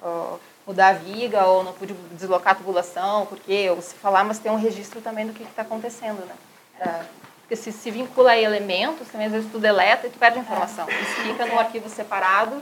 uh, 0.00 0.38
mudar 0.64 0.88
a 0.88 0.92
viga 0.92 1.44
ou 1.46 1.64
não 1.64 1.72
pude 1.72 1.92
deslocar 2.12 2.52
a 2.52 2.56
tubulação, 2.56 3.26
porque 3.26 3.68
ou 3.68 3.82
se 3.82 3.94
falar, 3.96 4.22
mas 4.22 4.38
tem 4.38 4.52
um 4.52 4.56
registro 4.56 5.00
também 5.00 5.26
do 5.26 5.32
que 5.32 5.42
está 5.42 5.62
acontecendo, 5.62 6.24
né? 6.24 6.34
Pra, 6.78 7.04
porque 7.40 7.56
se 7.56 7.72
se 7.72 7.90
vincula 7.90 8.30
a 8.30 8.40
elementos, 8.40 9.08
também 9.08 9.26
às 9.26 9.32
vezes 9.32 9.52
tu 9.52 9.58
deleta 9.58 10.06
e 10.06 10.10
tu 10.10 10.18
perde 10.18 10.38
a 10.38 10.40
informação. 10.40 10.86
Se 10.86 11.22
fica 11.22 11.44
num 11.44 11.58
arquivo 11.58 11.90
separado, 11.90 12.56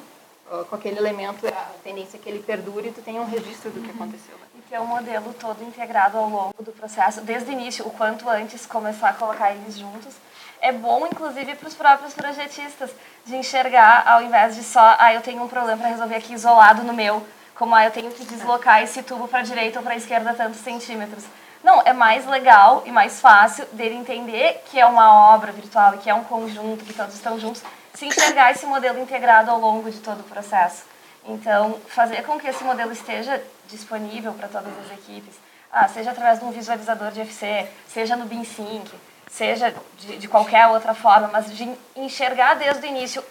uh, 0.51 0.65
com 0.65 0.75
aquele 0.75 0.99
elemento, 0.99 1.47
a 1.47 1.71
tendência 1.85 2.17
é 2.17 2.21
que 2.21 2.29
ele 2.29 2.43
perdure 2.43 2.89
e 2.89 2.93
tu 2.93 3.01
tenha 3.01 3.21
um 3.21 3.27
registro 3.27 3.71
do 3.71 3.81
que 3.81 3.91
uhum. 3.91 3.95
aconteceu. 3.95 4.35
Né? 4.39 4.52
E 4.73 4.75
ter 4.75 4.81
um 4.81 4.87
modelo 4.87 5.35
todo 5.35 5.63
integrado 5.63 6.17
ao 6.17 6.31
longo 6.31 6.63
do 6.63 6.73
processo, 6.73 7.21
desde 7.21 7.51
o 7.51 7.53
início, 7.53 7.87
o 7.87 7.91
quanto 7.91 8.27
antes 8.27 8.65
começar 8.65 9.11
a 9.11 9.13
colocar 9.13 9.53
eles 9.53 9.77
juntos, 9.77 10.15
é 10.63 10.73
bom, 10.73 11.07
inclusive, 11.07 11.55
para 11.57 11.69
os 11.69 11.75
próprios 11.75 12.15
projetistas, 12.15 12.91
de 13.27 13.37
enxergar, 13.37 14.03
ao 14.09 14.23
invés 14.23 14.55
de 14.55 14.63
só, 14.63 14.97
ah, 14.99 15.13
eu 15.13 15.21
tenho 15.21 15.43
um 15.43 15.49
problema 15.49 15.77
para 15.77 15.89
resolver 15.89 16.15
aqui 16.15 16.33
isolado 16.33 16.83
no 16.85 16.95
meu, 16.95 17.23
como 17.55 17.75
ah, 17.75 17.85
eu 17.85 17.91
tenho 17.91 18.11
que 18.13 18.25
deslocar 18.25 18.83
esse 18.83 19.03
tubo 19.03 19.29
para 19.29 19.41
a 19.41 19.43
direita 19.43 19.79
ou 19.79 19.83
para 19.83 19.93
a 19.93 19.97
esquerda 19.97 20.33
tantos 20.33 20.61
centímetros. 20.61 21.25
Não, 21.63 21.83
é 21.85 21.93
mais 21.93 22.27
legal 22.27 22.83
e 22.87 22.91
mais 22.91 23.21
fácil 23.21 23.67
dele 23.75 23.97
entender 23.97 24.63
que 24.71 24.81
é 24.81 24.87
uma 24.87 25.35
obra 25.35 25.53
virtual 25.53 25.99
que 25.99 26.09
é 26.09 26.15
um 26.15 26.25
conjunto, 26.25 26.83
que 26.83 26.95
todos 26.95 27.15
estão 27.15 27.39
juntos, 27.39 27.63
se 27.93 28.07
enxergar 28.07 28.53
esse 28.53 28.65
modelo 28.65 28.99
integrado 28.99 29.51
ao 29.51 29.61
longo 29.61 29.91
de 29.91 29.99
todo 29.99 30.21
o 30.21 30.25
processo. 30.25 30.91
Então, 31.29 31.79
fazer 31.87 32.23
com 32.25 32.39
que 32.39 32.49
esse 32.49 32.65
modelo 32.65 32.91
esteja 32.91 33.41
disponível 33.73 34.33
para 34.35 34.49
todas 34.49 34.73
as 34.79 34.93
equipes, 34.93 35.35
ah, 35.73 35.89
seja 35.89 36.11
através 36.11 36.39
de 36.39 36.45
um 36.45 36.51
visualizador 36.51 37.11
de 37.11 37.23
FC, 37.23 37.67
seja 37.89 38.15
no 38.15 38.27
BIM-Sync, 38.27 38.91
seja 39.31 39.75
de, 39.99 40.19
de 40.19 40.29
qualquer 40.29 40.67
outra 40.69 40.95
forma, 40.95 41.29
mas 41.33 41.51
de 41.51 41.75
enxergar 41.97 42.55
desde 42.55 42.87
o 42.87 42.89
início 42.89 43.25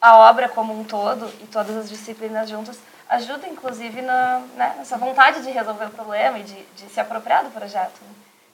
a 0.00 0.16
obra 0.30 0.48
como 0.48 0.78
um 0.78 0.84
todo 0.84 1.26
e 1.40 1.46
todas 1.46 1.76
as 1.76 1.88
disciplinas 1.88 2.48
juntas, 2.48 2.78
ajuda, 3.08 3.48
inclusive, 3.48 4.02
na, 4.02 4.40
né, 4.54 4.74
nessa 4.78 4.98
vontade 4.98 5.42
de 5.42 5.50
resolver 5.50 5.86
o 5.86 5.90
problema 5.90 6.38
e 6.38 6.42
de, 6.42 6.62
de 6.76 6.88
se 6.90 7.00
apropriar 7.00 7.42
do 7.42 7.50
projeto. 7.50 7.98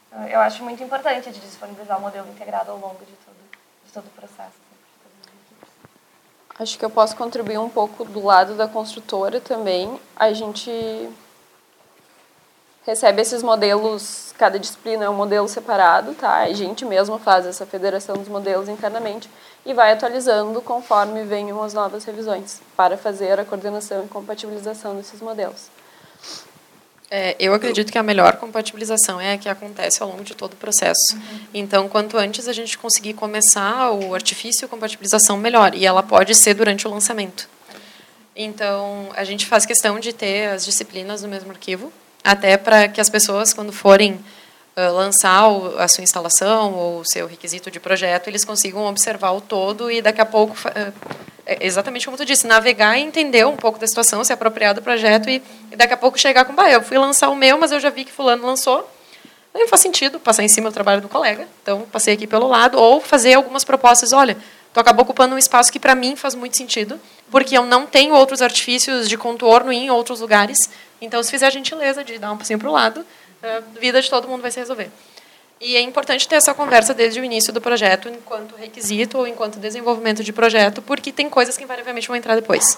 Então, 0.08 0.26
eu 0.28 0.40
acho 0.40 0.62
muito 0.62 0.82
importante 0.82 1.30
de 1.30 1.40
disponibilizar 1.40 1.98
o 1.98 2.00
modelo 2.00 2.28
integrado 2.30 2.70
ao 2.70 2.78
longo 2.78 3.04
de 3.04 3.12
todo, 3.12 3.36
de 3.84 3.92
todo 3.92 4.06
o 4.06 4.10
processo. 4.10 4.64
Acho 6.56 6.78
que 6.78 6.84
eu 6.84 6.90
posso 6.90 7.16
contribuir 7.16 7.58
um 7.58 7.68
pouco 7.68 8.04
do 8.04 8.24
lado 8.24 8.54
da 8.54 8.68
construtora 8.68 9.40
também. 9.40 10.00
A 10.14 10.32
gente 10.32 10.70
recebe 12.86 13.22
esses 13.22 13.42
modelos, 13.42 14.34
cada 14.38 14.58
disciplina 14.58 15.04
é 15.04 15.10
um 15.10 15.14
modelo 15.14 15.48
separado, 15.48 16.14
tá? 16.14 16.38
A 16.38 16.52
gente 16.52 16.84
mesmo 16.84 17.18
faz 17.18 17.46
essa 17.46 17.64
federação 17.64 18.16
dos 18.16 18.28
modelos 18.28 18.68
internamente 18.68 19.28
e 19.64 19.72
vai 19.72 19.92
atualizando 19.92 20.60
conforme 20.60 21.24
venham 21.24 21.62
as 21.62 21.72
novas 21.72 22.04
revisões 22.04 22.60
para 22.76 22.96
fazer 22.96 23.38
a 23.40 23.44
coordenação 23.44 24.04
e 24.04 24.08
compatibilização 24.08 24.94
desses 24.96 25.20
modelos. 25.20 25.68
É, 27.10 27.36
eu 27.38 27.54
acredito 27.54 27.92
que 27.92 27.98
a 27.98 28.02
melhor 28.02 28.36
compatibilização 28.36 29.20
é 29.20 29.34
a 29.34 29.38
que 29.38 29.48
acontece 29.48 30.02
ao 30.02 30.08
longo 30.08 30.24
de 30.24 30.34
todo 30.34 30.54
o 30.54 30.56
processo. 30.56 31.14
Uhum. 31.14 31.40
Então, 31.54 31.88
quanto 31.88 32.16
antes 32.18 32.48
a 32.48 32.52
gente 32.52 32.76
conseguir 32.76 33.14
começar 33.14 33.92
o 33.92 34.14
artifício 34.14 34.68
compatibilização, 34.68 35.36
melhor. 35.36 35.74
E 35.74 35.86
ela 35.86 36.02
pode 36.02 36.34
ser 36.34 36.54
durante 36.54 36.88
o 36.88 36.90
lançamento. 36.90 37.48
Então, 38.34 39.10
a 39.14 39.22
gente 39.22 39.46
faz 39.46 39.64
questão 39.64 40.00
de 40.00 40.12
ter 40.12 40.48
as 40.48 40.64
disciplinas 40.64 41.22
no 41.22 41.28
mesmo 41.28 41.52
arquivo, 41.52 41.92
até 42.24 42.56
para 42.56 42.88
que 42.88 43.00
as 43.00 43.10
pessoas, 43.10 43.52
quando 43.52 43.72
forem 43.72 44.14
uh, 44.14 44.92
lançar 44.94 45.48
o, 45.48 45.78
a 45.78 45.86
sua 45.86 46.02
instalação 46.02 46.72
ou 46.72 47.00
o 47.00 47.04
seu 47.04 47.26
requisito 47.26 47.70
de 47.70 47.78
projeto, 47.78 48.28
eles 48.28 48.44
consigam 48.44 48.86
observar 48.86 49.32
o 49.32 49.40
todo 49.40 49.90
e 49.90 50.00
daqui 50.00 50.22
a 50.22 50.26
pouco, 50.26 50.54
uh, 50.54 50.92
exatamente 51.60 52.06
como 52.06 52.16
tu 52.16 52.24
disse, 52.24 52.46
navegar 52.46 52.98
e 52.98 53.02
entender 53.02 53.46
um 53.46 53.56
pouco 53.56 53.78
da 53.78 53.86
situação, 53.86 54.24
se 54.24 54.32
apropriar 54.32 54.74
do 54.74 54.80
projeto 54.80 55.28
e, 55.28 55.42
e 55.70 55.76
daqui 55.76 55.92
a 55.92 55.98
pouco 55.98 56.18
chegar 56.18 56.46
com, 56.46 56.60
eu 56.62 56.82
fui 56.82 56.96
lançar 56.96 57.28
o 57.28 57.36
meu, 57.36 57.58
mas 57.58 57.70
eu 57.70 57.78
já 57.78 57.90
vi 57.90 58.04
que 58.04 58.12
fulano 58.12 58.46
lançou, 58.46 58.90
não 59.52 59.68
faz 59.68 59.82
sentido 59.82 60.18
passar 60.18 60.42
em 60.42 60.48
cima 60.48 60.70
do 60.70 60.74
trabalho 60.74 61.00
do 61.00 61.08
colega, 61.08 61.46
então 61.62 61.82
passei 61.92 62.14
aqui 62.14 62.26
pelo 62.26 62.48
lado, 62.48 62.78
ou 62.78 63.00
fazer 63.00 63.34
algumas 63.34 63.62
propostas, 63.62 64.12
olha, 64.12 64.36
tu 64.72 64.80
acabou 64.80 65.04
ocupando 65.04 65.36
um 65.36 65.38
espaço 65.38 65.70
que 65.70 65.78
para 65.78 65.94
mim 65.94 66.16
faz 66.16 66.34
muito 66.34 66.56
sentido, 66.56 66.98
porque 67.30 67.56
eu 67.56 67.64
não 67.64 67.86
tenho 67.86 68.14
outros 68.14 68.42
artifícios 68.42 69.08
de 69.08 69.16
contorno 69.16 69.70
em 69.70 69.90
outros 69.90 70.20
lugares, 70.20 70.58
então, 71.04 71.22
se 71.22 71.30
fizer 71.30 71.46
a 71.46 71.50
gentileza 71.50 72.02
de 72.02 72.18
dar 72.18 72.32
um 72.32 72.36
passinho 72.36 72.58
para 72.58 72.68
o 72.68 72.72
lado, 72.72 73.04
a 73.42 73.78
vida 73.78 74.00
de 74.00 74.08
todo 74.08 74.26
mundo 74.26 74.40
vai 74.42 74.50
se 74.50 74.58
resolver. 74.58 74.90
E 75.60 75.76
é 75.76 75.80
importante 75.80 76.28
ter 76.28 76.34
essa 76.36 76.52
conversa 76.52 76.92
desde 76.92 77.20
o 77.20 77.24
início 77.24 77.52
do 77.52 77.60
projeto, 77.60 78.08
enquanto 78.08 78.54
requisito 78.56 79.16
ou 79.16 79.26
enquanto 79.26 79.58
desenvolvimento 79.58 80.22
de 80.22 80.32
projeto, 80.32 80.82
porque 80.82 81.12
tem 81.12 81.30
coisas 81.30 81.56
que 81.56 81.64
invariavelmente 81.64 82.06
vão 82.08 82.16
entrar 82.16 82.34
depois. 82.34 82.76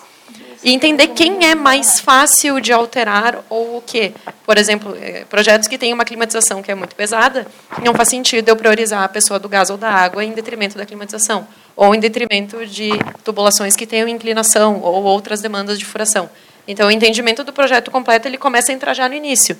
E 0.62 0.72
entender 0.72 1.08
quem 1.08 1.46
é 1.46 1.54
mais 1.54 2.00
fácil 2.00 2.60
de 2.60 2.72
alterar 2.72 3.42
ou 3.48 3.78
o 3.78 3.82
quê. 3.82 4.12
Por 4.44 4.56
exemplo, 4.56 4.96
eh, 5.00 5.24
projetos 5.28 5.66
que 5.66 5.78
têm 5.78 5.92
uma 5.92 6.04
climatização 6.04 6.62
que 6.62 6.70
é 6.70 6.74
muito 6.74 6.94
pesada, 6.94 7.46
não 7.82 7.94
faz 7.94 8.08
sentido 8.08 8.48
eu 8.48 8.56
priorizar 8.56 9.02
a 9.02 9.08
pessoa 9.08 9.38
do 9.38 9.48
gás 9.48 9.68
ou 9.70 9.76
da 9.76 9.90
água 9.90 10.24
em 10.24 10.32
detrimento 10.32 10.78
da 10.78 10.86
climatização, 10.86 11.46
ou 11.74 11.94
em 11.94 11.98
detrimento 11.98 12.64
de 12.66 12.90
tubulações 13.24 13.74
que 13.74 13.86
tenham 13.86 14.06
inclinação 14.06 14.80
ou 14.80 15.02
outras 15.02 15.40
demandas 15.40 15.78
de 15.78 15.84
furação. 15.84 16.30
Então, 16.66 16.88
o 16.88 16.90
entendimento 16.90 17.44
do 17.44 17.52
projeto 17.52 17.90
completo 17.90 18.26
ele 18.26 18.38
começa 18.38 18.72
a 18.72 18.74
entrar 18.74 18.94
já 18.94 19.08
no 19.08 19.14
início. 19.14 19.56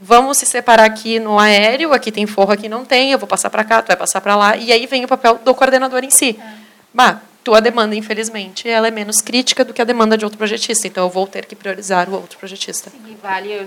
Vamos 0.00 0.38
se 0.38 0.46
separar 0.46 0.84
aqui 0.84 1.18
no 1.20 1.38
aéreo, 1.38 1.92
aqui 1.92 2.10
tem 2.10 2.26
forro, 2.26 2.52
aqui 2.52 2.68
não 2.68 2.84
tem, 2.84 3.12
eu 3.12 3.18
vou 3.18 3.28
passar 3.28 3.50
para 3.50 3.62
cá, 3.62 3.82
tu 3.82 3.88
vai 3.88 3.96
passar 3.96 4.20
para 4.20 4.34
lá, 4.34 4.56
e 4.56 4.72
aí 4.72 4.86
vem 4.86 5.04
o 5.04 5.08
papel 5.08 5.38
do 5.44 5.54
coordenador 5.54 6.02
em 6.02 6.10
si. 6.10 6.38
É. 6.40 6.52
Bah, 6.92 7.20
tua 7.44 7.60
demanda, 7.60 7.94
infelizmente, 7.94 8.68
ela 8.68 8.88
é 8.88 8.90
menos 8.90 9.20
crítica 9.20 9.64
do 9.64 9.74
que 9.74 9.82
a 9.82 9.84
demanda 9.84 10.16
de 10.16 10.24
outro 10.24 10.38
projetista, 10.38 10.86
então 10.86 11.04
eu 11.04 11.10
vou 11.10 11.26
ter 11.26 11.44
que 11.44 11.54
priorizar 11.54 12.08
o 12.08 12.14
outro 12.14 12.38
projetista. 12.38 12.90
Sim, 12.90 13.16
vale 13.22 13.66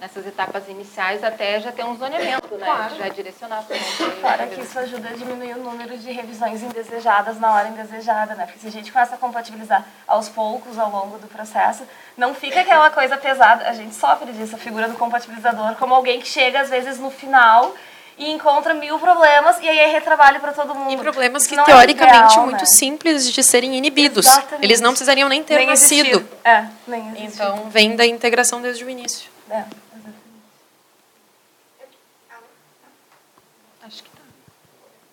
nessas 0.00 0.26
etapas 0.26 0.68
iniciais 0.68 1.22
até 1.22 1.60
já 1.60 1.72
ter 1.72 1.84
um 1.84 1.96
zoneamento, 1.96 2.54
né? 2.56 2.66
Claro. 2.66 2.96
Já 2.96 3.08
direcionar 3.08 3.62
também. 3.62 3.82
Claro 4.20 4.48
que 4.48 4.60
isso 4.60 4.78
ajuda 4.78 5.08
a 5.10 5.12
diminuir 5.12 5.54
o 5.54 5.62
número 5.62 5.96
de 5.96 6.10
revisões 6.12 6.62
indesejadas 6.62 7.38
na 7.38 7.52
hora 7.52 7.68
indesejada, 7.68 8.34
né? 8.34 8.46
Porque 8.46 8.60
se 8.60 8.68
a 8.68 8.70
gente 8.70 8.92
começa 8.92 9.14
a 9.14 9.18
compatibilizar 9.18 9.84
aos 10.06 10.28
poucos 10.28 10.78
ao 10.78 10.90
longo 10.90 11.18
do 11.18 11.26
processo, 11.26 11.84
não 12.16 12.34
fica 12.34 12.60
aquela 12.60 12.90
coisa 12.90 13.16
pesada. 13.16 13.68
A 13.68 13.72
gente 13.72 13.94
sofre 13.94 14.32
disso, 14.32 14.54
a 14.54 14.58
figura 14.58 14.88
do 14.88 14.96
compatibilizador, 14.96 15.74
como 15.76 15.94
alguém 15.94 16.20
que 16.20 16.28
chega 16.28 16.60
às 16.60 16.70
vezes 16.70 16.98
no 16.98 17.10
final 17.10 17.74
e 18.16 18.30
encontra 18.30 18.74
mil 18.74 18.98
problemas 18.98 19.58
e 19.60 19.68
aí 19.68 19.78
é 19.78 19.86
retrabalho 19.86 20.40
para 20.40 20.52
todo 20.52 20.74
mundo. 20.74 20.92
E 20.92 20.96
problemas 20.96 21.46
que, 21.46 21.58
é 21.58 21.62
teoricamente 21.62 22.16
é 22.16 22.26
ideal, 22.26 22.44
muito 22.44 22.60
né? 22.60 22.66
simples 22.66 23.30
de 23.30 23.42
serem 23.42 23.76
inibidos. 23.76 24.26
Exatamente. 24.26 24.64
Eles 24.64 24.80
não 24.80 24.90
precisariam 24.90 25.28
nem 25.28 25.42
ter 25.42 25.56
nem 25.56 25.66
nascido. 25.66 26.26
É, 26.44 26.64
nem 26.86 27.08
existir. 27.08 27.24
Então 27.24 27.68
vem 27.70 27.96
da 27.96 28.06
integração 28.06 28.60
desde 28.60 28.84
o 28.84 28.90
início. 28.90 29.33
É. 29.50 29.64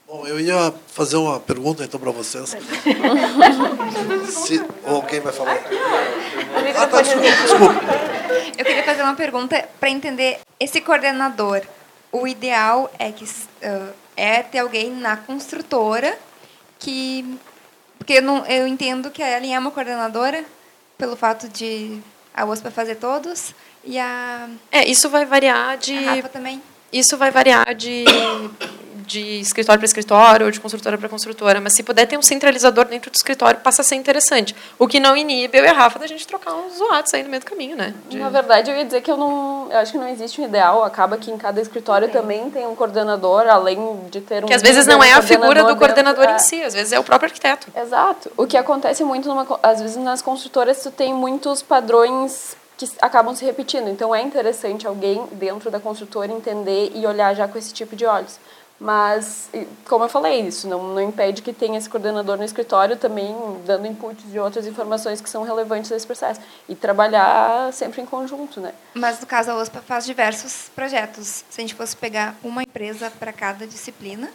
Bom, 0.07 0.27
eu 0.27 0.39
ia 0.39 0.73
fazer 0.87 1.15
uma 1.17 1.39
pergunta 1.39 1.83
então 1.83 1.99
para 1.99 2.11
vocês. 2.11 2.55
Se, 4.27 4.61
ou 4.83 4.95
alguém 4.97 5.19
vai 5.19 5.31
falar? 5.31 5.57
Ah, 6.75 6.87
tá, 6.87 7.01
desculpa, 7.01 7.29
desculpa. 7.29 7.73
Eu 8.57 8.65
queria 8.65 8.83
fazer 8.83 9.03
uma 9.03 9.15
pergunta 9.15 9.69
para 9.79 9.89
entender 9.89 10.39
esse 10.59 10.81
coordenador. 10.81 11.61
O 12.11 12.27
ideal 12.27 12.91
é 12.99 13.11
que 13.11 13.23
uh, 13.23 13.93
é 14.17 14.43
ter 14.43 14.59
alguém 14.59 14.91
na 14.91 15.15
construtora 15.17 16.17
que 16.77 17.39
porque 17.97 18.13
eu, 18.13 18.21
não, 18.21 18.45
eu 18.47 18.67
entendo 18.67 19.11
que 19.11 19.21
a 19.21 19.37
Ellen 19.37 19.55
é 19.55 19.59
uma 19.59 19.71
coordenadora 19.71 20.43
pelo 20.97 21.15
fato 21.15 21.47
de 21.47 22.01
a 22.33 22.45
USP 22.45 22.71
fazer 22.71 22.95
todos 22.95 23.53
e 23.83 23.97
a 23.99 24.47
é 24.71 24.87
isso 24.87 25.09
vai 25.09 25.25
variar 25.25 25.77
de 25.77 25.97
a 25.97 26.15
Rafa 26.15 26.29
também 26.29 26.61
isso 26.91 27.17
vai 27.17 27.31
variar 27.31 27.73
de 27.73 28.05
de 29.11 29.39
escritório 29.39 29.79
para 29.79 29.85
escritório 29.85 30.45
ou 30.45 30.51
de 30.51 30.59
construtora 30.59 30.97
para 30.97 31.09
construtora, 31.09 31.59
mas 31.59 31.73
se 31.73 31.83
puder 31.83 32.05
ter 32.05 32.17
um 32.17 32.21
centralizador 32.21 32.85
dentro 32.85 33.11
do 33.11 33.15
escritório, 33.15 33.59
passa 33.59 33.81
a 33.81 33.85
ser 33.85 33.95
interessante. 33.95 34.55
O 34.79 34.87
que 34.87 34.99
não 34.99 35.17
inibe 35.17 35.57
eu 35.57 35.65
e 35.65 35.67
a 35.67 35.73
Rafa 35.73 35.99
da 35.99 36.07
gente 36.07 36.25
trocar 36.25 36.53
uns 36.55 36.77
zoados 36.77 37.13
aí 37.13 37.21
no 37.21 37.29
meio 37.29 37.41
do 37.41 37.45
caminho, 37.45 37.75
né? 37.75 37.93
De... 38.09 38.17
Na 38.17 38.29
verdade, 38.29 38.71
eu 38.71 38.77
ia 38.77 38.85
dizer 38.85 39.01
que 39.01 39.11
eu 39.11 39.17
não, 39.17 39.67
eu 39.69 39.77
acho 39.79 39.91
que 39.91 39.97
não 39.97 40.07
existe 40.07 40.39
um 40.39 40.45
ideal, 40.45 40.83
acaba 40.83 41.17
que 41.17 41.29
em 41.29 41.37
cada 41.37 41.59
escritório 41.59 42.09
também 42.09 42.49
tem 42.49 42.65
um 42.65 42.75
coordenador, 42.75 43.47
além 43.47 43.99
de 44.09 44.21
ter 44.21 44.43
um 44.43 44.47
Que 44.47 44.53
às 44.53 44.61
vezes 44.61 44.85
não 44.87 45.03
é 45.03 45.13
a 45.13 45.21
figura 45.21 45.63
do 45.63 45.75
coordenador 45.75 46.27
dentro, 46.27 46.35
em 46.37 46.47
si, 46.47 46.63
às 46.63 46.73
vezes 46.73 46.93
é 46.93 46.99
o 46.99 47.03
próprio 47.03 47.27
arquiteto. 47.27 47.67
Exato. 47.75 48.31
O 48.37 48.47
que 48.47 48.55
acontece 48.55 49.03
muito 49.03 49.27
numa, 49.27 49.45
às 49.61 49.81
vezes 49.81 49.97
nas 49.97 50.21
construtoras 50.21 50.81
tu 50.81 50.91
tem 50.91 51.13
muitos 51.13 51.61
padrões 51.61 52.55
que 52.81 52.97
acabam 53.01 53.35
se 53.35 53.45
repetindo. 53.45 53.89
Então 53.89 54.13
é 54.13 54.21
interessante 54.21 54.87
alguém 54.87 55.25
dentro 55.33 55.69
da 55.69 55.79
construtora 55.79 56.31
entender 56.31 56.91
e 56.95 57.05
olhar 57.05 57.35
já 57.35 57.47
com 57.47 57.57
esse 57.57 57.73
tipo 57.73 57.95
de 57.95 58.05
olhos. 58.05 58.39
Mas, 58.79 59.47
como 59.87 60.05
eu 60.05 60.09
falei, 60.09 60.41
isso 60.41 60.67
não, 60.67 60.95
não 60.95 61.01
impede 61.01 61.43
que 61.43 61.53
tenha 61.53 61.77
esse 61.77 61.87
coordenador 61.87 62.35
no 62.35 62.43
escritório 62.43 62.97
também 62.97 63.35
dando 63.63 63.85
inputs 63.85 64.31
de 64.31 64.39
outras 64.39 64.65
informações 64.65 65.21
que 65.21 65.29
são 65.29 65.43
relevantes 65.43 65.91
nesse 65.91 66.07
processo. 66.07 66.41
E 66.67 66.73
trabalhar 66.73 67.71
sempre 67.73 68.01
em 68.01 68.07
conjunto, 68.07 68.59
né? 68.59 68.73
Mas, 68.95 69.19
no 69.19 69.27
caso, 69.27 69.51
a 69.51 69.55
OSPA 69.55 69.81
faz 69.81 70.03
diversos 70.03 70.71
projetos. 70.75 71.43
Se 71.47 71.59
a 71.59 71.61
gente 71.61 71.75
fosse 71.75 71.95
pegar 71.95 72.35
uma 72.43 72.63
empresa 72.63 73.11
para 73.11 73.31
cada 73.31 73.67
disciplina, 73.67 74.31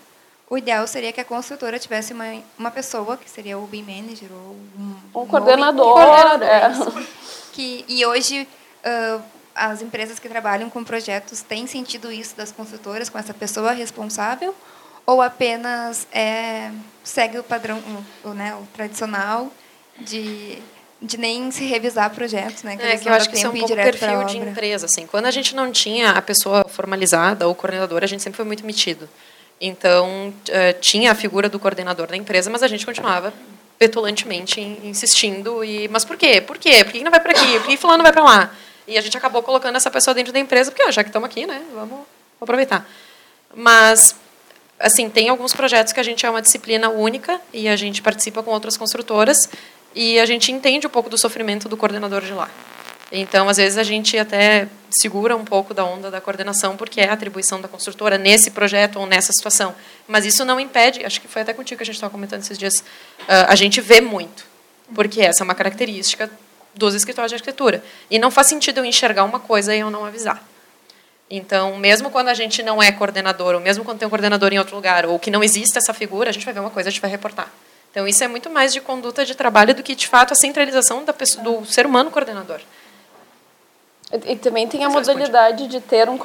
o 0.49 0.57
ideal 0.57 0.87
seria 0.87 1.13
que 1.13 1.21
a 1.21 1.25
construtora 1.25 1.77
tivesse 1.77 2.13
uma, 2.13 2.41
uma 2.57 2.71
pessoa, 2.71 3.17
que 3.17 3.29
seria 3.29 3.59
o 3.59 3.67
BIM 3.67 3.83
Manager 3.83 4.29
ou 4.31 4.57
um, 4.79 5.23
um 5.23 5.27
coordenador. 5.27 5.93
Coordenador 5.93 6.47
é. 6.47 7.17
que, 7.57 7.85
e 7.89 8.05
hoje... 8.05 8.47
Uh, 8.85 9.37
as 9.57 9.81
empresas 9.81 10.19
que 10.19 10.29
trabalham 10.29 10.69
com 10.69 10.85
projetos 10.85 11.41
têm 11.41 11.67
sentido 11.67 12.13
isso 12.13 12.37
das 12.37 12.53
construtoras 12.53 13.09
com 13.09 13.19
essa 13.19 13.33
pessoa 13.33 13.73
responsável 13.73 14.55
ou 15.07 15.23
apenas 15.23 16.07
é, 16.13 16.71
segue 17.03 17.39
o 17.39 17.43
padrão, 17.43 17.83
o, 18.23 18.31
né, 18.31 18.55
o 18.55 18.67
tradicional 18.75 19.51
de 19.99 20.63
de 21.01 21.19
nem 21.19 21.51
se 21.51 21.65
revisar 21.67 22.09
projetos, 22.11 22.63
né? 22.63 22.75
Que 22.75 22.83
é, 22.83 22.97
que 22.97 23.07
eu 23.07 23.13
acho 23.13 23.29
que 23.29 23.37
isso 23.37 23.47
é 23.47 23.51
um 23.51 23.53
pouco 23.53 23.75
perfil 23.75 24.25
de 24.25 24.39
empresa, 24.39 24.87
assim. 24.87 25.07
Quando 25.07 25.27
a 25.27 25.31
gente 25.31 25.55
não 25.55 25.71
tinha 25.71 26.13
a 26.13 26.23
pessoa 26.23 26.65
formalizada 26.67 27.47
ou 27.47 27.55
coordenadora, 27.55 28.07
a 28.07 28.09
gente 28.09 28.23
sempre 28.23 28.39
foi 28.39 28.47
muito 28.47 28.65
metido. 28.65 29.07
Então, 29.61 30.31
uh, 30.31 30.81
tinha 30.81 31.13
a 31.13 31.15
figura 31.15 31.51
do 31.51 31.59
coordenador 31.59 32.07
da 32.07 32.17
empresa, 32.17 32.49
mas 32.49 32.63
a 32.63 32.67
gente 32.67 32.87
continuava 32.87 33.33
petulantemente 33.79 34.61
insistindo 34.61 35.63
e 35.63 35.89
mas 35.89 36.05
por 36.05 36.17
quê? 36.17 36.41
Por 36.41 36.59
quê? 36.59 36.83
Por 36.85 36.93
que 36.93 37.05
não 37.05 37.11
vai 37.11 37.21
para 37.21 37.33
aqui? 37.33 37.59
Por 37.59 37.67
que 37.67 37.77
fulano 37.77 38.03
vai 38.03 38.13
para 38.13 38.23
lá? 38.25 38.55
E 38.87 38.97
a 38.97 39.01
gente 39.01 39.17
acabou 39.17 39.43
colocando 39.43 39.77
essa 39.77 39.91
pessoa 39.91 40.15
dentro 40.15 40.33
da 40.33 40.39
empresa, 40.39 40.71
porque 40.71 40.85
ó, 40.85 40.91
já 40.91 41.03
que 41.03 41.09
estamos 41.09 41.29
aqui, 41.29 41.47
né, 41.47 41.63
vamos 41.75 42.01
aproveitar. 42.41 42.89
Mas, 43.55 44.15
assim, 44.79 45.11
tem 45.11 45.29
alguns 45.29 45.53
projetos 45.53 45.93
que 45.93 46.01
a 46.01 46.03
gente 46.03 46.25
é 46.25 46.31
uma 46.31 46.43
disciplina 46.43 46.89
única 46.89 47.41
e 47.53 47.69
a 47.69 47.77
gente 47.77 48.01
participa 48.01 48.43
com 48.43 48.51
outras 48.51 48.77
construtoras 48.77 49.49
e 49.95 50.21
a 50.21 50.27
gente 50.27 50.53
entende 50.53 50.87
um 50.87 50.91
pouco 50.91 51.11
do 51.11 51.19
sofrimento 51.19 51.69
do 51.69 51.77
coordenador 51.77 52.23
de 52.23 52.33
lá. 52.33 52.49
Então, 53.11 53.49
às 53.49 53.57
vezes, 53.57 53.79
a 53.79 53.85
gente 53.85 54.19
até 54.19 54.67
segura 54.91 55.37
um 55.37 55.45
pouco 55.45 55.73
da 55.73 55.85
onda 55.85 56.11
da 56.11 56.21
coordenação, 56.21 56.77
porque 56.77 57.01
é 57.01 57.09
a 57.09 57.13
atribuição 57.13 57.61
da 57.61 57.69
construtora 57.69 58.19
nesse 58.19 58.51
projeto 58.51 58.99
ou 58.99 59.07
nessa 59.07 59.33
situação. 59.33 59.75
Mas 60.09 60.25
isso 60.25 60.45
não 60.45 60.59
impede, 60.59 61.05
acho 61.05 61.21
que 61.21 61.29
foi 61.29 61.43
até 61.43 61.53
contigo 61.53 61.79
que 61.79 61.83
a 61.85 61.87
gente 61.87 61.95
estava 61.95 62.11
comentando 62.11 62.41
esses 62.41 62.59
dias, 62.59 62.79
uh, 62.81 63.47
a 63.49 63.55
gente 63.55 63.81
vê 63.81 64.01
muito, 64.01 64.45
porque 64.95 65.21
essa 65.21 65.43
é 65.43 65.45
uma 65.45 65.55
característica 65.55 66.31
dos 66.75 66.95
escritórios 66.95 67.31
de 67.31 67.37
arquitetura. 67.37 67.83
E 68.11 68.19
não 68.19 68.31
faz 68.31 68.49
sentido 68.49 68.79
eu 68.79 68.85
enxergar 68.85 69.25
uma 69.25 69.39
coisa 69.39 69.75
e 69.75 69.81
eu 69.81 69.91
não 69.91 70.05
avisar. 70.05 70.43
Então, 71.29 71.77
mesmo 71.77 72.11
quando 72.11 72.29
a 72.29 72.35
gente 72.35 72.63
não 72.63 72.83
é 72.83 72.93
coordenador, 72.93 73.55
ou 73.55 73.61
mesmo 73.61 73.85
quando 73.85 73.99
tem 73.99 74.07
um 74.07 74.11
coordenador 74.11 74.53
em 74.53 74.59
outro 74.59 74.77
lugar, 74.77 75.07
ou 75.07 75.19
que 75.19 75.31
não 75.31 75.43
existe 75.43 75.77
essa 75.79 75.93
figura, 75.93 76.31
a 76.31 76.33
gente 76.33 76.45
vai 76.45 76.55
ver 76.55 76.61
uma 76.61 76.71
coisa, 76.71 76.89
a 76.89 76.93
gente 76.93 77.01
vai 77.01 77.11
reportar. 77.11 77.51
Então, 77.91 78.07
isso 78.07 78.23
é 78.23 78.29
muito 78.29 78.51
mais 78.51 78.73
de 78.73 78.81
conduta 78.81 79.25
de 79.25 79.35
trabalho 79.35 79.75
do 79.75 79.83
que, 79.83 79.95
de 79.95 80.07
fato, 80.07 80.33
a 80.33 80.37
centralização 80.37 81.05
pessoa, 81.05 81.43
do 81.43 81.65
ser 81.65 81.87
humano 81.87 82.11
coordenador. 82.11 82.61
E 84.25 84.37
também 84.37 84.69
tem 84.69 84.85
a 84.85 84.89
modalidade 84.89 85.67
de 85.67 85.81
ter 85.81 86.09
um 86.09 86.17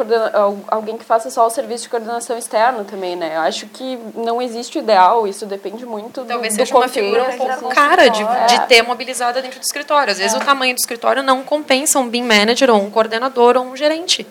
alguém 0.68 1.00
que 1.00 1.04
faça 1.04 1.32
só 1.32 1.48
o 1.48 1.50
serviço 1.50 1.86
de 1.86 1.90
coordenação 1.90 2.38
externa 2.38 2.84
também, 2.84 3.16
né? 3.16 3.36
Eu 3.36 3.42
acho 3.42 3.66
que 3.68 3.98
não 4.14 4.40
existe 4.40 4.78
o 4.78 4.82
ideal, 4.82 5.28
isso 5.28 5.48
depende 5.48 5.84
muito 5.84 6.24
Talvez 6.24 6.54
do, 6.54 6.58
seja 6.58 6.72
do 6.72 6.78
uma 6.78 6.88
figura 6.88 7.24
um 7.24 7.38
pouco 7.38 7.70
cara 7.70 8.08
de, 8.08 8.24
de 8.24 8.68
ter 8.68 8.84
mobilizada 8.84 9.42
dentro 9.42 9.60
do 9.60 9.64
escritório. 9.64 10.12
Às 10.12 10.20
vezes 10.20 10.36
é. 10.36 10.38
o 10.38 10.46
tamanho 10.46 10.76
do 10.76 10.78
escritório 10.78 11.24
não 11.24 11.42
compensa 11.44 11.98
um 11.98 12.08
BIM 12.08 12.22
manager 12.22 12.70
ou 12.70 12.80
um 12.80 12.92
coordenador 12.92 13.58
ou 13.58 13.64
um 13.64 13.76
gerente. 13.76 14.28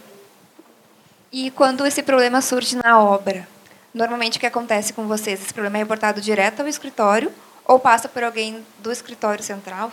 E 1.32 1.50
quando 1.50 1.84
esse 1.84 2.04
problema 2.04 2.40
surge 2.40 2.76
na 2.76 3.02
obra? 3.02 3.48
Normalmente 3.92 4.36
o 4.36 4.40
que 4.40 4.46
acontece 4.46 4.92
com 4.92 5.08
vocês? 5.08 5.42
Esse 5.42 5.52
problema 5.52 5.76
é 5.76 5.80
reportado 5.80 6.20
direto 6.20 6.60
ao 6.60 6.68
escritório 6.68 7.32
ou 7.66 7.80
passa 7.80 8.08
por 8.08 8.22
alguém 8.22 8.64
do 8.78 8.92
escritório 8.92 9.42
central 9.42 9.90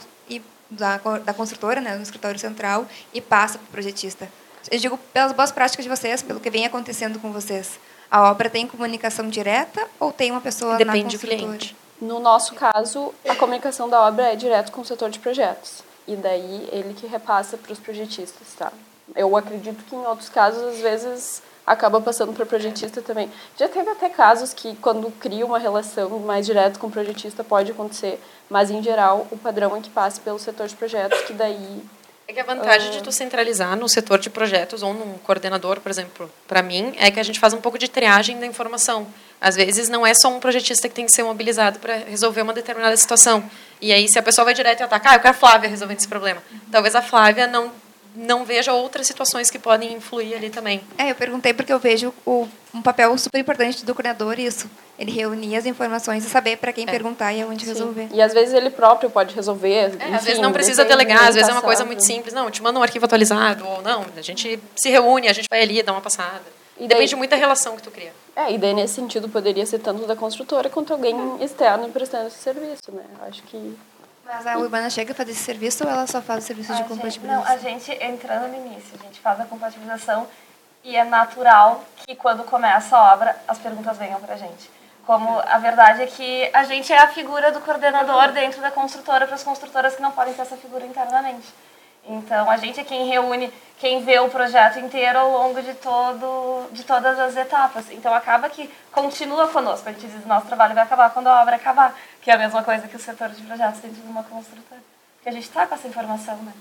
da, 0.70 0.98
da 0.98 1.34
construtora, 1.34 1.82
né, 1.82 1.96
no 1.96 2.04
escritório 2.04 2.40
central, 2.40 2.86
e 3.14 3.22
passa 3.22 3.58
para 3.58 3.66
o 3.66 3.72
projetista. 3.72 4.30
Eu 4.70 4.80
digo 4.80 4.98
pelas 5.14 5.32
boas 5.32 5.52
práticas 5.52 5.84
de 5.84 5.90
vocês, 5.90 6.22
pelo 6.22 6.40
que 6.40 6.50
vem 6.50 6.66
acontecendo 6.66 7.20
com 7.20 7.32
vocês. 7.32 7.80
A 8.10 8.30
obra 8.30 8.50
tem 8.50 8.68
comunicação 8.68 9.30
direta 9.30 9.86
ou 10.00 10.12
tem 10.12 10.32
uma 10.32 10.42
pessoa 10.42 10.78
Depende 10.78 10.98
na 10.98 11.04
construtora? 11.04 11.36
do 11.38 11.46
cliente. 11.46 11.76
No 12.00 12.20
nosso 12.20 12.54
caso, 12.54 13.14
a 13.28 13.36
comunicação 13.36 13.90
da 13.90 14.02
obra 14.02 14.32
é 14.34 14.36
direto 14.36 14.72
com 14.72 14.82
o 14.82 14.86
setor 14.86 15.10
de 15.10 15.20
projetos. 15.20 15.84
E 16.08 16.16
daí 16.16 16.70
ele 16.72 16.94
que 16.94 17.08
repassa 17.08 17.58
para 17.58 17.74
os 17.74 17.80
projetistas, 17.80 18.48
tá? 18.58 18.72
Eu 19.16 19.36
acredito 19.36 19.84
que 19.84 19.96
em 19.96 20.06
outros 20.06 20.30
casos, 20.30 20.64
às 20.64 20.80
vezes, 20.80 21.42
acaba 21.68 22.00
passando 22.00 22.32
para 22.32 22.46
o 22.46 22.48
projetista 22.48 23.02
também. 23.02 23.30
Já 23.60 23.68
teve 23.68 23.90
até 23.90 24.10
casos 24.10 24.54
que, 24.54 24.78
quando 24.78 25.12
cria 25.20 25.46
uma 25.46 25.60
relação 25.60 26.18
mais 26.20 26.46
direta 26.46 26.80
com 26.80 26.88
o 26.88 26.92
projetista, 26.92 27.44
pode 27.44 27.72
acontecer, 27.72 28.22
mas, 28.50 28.72
em 28.72 28.82
geral, 28.82 29.28
o 29.30 29.38
padrão 29.38 29.76
é 29.76 29.82
que 29.82 29.90
passe 29.90 30.22
pelo 30.22 30.40
setor 30.40 30.68
de 30.68 30.76
projetos, 30.76 31.20
que 31.24 31.34
daí... 31.34 31.84
É 32.26 32.34
que 32.34 32.40
a 32.40 32.44
vantagem 32.44 32.90
uh... 32.90 32.92
de 32.94 33.04
tu 33.04 33.12
centralizar 33.12 33.76
no 33.76 33.88
setor 33.90 34.20
de 34.20 34.30
projetos 34.30 34.82
ou 34.82 34.94
num 34.94 35.18
coordenador, 35.20 35.82
por 35.82 35.90
exemplo, 35.90 36.32
para 36.48 36.62
mim, 36.62 36.94
é 36.98 37.12
que 37.12 37.20
a 37.20 37.24
gente 37.24 37.40
faz 37.40 37.54
um 37.54 37.60
pouco 37.60 37.78
de 37.78 37.90
triagem 37.90 38.40
da 38.40 38.46
informação. 38.46 39.06
Às 39.40 39.56
vezes 39.56 39.90
não 39.90 40.08
é 40.08 40.14
só 40.14 40.30
um 40.30 40.40
projetista 40.40 40.88
que 40.88 40.96
tem 40.96 41.06
que 41.06 41.12
ser 41.12 41.24
mobilizado 41.24 41.80
para 41.80 41.96
resolver 41.96 42.42
uma 42.42 42.54
determinada 42.54 42.96
situação. 42.96 43.44
E 43.80 43.94
aí, 43.94 44.08
se 44.10 44.18
a 44.18 44.24
pessoa 44.24 44.46
vai 44.46 44.54
direto 44.54 44.80
e 44.80 44.84
atacar, 44.84 45.14
ah, 45.14 45.16
eu 45.16 45.20
quero 45.20 45.36
a 45.36 45.38
Flávia 45.38 45.70
resolvendo 45.70 46.00
esse 46.00 46.08
problema. 46.08 46.42
Talvez 46.72 46.96
a 46.96 47.02
Flávia 47.02 47.46
não 47.46 47.72
não 48.18 48.44
veja 48.44 48.74
outras 48.74 49.06
situações 49.06 49.52
que 49.52 49.60
podem 49.60 49.94
influir 49.94 50.36
ali 50.36 50.50
também. 50.50 50.82
É, 50.98 51.12
eu 51.12 51.16
perguntei 51.16 51.54
porque 51.54 51.72
eu 51.72 51.78
vejo 51.78 52.12
o, 52.26 52.48
um 52.74 52.82
papel 52.82 53.16
super 53.18 53.40
importante 53.40 53.86
do 53.86 53.94
coordenador 53.94 54.40
isso. 54.40 54.70
Ele 54.98 55.12
reunir 55.12 55.56
as 55.56 55.68
informações 55.68 56.26
e 56.26 56.30
saber 56.30 56.58
para 56.58 56.74
quem 56.74 56.86
é. 56.86 56.90
perguntar 56.90 57.32
e 57.32 57.44
aonde 57.44 57.64
Sim. 57.64 57.72
resolver. 57.72 58.08
E 58.12 58.20
às 58.20 58.34
vezes 58.34 58.56
ele 58.56 58.72
próprio 58.72 59.12
pode 59.12 59.36
resolver. 59.36 59.70
É, 59.70 59.88
enfim, 59.90 60.14
às 60.16 60.24
vezes 60.26 60.40
não 60.40 60.52
precisa 60.52 60.84
delegar, 60.84 61.28
às 61.28 61.36
vezes 61.36 61.48
é 61.48 61.52
uma 61.52 61.62
coisa 61.62 61.86
muito 61.86 62.04
simples. 62.04 62.34
Não, 62.34 62.50
te 62.50 62.64
manda 62.64 62.80
um 62.80 62.84
arquivo 62.84 63.06
atualizado, 63.06 63.68
ou 63.68 63.84
não, 63.84 64.06
a 64.18 64.22
gente 64.22 64.60
se 64.76 64.90
reúne, 64.90 65.28
a 65.28 65.34
gente 65.34 65.46
vai 65.50 65.62
ali, 65.62 65.84
dá 65.84 65.92
uma 65.92 66.02
passada. 66.02 66.58
E 66.80 66.88
Depende 66.88 67.12
daí, 67.12 67.18
muito 67.18 67.32
da 67.32 67.38
relação 67.38 67.76
que 67.76 67.82
tu 67.82 67.92
cria. 67.92 68.14
É, 68.36 68.52
e 68.52 68.58
daí 68.58 68.74
nesse 68.74 68.96
sentido 68.96 69.28
poderia 69.28 69.66
ser 69.66 69.80
tanto 69.80 70.06
da 70.06 70.16
construtora 70.16 70.70
quanto 70.70 70.94
alguém 70.94 71.16
externo 71.42 71.90
prestando 71.90 72.28
esse 72.28 72.38
serviço, 72.38 72.92
né? 72.92 73.04
Acho 73.28 73.42
que 73.44 73.76
mas 74.28 74.46
a 74.46 74.58
Urbana 74.58 74.90
chega 74.90 75.14
a 75.14 75.16
fazer 75.16 75.32
esse 75.32 75.44
serviço 75.44 75.86
ou 75.86 75.90
ela 75.90 76.06
só 76.06 76.22
faz 76.22 76.44
o 76.44 76.48
serviço 76.48 76.72
a 76.72 76.76
de 76.76 76.82
gente, 76.82 76.90
compatibilização? 76.90 77.44
Não, 77.44 77.52
a 77.52 77.58
gente 77.58 77.92
entrando 78.04 78.48
no 78.50 78.56
início, 78.56 78.94
a 79.00 79.04
gente 79.04 79.20
faz 79.22 79.40
a 79.40 79.46
compatibilização 79.46 80.28
e 80.84 80.96
é 80.96 81.04
natural 81.04 81.84
que 82.06 82.16
quando 82.16 82.44
começa 82.44 82.98
a 82.98 83.14
obra 83.14 83.36
as 83.48 83.58
perguntas 83.58 83.98
venham 83.98 84.20
para 84.20 84.34
a 84.34 84.38
gente. 84.38 84.70
Como 85.06 85.40
a 85.40 85.58
verdade 85.58 86.02
é 86.02 86.08
que 86.08 86.50
a 86.54 86.66
gente 86.66 86.92
é 86.92 87.00
a 87.00 87.08
figura 87.08 87.52
do 87.52 87.62
coordenador 87.62 88.34
dentro 88.34 88.62
da 88.62 88.70
construtora 88.70 89.26
para 89.26 89.36
as 89.36 89.44
construtoras 89.44 89.96
que 89.96 90.02
não 90.02 90.12
podem 90.12 90.34
ter 90.34 90.42
essa 90.42 90.58
figura 90.58 90.86
internamente. 90.86 91.48
Então, 92.10 92.50
a 92.50 92.56
gente 92.56 92.80
é 92.80 92.84
quem 92.86 93.06
reúne, 93.08 93.52
quem 93.80 94.04
vê 94.04 94.18
o 94.20 94.30
projeto 94.30 94.80
inteiro 94.80 95.20
ao 95.20 95.30
longo 95.30 95.62
de, 95.62 95.74
todo, 95.74 96.68
de 96.72 96.84
todas 96.84 97.20
as 97.20 97.36
etapas. 97.36 97.92
Então, 97.92 98.14
acaba 98.14 98.50
que 98.50 98.74
continua 98.92 99.48
conosco. 99.50 99.90
A 99.90 99.92
gente 99.92 100.08
diz, 100.08 100.26
nosso 100.26 100.48
trabalho 100.48 100.74
vai 100.74 100.84
acabar 100.84 101.10
quando 101.10 101.28
a 101.28 101.42
obra 101.42 101.58
acabar, 101.58 101.94
que 102.28 102.32
é 102.32 102.34
a 102.34 102.38
mesma 102.38 102.62
coisa 102.62 102.90
que 102.90 102.96
o 102.98 103.00
setor 103.00 103.30
de 103.30 103.42
projetos 103.42 103.80
dentro 103.80 104.02
de 104.02 104.08
uma 104.10 104.22
construtora. 104.22 104.84
Porque 105.16 105.30
a 105.30 105.32
gente 105.32 105.46
está 105.46 105.66
com 105.66 105.76
essa 105.76 105.88
informação, 105.88 106.36
né? 106.44 106.54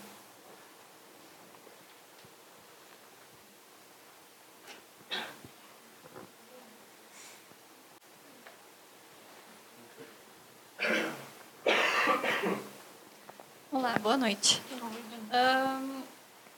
Olá, 13.72 13.98
boa 13.98 14.16
noite. 14.16 14.62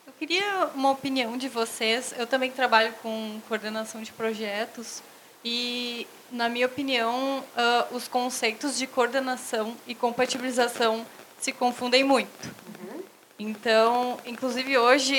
eu 0.06 0.12
queria 0.18 0.66
uma 0.74 0.90
opinião 0.90 1.38
de 1.38 1.48
vocês. 1.48 2.12
Eu 2.18 2.26
também 2.26 2.52
trabalho 2.52 2.92
com 3.00 3.40
coordenação 3.48 4.02
de 4.02 4.12
projetos 4.12 5.02
e, 5.44 6.06
na 6.30 6.48
minha 6.48 6.66
opinião, 6.66 7.38
uh, 7.40 7.94
os 7.94 8.08
conceitos 8.08 8.76
de 8.76 8.86
coordenação 8.86 9.76
e 9.86 9.94
compatibilização 9.94 11.06
se 11.38 11.52
confundem 11.52 12.02
muito. 12.02 12.46
Uhum. 12.46 13.02
Então, 13.38 14.18
inclusive 14.26 14.76
hoje, 14.76 15.14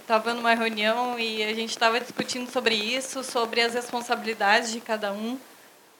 estava 0.00 0.32
numa 0.32 0.54
reunião 0.54 1.18
e 1.18 1.42
a 1.42 1.54
gente 1.54 1.70
estava 1.70 2.00
discutindo 2.00 2.50
sobre 2.50 2.74
isso, 2.74 3.22
sobre 3.22 3.60
as 3.60 3.74
responsabilidades 3.74 4.72
de 4.72 4.80
cada 4.80 5.12
um, 5.12 5.38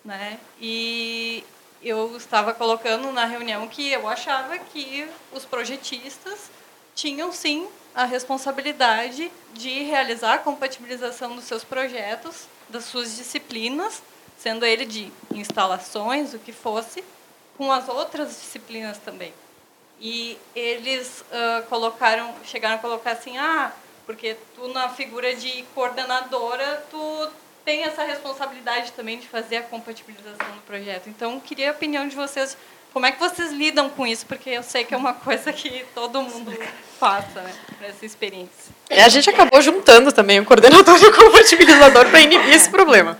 né? 0.04 0.38
E 0.60 1.44
eu 1.82 2.16
estava 2.16 2.54
colocando 2.54 3.12
na 3.12 3.26
reunião 3.26 3.68
que 3.68 3.92
eu 3.92 4.08
achava 4.08 4.58
que 4.58 5.06
os 5.32 5.44
projetistas 5.44 6.50
tinham 6.94 7.30
sim 7.30 7.68
a 7.94 8.04
responsabilidade 8.04 9.30
de 9.52 9.82
realizar 9.82 10.34
a 10.34 10.38
compatibilização 10.38 11.36
dos 11.36 11.44
seus 11.44 11.64
projetos, 11.64 12.46
das 12.68 12.84
suas 12.84 13.16
disciplinas, 13.16 14.02
sendo 14.38 14.64
ele 14.64 14.86
de 14.86 15.12
instalações, 15.32 16.34
o 16.34 16.38
que 16.38 16.52
fosse, 16.52 17.02
com 17.56 17.72
as 17.72 17.88
outras 17.88 18.28
disciplinas 18.28 18.98
também. 18.98 19.32
E 20.00 20.38
eles 20.54 21.24
uh, 21.32 21.66
colocaram, 21.68 22.34
chegaram 22.44 22.76
a 22.76 22.78
colocar 22.78 23.12
assim, 23.12 23.36
ah, 23.36 23.72
porque 24.06 24.36
tu 24.54 24.68
na 24.68 24.88
figura 24.88 25.34
de 25.34 25.64
coordenadora, 25.74 26.86
tu 26.90 27.30
tem 27.64 27.82
essa 27.82 28.04
responsabilidade 28.04 28.92
também 28.92 29.18
de 29.18 29.26
fazer 29.26 29.56
a 29.56 29.62
compatibilização 29.62 30.50
do 30.52 30.62
projeto. 30.62 31.08
Então, 31.08 31.38
queria 31.40 31.70
a 31.70 31.72
opinião 31.72 32.06
de 32.06 32.14
vocês, 32.14 32.56
como 32.92 33.04
é 33.04 33.12
que 33.12 33.18
vocês 33.18 33.52
lidam 33.52 33.90
com 33.90 34.06
isso? 34.06 34.24
Porque 34.24 34.50
eu 34.50 34.62
sei 34.62 34.84
que 34.84 34.94
é 34.94 34.96
uma 34.96 35.12
coisa 35.12 35.52
que 35.52 35.84
todo 35.94 36.22
mundo 36.22 36.50
passa, 36.98 37.40
né, 37.40 37.52
essa 37.82 38.04
experiência. 38.04 38.74
É, 38.90 39.02
a 39.02 39.08
gente 39.08 39.28
acabou 39.28 39.60
juntando 39.60 40.12
também 40.12 40.40
o 40.40 40.44
coordenador 40.44 40.98
e 41.02 41.06
o 41.06 41.14
compatibilizador 41.14 42.06
para 42.06 42.20
inibir 42.20 42.54
esse 42.54 42.70
problema. 42.70 43.18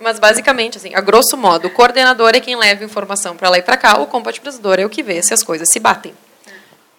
Mas 0.00 0.18
basicamente, 0.18 0.78
assim, 0.78 0.94
a 0.94 1.00
grosso 1.00 1.36
modo, 1.36 1.66
o 1.66 1.70
coordenador 1.70 2.30
é 2.34 2.40
quem 2.40 2.56
leva 2.56 2.84
informação 2.84 3.36
para 3.36 3.50
lá 3.50 3.58
e 3.58 3.62
para 3.62 3.76
cá, 3.76 3.98
o 3.98 4.06
compatibilizador 4.06 4.78
é 4.78 4.84
o 4.84 4.88
que 4.88 5.02
vê 5.02 5.22
se 5.22 5.34
as 5.34 5.42
coisas 5.42 5.68
se 5.72 5.80
batem. 5.80 6.12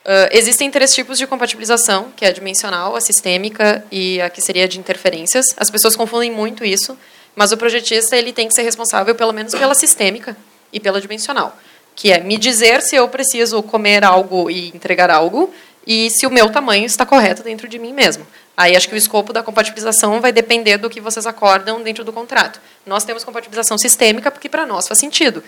Uh, 0.06 0.28
existem 0.32 0.72
três 0.72 0.94
tipos 0.94 1.18
de 1.18 1.28
compatibilização, 1.28 2.12
que 2.16 2.26
é 2.26 2.30
a 2.30 2.32
dimensional, 2.32 2.96
a 2.96 3.02
sistêmica 3.02 3.84
e 3.92 4.20
a 4.22 4.30
que 4.30 4.42
seria 4.42 4.68
de 4.68 4.80
interferências. 4.80 5.54
As 5.58 5.70
pessoas 5.70 5.96
confundem 5.96 6.32
muito 6.32 6.66
isso, 6.66 6.98
mas 7.36 7.52
o 7.52 7.58
projetista 7.58 8.18
ele 8.18 8.34
tem 8.34 8.48
que 8.48 8.54
ser 8.54 8.64
responsável 8.64 9.14
pelo 9.14 9.32
menos 9.32 9.54
pela 9.54 9.76
sistêmica 9.76 10.36
e 10.74 10.80
pela 10.80 11.00
dimensional, 11.00 11.56
que 11.96 12.12
é 12.12 12.20
me 12.20 12.38
dizer 12.38 12.82
se 12.82 12.96
eu 12.96 13.08
preciso 13.08 13.62
comer 13.62 14.04
algo 14.04 14.50
e 14.50 14.70
entregar 14.70 15.10
algo 15.10 15.54
e 15.86 16.10
se 16.12 16.26
o 16.28 16.30
meu 16.30 16.52
tamanho 16.52 16.86
está 16.86 17.06
correto 17.06 17.44
dentro 17.44 17.68
de 17.68 17.80
mim 17.80 17.94
mesmo. 17.94 18.26
Aí 18.56 18.76
acho 18.76 18.90
que 18.90 18.96
o 18.96 18.98
escopo 18.98 19.32
da 19.32 19.42
compatibilização 19.42 20.20
vai 20.20 20.32
depender 20.32 20.78
do 20.78 20.90
que 20.90 21.00
vocês 21.00 21.26
acordam 21.26 21.82
dentro 21.82 22.04
do 22.04 22.12
contrato. 22.12 22.60
Nós 22.86 23.04
temos 23.04 23.24
compatibilização 23.24 23.78
sistêmica 23.78 24.30
porque 24.30 24.50
para 24.50 24.66
nós 24.66 24.88
faz 24.88 25.00
sentido. 25.00 25.44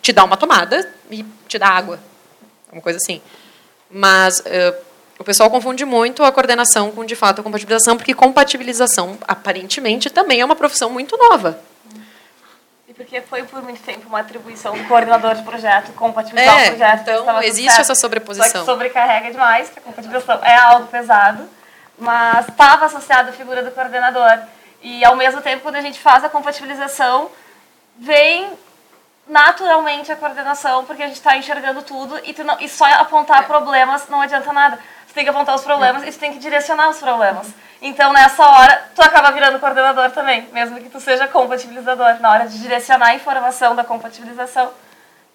Te 0.00 0.12
dá 0.12 0.22
uma 0.24 0.36
tomada 0.36 0.88
e 1.10 1.24
te 1.48 1.58
dá 1.58 1.68
água. 1.68 1.98
Uma 2.72 2.80
coisa 2.80 2.98
assim. 2.98 3.20
Mas 3.90 4.40
uh, 4.40 4.74
o 5.18 5.24
pessoal 5.24 5.50
confunde 5.50 5.84
muito 5.84 6.22
a 6.22 6.32
coordenação 6.32 6.90
com, 6.90 7.04
de 7.04 7.14
fato, 7.14 7.40
a 7.40 7.44
compatibilização, 7.44 7.96
porque 7.96 8.14
compatibilização, 8.14 9.18
aparentemente, 9.26 10.10
também 10.10 10.40
é 10.40 10.44
uma 10.44 10.56
profissão 10.56 10.90
muito 10.90 11.16
nova. 11.16 11.60
E 12.94 12.96
porque 12.96 13.20
foi 13.20 13.42
por 13.42 13.62
muito 13.62 13.82
tempo 13.82 14.08
uma 14.08 14.20
atribuição 14.20 14.76
do 14.76 14.84
coordenador 14.84 15.34
de 15.34 15.42
projeto 15.42 15.92
compatibilizar 15.94 16.60
é, 16.60 16.62
o 16.62 16.68
projeto. 16.68 17.10
Então, 17.10 17.42
existe 17.42 17.80
essa 17.80 17.94
sobreposição. 17.94 18.50
Só 18.50 18.58
que 18.60 18.64
sobrecarrega 18.64 19.32
demais, 19.32 19.68
que 19.68 19.80
a 19.80 19.82
compatibilização 19.82 20.44
é 20.44 20.56
algo 20.56 20.86
pesado 20.86 21.48
mas 21.98 22.48
estava 22.48 22.86
associado 22.86 23.30
à 23.30 23.32
figura 23.32 23.62
do 23.62 23.70
coordenador. 23.70 24.38
E, 24.82 25.04
ao 25.04 25.16
mesmo 25.16 25.40
tempo, 25.40 25.62
quando 25.62 25.76
a 25.76 25.80
gente 25.80 25.98
faz 25.98 26.24
a 26.24 26.28
compatibilização, 26.28 27.30
vem 27.98 28.50
naturalmente 29.26 30.12
a 30.12 30.16
coordenação, 30.16 30.84
porque 30.84 31.02
a 31.02 31.06
gente 31.06 31.16
está 31.16 31.36
enxergando 31.36 31.82
tudo 31.82 32.20
e, 32.24 32.34
não, 32.42 32.60
e 32.60 32.68
só 32.68 32.84
apontar 32.84 33.46
problemas 33.46 34.06
não 34.08 34.20
adianta 34.20 34.52
nada. 34.52 34.78
Você 35.14 35.20
tem 35.20 35.24
que 35.26 35.30
apontar 35.30 35.54
os 35.54 35.62
problemas 35.62 36.02
e 36.02 36.10
você 36.10 36.18
tem 36.18 36.32
que 36.32 36.40
direcionar 36.40 36.90
os 36.90 36.98
problemas. 36.98 37.46
Então, 37.80 38.12
nessa 38.12 38.44
hora, 38.44 38.90
tu 38.96 39.00
acaba 39.00 39.30
virando 39.30 39.60
coordenador 39.60 40.10
também, 40.10 40.48
mesmo 40.52 40.76
que 40.80 40.90
tu 40.90 40.98
seja 40.98 41.28
compatibilizador. 41.28 42.20
Na 42.20 42.32
hora 42.32 42.48
de 42.48 42.58
direcionar 42.58 43.10
a 43.10 43.14
informação 43.14 43.76
da 43.76 43.84
compatibilização, 43.84 44.72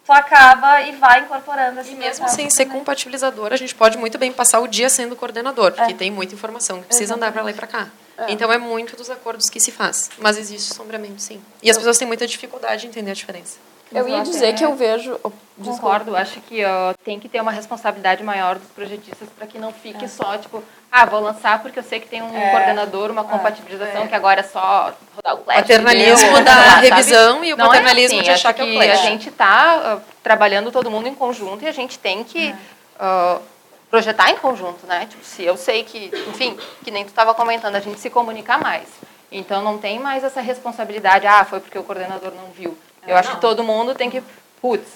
tu 0.06 0.12
acaba 0.12 0.82
e 0.82 0.98
vai 0.98 1.22
incorporando 1.22 1.80
esse 1.80 1.94
E 1.94 1.96
mesmo 1.96 2.28
sem 2.28 2.50
ser 2.50 2.66
compatibilizador, 2.66 3.54
a 3.54 3.56
gente 3.56 3.74
pode 3.74 3.98
muito 3.98 4.18
bem 4.18 4.34
passar 4.34 4.60
o 4.60 4.68
dia 4.68 4.90
sendo 4.90 5.16
coordenador, 5.16 5.72
porque 5.72 5.94
é. 5.94 5.96
tem 5.96 6.12
muita 6.12 6.34
informação 6.34 6.82
que 6.82 6.88
precisa 6.88 7.14
Exatamente. 7.14 7.30
andar 7.30 7.32
para 7.32 7.44
lá 7.44 7.52
e 7.52 7.54
para 7.54 7.68
cá. 7.68 7.88
É. 8.18 8.34
Então 8.34 8.52
é 8.52 8.58
muito 8.58 8.98
dos 8.98 9.10
acordos 9.10 9.50
que 9.50 9.62
se 9.62 9.72
faz, 9.72 10.10
mas 10.18 10.38
existe 10.38 10.74
sombreamento 10.74 11.22
sim. 11.22 11.42
E 11.64 11.72
as 11.72 11.78
pessoas 11.78 11.98
têm 11.98 12.06
muita 12.06 12.28
dificuldade 12.28 12.82
de 12.82 12.88
entender 12.88 13.12
a 13.12 13.14
diferença. 13.14 13.58
Eu 13.92 14.08
ia 14.08 14.22
dizer 14.22 14.54
que 14.54 14.64
eu 14.64 14.76
vejo. 14.76 15.20
Concordo, 15.64 16.16
acho 16.16 16.40
que 16.42 16.64
ó, 16.64 16.94
tem 17.04 17.20
que 17.20 17.28
ter 17.28 17.42
uma 17.42 17.52
responsabilidade 17.52 18.24
maior 18.24 18.58
dos 18.58 18.70
projetistas 18.70 19.28
para 19.38 19.46
que 19.46 19.60
não 19.60 19.74
fique 19.74 20.06
é. 20.06 20.08
só, 20.08 20.38
tipo, 20.38 20.64
ah, 20.90 21.06
vou 21.06 21.20
lançar 21.20 21.62
porque 21.62 21.78
eu 21.80 21.84
sei 21.84 22.00
que 22.00 22.08
tem 22.08 22.22
um 22.22 22.38
é. 22.38 22.52
coordenador, 22.52 23.12
uma 23.12 23.22
é. 23.22 23.26
compatibilização, 23.26 24.04
é. 24.04 24.08
que 24.08 24.16
agora 24.16 24.40
é 24.40 24.44
só 24.44 24.94
rodar 25.16 25.36
o 25.36 25.44
flash. 25.44 25.58
Paternalismo 25.58 26.42
da 26.42 26.56
lá, 26.56 26.76
revisão 26.78 27.34
sabe? 27.36 27.48
e 27.48 27.54
o 27.54 27.58
não 27.58 27.66
é 27.66 27.68
paternalismo 27.68 28.18
é 28.18 28.22
assim, 28.22 28.26
de 28.26 28.32
achar 28.32 28.54
que, 28.54 28.64
que 28.64 28.70
é 28.70 28.72
o 28.72 28.76
flash. 28.76 29.00
A 29.00 29.04
gente 29.04 29.30
está 29.30 29.98
uh, 29.98 30.02
trabalhando 30.24 30.72
todo 30.72 30.90
mundo 30.90 31.08
em 31.08 31.16
conjunto 31.16 31.66
e 31.66 31.68
a 31.68 31.74
gente 31.74 32.00
tem 32.00 32.24
que 32.24 32.56
uh, 32.96 33.42
projetar 33.90 34.30
em 34.30 34.38
conjunto, 34.38 34.88
né? 34.88 35.08
Tipo, 35.10 35.26
se 35.26 35.44
eu 35.44 35.58
sei 35.58 35.84
que, 35.84 36.10
enfim, 36.30 36.58
que 36.84 36.92
nem 36.92 37.04
tu 37.04 37.10
estava 37.10 37.34
comentando, 37.34 37.76
a 37.76 37.82
gente 37.82 38.00
se 38.00 38.10
comunicar 38.10 38.62
mais. 38.62 38.88
Então 39.32 39.62
não 39.62 39.78
tem 39.78 40.00
mais 40.00 40.24
essa 40.24 40.40
responsabilidade, 40.40 41.28
ah, 41.28 41.44
foi 41.44 41.60
porque 41.60 41.78
o 41.78 41.84
coordenador 41.84 42.32
não 42.32 42.52
viu. 42.56 42.78
Eu 43.08 43.18
acho 43.18 43.36
que 43.36 43.42
todo 43.42 43.64
mundo 43.64 43.96
tem 43.96 44.10
que, 44.10 44.24
putz, 44.62 44.88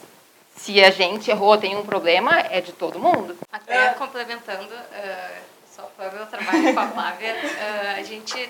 se 0.56 0.84
a 0.84 0.92
gente 0.92 1.30
errou, 1.32 1.58
tem 1.58 1.76
um 1.76 1.86
problema, 1.86 2.40
é 2.40 2.62
de 2.62 2.72
todo 2.74 3.00
mundo. 3.00 3.36
Até 3.52 3.90
complementando, 3.94 4.74
uh, 4.74 5.42
só 5.70 5.84
para 5.98 6.10
o 6.10 6.14
meu 6.14 6.26
trabalho 6.28 6.74
com 6.74 6.80
a 6.80 6.88
Flávia, 6.88 7.34
uh, 7.34 7.98
a 8.00 8.04
gente 8.04 8.50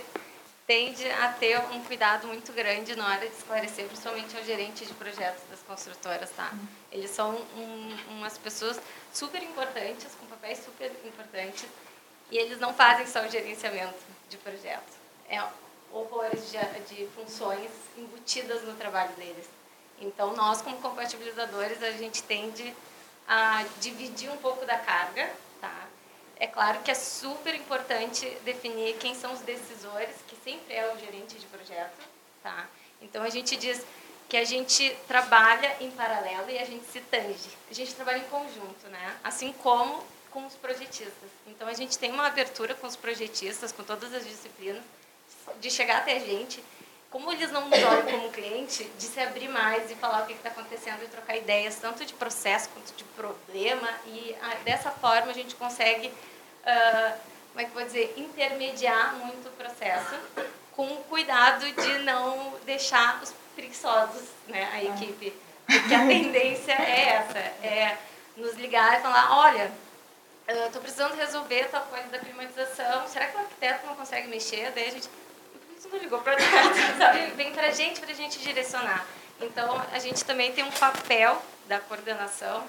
tende 0.65 1.09
a 1.11 1.29
ter 1.29 1.59
um 1.71 1.81
cuidado 1.81 2.27
muito 2.27 2.53
grande 2.53 2.95
na 2.95 3.05
hora 3.05 3.27
de 3.27 3.33
esclarecer, 3.33 3.85
principalmente 3.85 4.35
ao 4.37 4.43
gerente 4.43 4.85
de 4.85 4.93
projetos 4.93 5.43
das 5.49 5.59
construtoras, 5.61 6.29
tá? 6.31 6.51
Eles 6.91 7.11
são 7.11 7.31
um, 7.31 7.97
umas 8.11 8.37
pessoas 8.37 8.79
super 9.11 9.43
importantes, 9.43 10.07
com 10.19 10.25
papéis 10.27 10.63
super 10.63 10.91
importantes, 11.05 11.65
e 12.31 12.37
eles 12.37 12.59
não 12.59 12.73
fazem 12.73 13.05
só 13.05 13.25
o 13.25 13.29
gerenciamento 13.29 13.99
de 14.29 14.37
projeto. 14.37 14.93
É 15.29 15.41
horrores 15.93 16.51
de, 16.51 16.57
de 16.95 17.07
funções 17.15 17.69
embutidas 17.97 18.63
no 18.63 18.73
trabalho 18.73 19.13
deles. 19.15 19.47
Então, 19.99 20.35
nós, 20.35 20.61
como 20.61 20.77
compatibilizadores, 20.81 21.81
a 21.81 21.91
gente 21.91 22.23
tende 22.23 22.73
a 23.27 23.63
dividir 23.79 24.29
um 24.29 24.37
pouco 24.37 24.65
da 24.65 24.77
carga, 24.77 25.31
tá? 25.61 25.87
É 26.37 26.47
claro 26.47 26.79
que 26.81 26.91
é 26.91 26.95
super 26.95 27.55
importante 27.55 28.27
definir 28.43 28.97
quem 28.97 29.15
são 29.15 29.31
os 29.33 29.39
decisores, 29.41 30.15
que 30.27 30.35
sempre 30.43 30.73
é 30.73 30.91
o 30.93 30.99
gerente 30.99 31.37
de 31.37 31.45
projeto, 31.45 32.05
tá? 32.41 32.67
Então, 33.01 33.23
a 33.23 33.29
gente 33.29 33.55
diz 33.55 33.85
que 34.27 34.35
a 34.35 34.43
gente 34.43 34.89
trabalha 35.07 35.77
em 35.79 35.91
paralelo 35.91 36.49
e 36.49 36.57
a 36.57 36.65
gente 36.65 36.85
se 36.85 36.99
tange. 37.01 37.49
A 37.69 37.73
gente 37.73 37.93
trabalha 37.93 38.17
em 38.17 38.29
conjunto, 38.29 38.87
né? 38.87 39.15
Assim 39.23 39.53
como 39.53 40.03
com 40.31 40.45
os 40.45 40.55
projetistas. 40.55 41.29
Então, 41.45 41.67
a 41.67 41.73
gente 41.73 41.97
tem 41.99 42.11
uma 42.11 42.25
abertura 42.25 42.73
com 42.73 42.87
os 42.87 42.95
projetistas, 42.95 43.71
com 43.71 43.83
todas 43.83 44.11
as 44.13 44.25
disciplinas, 44.25 44.83
de 45.59 45.69
chegar 45.69 45.97
até 45.97 46.17
a 46.17 46.19
gente, 46.19 46.63
como 47.13 47.31
eles 47.31 47.51
não 47.51 47.69
nos 47.69 47.83
olham 47.83 48.05
como 48.07 48.31
cliente, 48.31 48.83
de 48.97 49.03
se 49.03 49.19
abrir 49.19 49.47
mais 49.47 49.91
e 49.91 49.95
falar 49.95 50.23
o 50.23 50.25
que 50.25 50.33
está 50.33 50.49
acontecendo 50.49 51.03
e 51.03 51.07
trocar 51.07 51.37
ideias, 51.37 51.75
tanto 51.75 52.03
de 52.03 52.13
processo 52.13 52.69
quanto 52.69 52.91
de 52.95 53.03
problema. 53.03 53.87
E 54.07 54.35
ah, 54.41 54.55
dessa 54.65 54.89
forma 54.89 55.29
a 55.29 55.33
gente 55.33 55.53
consegue, 55.53 56.07
uh, 56.07 57.17
como 57.51 57.61
é 57.61 57.65
que 57.65 57.71
vou 57.71 57.83
dizer, 57.83 58.15
intermediar 58.17 59.13
muito 59.17 59.47
o 59.47 59.51
processo, 59.51 60.15
com 60.71 60.87
cuidado 61.03 61.71
de 61.71 61.99
não 61.99 62.55
deixar 62.65 63.21
os 63.21 63.31
preguiçosos, 63.55 64.23
né, 64.47 64.67
a 64.73 64.83
equipe. 64.83 65.33
Porque 65.67 65.93
a 65.93 66.07
tendência 66.07 66.73
é 66.73 67.09
essa, 67.09 67.37
é 67.37 67.97
nos 68.35 68.55
ligar 68.55 68.99
e 68.99 69.01
falar, 69.03 69.37
olha, 69.37 69.71
estou 70.47 70.81
precisando 70.81 71.15
resolver 71.15 71.65
tal 71.65 71.83
coisa 71.83 72.07
da 72.07 72.17
climatização, 72.17 73.07
será 73.07 73.27
que 73.27 73.37
o 73.37 73.39
arquiteto 73.39 73.85
não 73.85 73.95
consegue 73.95 74.27
mexer? 74.27 74.71
Daí 74.71 74.87
a 74.87 74.91
gente 74.91 75.07
não 75.89 75.99
ligou 75.99 76.19
para 76.21 76.33
nós, 76.33 76.97
sabe? 76.97 77.27
Vem 77.31 77.51
para 77.53 77.67
a 77.67 77.71
gente, 77.71 77.99
para 77.99 78.11
a 78.11 78.15
gente 78.15 78.39
direcionar. 78.39 79.05
Então, 79.41 79.81
a 79.91 79.99
gente 79.99 80.23
também 80.23 80.51
tem 80.53 80.63
um 80.63 80.71
papel 80.71 81.41
da 81.67 81.79
coordenação 81.79 82.63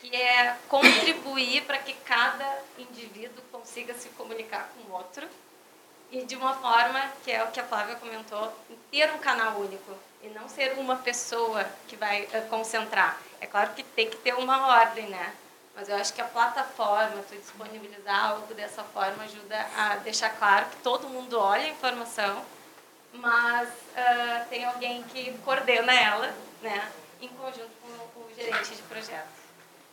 que 0.00 0.14
é 0.14 0.56
contribuir 0.68 1.62
para 1.62 1.78
que 1.78 1.92
cada 2.04 2.58
indivíduo 2.78 3.42
consiga 3.50 3.94
se 3.94 4.08
comunicar 4.10 4.70
com 4.74 4.92
o 4.92 4.94
outro 4.94 5.26
e 6.10 6.22
de 6.24 6.36
uma 6.36 6.54
forma 6.54 7.00
que 7.24 7.32
é 7.32 7.42
o 7.42 7.50
que 7.50 7.58
a 7.58 7.64
Flávia 7.64 7.96
comentou, 7.96 8.52
ter 8.90 9.10
um 9.12 9.18
canal 9.18 9.58
único 9.58 9.92
e 10.22 10.28
não 10.28 10.48
ser 10.48 10.74
uma 10.78 10.96
pessoa 10.96 11.66
que 11.88 11.96
vai 11.96 12.24
uh, 12.24 12.48
concentrar. 12.48 13.20
É 13.40 13.46
claro 13.46 13.72
que 13.74 13.82
tem 13.82 14.08
que 14.08 14.16
ter 14.18 14.34
uma 14.34 14.68
ordem, 14.68 15.06
né? 15.08 15.34
Mas 15.76 15.90
eu 15.90 15.96
acho 15.96 16.14
que 16.14 16.22
a 16.22 16.24
plataforma, 16.24 17.22
tu 17.28 17.36
disponibilizar 17.36 18.30
algo 18.30 18.54
dessa 18.54 18.82
forma 18.82 19.24
ajuda 19.24 19.66
a 19.76 19.96
deixar 19.96 20.30
claro 20.30 20.64
que 20.66 20.76
todo 20.76 21.06
mundo 21.06 21.38
olha 21.38 21.64
a 21.64 21.68
informação, 21.68 22.42
mas 23.12 23.68
uh, 23.68 24.48
tem 24.48 24.64
alguém 24.64 25.02
que 25.02 25.32
coordena 25.44 25.92
ela, 25.92 26.32
né, 26.62 26.82
em 27.20 27.28
conjunto 27.28 27.70
com 28.14 28.20
o 28.20 28.34
gerente 28.34 28.74
de 28.74 28.82
projeto. 28.82 29.36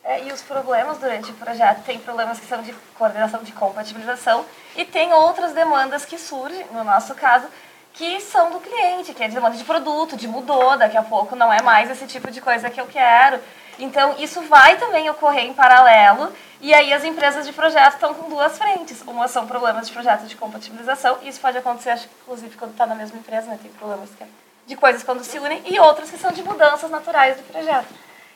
É, 0.05 0.23
e 0.23 0.31
os 0.31 0.41
problemas 0.41 0.97
durante 0.97 1.31
o 1.31 1.35
projeto, 1.35 1.83
tem 1.83 1.99
problemas 1.99 2.39
que 2.39 2.45
são 2.45 2.61
de 2.61 2.73
coordenação 2.97 3.43
de 3.43 3.51
compatibilização 3.51 4.45
e 4.75 4.85
tem 4.85 5.13
outras 5.13 5.53
demandas 5.53 6.05
que 6.05 6.17
surgem, 6.17 6.65
no 6.71 6.83
nosso 6.83 7.13
caso, 7.15 7.47
que 7.93 8.19
são 8.21 8.51
do 8.51 8.59
cliente, 8.59 9.13
que 9.13 9.23
é 9.23 9.27
demanda 9.27 9.55
de 9.55 9.63
produto, 9.63 10.17
de 10.17 10.27
mudou, 10.27 10.77
daqui 10.77 10.97
a 10.97 11.03
pouco 11.03 11.35
não 11.35 11.53
é 11.53 11.61
mais 11.61 11.89
esse 11.89 12.07
tipo 12.07 12.31
de 12.31 12.41
coisa 12.41 12.69
que 12.69 12.81
eu 12.81 12.87
quero. 12.87 13.39
Então, 13.79 14.15
isso 14.19 14.41
vai 14.43 14.77
também 14.77 15.09
ocorrer 15.09 15.45
em 15.45 15.53
paralelo, 15.53 16.31
e 16.61 16.73
aí 16.73 16.93
as 16.93 17.03
empresas 17.03 17.45
de 17.45 17.53
projeto 17.53 17.95
estão 17.95 18.13
com 18.13 18.29
duas 18.29 18.57
frentes. 18.57 19.01
Uma 19.01 19.27
são 19.27 19.47
problemas 19.47 19.87
de 19.87 19.93
projeto 19.93 20.25
de 20.25 20.35
compatibilização, 20.35 21.17
e 21.21 21.29
isso 21.29 21.39
pode 21.39 21.57
acontecer, 21.57 21.91
acho, 21.91 22.07
inclusive, 22.21 22.55
quando 22.57 22.71
está 22.71 22.85
na 22.85 22.95
mesma 22.95 23.17
empresa, 23.17 23.47
né? 23.47 23.59
tem 23.61 23.71
problemas 23.71 24.09
é 24.21 24.25
de 24.65 24.75
coisas 24.77 25.03
quando 25.03 25.23
se 25.23 25.37
unem, 25.39 25.61
e 25.65 25.79
outras 25.79 26.09
que 26.09 26.17
são 26.17 26.31
de 26.31 26.41
mudanças 26.43 26.89
naturais 26.89 27.35
do 27.35 27.43
projeto. 27.43 27.87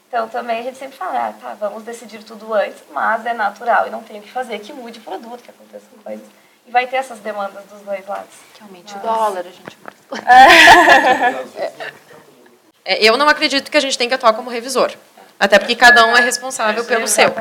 Então, 0.08 0.28
também 0.28 0.60
a 0.60 0.64
gente 0.64 0.78
sempre 0.78 0.98
fala, 0.98 1.30
ah, 1.30 1.34
tá, 1.34 1.54
vamos 1.60 1.84
decidir 1.84 2.24
tudo 2.24 2.54
antes, 2.54 2.82
mas 2.92 3.26
é 3.26 3.34
natural 3.34 3.88
e 3.88 3.90
não 3.90 4.02
tem 4.02 4.20
o 4.20 4.22
que 4.22 4.32
fazer, 4.32 4.60
que 4.60 4.74
mude 4.74 5.00
o 5.00 5.02
produto, 5.02 5.44
que 5.44 5.50
aconteçam 5.50 5.90
coisas. 6.04 6.26
E 6.66 6.72
vai 6.72 6.88
ter 6.88 6.98
essas 6.98 7.20
demandas 7.20 7.64
dos 7.66 7.82
dois 7.82 8.06
lados. 8.08 8.34
Que 8.54 8.64
aumente 8.64 8.94
mas... 8.94 9.04
o 9.04 9.08
dólar, 9.08 9.40
a 9.40 9.44
gente... 9.44 9.78
É, 12.88 13.04
eu 13.04 13.18
não 13.18 13.28
acredito 13.28 13.70
que 13.70 13.76
a 13.76 13.82
gente 13.82 13.98
tem 13.98 14.08
que 14.08 14.14
atuar 14.14 14.32
como 14.32 14.50
revisor. 14.50 14.94
Até 15.40 15.60
porque 15.60 15.76
cada 15.76 16.06
um 16.06 16.16
é 16.16 16.22
responsável 16.22 16.84
pelo 16.86 17.08
seu. 17.08 17.34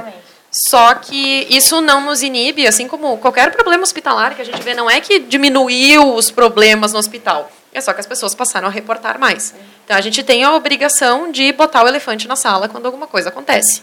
Só 0.50 0.94
que 0.94 1.46
isso 1.50 1.80
não 1.80 2.00
nos 2.00 2.22
inibe, 2.22 2.66
assim 2.66 2.88
como 2.88 3.18
qualquer 3.18 3.50
problema 3.52 3.82
hospitalar 3.82 4.34
que 4.34 4.42
a 4.42 4.44
gente 4.44 4.62
vê, 4.62 4.74
não 4.74 4.90
é 4.90 5.00
que 5.00 5.18
diminuiu 5.18 6.14
os 6.14 6.30
problemas 6.30 6.92
no 6.92 6.98
hospital. 6.98 7.50
É 7.72 7.80
só 7.80 7.92
que 7.92 8.00
as 8.00 8.06
pessoas 8.06 8.34
passaram 8.34 8.68
a 8.68 8.70
reportar 8.70 9.18
mais. 9.18 9.54
Então 9.84 9.96
a 9.96 10.00
gente 10.00 10.22
tem 10.22 10.44
a 10.44 10.54
obrigação 10.54 11.30
de 11.30 11.52
botar 11.52 11.84
o 11.84 11.88
elefante 11.88 12.26
na 12.26 12.36
sala 12.36 12.68
quando 12.68 12.86
alguma 12.86 13.06
coisa 13.06 13.28
acontece. 13.28 13.82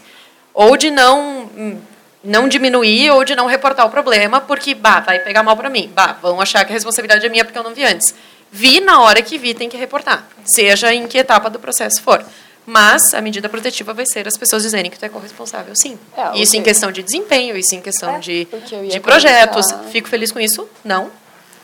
Ou 0.53 0.76
de 0.76 0.90
não 0.90 1.80
não 2.23 2.48
diminuir 2.48 3.11
ou 3.11 3.26
de 3.26 3.35
não 3.35 3.45
reportar 3.48 3.85
o 3.85 3.90
problema, 3.90 4.40
porque 4.40 4.73
bah, 4.73 5.02
vai 5.02 5.19
pegar 5.19 5.44
mal 5.44 5.57
para 5.57 5.69
mim. 5.69 5.91
Bah, 5.94 6.18
vão 6.22 6.40
achar 6.40 6.64
que 6.64 6.72
a 6.72 6.73
responsabilidade 6.73 7.26
é 7.26 7.30
minha 7.30 7.44
porque 7.44 7.60
eu 7.60 7.64
não 7.64 7.73
vi 7.73 7.84
antes. 7.84 8.15
Vi 8.49 8.80
na 8.80 9.02
hora 9.02 9.22
que 9.22 9.38
vi, 9.38 9.53
tem 9.53 9.68
que 9.68 9.76
reportar, 9.76 10.26
seja 10.45 10.94
em 10.94 11.07
que 11.07 11.18
etapa 11.18 11.49
do 11.49 11.60
processo 11.60 12.02
for. 12.02 12.23
Mas 12.65 13.14
a 13.14 13.22
medida 13.22 13.49
protetiva 13.49 13.94
vai 13.94 14.06
ser 14.06 14.27
as 14.27 14.38
pessoas 14.38 14.64
dizerem 14.64 14.90
que 14.90 14.98
tu 14.98 15.03
é 15.03 15.10
corresponsável, 15.10 15.76
sim. 15.76 15.99
É, 16.15 16.38
isso 16.38 16.56
em 16.56 16.64
questão 16.64 16.91
de 16.91 17.03
desempenho, 17.03 17.57
isso 17.57 17.76
em 17.76 17.81
questão 17.81 18.15
é, 18.15 18.19
de, 18.19 18.48
de 18.90 18.99
projetos. 19.02 19.68
Comentar... 19.68 19.91
Fico 19.91 20.07
feliz 20.07 20.31
com 20.31 20.40
isso? 20.40 20.68
Não. 20.84 21.11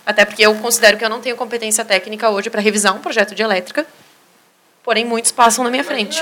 Até 0.06 0.26
porque 0.26 0.46
eu 0.46 0.54
considero 0.56 0.98
que 0.98 1.06
eu 1.06 1.10
não 1.10 1.22
tenho 1.22 1.38
competência 1.38 1.86
técnica 1.86 2.30
hoje 2.30 2.50
para 2.50 2.60
revisar 2.60 2.94
um 2.94 3.00
projeto 3.00 3.34
de 3.34 3.42
elétrica, 3.42 3.86
porém 4.84 5.06
muitos 5.06 5.32
passam 5.32 5.64
na 5.64 5.70
minha 5.70 5.84
frente. 5.84 6.22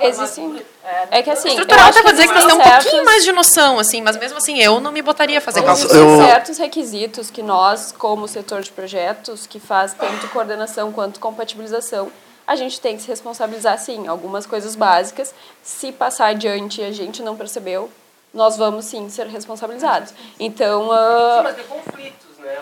Existem. 0.00 0.62
É 1.10 1.22
que 1.22 1.30
assim. 1.30 1.48
Estrutural 1.48 1.88
até 1.88 2.00
para 2.00 2.12
dizer 2.12 2.28
que 2.28 2.34
você 2.34 2.46
tem 2.46 2.56
um 2.56 2.60
pouquinho 2.60 3.04
mais 3.04 3.24
de 3.24 3.32
noção, 3.32 3.78
assim, 3.78 4.00
mas 4.00 4.16
mesmo 4.16 4.38
assim 4.38 4.58
eu 4.58 4.80
não 4.80 4.90
me 4.90 5.02
botaria 5.02 5.38
a 5.38 5.40
fazer 5.40 5.60
isso. 5.60 5.86
Existem 5.86 6.26
certos 6.26 6.58
requisitos 6.58 7.30
que 7.30 7.42
nós, 7.42 7.92
como 7.92 8.26
setor 8.26 8.62
de 8.62 8.70
projetos, 8.70 9.46
que 9.46 9.60
faz 9.60 9.92
tanto 9.92 10.28
coordenação 10.28 10.92
quanto 10.92 11.20
compatibilização, 11.20 12.10
a 12.48 12.56
gente 12.56 12.80
tem 12.80 12.96
que 12.96 13.02
se 13.02 13.08
responsabilizar 13.08 13.78
sim. 13.78 14.08
Algumas 14.08 14.46
coisas 14.46 14.74
básicas, 14.74 15.34
se 15.62 15.92
passar 15.92 16.28
adiante 16.28 16.80
e 16.80 16.84
a 16.84 16.90
gente 16.90 17.22
não 17.22 17.36
percebeu, 17.36 17.90
nós 18.32 18.56
vamos 18.56 18.86
sim 18.86 19.10
ser 19.10 19.26
responsabilizados. 19.26 20.14
Então. 20.40 20.88
Uh... 20.88 21.36
Sim, 21.36 21.42
mas 21.42 21.56
tem 21.56 21.64
conflitos, 21.66 22.38
né? 22.38 22.56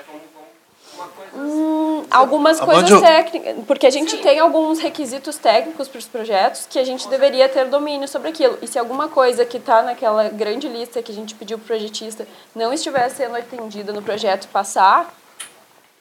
Hum, 1.35 2.05
algumas 2.11 2.59
coisas 2.59 3.01
técnicas, 3.01 3.55
porque 3.67 3.87
a 3.87 3.91
gente 3.91 4.13
Sim. 4.13 4.23
tem 4.23 4.39
alguns 4.39 4.79
requisitos 4.79 5.37
técnicos 5.37 5.87
para 5.87 5.99
os 5.99 6.07
projetos 6.07 6.67
que 6.69 6.79
a 6.79 6.85
gente 6.85 7.07
deveria 7.09 7.49
ter 7.49 7.67
domínio 7.67 8.09
sobre 8.09 8.31
aquilo. 8.31 8.59
E 8.63 8.67
se 8.67 8.79
alguma 8.79 9.07
coisa 9.07 9.45
que 9.45 9.59
está 9.59 9.83
naquela 9.83 10.31
grande 10.31 10.67
lista 10.67 11.03
que 11.03 11.13
a 11.13 11.15
gente 11.15 11.35
pediu 11.35 11.59
para 11.59 11.65
o 11.65 11.67
projetista 11.67 12.27
não 12.55 12.73
estiver 12.73 13.09
sendo 13.11 13.37
atendida 13.37 13.93
no 13.93 14.01
projeto 14.01 14.49
passar, 14.49 15.15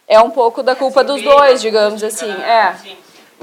é 0.07 0.20
um 0.20 0.30
pouco 0.30 0.64
da 0.64 0.76
culpa 0.76 1.03
dos 1.03 1.22
dois, 1.22 1.62
digamos 1.62 2.02
assim. 2.02 2.32
É. 2.32 2.74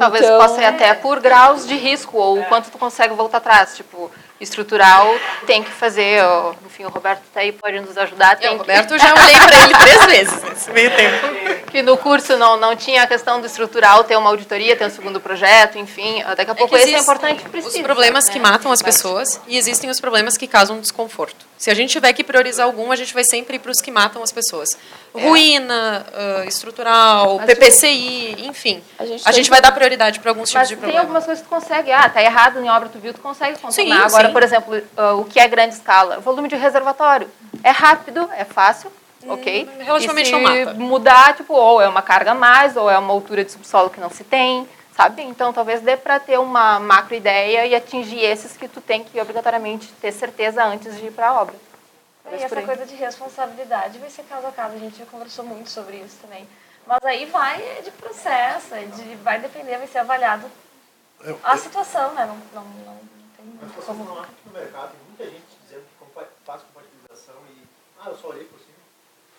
Talvez 0.03 0.25
então, 0.25 0.39
possa 0.39 0.61
ir 0.61 0.65
até 0.65 0.95
por 0.95 1.21
graus 1.21 1.67
de 1.67 1.77
risco 1.77 2.17
ou 2.19 2.41
o 2.41 2.45
quanto 2.47 2.71
tu 2.71 2.79
consegue 2.79 3.15
voltar 3.15 3.39
atrás. 3.39 3.77
Tipo, 3.77 4.11
estrutural 4.41 5.15
tem 5.47 5.63
que 5.63 5.71
fazer. 5.71 6.21
Enfim, 6.67 6.85
o 6.85 6.89
Roberto 6.89 7.23
está 7.25 7.41
aí, 7.41 7.53
pode 7.53 7.79
nos 7.81 7.97
ajudar. 7.97 8.37
Tem 8.37 8.51
o 8.51 8.59
Roberto, 8.59 8.99
já 8.99 9.15
olhei 9.15 9.39
para 9.39 9.63
ele 9.63 9.75
três 9.79 10.07
vezes 10.07 10.43
nesse 10.43 10.71
meio 10.73 10.91
tempo. 10.97 11.71
Que 11.71 11.83
no 11.83 11.97
curso 11.97 12.37
não, 12.37 12.57
não 12.57 12.75
tinha 12.75 13.05
a 13.05 13.07
questão 13.07 13.41
do 13.41 13.47
estrutural, 13.47 14.05
ter 14.05 14.17
uma 14.17 14.29
auditoria, 14.31 14.77
ter 14.77 14.87
um 14.87 14.91
segundo 14.91 15.21
projeto, 15.21 15.79
enfim. 15.79 16.23
Daqui 16.37 16.51
a 16.51 16.55
pouco 16.55 16.77
é 16.77 16.83
esse 16.83 16.95
é 16.95 16.99
importante. 16.99 17.43
Precisa, 17.49 17.77
os 17.77 17.83
problemas 17.83 18.27
né? 18.27 18.33
que 18.33 18.41
matam 18.41 18.73
as 18.73 18.83
pessoas 18.83 19.41
e 19.47 19.57
existem 19.57 19.89
os 19.89 20.01
problemas 20.01 20.37
que 20.37 20.47
causam 20.47 20.81
desconforto. 20.81 21.47
Se 21.57 21.71
a 21.71 21.75
gente 21.75 21.91
tiver 21.91 22.13
que 22.13 22.25
priorizar 22.25 22.67
algum, 22.67 22.91
a 22.91 22.97
gente 22.97 23.15
vai 23.15 23.23
sempre 23.23 23.57
ir 23.57 23.61
para 23.61 23.71
os 23.71 23.81
que 23.81 23.91
matam 23.91 24.23
as 24.23 24.33
pessoas. 24.33 24.77
É. 25.15 25.29
Ruína, 25.29 26.07
uh, 26.09 26.49
estrutural, 26.49 27.37
Mas 27.37 27.47
PPCI, 27.47 28.47
enfim. 28.47 28.83
A 28.99 29.05
gente, 29.05 29.29
a 29.29 29.33
gente 29.33 29.51
vai 29.51 29.61
dar 29.61 29.71
prioridade 29.73 30.19
para 30.21 30.31
alguns 30.31 30.49
tipos 30.49 30.69
de 30.69 30.75
problema. 30.75 30.93
tem 30.93 31.01
algumas 31.01 31.25
coisas 31.25 31.43
que 31.43 31.49
tu 31.49 31.55
consegue. 31.55 31.93
Ah, 31.93 32.09
tá 32.09 32.23
errado 32.23 32.59
em 32.59 32.71
obra, 32.71 32.89
tu 32.89 32.99
viu, 32.99 33.13
tu 33.13 33.21
consegue 33.21 33.59
contornar. 33.59 33.73
Sim, 33.73 33.93
Agora, 33.93 34.29
sim. 34.29 34.33
por 34.33 34.43
exemplo, 34.43 34.75
uh, 34.77 35.21
o 35.21 35.25
que 35.25 35.39
é 35.39 35.47
grande 35.47 35.75
escala? 35.75 36.19
Volume 36.21 36.49
de 36.49 36.57
reservatório. 36.57 37.29
É 37.63 37.71
rápido, 37.71 38.29
é 38.35 38.45
fácil, 38.45 38.91
hum, 39.23 39.33
ok? 39.33 39.69
Hum, 39.69 39.85
relativamente 39.85 40.27
e 40.27 40.35
se 40.35 40.41
não 40.41 40.41
mata. 40.41 40.75
mudar, 40.75 41.37
tipo, 41.37 41.53
ou 41.53 41.83
é 41.83 41.89
uma 41.89 42.01
carga 42.03 42.31
a 42.31 42.35
mais, 42.35 42.75
ou 42.75 42.91
é 42.91 42.97
uma 42.97 43.13
altura 43.13 43.45
de 43.45 43.53
subsolo 43.53 43.91
que 43.91 44.01
não 44.01 44.09
se 44.09 44.25
tem, 44.25 44.67
sabe? 44.97 45.21
Então, 45.23 45.53
talvez 45.53 45.83
dê 45.83 45.95
para 45.95 46.19
ter 46.21 46.39
uma 46.39 46.81
macro 46.81 47.15
ideia 47.15 47.67
e 47.67 47.75
atingir 47.75 48.21
esses 48.21 48.57
que 48.57 48.67
tu 48.67 48.81
tem 48.81 49.05
que 49.05 49.21
obrigatoriamente 49.21 49.89
ter 50.01 50.11
certeza 50.11 50.65
antes 50.65 50.97
de 50.97 51.09
ir 51.09 51.13
para 51.13 51.29
a 51.29 51.43
obra. 51.43 51.55
E 52.31 52.43
essa 52.43 52.63
coisa 52.63 52.87
de 52.87 52.95
responsabilidade 52.95 53.99
vai 53.99 54.09
ser 54.09 54.23
caso 54.25 54.47
a 54.47 54.53
caso, 54.53 54.77
a 54.77 54.79
gente 54.79 54.99
já 54.99 55.07
conversou 55.07 55.45
muito 55.45 55.71
sobre 55.71 55.97
isso 55.97 56.19
também. 56.23 56.49
Mas 56.87 57.05
aí 57.05 57.27
vai 57.27 57.83
de 57.83 57.91
processo, 57.93 58.75
de, 58.75 59.17
vai 59.17 59.41
depender, 59.41 59.79
vai 59.79 59.87
ser 59.87 59.99
avaliado 59.99 60.51
eu, 61.25 61.39
a 61.43 61.57
situação, 61.57 62.13
né? 62.15 62.27
Não, 62.27 62.37
não, 62.63 62.69
não, 62.85 63.01
tem 63.37 63.45
muito 63.47 63.87
como... 63.87 64.05
No 64.05 64.53
mercado 64.53 64.91
tem 64.91 65.01
muita 65.09 65.25
gente 65.25 65.45
dizendo 65.63 65.85
que 65.85 66.25
faz 66.45 66.63
compatibilização 66.63 67.35
e... 67.51 67.63
Ah, 68.01 68.09
eu 68.09 68.17
só 68.17 68.29
olhei 68.29 68.45
por 68.45 68.59
cima. 68.59 68.73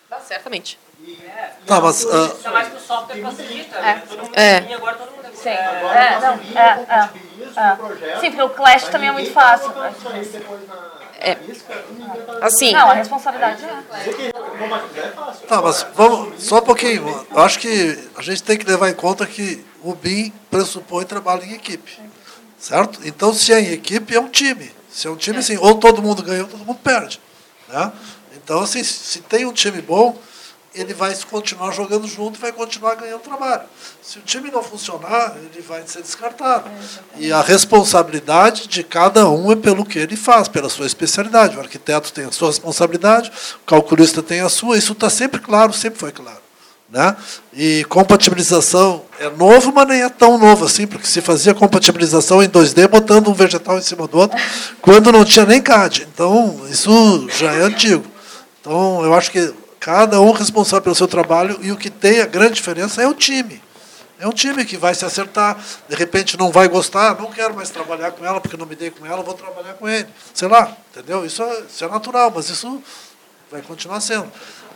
Tá, 0.08 0.20
certamente. 0.20 0.78
E, 1.00 1.22
é, 1.26 1.56
tá, 1.66 1.80
mas... 1.80 2.04
Uh, 2.04 2.36
ainda 2.36 2.50
mais 2.50 2.68
que 2.68 2.76
o 2.76 2.80
software 2.80 3.22
facilita, 3.22 3.80
né? 3.80 4.02
Todo 4.08 4.22
mundo 4.22 4.38
é. 4.38 4.60
Tem, 4.60 4.74
agora 4.74 4.96
todo 4.96 5.10
mundo... 5.10 5.24
Sim, 5.34 5.50
agora 5.50 6.00
é, 6.00 6.20
não, 6.20 6.34
é, 6.34 6.86
é, 6.88 8.10
é. 8.10 8.20
Sim, 8.20 8.30
porque 8.30 8.42
o 8.42 8.50
Clash 8.50 8.88
também 8.88 9.08
é 9.08 9.12
muito 9.12 9.32
fácil. 9.32 9.70
Depois 9.70 10.68
na 10.68 10.93
é, 11.18 11.38
assim. 12.40 12.72
Não, 12.72 12.90
a 12.90 12.94
responsabilidade 12.94 13.64
é. 13.64 14.32
Tá, 15.46 15.62
mas 15.62 15.86
vamos, 15.94 16.42
só 16.42 16.58
um 16.58 16.62
pouquinho. 16.62 17.26
Eu 17.30 17.42
acho 17.42 17.58
que 17.58 17.98
a 18.16 18.22
gente 18.22 18.42
tem 18.42 18.58
que 18.58 18.66
levar 18.66 18.90
em 18.90 18.94
conta 18.94 19.26
que 19.26 19.64
o 19.82 19.94
BIM 19.94 20.32
pressupõe 20.50 21.04
trabalho 21.04 21.44
em 21.44 21.54
equipe. 21.54 21.98
Certo? 22.58 23.00
Então, 23.04 23.34
se 23.34 23.52
é 23.52 23.60
em 23.60 23.72
equipe, 23.72 24.14
é 24.14 24.20
um 24.20 24.28
time. 24.28 24.70
Se 24.90 25.06
é 25.06 25.10
um 25.10 25.16
time, 25.16 25.38
assim, 25.38 25.56
ou 25.58 25.74
todo 25.74 26.00
mundo 26.00 26.22
ganha 26.22 26.42
ou 26.42 26.48
todo 26.48 26.64
mundo 26.64 26.78
perde. 26.82 27.20
Né? 27.68 27.92
Então, 28.36 28.60
assim, 28.60 28.82
se 28.82 29.20
tem 29.20 29.44
um 29.44 29.52
time 29.52 29.82
bom, 29.82 30.16
ele 30.74 30.92
vai 30.92 31.14
continuar 31.30 31.70
jogando 31.70 32.06
junto 32.08 32.36
e 32.36 32.40
vai 32.40 32.52
continuar 32.52 32.96
ganhando 32.96 33.20
trabalho. 33.20 33.62
Se 34.02 34.18
o 34.18 34.22
time 34.22 34.50
não 34.50 34.62
funcionar, 34.62 35.36
ele 35.36 35.62
vai 35.62 35.82
ser 35.86 36.02
descartado. 36.02 36.68
E 37.16 37.32
a 37.32 37.40
responsabilidade 37.40 38.66
de 38.66 38.82
cada 38.82 39.28
um 39.28 39.52
é 39.52 39.56
pelo 39.56 39.84
que 39.84 39.98
ele 39.98 40.16
faz, 40.16 40.48
pela 40.48 40.68
sua 40.68 40.86
especialidade. 40.86 41.56
O 41.56 41.60
arquiteto 41.60 42.12
tem 42.12 42.24
a 42.24 42.32
sua 42.32 42.48
responsabilidade, 42.48 43.30
o 43.62 43.66
calculista 43.66 44.22
tem 44.22 44.40
a 44.40 44.48
sua. 44.48 44.76
Isso 44.76 44.92
está 44.92 45.08
sempre 45.08 45.40
claro, 45.40 45.72
sempre 45.72 45.98
foi 45.98 46.10
claro. 46.10 46.42
Né? 46.90 47.16
E 47.52 47.84
compatibilização 47.88 49.04
é 49.18 49.28
novo, 49.30 49.72
mas 49.72 49.88
nem 49.88 50.02
é 50.02 50.08
tão 50.08 50.38
novo 50.38 50.64
assim, 50.64 50.86
porque 50.86 51.06
se 51.06 51.20
fazia 51.20 51.54
compatibilização 51.54 52.42
em 52.42 52.48
2D 52.48 52.88
botando 52.88 53.28
um 53.28 53.34
vegetal 53.34 53.78
em 53.78 53.82
cima 53.82 54.06
do 54.06 54.18
outro, 54.18 54.38
quando 54.80 55.10
não 55.10 55.24
tinha 55.24 55.46
nem 55.46 55.62
CAD. 55.62 56.06
Então, 56.12 56.60
isso 56.70 57.26
já 57.30 57.52
é 57.52 57.62
antigo. 57.62 58.04
Então, 58.60 59.04
eu 59.04 59.14
acho 59.14 59.30
que 59.30 59.52
Cada 59.84 60.18
um 60.18 60.32
responsável 60.32 60.80
pelo 60.80 60.94
seu 60.94 61.06
trabalho 61.06 61.58
e 61.60 61.70
o 61.70 61.76
que 61.76 61.90
tem 61.90 62.22
a 62.22 62.24
grande 62.24 62.54
diferença 62.54 63.02
é 63.02 63.06
o 63.06 63.12
time. 63.12 63.62
É 64.18 64.26
um 64.26 64.32
time 64.32 64.64
que 64.64 64.78
vai 64.78 64.94
se 64.94 65.04
acertar, 65.04 65.62
de 65.86 65.94
repente 65.94 66.38
não 66.38 66.50
vai 66.50 66.68
gostar, 66.68 67.20
não 67.20 67.30
quero 67.30 67.54
mais 67.54 67.68
trabalhar 67.68 68.12
com 68.12 68.24
ela 68.24 68.40
porque 68.40 68.56
não 68.56 68.64
me 68.64 68.74
dei 68.74 68.90
com 68.90 69.04
ela, 69.04 69.22
vou 69.22 69.34
trabalhar 69.34 69.74
com 69.74 69.86
ele. 69.86 70.08
Sei 70.32 70.48
lá, 70.48 70.74
entendeu? 70.90 71.26
Isso 71.26 71.42
é, 71.42 71.64
isso 71.68 71.84
é 71.84 71.88
natural, 71.88 72.32
mas 72.34 72.48
isso 72.48 72.82
vai 73.52 73.60
continuar 73.60 74.00
sendo. 74.00 74.32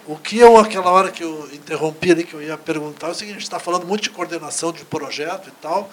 O 0.06 0.14
que 0.14 0.38
eu, 0.38 0.58
aquela 0.58 0.90
hora 0.90 1.10
que 1.10 1.24
eu 1.24 1.48
interrompi 1.54 2.12
ali, 2.12 2.24
que 2.24 2.34
eu 2.34 2.42
ia 2.42 2.58
perguntar, 2.58 3.06
é 3.06 3.10
o 3.12 3.14
seguinte, 3.14 3.36
a 3.36 3.38
gente 3.38 3.44
está 3.44 3.58
falando 3.58 3.86
muito 3.86 4.02
de 4.02 4.10
coordenação 4.10 4.72
de 4.72 4.84
projeto 4.84 5.48
e 5.48 5.52
tal, 5.62 5.90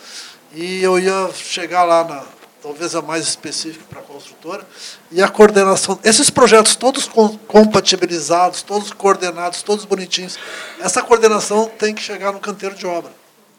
e 0.53 0.83
eu 0.83 0.99
ia 0.99 1.29
chegar 1.33 1.85
lá 1.85 2.03
na, 2.03 2.25
talvez 2.65 2.95
a 2.95 3.01
mais 3.01 3.27
específica 3.27 3.85
para 3.87 3.99
a 3.99 4.03
construtora, 4.03 4.65
e 5.11 5.21
a 5.21 5.27
coordenação. 5.27 5.99
Esses 6.03 6.31
projetos 6.31 6.75
todos 6.75 7.07
compatibilizados, 7.47 8.63
todos 8.63 8.91
coordenados, 8.91 9.61
todos 9.61 9.85
bonitinhos, 9.85 10.35
essa 10.79 11.03
coordenação 11.03 11.69
tem 11.77 11.93
que 11.93 12.01
chegar 12.01 12.31
no 12.31 12.39
canteiro 12.39 12.73
de 12.73 12.87
obra. 12.87 13.11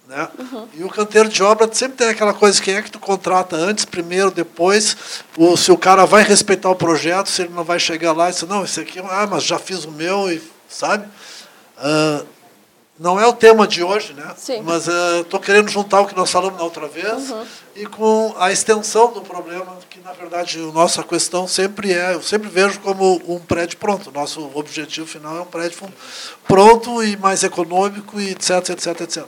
Né? 0.09 0.28
E 0.74 0.83
o 0.83 0.89
canteiro 0.89 1.28
de 1.28 1.41
obra 1.41 1.70
sempre 1.73 1.99
tem 1.99 2.09
aquela 2.09 2.35
coisa, 2.35 2.61
quem 2.61 2.74
é 2.74 2.83
que 2.83 2.91
tu 2.91 2.99
contrata 2.99 3.55
antes, 3.55 3.85
primeiro, 3.85 4.33
depois, 4.33 4.97
o, 5.37 5.57
se 5.57 5.70
o 5.70 5.78
cara 5.78 6.05
vai 6.05 6.24
respeitar 6.24 6.69
o 6.69 6.74
projeto, 6.74 7.28
se 7.28 7.43
ele 7.43 7.55
não 7.55 7.62
vai 7.62 7.78
chegar 7.78 8.12
lá 8.12 8.28
e 8.28 8.33
dizer, 8.33 8.47
não, 8.47 8.65
isso 8.65 8.81
aqui, 8.81 8.99
ah, 8.99 9.28
mas 9.31 9.45
já 9.45 9.59
fiz 9.59 9.85
o 9.85 9.93
meu, 9.93 10.33
e, 10.33 10.43
sabe? 10.69 11.07
Ah, 11.78 12.24
não 12.99 13.20
é 13.20 13.27
o 13.27 13.33
tema 13.33 13.69
de 13.69 13.85
hoje, 13.85 14.15
né? 14.15 14.35
Sim. 14.37 14.62
Mas 14.62 14.89
estou 14.89 15.39
querendo 15.39 15.69
juntar 15.69 16.01
o 16.01 16.07
que 16.07 16.16
nós 16.16 16.31
falamos 16.31 16.59
na 16.59 16.65
outra 16.65 16.89
vez 16.89 17.31
Uhum. 17.31 17.45
E 17.77 17.86
com 17.86 18.35
a 18.39 18.51
extensão 18.51 19.12
do 19.12 19.20
problema, 19.20 19.77
que 19.90 20.01
na 20.01 20.12
verdade 20.12 20.59
a 20.59 20.73
nossa 20.73 21.03
questão 21.03 21.47
sempre 21.47 21.93
é, 21.93 22.15
eu 22.15 22.23
sempre 22.23 22.48
vejo 22.48 22.81
como 22.81 23.20
um 23.28 23.39
prédio 23.39 23.77
pronto. 23.77 24.11
Nosso 24.11 24.51
objetivo 24.55 25.07
final 25.07 25.36
é 25.36 25.40
um 25.43 25.47
prédio 25.47 25.78
pronto 26.48 27.03
e 27.03 27.16
mais 27.16 27.44
econômico 27.44 28.19
e 28.20 28.31
etc, 28.31 28.70
etc, 28.70 29.01
etc. 29.03 29.24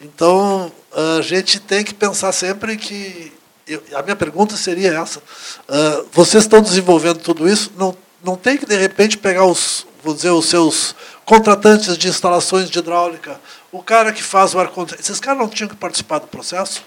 Então 0.00 0.72
a 0.92 1.22
gente 1.22 1.60
tem 1.60 1.84
que 1.84 1.94
pensar 1.94 2.32
sempre 2.32 2.76
que 2.76 3.32
eu- 3.66 3.82
a 3.94 4.02
minha 4.02 4.16
pergunta 4.16 4.56
seria 4.56 4.92
essa: 5.00 5.22
ah, 5.68 6.04
vocês 6.12 6.44
estão 6.44 6.60
desenvolvendo 6.60 7.20
tudo 7.20 7.48
isso? 7.48 7.72
Não, 7.78 7.96
não 8.22 8.36
tem 8.36 8.56
que 8.58 8.66
de 8.66 8.76
repente 8.76 9.16
pegar 9.16 9.44
os, 9.44 9.86
vou 10.02 10.14
dizer, 10.14 10.30
os 10.30 10.46
seus 10.46 10.94
contratantes 11.24 11.96
de 11.96 12.08
instalações 12.08 12.68
de 12.68 12.78
hidráulica, 12.78 13.40
o 13.70 13.82
cara 13.82 14.12
que 14.12 14.22
faz 14.22 14.52
o 14.54 14.58
ar 14.58 14.68
condicionado, 14.68 15.00
esses 15.02 15.20
caras 15.20 15.38
não 15.38 15.48
tinham 15.48 15.68
que 15.68 15.76
participar 15.76 16.18
do 16.18 16.26
processo? 16.26 16.82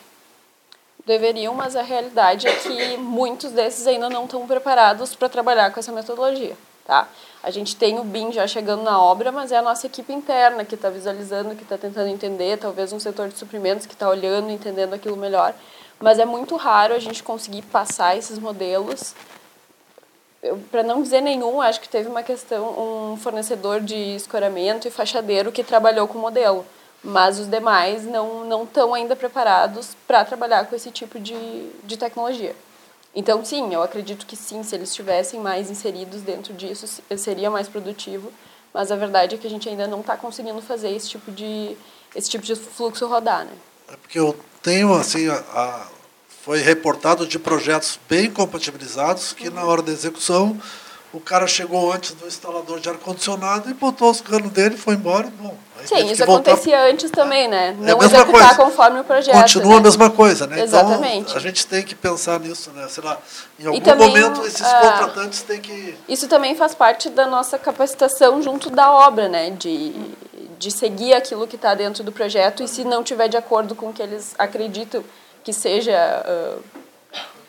Deveriam, 1.07 1.53
mas 1.53 1.73
a 1.73 1.81
realidade 1.81 2.49
é 2.49 2.53
que 2.53 2.97
muitos 2.97 3.51
desses 3.51 3.87
ainda 3.87 4.09
não 4.09 4.25
estão 4.25 4.45
preparados 4.45 5.15
para 5.15 5.29
trabalhar 5.29 5.71
com 5.71 5.79
essa 5.79 5.89
metodologia. 5.93 6.57
Tá? 6.85 7.07
A 7.41 7.49
gente 7.49 7.77
tem 7.77 7.97
o 7.97 8.03
BIM 8.03 8.33
já 8.33 8.45
chegando 8.45 8.83
na 8.83 9.01
obra, 9.01 9.31
mas 9.31 9.53
é 9.53 9.57
a 9.57 9.61
nossa 9.61 9.87
equipe 9.87 10.11
interna 10.11 10.65
que 10.65 10.75
está 10.75 10.89
visualizando, 10.89 11.55
que 11.55 11.63
está 11.63 11.77
tentando 11.77 12.09
entender, 12.09 12.57
talvez 12.57 12.91
um 12.91 12.99
setor 12.99 13.29
de 13.29 13.37
suprimentos 13.37 13.85
que 13.85 13.93
está 13.93 14.09
olhando, 14.09 14.51
entendendo 14.51 14.93
aquilo 14.93 15.15
melhor. 15.15 15.55
Mas 15.97 16.19
é 16.19 16.25
muito 16.25 16.57
raro 16.57 16.93
a 16.93 16.99
gente 16.99 17.23
conseguir 17.23 17.61
passar 17.61 18.17
esses 18.17 18.37
modelos. 18.37 19.15
Para 20.69 20.83
não 20.83 21.01
dizer 21.01 21.21
nenhum, 21.21 21.61
acho 21.61 21.79
que 21.79 21.87
teve 21.87 22.09
uma 22.09 22.21
questão, 22.21 23.13
um 23.13 23.15
fornecedor 23.15 23.79
de 23.79 23.95
escoramento 23.95 24.89
e 24.89 24.91
fachadeiro 24.91 25.53
que 25.53 25.63
trabalhou 25.63 26.05
com 26.05 26.17
o 26.17 26.21
modelo 26.21 26.65
mas 27.07 27.39
os 27.39 27.47
demais 27.47 28.03
não 28.05 28.43
não 28.45 28.63
estão 28.63 28.93
ainda 28.93 29.15
preparados 29.15 29.95
para 30.05 30.25
trabalhar 30.25 30.65
com 30.67 30.75
esse 30.75 30.91
tipo 30.91 31.19
de, 31.19 31.35
de 31.83 31.95
tecnologia. 31.97 32.53
Então, 33.15 33.43
sim, 33.43 33.73
eu 33.73 33.81
acredito 33.81 34.25
que 34.25 34.35
sim, 34.35 34.61
se 34.61 34.75
eles 34.75 34.89
estivessem 34.89 35.39
mais 35.39 35.71
inseridos 35.71 36.21
dentro 36.21 36.53
disso, 36.53 36.85
se- 36.85 37.01
seria 37.17 37.49
mais 37.49 37.67
produtivo, 37.67 38.31
mas 38.73 38.91
a 38.91 38.95
verdade 38.95 39.35
é 39.35 39.37
que 39.37 39.47
a 39.47 39.49
gente 39.49 39.67
ainda 39.67 39.87
não 39.87 40.01
está 40.01 40.15
conseguindo 40.17 40.61
fazer 40.61 40.89
esse 40.91 41.09
tipo 41.09 41.31
de 41.31 41.75
esse 42.15 42.29
tipo 42.29 42.43
de 42.45 42.55
fluxo 42.55 43.07
rodar, 43.07 43.45
né? 43.45 43.51
Porque 44.01 44.19
eu 44.19 44.37
tenho, 44.61 44.93
assim, 44.93 45.27
a, 45.29 45.35
a- 45.53 45.87
foi 46.43 46.59
reportado 46.59 47.25
de 47.25 47.39
projetos 47.39 47.99
bem 48.09 48.29
compatibilizados 48.31 49.33
que 49.33 49.49
na 49.49 49.63
hora 49.65 49.81
da 49.81 49.91
execução 49.91 50.59
o 51.17 51.19
cara 51.19 51.47
chegou 51.47 51.91
antes 51.91 52.11
do 52.11 52.27
instalador 52.27 52.79
de 52.79 52.87
ar-condicionado 52.89 53.67
e 53.71 53.73
botou 53.73 54.11
os 54.11 54.21
canos 54.21 54.51
dele 54.51 54.75
e 54.75 54.77
foi 54.77 54.93
embora. 54.93 55.27
Bom, 55.39 55.57
Sim, 55.83 56.11
isso 56.11 56.23
voltar 56.25 56.51
acontecia 56.51 56.79
antes 56.91 57.09
também, 57.09 57.47
né? 57.47 57.69
É 57.69 57.73
Não 57.73 57.97
executar 58.03 58.25
coisa. 58.25 58.55
conforme 58.55 58.99
o 58.99 59.03
projeto. 59.03 59.35
Continua 59.35 59.73
né? 59.73 59.77
a 59.77 59.81
mesma 59.81 60.09
coisa, 60.11 60.45
né? 60.45 60.61
Exatamente. 60.61 61.29
Então, 61.29 61.35
a 61.35 61.39
gente 61.39 61.65
tem 61.65 61.83
que 61.83 61.95
pensar 61.95 62.39
nisso, 62.39 62.69
né? 62.71 62.87
Sei 62.87 63.03
lá, 63.03 63.17
em 63.59 63.65
algum 63.65 63.81
também, 63.81 64.07
momento 64.09 64.45
esses 64.45 64.61
ah, 64.61 64.79
contratantes 64.79 65.41
têm 65.41 65.59
que... 65.59 65.97
Isso 66.07 66.27
também 66.27 66.55
faz 66.55 66.75
parte 66.75 67.09
da 67.09 67.25
nossa 67.25 67.57
capacitação 67.57 68.39
junto 68.43 68.69
da 68.69 68.91
obra, 68.91 69.27
né? 69.27 69.49
De, 69.49 69.95
de 70.59 70.69
seguir 70.69 71.15
aquilo 71.15 71.47
que 71.47 71.55
está 71.55 71.73
dentro 71.73 72.03
do 72.03 72.11
projeto 72.11 72.61
e 72.61 72.67
se 72.67 72.83
não 72.83 73.03
tiver 73.03 73.27
de 73.27 73.37
acordo 73.37 73.73
com 73.73 73.89
o 73.89 73.93
que 73.93 74.03
eles 74.03 74.35
acreditam 74.37 75.03
que 75.43 75.51
seja 75.51 75.95
ah, 75.97 76.57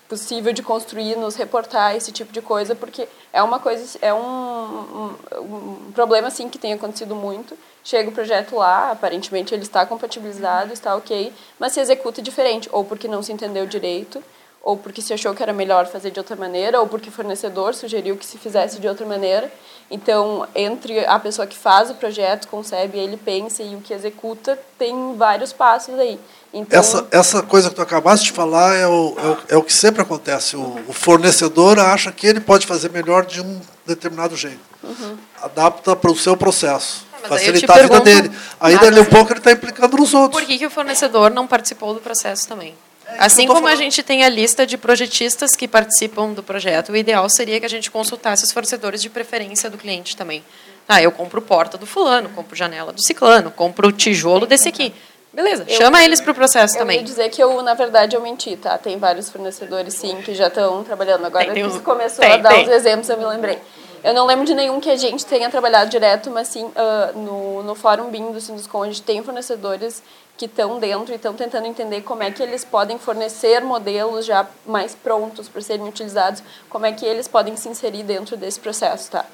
possível 0.09 0.52
de 0.52 0.62
construir, 0.62 1.16
nos 1.16 1.36
reportar 1.36 1.94
esse 1.94 2.10
tipo 2.10 2.32
de 2.32 2.40
coisa, 2.40 2.74
porque 2.74 3.06
é 3.32 3.43
uma 3.43 3.60
coisa, 3.60 3.98
é 4.01 4.12
um, 4.12 4.18
um, 4.18 5.14
um 5.40 5.93
problema 5.93 6.28
assim 6.28 6.48
que 6.48 6.59
tem 6.59 6.72
acontecido 6.72 7.14
muito. 7.14 7.56
Chega 7.85 8.09
o 8.09 8.12
projeto 8.12 8.56
lá, 8.56 8.90
aparentemente 8.90 9.55
ele 9.55 9.62
está 9.62 9.85
compatibilizado, 9.85 10.72
está 10.72 10.97
ok, 10.97 11.32
mas 11.59 11.72
se 11.72 11.80
executa 11.80 12.22
diferente, 12.22 12.68
ou 12.72 12.85
porque 12.85 13.06
não 13.06 13.22
se 13.22 13.32
entendeu 13.32 13.66
direito, 13.66 14.22
ou 14.69 14.77
porque 14.77 15.01
se 15.01 15.15
achou 15.15 15.35
que 15.35 15.43
era 15.43 15.51
melhor 15.51 15.86
fazer 15.86 16.11
de 16.11 16.20
outra 16.20 16.36
maneira, 16.36 16.78
ou 16.78 16.86
porque 16.86 17.09
o 17.09 17.12
fornecedor 17.12 17.74
sugeriu 17.74 18.19
que 18.19 18.27
se 18.27 18.36
fizesse 18.36 18.78
de 18.78 18.86
outra 18.86 19.07
maneira. 19.07 19.51
Então, 19.90 20.47
entre 20.55 21.07
a 21.07 21.19
pessoa 21.19 21.47
que 21.47 21.57
faz 21.57 21.89
o 21.90 21.95
projeto, 21.95 22.47
concebe, 22.49 22.99
ele 22.99 23.16
pensa 23.16 23.62
e 23.62 23.74
o 23.74 23.81
que 23.81 23.95
executa, 23.95 24.59
tem 24.78 25.16
vários 25.16 25.55
passos 25.55 25.99
aí. 25.99 26.20
Então, 26.53 26.78
Essa, 26.78 27.09
essa 27.11 27.43
coisa 27.43 27.70
que 27.70 27.77
tu 27.77 27.81
acabaste 27.81 28.27
de 28.27 28.32
falar 28.32 28.74
é 28.74 28.86
o, 28.86 29.15
é 29.16 29.27
o, 29.27 29.39
é 29.55 29.57
o 29.57 29.62
que 29.62 29.73
sempre 29.73 30.03
acontece. 30.03 30.55
O, 30.55 30.81
o 30.86 30.93
fornecedor 30.93 31.78
acha 31.78 32.12
que 32.12 32.27
ele 32.27 32.39
pode 32.39 32.66
fazer 32.66 32.90
melhor 32.90 33.24
de 33.24 33.40
um 33.40 33.59
determinado 33.86 34.36
jeito. 34.36 34.61
Uhum. 34.82 35.16
Adapta 35.40 35.97
para 35.97 36.11
o 36.11 36.15
seu 36.15 36.36
processo. 36.36 37.07
te 37.23 37.28
facilitar 37.31 37.78
a 37.78 37.82
vida 37.85 38.01
dele. 38.01 38.31
Aí, 38.61 38.78
dali 38.78 39.01
um 39.01 39.07
pouco, 39.07 39.32
ele 39.32 39.40
está 39.40 39.51
implicando 39.51 39.97
nos 39.97 40.12
outros. 40.12 40.39
Por 40.39 40.47
que, 40.47 40.59
que 40.59 40.66
o 40.66 40.70
fornecedor 40.70 41.31
não 41.31 41.47
participou 41.47 41.95
do 41.95 42.01
processo 42.01 42.47
também? 42.47 42.74
É 43.10 43.24
Assim 43.24 43.43
eu 43.43 43.48
como 43.48 43.66
a 43.66 43.70
falando. 43.70 43.78
gente 43.78 44.02
tem 44.02 44.24
a 44.24 44.28
lista 44.28 44.66
de 44.66 44.76
projetistas 44.76 45.56
que 45.56 45.66
participam 45.66 46.32
do 46.32 46.43
projeto, 46.43 46.93
o 46.93 46.97
ideal 46.97 47.28
seria 47.28 47.59
que 47.59 47.66
a 47.66 47.70
gente 47.70 47.90
consultasse 47.90 48.44
os 48.44 48.52
fornecedores 48.52 49.01
de 49.02 49.09
preferência 49.09 49.68
do 49.70 49.78
cliente 49.78 50.16
também. 50.16 50.44
Ah, 50.86 51.02
eu 51.02 51.10
compro 51.10 51.40
porta 51.43 51.76
do 51.76 51.86
fulano, 51.86 52.28
compro 52.30 52.55
janela 52.56 52.93
do 52.93 53.02
ciclano, 53.02 53.51
compro 53.51 53.90
tijolo 53.93 54.47
desse 54.47 54.68
aqui. 54.68 54.94
Beleza, 55.32 55.64
Eu- 55.68 55.76
chama 55.76 56.02
eles 56.05 56.20
para 56.20 56.32
o 56.32 56.35
processo 56.35 56.74
eu 56.76 56.78
também. 56.80 56.98
ia 56.98 57.02
dizer 57.05 57.28
que 57.28 57.43
eu, 57.43 57.62
na 57.62 57.74
verdade, 57.74 58.16
eu 58.16 58.22
menti, 58.22 58.56
tá? 58.56 58.76
Tem 58.78 58.97
vários 58.98 59.28
fornecedores, 59.30 59.94
sim, 59.94 60.16
que 60.22 60.35
já 60.35 60.48
estão 60.48 60.82
trabalhando. 60.85 61.24
Agora 61.26 61.44
Tem, 61.44 61.55
tem 61.55 61.64
que 61.64 61.70
você 61.70 61.80
começou 61.80 62.20
tem, 62.20 62.32
a 62.32 62.36
dar 62.39 62.51
tem. 62.51 62.62
os 62.64 62.68
exemplos, 62.70 63.09
eu 63.09 63.18
me 63.18 63.24
lembrei. 63.26 63.59
Eu 64.02 64.14
não 64.14 64.26
lembro 64.26 64.44
de 64.47 64.55
nenhum 64.55 64.80
que 64.80 64.89
a 64.89 64.97
gente 64.97 65.26
tenha 65.26 65.51
trabalhado 65.51 65.90
direto, 65.90 66.30
mas 66.30 66.48
sim, 66.48 66.70
ah, 66.74 67.10
no, 67.14 67.62
no 67.62 67.74
Fórum 67.74 68.10
BIM 68.10 68.32
do 68.32 68.40
Sinduscom, 68.40 68.82
a 68.85 68.86
gente 68.86 69.02
tem 69.02 69.22
fornecedores 69.22 70.02
que 70.39 70.47
estão 70.47 70.78
dentro 70.78 71.12
e 71.12 71.16
estão 71.16 71.35
tentando 71.35 71.66
entender 71.66 72.01
como 72.02 72.23
é 72.23 72.31
que 72.31 72.40
eles 72.43 72.65
podem 72.65 72.97
fornecer 72.98 73.60
modelos 73.60 74.24
já 74.24 74.47
mais 74.65 74.94
prontos 74.94 75.48
para 75.48 75.60
serem 75.60 75.86
utilizados, 75.89 76.43
como 76.70 76.86
é 76.86 76.93
que 76.93 77.05
eles 77.05 77.27
podem 77.28 77.56
se 77.56 77.69
inserir 77.69 78.05
dentro 78.05 78.36
desse 78.36 78.60
processo, 78.60 79.10
tá? 79.10 79.27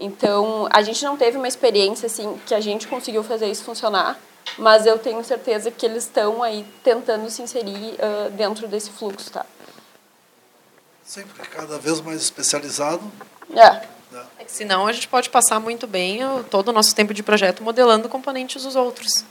Então, 0.00 0.66
a 0.72 0.82
gente 0.82 1.04
não 1.04 1.16
teve 1.16 1.36
uma 1.36 1.46
experiência 1.46 2.06
assim 2.06 2.40
que 2.46 2.54
a 2.54 2.60
gente 2.60 2.88
conseguiu 2.88 3.22
fazer 3.22 3.48
isso 3.50 3.64
funcionar, 3.64 4.18
mas 4.56 4.86
eu 4.86 4.98
tenho 4.98 5.22
certeza 5.22 5.70
que 5.70 5.84
eles 5.84 6.04
estão 6.04 6.42
aí 6.42 6.64
tentando 6.82 7.28
se 7.28 7.42
inserir 7.42 7.94
ah, 8.00 8.30
dentro 8.30 8.66
desse 8.66 8.88
fluxo, 8.90 9.30
tá? 9.30 9.44
Sempre 11.04 11.46
cada 11.48 11.78
vez 11.78 12.00
mais 12.00 12.20
especializado. 12.22 13.02
É. 13.54 13.82
É 14.38 14.44
que 14.44 14.52
senão 14.52 14.86
a 14.86 14.92
gente 14.92 15.06
pode 15.08 15.28
passar 15.28 15.60
muito 15.60 15.86
bem 15.86 16.24
o- 16.24 16.42
todo 16.44 16.68
o 16.68 16.72
nosso 16.72 16.94
tempo 16.94 17.12
de 17.12 17.22
projeto 17.22 17.62
modelando 17.62 18.08
componentes 18.08 18.62
dos 18.62 18.74
outros. 18.74 19.24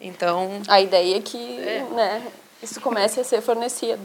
Então. 0.00 0.62
A 0.68 0.80
ideia 0.80 1.18
é 1.18 1.20
que 1.20 1.38
Né, 1.92 2.26
isso 2.62 2.80
comece 2.80 3.20
a 3.20 3.24
ser 3.24 3.40
fornecido. 3.40 4.00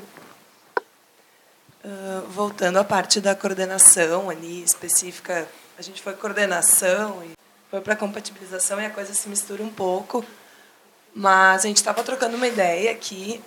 Ah, 1.85 2.23
voltando 2.29 2.79
à 2.79 2.83
parte 2.83 3.21
da 3.21 3.35
coordenação 3.35 4.29
ali 4.29 4.63
específica, 4.63 5.47
a 5.77 5.81
gente 5.83 6.01
foi 6.01 6.13
coordenação 6.13 7.21
e 7.23 7.33
foi 7.69 7.79
para 7.79 7.95
compatibilização 7.95 8.81
e 8.81 8.85
a 8.85 8.89
coisa 8.89 9.13
se 9.13 9.29
mistura 9.29 9.61
um 9.61 9.69
pouco, 9.69 10.25
mas 11.13 11.63
a 11.63 11.67
gente 11.67 11.77
estava 11.77 12.03
trocando 12.03 12.37
uma 12.37 12.47
ideia 12.47 12.95
que 12.95 13.39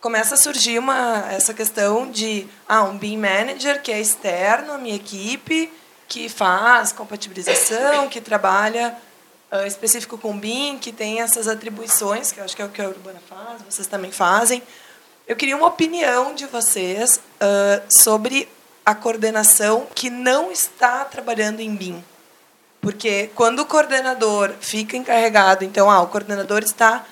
começa 0.00 0.34
a 0.34 0.38
surgir 0.38 0.78
uma 0.78 1.26
essa 1.30 1.52
questão 1.52 2.10
de 2.10 2.46
ah 2.68 2.84
um 2.84 2.96
BIM 2.96 3.18
manager 3.18 3.82
que 3.82 3.90
é 3.92 4.00
externo 4.00 4.72
à 4.72 4.78
minha 4.78 4.94
equipe 4.94 5.70
que 6.08 6.28
faz 6.28 6.92
compatibilização 6.92 8.08
que 8.08 8.20
trabalha 8.20 8.96
ah, 9.50 9.66
específico 9.66 10.16
com 10.18 10.38
BIM 10.38 10.78
que 10.78 10.92
tem 10.92 11.20
essas 11.20 11.48
atribuições 11.48 12.32
que 12.32 12.40
eu 12.40 12.44
acho 12.44 12.56
que 12.56 12.62
é 12.62 12.64
o 12.64 12.68
que 12.68 12.82
a 12.82 12.88
Urbana 12.88 13.20
faz 13.28 13.62
vocês 13.68 13.86
também 13.86 14.12
fazem 14.12 14.62
eu 15.26 15.36
queria 15.36 15.56
uma 15.56 15.66
opinião 15.66 16.34
de 16.34 16.46
vocês 16.46 17.20
ah, 17.40 17.82
sobre 17.88 18.48
a 18.84 18.94
coordenação 18.94 19.86
que 19.94 20.10
não 20.10 20.50
está 20.50 21.04
trabalhando 21.04 21.60
em 21.60 21.74
BIM 21.74 22.02
porque 22.80 23.30
quando 23.34 23.60
o 23.60 23.66
coordenador 23.66 24.54
fica 24.60 24.96
encarregado, 24.96 25.64
então, 25.64 25.90
ah, 25.90 26.00
o 26.00 26.06
coordenador 26.06 26.62
está, 26.62 27.04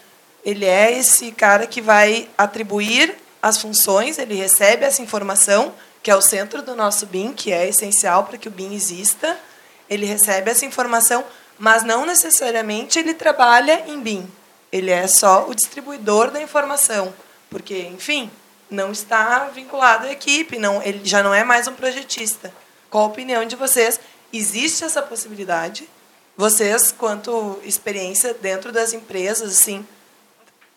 ele 0.44 0.64
é 0.64 0.98
esse 0.98 1.30
cara 1.32 1.66
que 1.66 1.82
vai 1.82 2.28
atribuir 2.38 3.14
as 3.42 3.58
funções, 3.58 4.18
ele 4.18 4.34
recebe 4.34 4.84
essa 4.84 5.02
informação, 5.02 5.74
que 6.02 6.10
é 6.10 6.16
o 6.16 6.22
centro 6.22 6.62
do 6.62 6.74
nosso 6.74 7.06
BIM, 7.06 7.34
que 7.34 7.52
é 7.52 7.68
essencial 7.68 8.24
para 8.24 8.38
que 8.38 8.48
o 8.48 8.50
BIM 8.50 8.74
exista. 8.74 9.36
Ele 9.90 10.06
recebe 10.06 10.50
essa 10.50 10.64
informação, 10.64 11.22
mas 11.58 11.82
não 11.82 12.06
necessariamente 12.06 12.98
ele 12.98 13.14
trabalha 13.14 13.84
em 13.88 14.00
BIM. 14.00 14.30
Ele 14.70 14.90
é 14.90 15.06
só 15.06 15.48
o 15.48 15.54
distribuidor 15.54 16.30
da 16.30 16.40
informação, 16.40 17.12
porque, 17.50 17.78
enfim, 17.78 18.30
não 18.70 18.92
está 18.92 19.46
vinculado 19.46 20.06
à 20.06 20.12
equipe, 20.12 20.58
não, 20.58 20.82
ele 20.82 21.00
já 21.04 21.22
não 21.22 21.32
é 21.32 21.42
mais 21.42 21.66
um 21.66 21.74
projetista. 21.74 22.52
Qual 22.90 23.04
a 23.04 23.08
opinião 23.08 23.44
de 23.44 23.56
vocês? 23.56 23.98
Existe 24.32 24.84
essa 24.84 25.02
possibilidade? 25.02 25.88
Vocês, 26.36 26.92
quanto 26.92 27.58
experiência 27.64 28.34
dentro 28.34 28.70
das 28.70 28.92
empresas, 28.92 29.50
assim, 29.50 29.84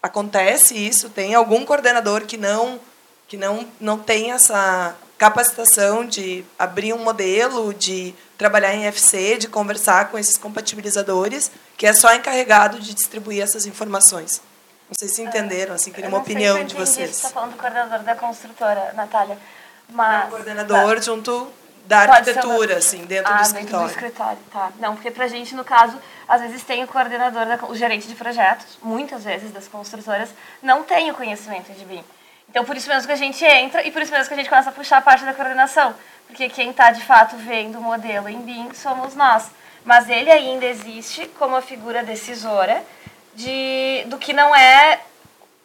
acontece 0.02 0.76
isso, 0.76 1.10
tem 1.10 1.36
algum 1.36 1.66
coordenador 1.66 2.26
que 2.26 2.38
não 2.38 2.80
que 3.28 3.38
não 3.38 3.66
não 3.80 3.98
tem 3.98 4.32
essa 4.32 4.96
capacitação 5.18 6.06
de 6.06 6.44
abrir 6.58 6.94
um 6.94 7.04
modelo, 7.04 7.74
de 7.74 8.14
trabalhar 8.42 8.74
em 8.74 8.88
FC, 8.88 9.38
de 9.38 9.48
conversar 9.48 10.10
com 10.10 10.18
esses 10.18 10.36
compatibilizadores, 10.36 11.52
que 11.78 11.86
é 11.86 11.94
só 11.94 12.12
encarregado 12.16 12.80
de 12.80 12.92
distribuir 12.92 13.40
essas 13.44 13.68
informações. 13.68 14.42
Não 14.90 14.96
sei 14.98 15.08
se 15.08 15.22
entenderam, 15.22 15.76
assim, 15.76 15.92
queria 15.92 16.10
uma 16.10 16.18
opinião 16.18 16.64
de 16.64 16.74
vocês. 16.74 17.12
Você 17.12 17.28
está 17.28 17.30
falando 17.30 17.52
do 17.52 17.60
coordenador 17.60 18.00
da 18.00 18.16
construtora, 18.16 18.94
Natália. 18.94 19.38
Mas, 19.88 20.24
é 20.24 20.26
um 20.26 20.30
coordenador 20.32 20.96
tá. 20.96 21.02
junto 21.02 21.52
da 21.86 22.00
arquitetura, 22.00 22.78
assim, 22.78 23.06
dentro 23.06 23.32
ah, 23.32 23.38
do 23.38 23.44
dentro 23.44 23.60
escritório. 23.60 23.86
do 23.86 23.92
escritório, 23.92 24.40
tá. 24.52 24.72
Não, 24.80 24.96
porque 24.96 25.12
pra 25.12 25.28
gente, 25.28 25.54
no 25.54 25.64
caso, 25.64 25.96
às 26.28 26.42
vezes 26.42 26.64
tem 26.64 26.84
o 26.84 26.88
coordenador, 26.88 27.46
da, 27.46 27.66
o 27.68 27.76
gerente 27.76 28.08
de 28.08 28.16
projetos, 28.16 28.80
muitas 28.82 29.24
vezes 29.24 29.52
das 29.52 29.68
construtoras, 29.68 30.30
não 30.64 30.82
tem 30.82 31.12
o 31.12 31.14
conhecimento 31.14 31.72
de 31.74 31.86
BIM. 31.86 32.04
Então, 32.52 32.66
por 32.66 32.76
isso 32.76 32.90
mesmo 32.90 33.08
que 33.08 33.14
a 33.14 33.16
gente 33.16 33.44
entra 33.46 33.82
e 33.88 33.92
por 33.92 34.02
isso 34.02 34.12
mesmo 34.12 34.28
que 34.28 34.34
a 34.34 34.38
gente 34.38 34.50
começa 34.50 34.70
a 34.70 34.74
puxar 34.74 34.98
a 34.98 35.02
parte 35.02 35.24
da 35.24 35.34
coordenação. 35.34 35.96
Porque 36.28 36.50
quem 36.50 36.72
está, 36.72 36.92
de 36.92 37.02
fato, 37.02 37.38
vendo 37.38 37.80
o 37.80 37.82
modelo 37.82 38.28
em 38.28 38.42
BIM 38.42 38.74
somos 38.74 39.16
nós. 39.16 39.50
Mas 39.86 40.10
ele 40.10 40.30
ainda 40.30 40.66
existe 40.66 41.26
como 41.40 41.56
a 41.56 41.62
figura 41.62 42.04
decisora 42.04 42.84
de, 43.34 44.04
do 44.08 44.18
que 44.18 44.34
não 44.34 44.54
é 44.54 45.00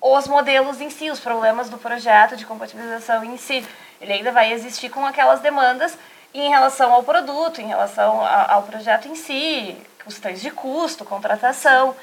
os 0.00 0.28
modelos 0.28 0.80
em 0.80 0.88
si, 0.88 1.10
os 1.10 1.18
problemas 1.18 1.68
do 1.68 1.76
projeto 1.76 2.36
de 2.36 2.46
compatibilização 2.46 3.24
em 3.24 3.36
si. 3.36 3.66
Ele 4.00 4.12
ainda 4.12 4.30
vai 4.30 4.52
existir 4.52 4.88
com 4.88 5.04
aquelas 5.04 5.40
demandas 5.40 5.98
em 6.32 6.48
relação 6.50 6.92
ao 6.92 7.02
produto, 7.02 7.60
em 7.60 7.66
relação 7.66 8.24
ao 8.24 8.62
projeto 8.62 9.08
em 9.08 9.16
si, 9.16 9.76
questões 10.04 10.40
de 10.40 10.52
custo, 10.52 11.04
contratação. 11.04 11.96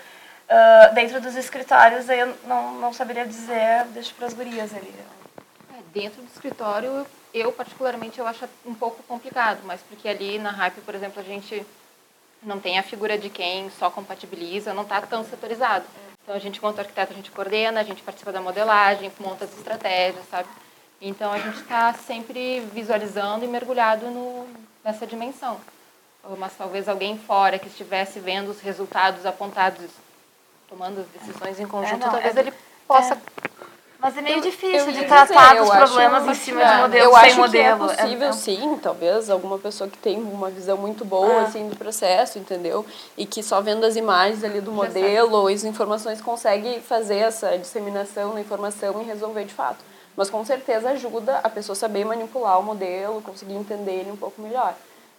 Ah, 0.50 0.92
dentro 0.94 1.20
dos 1.22 1.36
escritórios, 1.36 2.10
aí 2.10 2.20
eu 2.20 2.36
não, 2.46 2.80
não 2.80 2.94
saberia 2.94 3.26
dizer, 3.26 3.86
deixo 3.94 4.14
para 4.16 4.28
as 4.28 4.34
gurias 4.34 4.74
ali. 4.74 4.94
É, 5.74 5.82
dentro 5.94 6.22
do 6.22 6.28
escritório, 6.28 7.06
eu 7.34 7.52
particularmente 7.52 8.20
eu 8.20 8.28
acho 8.28 8.48
um 8.66 8.76
pouco 8.76 9.02
complicado, 9.04 9.62
mas 9.64 9.82
porque 9.82 10.08
ali 10.08 10.38
na 10.38 10.52
Hype, 10.52 10.82
por 10.82 10.94
exemplo, 10.94 11.20
a 11.20 11.24
gente 11.24 11.66
não 12.44 12.60
tem 12.60 12.78
a 12.78 12.84
figura 12.84 13.18
de 13.18 13.30
quem 13.30 13.70
só 13.72 13.90
compatibiliza, 13.90 14.74
não 14.74 14.84
está 14.84 15.02
tão 15.02 15.24
setorizado. 15.24 15.86
Então 16.22 16.36
a 16.36 16.40
gente, 16.40 16.58
enquanto 16.58 16.80
arquiteto, 16.80 17.14
a 17.14 17.16
gente 17.16 17.32
coordena, 17.32 17.80
a 17.80 17.84
gente 17.84 18.04
participa 18.04 18.32
da 18.32 18.42
modelagem, 18.42 19.12
monta 19.20 19.46
as 19.46 19.58
estratégias, 19.58 20.24
sabe? 20.30 20.48
Então 21.02 21.32
a 21.32 21.40
gente 21.40 21.62
está 21.62 21.94
sempre 21.94 22.62
visualizando 22.74 23.44
e 23.44 23.48
mergulhado 23.48 24.06
no, 24.08 24.48
nessa 24.84 25.08
dimensão. 25.08 25.60
Mas 26.38 26.56
talvez 26.56 26.88
alguém 26.88 27.18
fora 27.18 27.60
que 27.60 27.68
estivesse 27.68 28.20
vendo 28.20 28.50
os 28.52 28.62
resultados 28.62 29.26
apontados, 29.26 29.90
tomando 30.74 31.02
as 31.02 31.08
decisões 31.22 31.60
em 31.60 31.68
conjunto, 31.68 32.00
não, 32.04 32.10
talvez 32.12 32.36
é- 32.36 32.40
ele 32.40 32.54
possa 32.88 33.16
Mas 34.00 34.18
é 34.18 34.22
meio 34.22 34.42
difícil 34.42 34.92
de 34.92 35.06
tratar 35.06 35.56
acho- 35.56 35.72
problemas 35.72 36.28
em 36.28 36.34
cima 36.34 36.66
de 36.66 36.72
é, 36.72 36.78
modelo 36.78 37.06
eu 37.06 37.12
sem 37.14 37.22
acho 37.30 37.40
modelo. 37.40 37.86
Que 37.88 37.94
é 37.94 37.96
possível, 37.96 38.34
sim, 38.34 38.80
talvez, 38.82 39.30
alguma 39.30 39.58
pessoa 39.60 39.90
que 39.90 39.98
tem 39.98 40.18
uma 40.20 40.50
visão 40.50 40.76
muito 40.78 41.06
boa 41.06 41.42
Ah. 41.42 41.44
assim, 41.44 41.70
do 41.70 41.76
processo, 41.78 42.38
entendeu? 42.40 42.86
E 43.16 43.26
que 43.26 43.42
só 43.44 43.62
vendo 43.62 43.86
as 43.86 43.96
imagens 43.96 44.44
ali 44.44 44.60
do 44.60 44.72
modelo 44.74 45.38
ou 45.38 45.48
as 45.48 45.64
informações 45.64 46.20
consegue 46.20 46.82
fazer 46.82 47.18
essa 47.18 47.58
disseminação 47.58 48.34
da 48.34 48.42
informação 48.42 49.00
e 49.02 49.06
resolver 49.06 49.46
de 49.46 49.54
fato. 49.54 49.86
Mas 50.18 50.30
com 50.30 50.44
certeza 50.44 50.90
ajuda 50.90 51.40
a 51.44 51.50
pessoa 51.50 51.76
saber 51.76 52.04
manipular 52.04 52.60
o 52.60 52.64
modelo, 52.64 53.22
conseguir 53.22 53.54
entender 53.54 53.92
ele 53.94 54.12
um 54.12 54.18
pouco 54.18 54.42
melhor. 54.42 54.74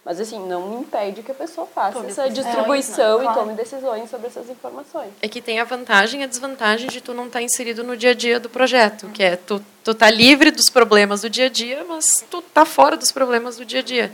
Mas 0.05 0.19
assim, 0.19 0.37
não 0.47 0.81
impede 0.81 1.23
que 1.23 1.31
a 1.31 1.33
pessoa 1.33 1.65
faça 1.65 1.93
Tome 1.93 2.09
essa 2.11 2.21
decisões, 2.29 2.45
distribuição 2.45 3.17
né? 3.17 3.23
e 3.23 3.27
Claro. 3.27 3.39
tome 3.39 3.53
decisões 3.55 4.07
sobre 4.07 4.27
essas 4.27 4.47
informações. 4.51 5.09
É 5.19 5.27
que 5.27 5.41
tem 5.41 5.59
a 5.59 5.63
vantagem 5.63 6.21
e 6.21 6.23
a 6.23 6.27
desvantagem 6.27 6.87
de 6.87 7.01
tu 7.01 7.11
não 7.15 7.25
estar 7.25 7.41
inserido 7.41 7.83
no 7.83 7.97
dia 7.97 8.11
a 8.11 8.13
dia 8.13 8.39
do 8.39 8.47
projeto, 8.47 9.07
que 9.07 9.23
é 9.23 9.35
tu, 9.35 9.59
tu 9.83 9.95
tá 9.95 10.11
livre 10.11 10.51
dos 10.51 10.69
problemas 10.69 11.21
do 11.21 11.29
dia 11.29 11.47
a 11.47 11.49
dia, 11.49 11.83
mas 11.89 12.23
tu 12.29 12.39
tá 12.39 12.65
fora 12.65 12.95
dos 12.95 13.11
problemas 13.11 13.57
do 13.57 13.65
dia 13.65 13.79
a 13.79 13.83
dia. 13.83 14.11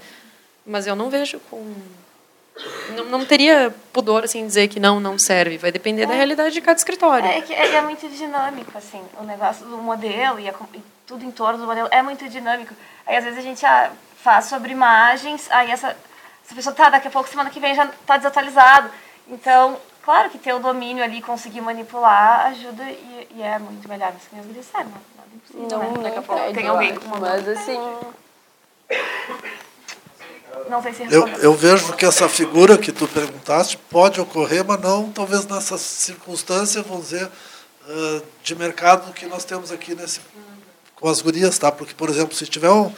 Mas 0.66 0.88
eu 0.88 0.96
não 0.96 1.10
vejo 1.10 1.42
com 1.50 1.62
não, 2.96 3.06
não 3.06 3.26
teria 3.26 3.74
pudor 3.92 4.24
assim 4.24 4.46
dizer 4.46 4.68
que 4.70 4.80
não 4.80 5.00
não 5.00 5.18
serve, 5.20 5.58
vai 5.58 5.72
depender 5.74 6.06
da 6.06 6.14
É. 6.14 6.18
realidade 6.18 6.54
de 6.54 6.62
cada 6.62 6.78
escritório. 6.78 7.28
É, 7.28 7.42
que 7.42 7.54
é, 7.54 7.76
é 7.76 7.82
muito 7.82 8.08
dinâmico, 8.08 8.78
assim, 8.78 9.02
o 9.20 9.24
negócio 9.24 9.66
do 9.66 9.78
modelo 9.78 10.40
e, 10.40 10.48
a 10.48 10.54
e 10.74 10.82
tudo 11.06 11.26
em 11.26 11.32
torno 11.32 11.60
do 11.60 11.66
modelo 11.66 11.88
é 11.92 12.02
muito 12.02 12.30
dinâmico. 12.30 12.74
Aí, 13.06 13.18
às 13.18 13.24
vezes, 13.24 13.40
a 13.40 13.42
gente 13.42 13.66
ah, 13.66 13.92
faz 14.24 14.46
sobre 14.46 14.72
imagens, 14.72 15.50
aí 15.52 15.72
essa, 15.72 15.96
essa 16.46 16.56
pessoa, 16.56 16.76
tá, 16.76 16.90
daqui 16.90 17.08
a 17.08 17.12
pouco, 17.12 17.30
semana 17.30 17.50
que 17.50 17.60
vem, 17.60 17.76
já 17.76 17.88
tá 18.06 18.18
desatualizado. 18.18 18.90
Então, 19.28 19.78
claro 20.04 20.30
que 20.30 20.38
ter 20.38 20.54
o 20.54 20.60
domínio 20.60 21.04
ali, 21.04 21.22
conseguir 21.22 21.62
manipular, 21.62 22.48
ajuda 22.48 22.84
e, 22.84 23.28
e 23.36 23.42
é 23.42 23.58
muito 23.60 23.88
melhor. 23.88 24.12
Mas, 24.14 24.28
como 24.30 24.42
eu 24.42 24.54
disse, 24.54 24.70
é 24.76 24.84
nada 24.84 24.92
impossível, 25.34 25.68
Não, 25.70 25.80
né? 25.80 25.92
não 25.96 26.04
Daqui 26.04 26.20
a 26.20 26.22
pouco 26.22 26.54
tem 26.54 26.68
alguém 26.68 26.96
com 26.96 27.06
uma... 27.06 27.20
mas 27.20 27.48
assim... 27.48 27.80
Não 30.70 30.82
sei 30.82 30.94
se 30.94 31.04
Eu, 31.10 31.28
eu 31.28 31.54
vejo 31.54 31.94
que 31.94 32.06
essa 32.06 32.30
figura 32.30 32.78
que 32.78 32.92
tu 32.92 33.08
perguntaste 33.08 33.78
pode 33.78 34.20
ocorrer, 34.22 34.64
mas 34.66 34.80
não 34.80 35.12
talvez 35.12 35.46
nessa 35.46 35.78
circunstância, 35.78 36.84
vamos 36.84 37.10
dizer, 37.10 37.30
ah, 37.88 38.22
de 38.44 38.56
mercado 38.56 39.12
que 39.14 39.26
nós 39.26 39.44
temos 39.44 39.72
aqui 39.72 39.96
nesse, 39.96 40.22
com 40.96 41.08
as 41.08 41.22
gurias, 41.22 41.58
tá? 41.58 41.72
Porque, 41.72 41.94
por 41.94 42.10
exemplo, 42.10 42.36
se 42.36 42.46
tiver 42.46 42.70
um, 42.70 42.94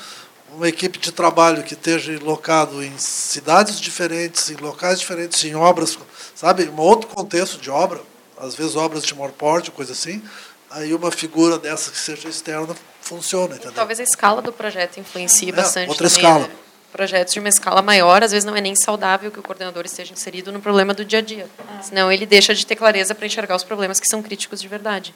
uma 0.56 0.68
equipe 0.68 1.00
de 1.00 1.12
trabalho 1.12 1.64
que 1.64 1.74
esteja 1.74 2.18
locado 2.22 2.84
em 2.84 2.98
cidades 2.98 3.80
diferentes, 3.80 4.50
em 4.50 4.56
locais 4.56 5.00
diferentes, 5.00 5.44
em 5.44 5.56
obras, 5.56 5.98
sabe, 6.36 6.70
um 6.70 6.80
outro 6.80 7.08
contexto 7.10 7.58
de 7.60 7.70
obra, 7.70 8.02
às 8.38 8.56
vezes 8.56 8.76
obras 8.76 9.04
de 9.04 9.16
maior 9.16 9.32
porte, 9.32 9.72
coisa 9.72 9.94
assim, 9.94 10.22
aí 10.70 10.94
uma 10.94 11.12
figura 11.12 11.58
dessa 11.58 11.92
que 11.92 11.98
seja 11.98 12.28
externa 12.30 12.76
funciona, 13.02 13.56
entendeu? 13.56 13.74
Talvez 13.74 14.00
a 14.00 14.04
escala 14.04 14.42
do 14.42 14.52
projeto 14.54 15.00
influencie 15.00 15.50
É, 15.50 15.54
bastante 15.54 15.90
outra 15.90 16.08
também, 16.10 16.24
escala. 16.24 16.48
né? 16.48 16.54
Projetos 16.92 17.34
de 17.34 17.40
uma 17.40 17.50
escala 17.50 17.82
maior, 17.82 18.22
às 18.24 18.32
vezes 18.32 18.46
não 18.46 18.56
é 18.56 18.62
nem 18.62 18.76
saudável 18.76 19.32
que 19.32 19.40
o 19.40 19.44
coordenador 19.44 19.84
esteja 19.84 20.14
inserido 20.14 20.52
no 20.52 20.62
problema 20.62 20.94
do 20.94 21.04
dia 21.04 21.20
a 21.20 21.22
dia. 21.24 21.50
Ah. 21.68 21.82
Senão 21.82 22.12
ele 22.12 22.24
deixa 22.26 22.54
de 22.54 22.66
ter 22.68 22.76
clareza 22.76 23.16
para 23.16 23.26
enxergar 23.26 23.56
os 23.56 23.64
problemas 23.64 24.00
que 24.00 24.08
são 24.08 24.22
críticos 24.22 24.62
de 24.62 24.68
verdade. 24.68 25.14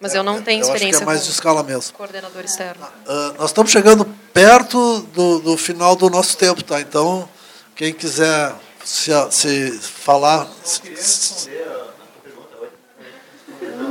Mas 0.00 0.14
eu 0.14 0.22
não 0.22 0.40
tenho 0.42 0.60
eu 0.64 0.70
acho 0.70 0.70
que 0.70 0.72
é 0.72 0.76
experiência 0.76 1.04
mais 1.06 1.20
com 1.20 1.24
de 1.26 1.30
escala 1.32 1.62
mesmo. 1.62 1.92
coordenador 1.94 2.44
externo. 2.44 2.86
Ah, 3.06 3.34
nós 3.36 3.50
estamos 3.50 3.70
chegando 3.72 4.04
perto 4.32 5.00
do, 5.12 5.40
do 5.40 5.56
final 5.56 5.96
do 5.96 6.08
nosso 6.08 6.36
tempo, 6.36 6.62
tá? 6.62 6.80
Então, 6.80 7.28
quem 7.74 7.92
quiser 7.92 8.54
se, 8.84 9.10
se 9.32 9.78
falar. 9.80 10.46
queria 10.80 10.96
responder 10.96 11.62
a 11.68 11.88
a 11.88 12.22
pergunta. 12.22 12.56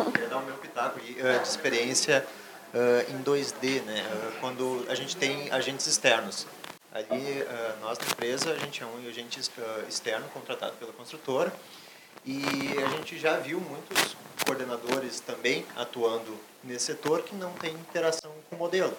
Eu 0.06 0.12
queria 0.12 0.30
dar 0.30 0.38
o 0.38 0.46
meu 0.46 0.56
pitaco 0.56 1.00
de 1.00 1.48
experiência 1.48 2.26
eh, 2.74 3.06
em 3.10 3.22
2D, 3.24 3.82
né? 3.84 4.00
Eh, 4.00 4.32
Quando 4.40 4.86
a 4.90 4.96
gente 4.96 5.16
tem 5.18 5.52
agentes 5.52 5.86
externos. 5.88 6.48
Ali, 6.94 7.46
nós 7.80 8.00
na 8.00 8.06
empresa, 8.08 8.54
a 8.54 8.58
gente 8.58 8.82
é 8.82 8.86
um 8.86 9.08
agente 9.08 9.40
externo 9.88 10.26
contratado 10.34 10.74
pela 10.80 10.92
construtora 10.94 11.54
e 12.26 12.42
a 12.84 12.90
gente 12.90 13.20
já 13.20 13.38
viu 13.38 13.60
muitos 13.60 14.16
coordenadores 14.52 15.20
também 15.20 15.66
atuando 15.76 16.40
nesse 16.64 16.86
setor 16.86 17.22
que 17.24 17.36
não 17.36 17.52
tem 17.54 17.74
interação 17.74 18.32
com 18.50 18.56
o 18.56 18.60
modelo. 18.60 18.96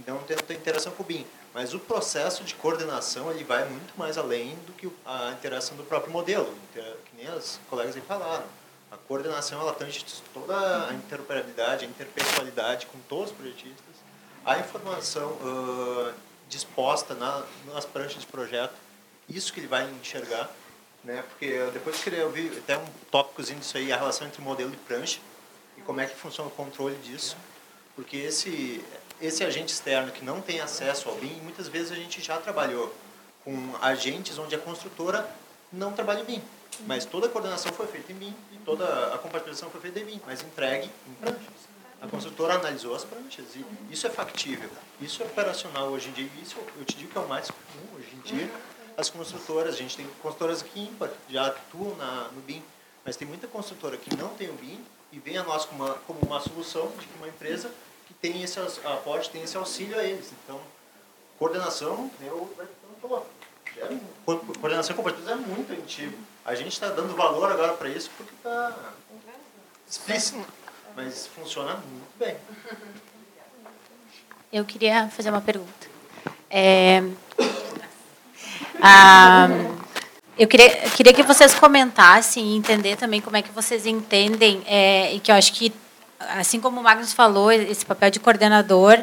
Então, 0.00 0.14
não 0.16 0.22
tem, 0.24 0.36
não 0.36 0.44
tem 0.44 0.56
interação 0.56 0.92
com 0.92 1.02
o 1.02 1.06
BIM. 1.06 1.26
Mas 1.52 1.74
o 1.74 1.78
processo 1.78 2.42
de 2.42 2.54
coordenação 2.54 3.30
ele 3.30 3.44
vai 3.44 3.68
muito 3.68 3.92
mais 3.96 4.16
além 4.16 4.56
do 4.66 4.72
que 4.72 4.90
a 5.04 5.30
interação 5.32 5.76
do 5.76 5.84
próprio 5.84 6.10
modelo, 6.10 6.52
Inter- 6.70 6.96
que 7.04 7.16
nem 7.22 7.26
as 7.28 7.60
colegas 7.68 7.94
aí 7.94 8.02
falaram. 8.02 8.46
A 8.90 8.96
coordenação 8.96 9.60
ela 9.60 9.72
tange 9.74 10.04
toda 10.32 10.88
a 10.88 10.94
interoperabilidade, 10.94 11.84
a 11.84 11.88
interpessoalidade 11.88 12.86
com 12.86 12.98
todos 13.08 13.30
os 13.30 13.36
projetistas, 13.36 13.94
a 14.44 14.58
informação 14.58 15.36
ah, 15.42 16.12
disposta 16.48 17.14
na, 17.14 17.44
nas 17.72 17.84
pranchas 17.84 18.22
de 18.22 18.26
projeto, 18.26 18.74
isso 19.28 19.52
que 19.52 19.60
ele 19.60 19.66
vai 19.66 19.88
enxergar, 20.00 20.50
né? 21.04 21.22
Porque 21.28 21.58
depois 21.72 21.96
eu 21.96 22.02
queria 22.02 22.24
ouvir 22.24 22.58
até 22.58 22.78
um 22.78 22.86
tópicozinho 23.10 23.60
disso 23.60 23.76
aí, 23.76 23.92
a 23.92 23.96
relação 23.96 24.26
entre 24.26 24.40
modelo 24.42 24.72
e 24.72 24.76
prancha 24.76 25.20
e 25.76 25.82
como 25.82 26.00
é 26.00 26.06
que 26.06 26.16
funciona 26.16 26.48
o 26.48 26.52
controle 26.52 26.96
disso, 26.96 27.36
porque 27.94 28.16
esse 28.16 28.82
esse 29.20 29.44
agente 29.44 29.72
externo 29.72 30.10
que 30.10 30.24
não 30.24 30.40
tem 30.40 30.60
acesso 30.60 31.08
ao 31.08 31.14
BIM, 31.14 31.40
muitas 31.42 31.68
vezes 31.68 31.92
a 31.92 31.94
gente 31.94 32.20
já 32.20 32.36
trabalhou 32.38 32.92
com 33.44 33.74
agentes 33.80 34.38
onde 34.38 34.54
a 34.54 34.58
construtora 34.58 35.28
não 35.72 35.92
trabalha 35.92 36.20
em 36.20 36.24
BIM, 36.24 36.42
mas 36.86 37.04
toda 37.04 37.26
a 37.26 37.30
coordenação 37.30 37.72
foi 37.72 37.86
feita 37.86 38.12
em 38.12 38.16
BIM 38.16 38.34
e 38.52 38.58
toda 38.64 39.14
a 39.14 39.18
compatibilização 39.18 39.70
foi 39.70 39.80
feita 39.80 40.00
em 40.00 40.04
BIM, 40.04 40.20
mas 40.26 40.42
entregue 40.42 40.90
em 41.08 41.14
pranchas. 41.14 41.74
A 42.02 42.08
construtora 42.08 42.54
analisou 42.54 42.94
as 42.94 43.04
pranchas 43.04 43.46
e 43.54 43.64
isso 43.90 44.06
é 44.06 44.10
factível, 44.10 44.68
isso 45.00 45.22
é 45.22 45.26
operacional 45.26 45.88
hoje 45.88 46.08
em 46.08 46.12
dia, 46.12 46.28
isso 46.42 46.56
eu 46.76 46.84
te 46.84 46.96
digo 46.96 47.12
que 47.12 47.18
é 47.18 47.20
o 47.20 47.28
mais 47.28 47.50
comum 47.50 47.96
hoje 47.96 48.08
em 48.14 48.20
dia. 48.20 48.50
As 48.96 49.10
construtoras, 49.10 49.74
a 49.74 49.78
gente 49.78 49.96
tem 49.96 50.06
construtoras 50.22 50.60
aqui 50.62 50.80
ímpar, 50.80 51.10
já 51.28 51.46
atuam 51.48 51.96
na, 51.96 52.28
no 52.32 52.40
BIM, 52.42 52.62
mas 53.04 53.16
tem 53.16 53.26
muita 53.26 53.46
construtora 53.48 53.96
que 53.96 54.14
não 54.16 54.28
tem 54.30 54.48
o 54.48 54.52
BIM 54.54 54.80
e 55.12 55.18
vem 55.18 55.36
a 55.36 55.42
nós 55.42 55.64
como 55.64 55.84
uma, 55.84 55.94
como 56.06 56.20
uma 56.20 56.40
solução 56.40 56.86
de 56.98 57.06
que 57.06 57.16
uma 57.18 57.28
empresa 57.28 57.70
que 58.06 58.14
tem 58.14 58.42
esse, 58.42 58.58
aus- 58.60 58.80
a 58.84 58.96
pode 58.96 59.30
tem 59.30 59.42
esse 59.42 59.56
auxílio 59.56 59.98
a 59.98 60.04
eles. 60.04 60.30
Então, 60.44 60.60
coordenação, 61.38 62.10
eu, 62.20 62.54
eu 62.58 62.68
falou, 63.02 63.26
é, 63.76 63.96
co- 64.24 64.38
coordenação 64.60 64.94
compartilhada 64.94 65.32
é 65.32 65.36
muito 65.36 65.72
antigo. 65.72 66.16
A 66.44 66.54
gente 66.54 66.72
está 66.72 66.88
dando 66.88 67.16
valor 67.16 67.50
agora 67.50 67.72
para 67.74 67.88
isso 67.88 68.10
porque 68.16 68.32
está 68.34 68.92
explícito, 69.88 70.44
mas 70.94 71.26
funciona 71.26 71.74
muito 71.76 72.16
bem. 72.18 72.36
Eu 74.52 74.64
queria 74.64 75.08
fazer 75.08 75.30
uma 75.30 75.40
pergunta. 75.40 75.88
É, 76.48 77.02
ah, 78.80 79.48
eu 80.38 80.48
queria, 80.48 80.70
queria 80.96 81.12
que 81.12 81.22
vocês 81.22 81.54
comentassem 81.54 82.44
e 82.52 82.56
entender 82.56 82.96
também 82.96 83.20
como 83.20 83.36
é 83.36 83.42
que 83.42 83.52
vocês 83.52 83.86
entendem, 83.86 84.62
é, 84.66 85.14
e 85.14 85.20
que 85.20 85.30
eu 85.30 85.36
acho 85.36 85.52
que, 85.52 85.72
assim 86.38 86.60
como 86.60 86.80
o 86.80 86.82
Magnus 86.82 87.12
falou, 87.12 87.52
esse 87.52 87.86
papel 87.86 88.10
de 88.10 88.18
coordenador, 88.18 88.98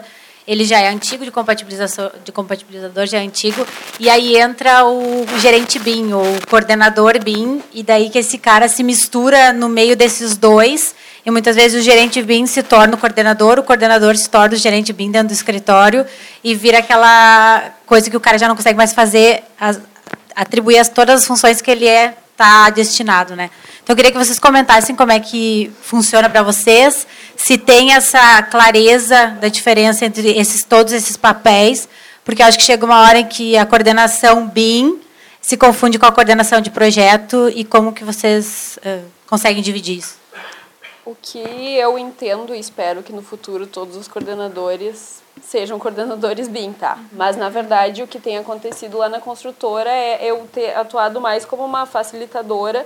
ele 0.48 0.66
já 0.66 0.80
é 0.80 0.90
antigo 0.90 1.24
de 1.24 1.32
compatibilização, 1.32 2.12
de 2.24 2.32
compatibilizador 2.32 3.06
já 3.06 3.20
é 3.20 3.22
antigo, 3.22 3.66
e 4.00 4.10
aí 4.10 4.36
entra 4.36 4.86
o 4.86 5.26
gerente 5.40 5.80
BIM, 5.80 6.12
ou 6.12 6.26
coordenador 6.50 7.18
BIM, 7.24 7.64
e 7.74 7.82
daí 7.82 8.10
que 8.10 8.20
esse 8.20 8.38
cara 8.38 8.68
se 8.68 8.84
mistura 8.84 9.54
no 9.54 9.70
meio 9.70 9.96
desses 9.96 10.36
dois, 10.36 10.94
e 11.26 11.32
muitas 11.32 11.56
vezes 11.56 11.82
o 11.82 11.84
gerente 11.84 12.22
BIM 12.22 12.46
se 12.46 12.64
torna 12.64 12.96
o 12.96 12.98
coordenador, 12.98 13.60
o 13.60 13.64
coordenador 13.64 14.16
se 14.16 14.30
torna 14.30 14.56
o 14.56 14.58
gerente 14.58 14.92
BIM 14.92 15.12
dentro 15.12 15.30
do 15.30 15.34
escritório, 15.34 16.06
e 16.44 16.56
vira 16.56 16.80
aquela 16.80 17.72
coisa 17.86 18.10
que 18.10 18.18
o 18.18 18.20
cara 18.20 18.38
já 18.38 18.48
não 18.48 18.56
consegue 18.56 18.78
mais 18.78 18.94
fazer, 18.94 19.44
atribuir 20.36 20.80
as, 20.80 20.90
todas 20.90 21.22
as 21.22 21.28
funções 21.28 21.62
que 21.62 21.70
ele 21.70 21.88
é 21.88 22.16
está 22.32 22.70
destinado, 22.72 23.36
né? 23.36 23.52
Então 23.84 23.94
eu 23.94 23.96
queria 23.96 24.12
que 24.12 24.18
vocês 24.18 24.40
comentassem 24.40 24.96
como 24.96 25.12
é 25.12 25.20
que 25.20 25.72
funciona 25.82 26.28
para 26.28 26.42
vocês, 26.42 27.06
se 27.36 27.58
tem 27.58 27.94
essa 27.94 28.42
clareza 28.44 29.38
da 29.40 29.48
diferença 29.48 30.06
entre 30.06 30.38
esses 30.38 30.64
todos 30.64 30.92
esses 30.92 31.16
papéis, 31.16 31.88
porque 32.26 32.42
acho 32.42 32.58
que 32.58 32.64
chega 32.64 32.86
uma 32.86 33.02
hora 33.02 33.20
em 33.20 33.26
que 33.26 33.58
a 33.58 33.66
coordenação 33.66 34.48
BIM 34.48 35.00
se 35.40 35.58
confunde 35.58 35.98
com 35.98 36.06
a 36.06 36.12
coordenação 36.12 36.62
de 36.62 36.70
projeto 36.70 37.52
e 37.54 37.64
como 37.64 37.92
que 37.92 38.04
vocês 38.04 38.80
uh, 38.86 39.04
conseguem 39.28 39.62
dividir 39.62 39.98
isso? 39.98 40.21
O 41.04 41.16
que 41.20 41.40
eu 41.40 41.98
entendo 41.98 42.54
e 42.54 42.60
espero 42.60 43.02
que 43.02 43.12
no 43.12 43.24
futuro 43.24 43.66
todos 43.66 43.96
os 43.96 44.08
coordenadores 44.08 45.24
sejam 45.42 45.80
coordenadores 45.80 46.48
BIM, 46.48 46.74
tá? 46.74 47.00
Mas 47.12 47.36
na 47.36 47.50
verdade 47.50 48.04
o 48.04 48.08
que 48.08 48.20
tem 48.20 48.38
acontecido 48.38 49.00
lá 49.00 49.10
na 49.10 49.20
construtora 49.20 49.90
é 49.90 50.24
eu 50.24 50.48
ter 50.54 50.76
atuado 50.76 51.20
mais 51.20 51.44
como 51.44 51.66
uma 51.66 51.86
facilitadora 51.86 52.86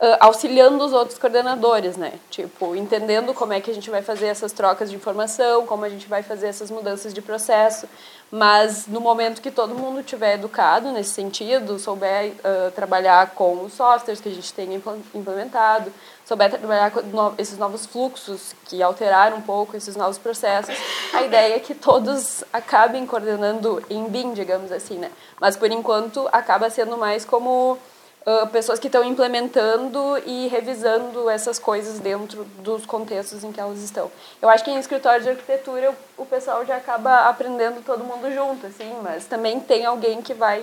Uh, 0.00 0.14
auxiliando 0.20 0.84
os 0.84 0.92
outros 0.92 1.18
coordenadores, 1.18 1.96
né? 1.96 2.12
Tipo, 2.30 2.76
entendendo 2.76 3.34
como 3.34 3.52
é 3.52 3.60
que 3.60 3.68
a 3.68 3.74
gente 3.74 3.90
vai 3.90 4.00
fazer 4.00 4.26
essas 4.26 4.52
trocas 4.52 4.90
de 4.90 4.94
informação, 4.94 5.66
como 5.66 5.84
a 5.84 5.88
gente 5.88 6.06
vai 6.06 6.22
fazer 6.22 6.46
essas 6.46 6.70
mudanças 6.70 7.12
de 7.12 7.20
processo. 7.20 7.88
Mas 8.30 8.86
no 8.86 9.00
momento 9.00 9.42
que 9.42 9.50
todo 9.50 9.74
mundo 9.74 10.04
tiver 10.04 10.34
educado 10.34 10.92
nesse 10.92 11.10
sentido, 11.10 11.80
souber 11.80 12.30
uh, 12.30 12.70
trabalhar 12.76 13.30
com 13.30 13.64
os 13.64 13.72
softwares 13.72 14.20
que 14.20 14.28
a 14.28 14.32
gente 14.32 14.54
tem 14.54 14.80
implementado, 15.12 15.92
souber 16.28 16.50
trabalhar 16.50 16.90
com 16.90 17.00
esses 17.38 17.56
novos 17.56 17.86
fluxos 17.86 18.54
que 18.66 18.82
alteraram 18.82 19.38
um 19.38 19.40
pouco 19.40 19.74
esses 19.74 19.96
novos 19.96 20.18
processos, 20.18 20.76
a 21.14 21.22
ideia 21.22 21.56
é 21.56 21.58
que 21.58 21.74
todos 21.74 22.44
acabem 22.52 23.06
coordenando 23.06 23.82
em 23.88 24.06
BIM, 24.08 24.34
digamos 24.34 24.70
assim, 24.70 24.98
né? 24.98 25.10
Mas 25.40 25.56
por 25.56 25.70
enquanto 25.70 26.28
acaba 26.30 26.68
sendo 26.68 26.98
mais 26.98 27.24
como 27.24 27.78
uh, 28.26 28.46
pessoas 28.48 28.78
que 28.78 28.88
estão 28.88 29.02
implementando 29.02 30.18
e 30.26 30.48
revisando 30.48 31.30
essas 31.30 31.58
coisas 31.58 31.98
dentro 31.98 32.44
dos 32.58 32.84
contextos 32.84 33.42
em 33.42 33.50
que 33.50 33.58
elas 33.58 33.78
estão. 33.78 34.10
Eu 34.42 34.50
acho 34.50 34.62
que 34.62 34.70
em 34.70 34.78
escritório 34.78 35.22
de 35.22 35.30
arquitetura 35.30 35.90
o, 36.18 36.22
o 36.22 36.26
pessoal 36.26 36.62
já 36.66 36.76
acaba 36.76 37.26
aprendendo 37.26 37.82
todo 37.82 38.04
mundo 38.04 38.30
junto, 38.34 38.66
assim, 38.66 38.94
mas 39.02 39.24
também 39.24 39.60
tem 39.60 39.86
alguém 39.86 40.20
que 40.20 40.34
vai. 40.34 40.62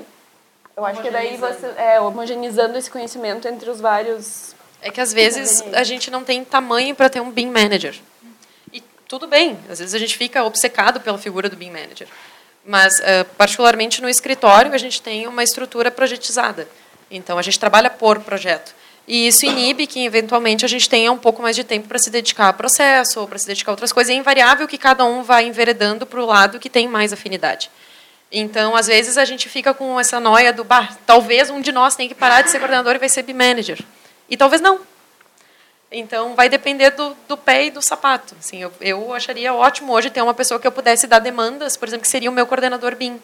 Eu 0.77 0.85
acho 0.85 1.01
que 1.01 1.09
daí 1.09 1.37
você 1.37 1.73
é 1.75 1.99
homogeneizando 1.99 2.77
esse 2.77 2.91
conhecimento 2.91 3.47
entre 3.47 3.67
os 3.67 3.81
vários. 3.81 4.53
É 4.85 4.91
que 4.91 5.01
às 5.01 5.11
vezes 5.11 5.63
a 5.73 5.83
gente 5.83 6.11
não 6.11 6.23
tem 6.23 6.45
tamanho 6.45 6.93
para 6.93 7.09
ter 7.09 7.19
um 7.19 7.31
BIM 7.31 7.49
manager. 7.49 7.95
E 8.71 8.83
tudo 9.07 9.25
bem, 9.25 9.57
às 9.67 9.79
vezes 9.79 9.95
a 9.95 9.97
gente 9.97 10.15
fica 10.15 10.43
obcecado 10.43 11.01
pela 11.01 11.17
figura 11.17 11.49
do 11.49 11.55
BIM 11.55 11.71
manager. 11.71 12.07
Mas, 12.63 12.99
uh, 12.99 13.25
particularmente 13.35 13.99
no 13.99 14.07
escritório, 14.07 14.71
a 14.71 14.77
gente 14.77 15.01
tem 15.01 15.25
uma 15.25 15.43
estrutura 15.43 15.89
projetizada. 15.89 16.69
Então, 17.09 17.39
a 17.39 17.41
gente 17.41 17.59
trabalha 17.59 17.89
por 17.89 18.19
projeto. 18.19 18.75
E 19.07 19.27
isso 19.27 19.43
inibe 19.43 19.87
que, 19.87 20.05
eventualmente, 20.05 20.63
a 20.63 20.67
gente 20.67 20.87
tenha 20.87 21.11
um 21.11 21.17
pouco 21.17 21.41
mais 21.41 21.55
de 21.55 21.63
tempo 21.63 21.87
para 21.87 21.97
se 21.97 22.11
dedicar 22.11 22.45
ao 22.45 22.53
processo 22.53 23.19
ou 23.19 23.27
para 23.27 23.39
se 23.39 23.47
dedicar 23.47 23.71
a 23.71 23.73
outras 23.73 23.91
coisas. 23.91 24.13
É 24.13 24.15
invariável 24.15 24.67
que 24.67 24.77
cada 24.77 25.03
um 25.03 25.23
vai 25.23 25.47
enveredando 25.47 26.05
para 26.05 26.21
o 26.21 26.25
lado 26.27 26.59
que 26.59 26.69
tem 26.69 26.87
mais 26.87 27.11
afinidade. 27.11 27.71
Então, 28.31 28.75
às 28.75 28.85
vezes, 28.85 29.17
a 29.17 29.25
gente 29.25 29.49
fica 29.49 29.73
com 29.73 29.99
essa 29.99 30.19
noia 30.19 30.53
do, 30.53 30.63
talvez 31.07 31.49
um 31.49 31.59
de 31.59 31.71
nós 31.71 31.95
tenha 31.95 32.07
que 32.07 32.13
parar 32.13 32.43
de 32.43 32.51
ser 32.51 32.59
coordenador 32.59 32.93
e 32.95 32.99
vai 32.99 33.09
ser 33.09 33.23
B-manager. 33.23 33.79
E 34.29 34.35
talvez 34.35 34.61
não. 34.61 34.79
Então, 35.91 36.35
vai 36.35 36.49
depender 36.49 36.91
do, 36.91 37.15
do 37.27 37.37
pé 37.37 37.65
e 37.65 37.71
do 37.71 37.81
sapato. 37.81 38.35
Assim, 38.39 38.61
eu, 38.61 38.73
eu 38.81 39.13
acharia 39.13 39.53
ótimo 39.53 39.93
hoje 39.93 40.09
ter 40.09 40.21
uma 40.21 40.33
pessoa 40.33 40.59
que 40.59 40.67
eu 40.67 40.71
pudesse 40.71 41.07
dar 41.07 41.19
demandas, 41.19 41.77
por 41.77 41.87
exemplo, 41.87 42.01
que 42.01 42.09
seria 42.09 42.29
o 42.29 42.33
meu 42.33 42.45
coordenador 42.45 42.95
BIM. 42.95 43.19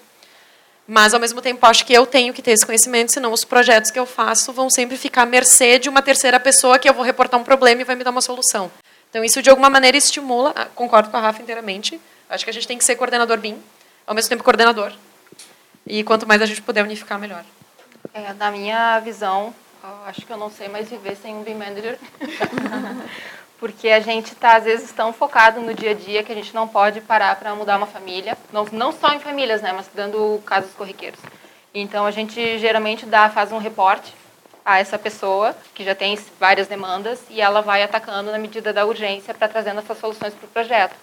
Mas, 0.88 1.14
ao 1.14 1.19
mesmo 1.19 1.41
tempo, 1.41 1.65
acho 1.65 1.86
que 1.86 1.94
eu 1.94 2.06
tenho 2.06 2.34
que 2.34 2.41
ter 2.41 2.52
esse 2.52 2.65
conhecimento, 2.65 3.11
senão 3.11 3.32
os 3.32 3.44
projetos 3.44 3.91
que 3.91 3.99
eu 3.99 4.06
faço 4.06 4.52
vão 4.53 4.69
sempre 4.69 4.98
ficar 4.98 5.23
à 5.23 5.26
mercê 5.26 5.80
de 5.80 5.90
uma 5.90 6.02
terceira 6.02 6.40
pessoa 6.40 6.78
que 6.80 6.88
eu 6.88 6.94
vou 6.94 7.03
reportar 7.03 7.40
um 7.40 7.44
problema 7.44 7.82
e 7.82 7.84
vai 7.84 7.95
me 7.95 8.03
dar 8.03 8.11
uma 8.11 8.22
solução. 8.22 8.72
Então, 9.10 9.23
isso, 9.23 9.41
de 9.41 9.49
alguma 9.49 9.69
maneira, 9.69 9.98
estimula, 9.98 10.53
ah, 10.56 10.65
concordo 10.73 11.10
com 11.10 11.18
a 11.18 11.19
Rafa 11.19 11.41
inteiramente, 11.41 11.99
acho 12.30 12.44
que 12.44 12.49
a 12.49 12.53
gente 12.53 12.68
tem 12.68 12.78
que 12.78 12.86
ser 12.86 12.95
coordenador 12.95 13.38
BIM, 13.38 13.61
ao 14.07 14.15
mesmo 14.15 14.30
tempo 14.30 14.44
coordenador. 14.44 14.94
E 15.86 16.03
quanto 16.03 16.28
mais 16.28 16.41
a 16.41 16.45
gente 16.45 16.61
puder 16.61 16.84
unificar, 16.84 17.19
melhor. 17.19 17.44
É, 18.14 18.34
na 18.34 18.52
minha 18.52 18.99
visão, 18.99 19.53
acho 20.06 20.26
que 20.26 20.32
eu 20.32 20.38
não 20.38 20.49
sei 20.49 20.68
mais 20.68 20.90
viver 20.90 21.16
sem 21.16 21.36
um 21.36 21.44
BIM 21.44 21.56
Manager. 21.56 21.98
porque 23.62 23.90
a 23.90 23.99
gente 23.99 24.34
está, 24.34 24.56
às 24.56 24.64
vezes, 24.64 24.91
tão 24.91 25.14
focado 25.14 25.62
no 25.62 25.72
dia 25.72 25.91
a 25.91 25.94
dia 25.94 26.24
que 26.24 26.32
a 26.32 26.36
gente 26.36 26.52
não 26.52 26.68
pode 26.68 26.99
parar 26.99 27.36
para 27.36 27.53
mudar 27.53 27.78
uma 27.78 27.86
família, 27.86 28.36
não, 28.52 28.66
não 28.72 28.91
só 28.91 29.14
em 29.14 29.20
famílias, 29.20 29.62
né, 29.62 29.72
mas 29.72 29.88
dando 29.94 30.41
casos 30.48 30.74
corriqueiros. 30.74 31.20
Então, 31.72 32.08
a 32.08 32.10
gente 32.10 32.58
geralmente 32.58 33.06
dá, 33.06 33.30
faz 33.30 33.52
um 33.52 33.60
reporte 33.60 34.16
a 34.66 34.80
essa 34.80 34.98
pessoa, 34.98 35.56
que 35.76 35.84
já 35.84 35.94
tem 35.94 36.18
várias 36.40 36.68
demandas, 36.68 37.20
e 37.30 37.40
ela 37.40 37.62
vai 37.62 37.84
atacando 37.84 38.32
na 38.32 38.40
medida 38.40 38.74
da 38.74 38.84
urgência 38.84 39.32
para 39.32 39.48
trazendo 39.48 39.80
essas 39.80 39.99
soluções 39.99 40.34
para 40.34 40.48
o 40.48 40.49
projeto. 40.49 40.95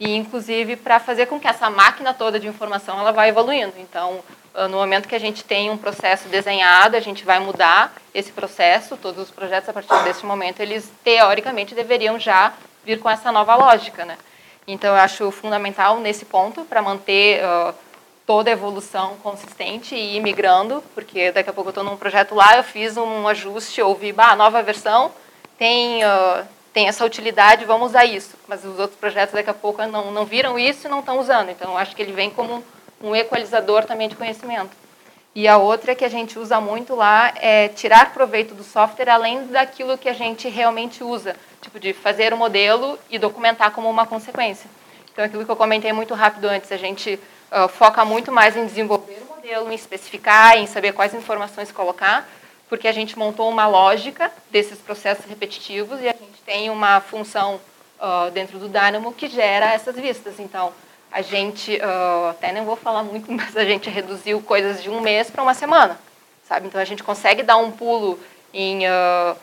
E, 0.00 0.16
inclusive, 0.16 0.74
para 0.74 0.98
fazer 0.98 1.26
com 1.26 1.38
que 1.38 1.46
essa 1.46 1.70
máquina 1.70 2.12
toda 2.12 2.40
de 2.40 2.48
informação 2.48 2.98
ela 2.98 3.12
vá 3.12 3.28
evoluindo. 3.28 3.74
Então, 3.78 4.20
ah, 4.28 4.39
no 4.68 4.78
momento 4.78 5.08
que 5.08 5.14
a 5.14 5.20
gente 5.20 5.44
tem 5.44 5.70
um 5.70 5.76
processo 5.76 6.28
desenhado, 6.28 6.96
a 6.96 7.00
gente 7.00 7.24
vai 7.24 7.38
mudar 7.38 7.94
esse 8.14 8.32
processo, 8.32 8.96
todos 8.96 9.24
os 9.24 9.30
projetos 9.30 9.68
a 9.68 9.72
partir 9.72 10.02
desse 10.02 10.26
momento, 10.26 10.60
eles 10.60 10.90
teoricamente 11.04 11.74
deveriam 11.74 12.18
já 12.18 12.52
vir 12.84 12.98
com 12.98 13.08
essa 13.08 13.30
nova 13.30 13.54
lógica, 13.54 14.04
né? 14.04 14.18
Então 14.66 14.94
eu 14.94 15.00
acho 15.00 15.30
fundamental 15.30 16.00
nesse 16.00 16.24
ponto 16.24 16.64
para 16.64 16.82
manter 16.82 17.42
uh, 17.44 17.74
toda 18.26 18.50
a 18.50 18.52
evolução 18.52 19.16
consistente 19.22 19.94
e 19.94 20.16
ir 20.16 20.20
migrando, 20.20 20.82
porque 20.94 21.32
daqui 21.32 21.50
a 21.50 21.52
pouco 21.52 21.68
eu 21.68 21.72
estou 21.72 21.84
num 21.84 21.96
projeto 21.96 22.34
lá, 22.34 22.56
eu 22.56 22.62
fiz 22.62 22.96
um 22.96 23.26
ajuste, 23.26 23.82
ouvi, 23.82 24.12
bah, 24.12 24.36
nova 24.36 24.62
versão 24.62 25.10
tem 25.58 26.04
uh, 26.04 26.46
tem 26.72 26.86
essa 26.86 27.04
utilidade, 27.04 27.64
vamos 27.64 27.88
usar 27.88 28.04
isso. 28.04 28.36
Mas 28.46 28.64
os 28.64 28.78
outros 28.78 28.98
projetos 28.98 29.34
daqui 29.34 29.50
a 29.50 29.54
pouco 29.54 29.84
não 29.86 30.10
não 30.12 30.24
viram 30.24 30.58
isso 30.58 30.86
e 30.86 30.90
não 30.90 31.00
estão 31.00 31.18
usando. 31.18 31.50
Então 31.50 31.72
eu 31.72 31.78
acho 31.78 31.94
que 31.94 32.02
ele 32.02 32.12
vem 32.12 32.30
como 32.30 32.54
um 32.54 32.62
equalizador 33.14 33.84
também 33.84 34.08
de 34.08 34.16
conhecimento. 34.16 34.70
E 35.34 35.46
a 35.46 35.58
outra 35.58 35.94
que 35.94 36.04
a 36.04 36.08
gente 36.08 36.38
usa 36.38 36.60
muito 36.60 36.94
lá 36.94 37.32
é 37.36 37.68
tirar 37.68 38.12
proveito 38.12 38.54
do 38.54 38.64
software 38.64 39.08
além 39.08 39.46
daquilo 39.46 39.96
que 39.96 40.08
a 40.08 40.12
gente 40.12 40.48
realmente 40.48 41.04
usa, 41.04 41.36
tipo 41.62 41.78
de 41.78 41.92
fazer 41.92 42.34
o 42.34 42.36
modelo 42.36 42.98
e 43.08 43.18
documentar 43.18 43.70
como 43.70 43.88
uma 43.88 44.04
consequência. 44.04 44.68
Então, 45.12 45.24
aquilo 45.24 45.44
que 45.44 45.50
eu 45.50 45.56
comentei 45.56 45.92
muito 45.92 46.14
rápido 46.14 46.46
antes, 46.46 46.72
a 46.72 46.76
gente 46.76 47.18
uh, 47.52 47.68
foca 47.68 48.04
muito 48.04 48.32
mais 48.32 48.56
em 48.56 48.66
desenvolver 48.66 49.22
o 49.22 49.36
modelo, 49.36 49.70
em 49.70 49.74
especificar, 49.74 50.56
em 50.56 50.66
saber 50.66 50.92
quais 50.92 51.14
informações 51.14 51.70
colocar, 51.70 52.28
porque 52.68 52.88
a 52.88 52.92
gente 52.92 53.18
montou 53.18 53.48
uma 53.48 53.66
lógica 53.66 54.32
desses 54.50 54.78
processos 54.78 55.24
repetitivos 55.26 56.00
e 56.00 56.08
a 56.08 56.12
gente 56.12 56.40
tem 56.44 56.70
uma 56.70 57.00
função 57.00 57.60
uh, 58.00 58.30
dentro 58.32 58.58
do 58.58 58.68
Dynamo 58.68 59.12
que 59.12 59.28
gera 59.28 59.72
essas 59.72 59.94
vistas. 59.94 60.40
Então, 60.40 60.72
a 61.12 61.22
gente, 61.22 61.76
uh, 61.76 62.30
até 62.30 62.52
nem 62.52 62.64
vou 62.64 62.76
falar 62.76 63.02
muito, 63.02 63.30
mas 63.32 63.56
a 63.56 63.64
gente 63.64 63.90
reduziu 63.90 64.40
coisas 64.40 64.82
de 64.82 64.88
um 64.88 65.00
mês 65.00 65.30
para 65.30 65.42
uma 65.42 65.54
semana, 65.54 65.98
sabe? 66.46 66.66
Então 66.66 66.80
a 66.80 66.84
gente 66.84 67.02
consegue 67.02 67.42
dar 67.42 67.56
um 67.56 67.70
pulo 67.70 68.18
em, 68.54 68.86
uh, 68.86 69.36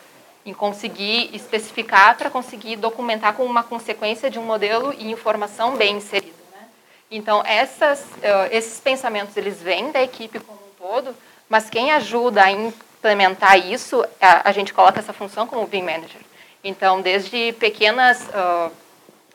em 0.45 0.53
conseguir 0.53 1.29
especificar 1.35 2.17
para 2.17 2.29
conseguir 2.29 2.77
documentar 2.77 3.33
com 3.33 3.43
uma 3.43 3.63
consequência 3.63 4.29
de 4.29 4.39
um 4.39 4.43
modelo 4.43 4.93
e 4.97 5.11
informação 5.11 5.75
bem 5.75 5.97
inserida. 5.97 6.37
Né? 6.51 6.67
Então 7.11 7.43
essas, 7.45 7.99
uh, 8.01 8.47
esses 8.51 8.79
pensamentos 8.79 9.35
eles 9.35 9.61
vêm 9.61 9.91
da 9.91 10.01
equipe 10.01 10.39
como 10.39 10.59
um 10.59 10.77
todo, 10.77 11.15
mas 11.49 11.69
quem 11.69 11.91
ajuda 11.91 12.43
a 12.43 12.51
implementar 12.51 13.57
isso, 13.57 14.05
a, 14.21 14.49
a 14.49 14.51
gente 14.51 14.73
coloca 14.73 14.99
essa 14.99 15.13
função 15.13 15.47
como 15.47 15.67
BIM 15.67 15.83
Manager. 15.83 16.21
Então 16.63 17.01
desde 17.01 17.53
pequenas 17.53 18.27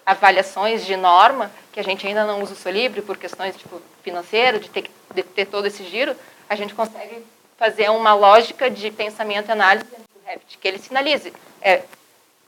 avaliações 0.04 0.84
de 0.84 0.96
norma, 0.96 1.50
que 1.72 1.80
a 1.80 1.84
gente 1.84 2.06
ainda 2.06 2.24
não 2.24 2.42
usa 2.42 2.52
o 2.54 2.56
Solibre 2.56 3.02
por 3.02 3.16
questões 3.16 3.56
tipo, 3.56 3.80
financeiras, 4.02 4.60
de 4.60 4.68
ter, 4.68 4.90
de 5.14 5.22
ter 5.22 5.46
todo 5.46 5.66
esse 5.66 5.84
giro, 5.84 6.14
a 6.48 6.56
gente 6.56 6.74
consegue 6.74 7.24
fazer 7.56 7.90
uma 7.90 8.14
lógica 8.14 8.70
de 8.70 8.90
pensamento 8.90 9.48
e 9.48 9.52
análise 9.52 9.84
do 9.84 10.26
Revit, 10.26 10.58
que 10.58 10.68
ele 10.68 10.78
sinalize. 10.78 11.32
É, 11.60 11.82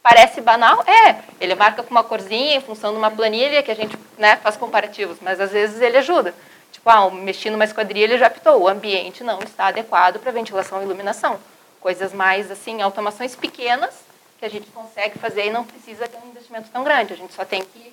Parece 0.04 0.42
banal? 0.42 0.84
É. 0.86 1.16
Ele 1.40 1.54
marca 1.54 1.82
com 1.82 1.90
uma 1.90 2.04
corzinha 2.04 2.56
em 2.56 2.60
função 2.60 2.92
de 2.92 2.98
uma 2.98 3.10
planilha 3.10 3.62
que 3.62 3.70
a 3.70 3.74
gente 3.74 3.98
né, 4.18 4.36
faz 4.36 4.54
comparativos, 4.54 5.16
mas 5.22 5.40
às 5.40 5.50
vezes 5.50 5.80
ele 5.80 5.96
ajuda. 5.96 6.34
Tipo, 6.70 6.90
ah, 6.90 7.10
mexi 7.10 7.48
numa 7.48 7.64
esquadrilha, 7.64 8.04
ele 8.04 8.18
já 8.18 8.26
apitou. 8.26 8.60
O 8.60 8.68
ambiente 8.68 9.24
não 9.24 9.38
está 9.38 9.68
adequado 9.68 10.20
para 10.20 10.30
ventilação 10.30 10.82
e 10.82 10.84
iluminação. 10.84 11.40
Coisas 11.80 12.12
mais, 12.12 12.50
assim, 12.50 12.82
automações 12.82 13.34
pequenas 13.34 13.94
que 14.44 14.46
a 14.46 14.50
gente 14.50 14.66
consegue 14.72 15.18
fazer 15.18 15.46
e 15.46 15.50
não 15.50 15.64
precisa 15.64 16.06
ter 16.06 16.18
um 16.24 16.28
investimento 16.28 16.68
tão 16.70 16.84
grande. 16.84 17.14
A 17.14 17.16
gente 17.16 17.32
só 17.32 17.44
tem 17.46 17.62
que 17.62 17.92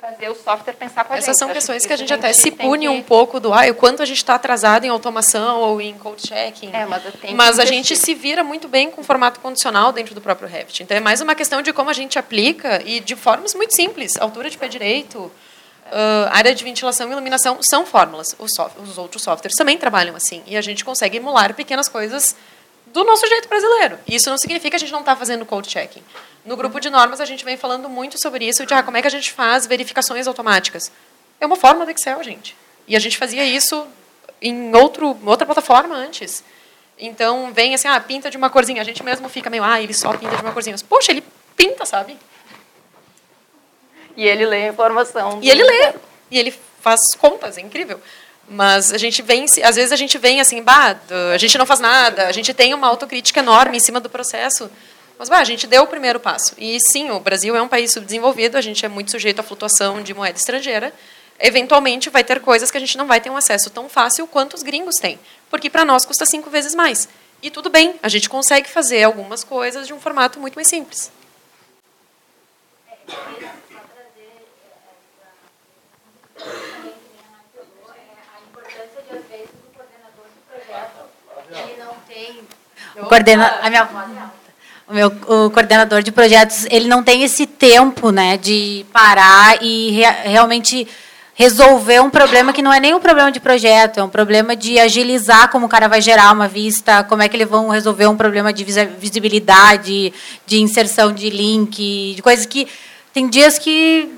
fazer 0.00 0.28
o 0.28 0.34
software 0.36 0.74
pensar 0.74 1.02
com 1.04 1.12
a 1.12 1.16
Essas 1.16 1.26
gente. 1.30 1.38
são 1.38 1.48
Acho 1.48 1.54
questões 1.56 1.78
isso 1.78 1.88
que 1.88 1.92
a 1.92 1.96
gente 1.96 2.14
até 2.14 2.32
se 2.32 2.52
pune 2.52 2.86
que- 2.86 2.88
um 2.88 3.02
pouco 3.02 3.40
do 3.40 3.52
ah, 3.52 3.66
o 3.68 3.74
quanto 3.74 4.00
a 4.00 4.06
gente 4.06 4.18
está 4.18 4.36
atrasado 4.36 4.84
em 4.84 4.88
automação 4.88 5.58
ou 5.60 5.80
em 5.80 5.94
code 5.98 6.24
checking. 6.28 6.70
É, 6.72 6.86
mas 6.86 7.02
Mas 7.34 7.56
que 7.56 7.62
a 7.62 7.64
gente 7.64 7.96
se 7.96 8.14
vira 8.14 8.44
muito 8.44 8.68
bem 8.68 8.88
com 8.92 9.02
formato 9.02 9.40
condicional 9.40 9.90
dentro 9.90 10.14
do 10.14 10.20
próprio 10.20 10.48
Revit. 10.48 10.84
Então 10.84 10.96
é 10.96 11.00
mais 11.00 11.20
uma 11.20 11.34
questão 11.34 11.60
de 11.60 11.72
como 11.72 11.90
a 11.90 11.92
gente 11.92 12.16
aplica 12.16 12.80
e 12.84 13.00
de 13.00 13.16
formas 13.16 13.52
muito 13.54 13.74
simples. 13.74 14.16
Altura 14.20 14.48
de 14.48 14.56
pé 14.56 14.68
direito, 14.68 15.32
ah, 15.90 16.30
área 16.32 16.54
de 16.54 16.62
ventilação 16.62 17.08
e 17.08 17.12
iluminação 17.12 17.58
são 17.68 17.84
fórmulas. 17.84 18.36
Os, 18.38 18.52
os 18.80 18.96
outros 18.98 19.24
softwares 19.24 19.56
também 19.56 19.76
trabalham 19.76 20.14
assim. 20.14 20.44
E 20.46 20.56
a 20.56 20.60
gente 20.60 20.84
consegue 20.84 21.16
emular 21.16 21.52
pequenas 21.54 21.88
coisas 21.88 22.36
do 22.92 23.04
nosso 23.04 23.26
jeito 23.26 23.48
brasileiro. 23.48 23.98
Isso 24.06 24.30
não 24.30 24.38
significa 24.38 24.70
que 24.70 24.76
a 24.76 24.78
gente 24.78 24.92
não 24.92 25.00
está 25.00 25.14
fazendo 25.16 25.44
code 25.44 25.70
checking. 25.70 26.02
No 26.44 26.56
grupo 26.56 26.80
de 26.80 26.88
normas, 26.90 27.20
a 27.20 27.24
gente 27.24 27.44
vem 27.44 27.56
falando 27.56 27.88
muito 27.88 28.20
sobre 28.20 28.46
isso, 28.46 28.64
de 28.64 28.72
ah, 28.74 28.82
como 28.82 28.96
é 28.96 29.02
que 29.02 29.06
a 29.06 29.10
gente 29.10 29.32
faz 29.32 29.66
verificações 29.66 30.26
automáticas. 30.26 30.90
É 31.40 31.46
uma 31.46 31.56
forma 31.56 31.84
do 31.84 31.90
Excel, 31.90 32.22
gente. 32.22 32.56
E 32.86 32.96
a 32.96 32.98
gente 32.98 33.16
fazia 33.16 33.44
isso 33.44 33.86
em 34.40 34.74
outro, 34.74 35.16
outra 35.24 35.46
plataforma 35.46 35.94
antes. 35.94 36.42
Então, 36.98 37.52
vem 37.52 37.74
assim, 37.74 37.86
ah, 37.86 38.00
pinta 38.00 38.30
de 38.30 38.36
uma 38.36 38.50
corzinha. 38.50 38.80
A 38.80 38.84
gente 38.84 39.02
mesmo 39.02 39.28
fica 39.28 39.50
meio, 39.50 39.62
ah, 39.62 39.80
ele 39.80 39.94
só 39.94 40.12
pinta 40.16 40.36
de 40.36 40.42
uma 40.42 40.52
corzinha. 40.52 40.74
Mas, 40.74 40.82
Poxa, 40.82 41.12
ele 41.12 41.22
pinta, 41.56 41.84
sabe? 41.84 42.16
E 44.16 44.26
ele 44.26 44.46
lê 44.46 44.66
a 44.66 44.68
informação. 44.70 45.38
E 45.42 45.50
ele 45.50 45.62
lê. 45.62 45.94
E 46.30 46.38
ele 46.38 46.52
faz 46.80 47.00
contas, 47.18 47.56
é 47.58 47.60
incrível. 47.60 48.00
Mas 48.50 48.92
a 48.92 48.98
gente 48.98 49.20
vem, 49.20 49.44
às 49.44 49.76
vezes 49.76 49.92
a 49.92 49.96
gente 49.96 50.16
vem 50.16 50.40
assim, 50.40 50.62
bah, 50.62 50.98
a 51.34 51.36
gente 51.36 51.58
não 51.58 51.66
faz 51.66 51.80
nada, 51.80 52.26
a 52.26 52.32
gente 52.32 52.54
tem 52.54 52.72
uma 52.72 52.86
autocrítica 52.86 53.40
enorme 53.40 53.76
em 53.76 53.80
cima 53.80 54.00
do 54.00 54.08
processo. 54.08 54.70
Mas 55.18 55.28
bah, 55.28 55.38
a 55.38 55.44
gente 55.44 55.66
deu 55.66 55.82
o 55.82 55.86
primeiro 55.86 56.18
passo. 56.18 56.54
E 56.56 56.78
sim, 56.80 57.10
o 57.10 57.20
Brasil 57.20 57.54
é 57.54 57.60
um 57.60 57.68
país 57.68 57.92
subdesenvolvido, 57.92 58.56
a 58.56 58.60
gente 58.60 58.84
é 58.86 58.88
muito 58.88 59.10
sujeito 59.10 59.40
à 59.40 59.42
flutuação 59.42 60.02
de 60.02 60.14
moeda 60.14 60.38
estrangeira. 60.38 60.94
Eventualmente 61.38 62.08
vai 62.08 62.24
ter 62.24 62.40
coisas 62.40 62.70
que 62.70 62.76
a 62.76 62.80
gente 62.80 62.96
não 62.96 63.06
vai 63.06 63.20
ter 63.20 63.28
um 63.28 63.36
acesso 63.36 63.68
tão 63.68 63.88
fácil 63.88 64.26
quanto 64.26 64.54
os 64.54 64.62
gringos 64.62 64.96
têm. 64.96 65.18
Porque 65.50 65.68
para 65.68 65.84
nós 65.84 66.04
custa 66.04 66.24
cinco 66.24 66.48
vezes 66.48 66.74
mais. 66.74 67.08
E 67.42 67.50
tudo 67.50 67.68
bem, 67.68 67.94
a 68.02 68.08
gente 68.08 68.28
consegue 68.28 68.68
fazer 68.68 69.02
algumas 69.04 69.44
coisas 69.44 69.86
de 69.86 69.92
um 69.92 70.00
formato 70.00 70.40
muito 70.40 70.54
mais 70.54 70.68
simples. 70.68 71.12
O, 82.96 83.06
coordena, 83.06 83.58
a 83.62 83.70
minha, 83.70 83.88
o 84.88 84.94
meu 84.94 85.08
o 85.08 85.50
coordenador 85.50 86.02
de 86.02 86.10
projetos, 86.10 86.66
ele 86.70 86.88
não 86.88 87.02
tem 87.02 87.22
esse 87.22 87.46
tempo, 87.46 88.10
né, 88.10 88.36
de 88.36 88.84
parar 88.92 89.62
e 89.62 89.90
rea- 89.90 90.22
realmente 90.24 90.86
resolver 91.34 92.00
um 92.00 92.10
problema 92.10 92.52
que 92.52 92.60
não 92.62 92.72
é 92.72 92.80
nem 92.80 92.94
um 92.94 92.98
problema 93.00 93.30
de 93.30 93.38
projeto, 93.38 94.00
é 94.00 94.02
um 94.02 94.08
problema 94.08 94.56
de 94.56 94.78
agilizar 94.80 95.48
como 95.50 95.66
o 95.66 95.68
cara 95.68 95.86
vai 95.86 96.00
gerar 96.00 96.32
uma 96.32 96.48
vista, 96.48 97.04
como 97.04 97.22
é 97.22 97.28
que 97.28 97.36
eles 97.36 97.48
vão 97.48 97.68
resolver 97.68 98.08
um 98.08 98.16
problema 98.16 98.52
de 98.52 98.64
visi- 98.64 98.86
visibilidade, 98.98 100.12
de 100.46 100.58
inserção 100.60 101.12
de 101.12 101.30
link, 101.30 102.14
de 102.16 102.22
coisas 102.22 102.44
que 102.44 102.66
tem 103.12 103.28
dias 103.28 103.56
que 103.58 104.08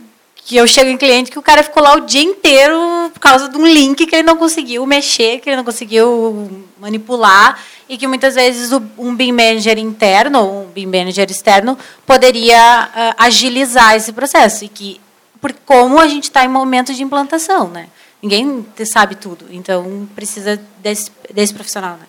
que 0.51 0.57
eu 0.57 0.67
chego 0.67 0.91
em 0.91 0.97
cliente 0.97 1.31
que 1.31 1.39
o 1.39 1.43
cara 1.43 1.63
ficou 1.63 1.81
lá 1.81 1.95
o 1.95 2.01
dia 2.01 2.25
inteiro 2.25 3.09
por 3.15 3.21
causa 3.21 3.49
de 3.49 3.57
um 3.57 3.65
link 3.65 4.05
que 4.05 4.17
ele 4.17 4.25
não 4.25 4.37
conseguiu 4.37 4.85
mexer, 4.85 5.39
que 5.39 5.49
ele 5.49 5.57
não 5.57 5.63
conseguiu 5.63 6.67
manipular 6.77 7.57
e 7.89 7.97
que 7.97 8.05
muitas 8.09 8.35
vezes 8.35 8.73
um 8.99 9.15
BIM 9.15 9.31
manager 9.31 9.79
interno 9.79 10.41
ou 10.41 10.65
um 10.65 10.67
BIM 10.67 10.87
manager 10.87 11.31
externo 11.31 11.79
poderia 12.05 12.59
ah, 12.59 13.15
agilizar 13.17 13.95
esse 13.95 14.13
processo 14.13 14.65
e 14.65 14.69
que 14.69 15.01
por 15.41 15.53
como 15.53 16.01
a 16.01 16.09
gente 16.09 16.25
está 16.25 16.45
em 16.45 16.49
momento 16.49 16.93
de 16.93 17.01
implantação, 17.01 17.69
né? 17.69 17.89
Ninguém 18.21 18.67
sabe 18.87 19.15
tudo, 19.15 19.47
então 19.51 20.09
precisa 20.17 20.61
desse, 20.79 21.13
desse 21.33 21.55
profissional, 21.55 21.97
né? 21.97 22.07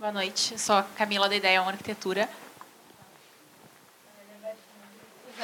Boa 0.00 0.10
noite, 0.10 0.58
sou 0.58 0.74
a 0.74 0.82
Camila 0.82 1.28
da 1.28 1.36
Ideia 1.36 1.62
1 1.62 1.68
Arquitetura. 1.68 2.28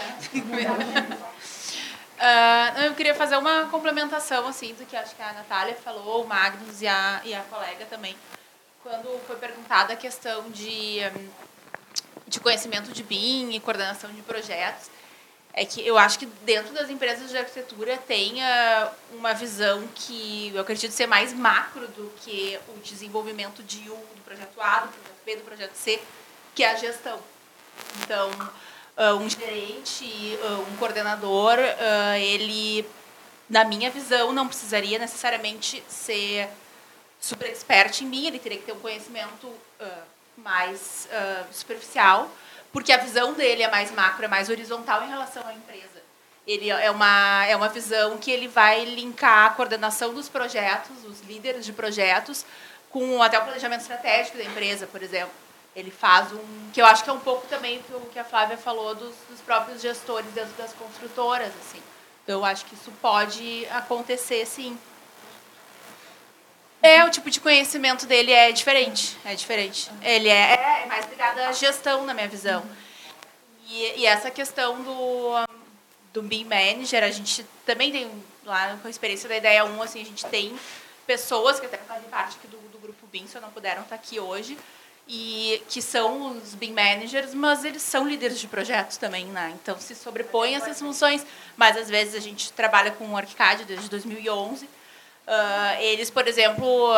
Ah, 2.22 2.84
eu 2.84 2.94
queria 2.94 3.14
fazer 3.14 3.38
uma 3.38 3.64
complementação 3.70 4.46
assim 4.46 4.74
do 4.74 4.84
que 4.84 4.94
acho 4.94 5.16
que 5.16 5.22
a 5.22 5.32
Natália 5.32 5.74
falou, 5.74 6.22
o 6.22 6.28
Magnus 6.28 6.82
e 6.82 6.86
a, 6.86 7.22
e 7.24 7.32
a 7.32 7.40
colega 7.44 7.86
também. 7.86 8.14
Quando 8.82 9.18
foi 9.26 9.36
perguntada 9.36 9.94
a 9.94 9.96
questão 9.96 10.50
de, 10.50 10.98
de 12.28 12.38
conhecimento 12.38 12.92
de 12.92 13.02
BIM 13.02 13.52
e 13.52 13.60
coordenação 13.60 14.12
de 14.12 14.20
projetos, 14.20 14.90
é 15.54 15.64
que 15.64 15.84
eu 15.84 15.96
acho 15.96 16.18
que 16.18 16.26
dentro 16.26 16.74
das 16.74 16.90
empresas 16.90 17.30
de 17.30 17.38
arquitetura 17.38 17.96
tem 17.96 18.42
ah, 18.44 18.92
uma 19.12 19.32
visão 19.32 19.88
que 19.94 20.52
eu 20.54 20.60
acredito 20.60 20.92
ser 20.92 21.06
mais 21.06 21.32
macro 21.32 21.88
do 21.88 22.12
que 22.20 22.58
o 22.68 22.78
desenvolvimento 22.80 23.62
de 23.62 23.90
um 23.90 23.96
do 23.96 24.22
projeto 24.26 24.60
A, 24.60 24.80
do 24.80 24.88
projeto 24.88 25.24
B, 25.24 25.36
do 25.36 25.42
projeto 25.42 25.74
C, 25.74 25.98
que 26.54 26.62
é 26.62 26.70
a 26.70 26.74
gestão. 26.74 27.18
Então, 28.02 28.30
ah, 28.96 29.14
um 29.14 29.28
gerente, 29.28 30.38
ah, 30.42 30.64
um 30.70 30.76
coordenador, 30.76 31.56
ah, 31.58 32.18
ele, 32.18 32.86
na 33.48 33.64
minha 33.64 33.90
visão, 33.90 34.32
não 34.32 34.46
precisaria 34.46 34.98
necessariamente 34.98 35.82
ser 35.88 36.48
super 37.20 37.48
expert 37.48 38.00
em 38.02 38.06
mim, 38.06 38.26
ele 38.26 38.38
teria 38.38 38.58
que 38.58 38.64
ter 38.64 38.72
um 38.72 38.80
conhecimento 38.80 39.50
mais 40.36 41.08
superficial, 41.52 42.30
porque 42.72 42.92
a 42.92 42.96
visão 42.96 43.34
dele 43.34 43.62
é 43.62 43.70
mais 43.70 43.90
macro, 43.90 44.24
é 44.24 44.28
mais 44.28 44.48
horizontal 44.48 45.02
em 45.02 45.08
relação 45.08 45.46
à 45.46 45.52
empresa. 45.52 46.00
Ele 46.46 46.70
é 46.70 46.90
uma, 46.90 47.44
é 47.46 47.54
uma 47.54 47.68
visão 47.68 48.16
que 48.16 48.30
ele 48.30 48.48
vai 48.48 48.84
linkar 48.84 49.46
a 49.46 49.50
coordenação 49.50 50.14
dos 50.14 50.28
projetos, 50.28 51.04
os 51.04 51.20
líderes 51.22 51.66
de 51.66 51.72
projetos, 51.72 52.44
com 52.90 53.22
até 53.22 53.38
o 53.38 53.42
planejamento 53.42 53.82
estratégico 53.82 54.38
da 54.38 54.44
empresa, 54.44 54.86
por 54.86 55.02
exemplo. 55.02 55.32
Ele 55.74 55.90
faz 55.90 56.32
um. 56.32 56.70
que 56.72 56.80
eu 56.80 56.86
acho 56.86 57.04
que 57.04 57.10
é 57.10 57.12
um 57.12 57.20
pouco 57.20 57.46
também 57.46 57.80
o 57.90 58.00
que 58.06 58.18
a 58.18 58.24
Flávia 58.24 58.56
falou 58.56 58.94
dos, 58.94 59.14
dos 59.28 59.40
próprios 59.40 59.80
gestores 59.80 60.30
dentro 60.32 60.52
das 60.54 60.72
construtoras. 60.72 61.52
assim. 61.60 61.80
Então, 62.24 62.40
eu 62.40 62.44
acho 62.44 62.64
que 62.64 62.74
isso 62.74 62.92
pode 63.00 63.66
acontecer, 63.70 64.44
sim. 64.46 64.78
É, 66.82 67.04
o 67.04 67.10
tipo 67.10 67.30
de 67.30 67.40
conhecimento 67.40 68.06
dele 68.06 68.32
é 68.32 68.50
diferente. 68.52 69.16
É 69.24 69.34
diferente. 69.34 69.90
Ele 70.02 70.28
é, 70.28 70.82
é 70.82 70.86
mais 70.86 71.08
ligado 71.08 71.38
à 71.38 71.52
gestão, 71.52 72.04
na 72.04 72.14
minha 72.14 72.28
visão. 72.28 72.64
E, 73.68 74.00
e 74.00 74.06
essa 74.06 74.30
questão 74.30 74.82
do, 74.82 75.46
do 76.12 76.22
BIM 76.22 76.44
Manager, 76.44 77.04
a 77.04 77.10
gente 77.10 77.44
também 77.66 77.92
tem, 77.92 78.10
lá 78.44 78.76
com 78.80 78.88
a 78.88 78.90
experiência 78.90 79.28
da 79.28 79.36
Ideia 79.36 79.64
1, 79.64 79.82
assim, 79.82 80.00
a 80.00 80.04
gente 80.04 80.24
tem 80.26 80.58
pessoas 81.06 81.60
que 81.60 81.66
até 81.66 81.76
fazem 81.76 82.08
parte 82.08 82.38
do, 82.48 82.56
do 82.70 82.78
grupo 82.78 83.06
BIM, 83.08 83.26
só 83.26 83.40
não 83.40 83.50
puderam 83.50 83.82
estar 83.82 83.94
aqui 83.94 84.18
hoje, 84.18 84.58
e 85.12 85.60
que 85.68 85.82
são 85.82 86.36
os 86.36 86.54
BIM 86.54 86.72
Managers, 86.72 87.34
mas 87.34 87.64
eles 87.64 87.82
são 87.82 88.06
líderes 88.06 88.38
de 88.38 88.46
projetos 88.46 88.96
também, 88.96 89.26
né? 89.26 89.52
Então, 89.60 89.76
se 89.76 89.92
sobrepõem 89.96 90.54
essas 90.54 90.78
funções, 90.78 91.26
mas 91.56 91.76
às 91.76 91.90
vezes 91.90 92.14
a 92.14 92.20
gente 92.20 92.52
trabalha 92.52 92.92
com 92.92 93.04
o 93.08 93.16
ArchiCAD 93.16 93.64
desde 93.64 93.90
2011, 93.90 94.68
ah, 95.26 95.76
eles, 95.80 96.10
por 96.10 96.28
exemplo, 96.28 96.92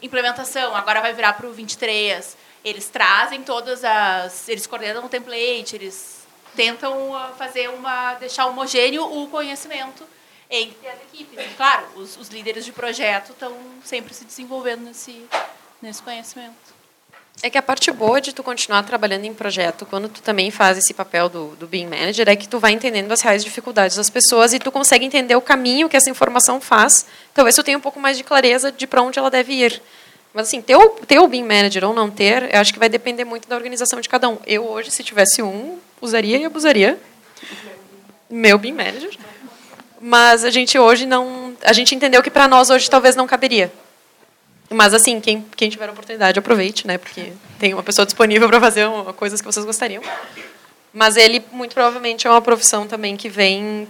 implementação, 0.00 0.74
agora 0.74 1.02
vai 1.02 1.12
virar 1.12 1.34
para 1.34 1.46
o 1.46 1.52
23. 1.52 2.36
Eles 2.64 2.88
trazem 2.88 3.42
todas 3.42 3.84
as. 3.84 4.48
Eles 4.48 4.66
coordenam 4.66 5.04
o 5.04 5.08
template, 5.08 5.74
eles 5.74 6.26
tentam 6.56 7.14
ah, 7.14 7.32
fazer 7.36 7.68
uma. 7.68 8.14
deixar 8.14 8.46
homogêneo 8.46 9.04
o 9.04 9.28
conhecimento 9.28 10.06
entre 10.50 10.88
as 10.88 11.00
equipes. 11.02 11.38
E, 11.38 11.54
claro, 11.54 11.86
os, 11.96 12.16
os 12.16 12.28
líderes 12.28 12.64
de 12.64 12.72
projeto 12.72 13.32
estão 13.32 13.54
sempre 13.84 14.12
se 14.14 14.24
desenvolvendo 14.24 14.82
nesse, 14.84 15.26
nesse 15.80 16.02
conhecimento. 16.02 16.77
É 17.40 17.48
que 17.48 17.56
a 17.56 17.62
parte 17.62 17.90
boa 17.92 18.20
de 18.20 18.34
tu 18.34 18.42
continuar 18.42 18.82
trabalhando 18.82 19.24
em 19.24 19.32
projeto, 19.32 19.86
quando 19.86 20.08
tu 20.08 20.20
também 20.20 20.50
faz 20.50 20.76
esse 20.76 20.92
papel 20.92 21.28
do, 21.28 21.54
do 21.54 21.68
BIM 21.68 21.86
Manager, 21.86 22.28
é 22.28 22.34
que 22.34 22.48
tu 22.48 22.58
vai 22.58 22.72
entendendo 22.72 23.12
as 23.12 23.20
reais 23.20 23.44
dificuldades 23.44 23.96
das 23.96 24.10
pessoas 24.10 24.52
e 24.52 24.58
tu 24.58 24.72
consegue 24.72 25.04
entender 25.04 25.36
o 25.36 25.40
caminho 25.40 25.88
que 25.88 25.96
essa 25.96 26.10
informação 26.10 26.60
faz. 26.60 27.06
Talvez 27.32 27.54
tu 27.54 27.62
tenha 27.62 27.78
um 27.78 27.80
pouco 27.80 28.00
mais 28.00 28.16
de 28.16 28.24
clareza 28.24 28.72
de 28.72 28.88
para 28.88 29.02
onde 29.02 29.20
ela 29.20 29.30
deve 29.30 29.52
ir. 29.52 29.80
Mas, 30.34 30.48
assim, 30.48 30.60
ter 30.60 30.74
o, 30.76 30.88
ter 31.06 31.20
o 31.20 31.28
BIM 31.28 31.44
Manager 31.44 31.84
ou 31.84 31.94
não 31.94 32.10
ter, 32.10 32.52
eu 32.52 32.60
acho 32.60 32.72
que 32.72 32.78
vai 32.78 32.88
depender 32.88 33.24
muito 33.24 33.48
da 33.48 33.54
organização 33.54 34.00
de 34.00 34.08
cada 34.08 34.28
um. 34.28 34.38
Eu, 34.44 34.68
hoje, 34.68 34.90
se 34.90 35.04
tivesse 35.04 35.40
um, 35.40 35.78
usaria 36.00 36.38
e 36.38 36.44
abusaria. 36.44 36.98
Meu 38.28 38.58
BIM 38.58 38.72
Manager. 38.72 39.16
Mas 40.00 40.44
a 40.44 40.50
gente 40.50 40.76
hoje 40.76 41.06
não... 41.06 41.56
A 41.62 41.72
gente 41.72 41.94
entendeu 41.94 42.20
que 42.20 42.30
para 42.30 42.48
nós 42.48 42.68
hoje 42.68 42.90
talvez 42.90 43.14
não 43.14 43.28
caberia. 43.28 43.72
Mas, 44.70 44.92
assim, 44.92 45.20
quem, 45.20 45.44
quem 45.56 45.70
tiver 45.70 45.88
oportunidade, 45.88 46.38
aproveite, 46.38 46.86
né? 46.86 46.98
Porque 46.98 47.32
tem 47.58 47.72
uma 47.72 47.82
pessoa 47.82 48.04
disponível 48.04 48.48
para 48.48 48.60
fazer 48.60 48.86
uma, 48.86 49.12
coisas 49.12 49.40
que 49.40 49.46
vocês 49.46 49.64
gostariam. 49.64 50.02
Mas 50.92 51.16
ele, 51.16 51.42
muito 51.52 51.74
provavelmente, 51.74 52.26
é 52.26 52.30
uma 52.30 52.40
profissão 52.42 52.86
também 52.86 53.16
que 53.16 53.28
vem 53.28 53.88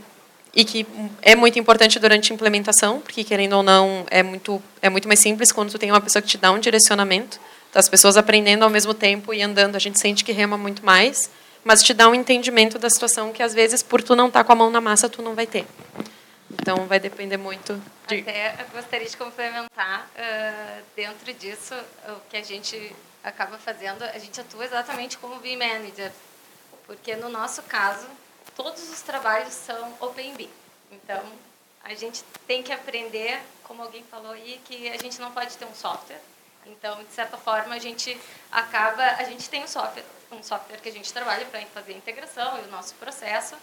e 0.55 0.65
que 0.65 0.87
é 1.23 1.37
muito 1.37 1.59
importante 1.59 1.99
durante 1.99 2.33
a 2.33 2.35
implementação, 2.35 3.01
porque, 3.01 3.23
querendo 3.25 3.55
ou 3.55 3.63
não, 3.63 4.05
é 4.11 4.23
muito, 4.23 4.63
é 4.81 4.89
muito 4.89 5.07
mais 5.07 5.21
simples 5.21 5.53
quando 5.53 5.71
tu 5.71 5.79
tem 5.79 5.91
uma 5.91 6.01
pessoa 6.01 6.23
que 6.23 6.29
te 6.29 6.39
dá 6.39 6.51
um 6.51 6.59
direcionamento. 6.59 7.41
As 7.75 7.89
pessoas 7.89 8.17
aprendendo 8.17 8.63
ao 8.63 8.71
mesmo 8.71 8.95
tempo 8.95 9.35
e 9.35 9.43
andando, 9.43 9.77
a 9.77 9.79
gente 9.79 10.01
sente 10.01 10.25
que 10.25 10.33
rema 10.33 10.57
muito 10.57 10.85
mais, 10.85 11.31
mas 11.65 11.83
te 11.83 11.93
dá 11.93 12.09
um 12.09 12.15
entendimento 12.15 12.79
da 12.79 12.89
situação 12.89 13.33
que, 13.33 13.43
às 13.43 13.53
vezes, 13.53 13.83
por 13.83 14.03
tu 14.03 14.17
não 14.17 14.29
estar 14.29 14.41
tá 14.41 14.45
com 14.45 14.53
a 14.53 14.57
mão 14.57 14.71
na 14.71 14.81
massa, 14.81 15.09
tu 15.09 15.23
não 15.23 15.35
vai 15.35 15.47
ter. 15.47 15.67
Então, 16.71 16.87
vai 16.87 17.01
depender 17.01 17.39
muito 17.39 17.83
de... 18.07 18.21
Até 18.21 18.55
gostaria 18.71 19.09
de 19.09 19.17
complementar, 19.17 20.07
uh, 20.07 20.85
dentro 20.95 21.33
disso, 21.33 21.75
o 22.09 22.21
que 22.29 22.37
a 22.37 22.43
gente 22.45 22.95
acaba 23.25 23.57
fazendo, 23.57 24.03
a 24.03 24.19
gente 24.19 24.39
atua 24.39 24.67
exatamente 24.67 25.17
como 25.17 25.41
BIM 25.41 25.57
Manager, 25.57 26.13
porque 26.87 27.17
no 27.17 27.31
nosso 27.31 27.63
caso, 27.63 28.07
todos 28.55 28.87
os 28.91 29.01
trabalhos 29.01 29.55
são 29.55 29.95
Open 29.99 30.35
BIM. 30.35 30.51
Então, 30.93 31.25
a 31.83 31.95
gente 31.95 32.23
tem 32.47 32.63
que 32.63 32.71
aprender, 32.71 33.41
como 33.65 33.83
alguém 33.83 34.05
falou 34.11 34.33
aí, 34.33 34.61
que 34.67 34.91
a 34.91 34.99
gente 34.99 35.19
não 35.23 35.33
pode 35.33 35.57
ter 35.57 35.65
um 35.65 35.75
software. 35.75 36.21
Então, 36.67 37.03
de 37.03 37.15
certa 37.15 37.39
forma, 37.39 37.77
a 37.77 37.79
gente 37.79 38.15
acaba, 38.53 39.03
a 39.03 39.25
gente 39.25 39.49
tem 39.49 39.65
um 39.65 39.69
software, 39.69 40.05
um 40.31 40.43
software 40.43 40.83
que 40.83 40.91
a 40.91 40.93
gente 40.93 41.11
trabalha 41.15 41.47
para 41.47 41.63
fazer 41.63 41.95
a 41.95 41.97
integração 41.97 42.59
e 42.59 42.69
o 42.69 42.71
nosso 42.71 42.95
processo, 42.97 43.57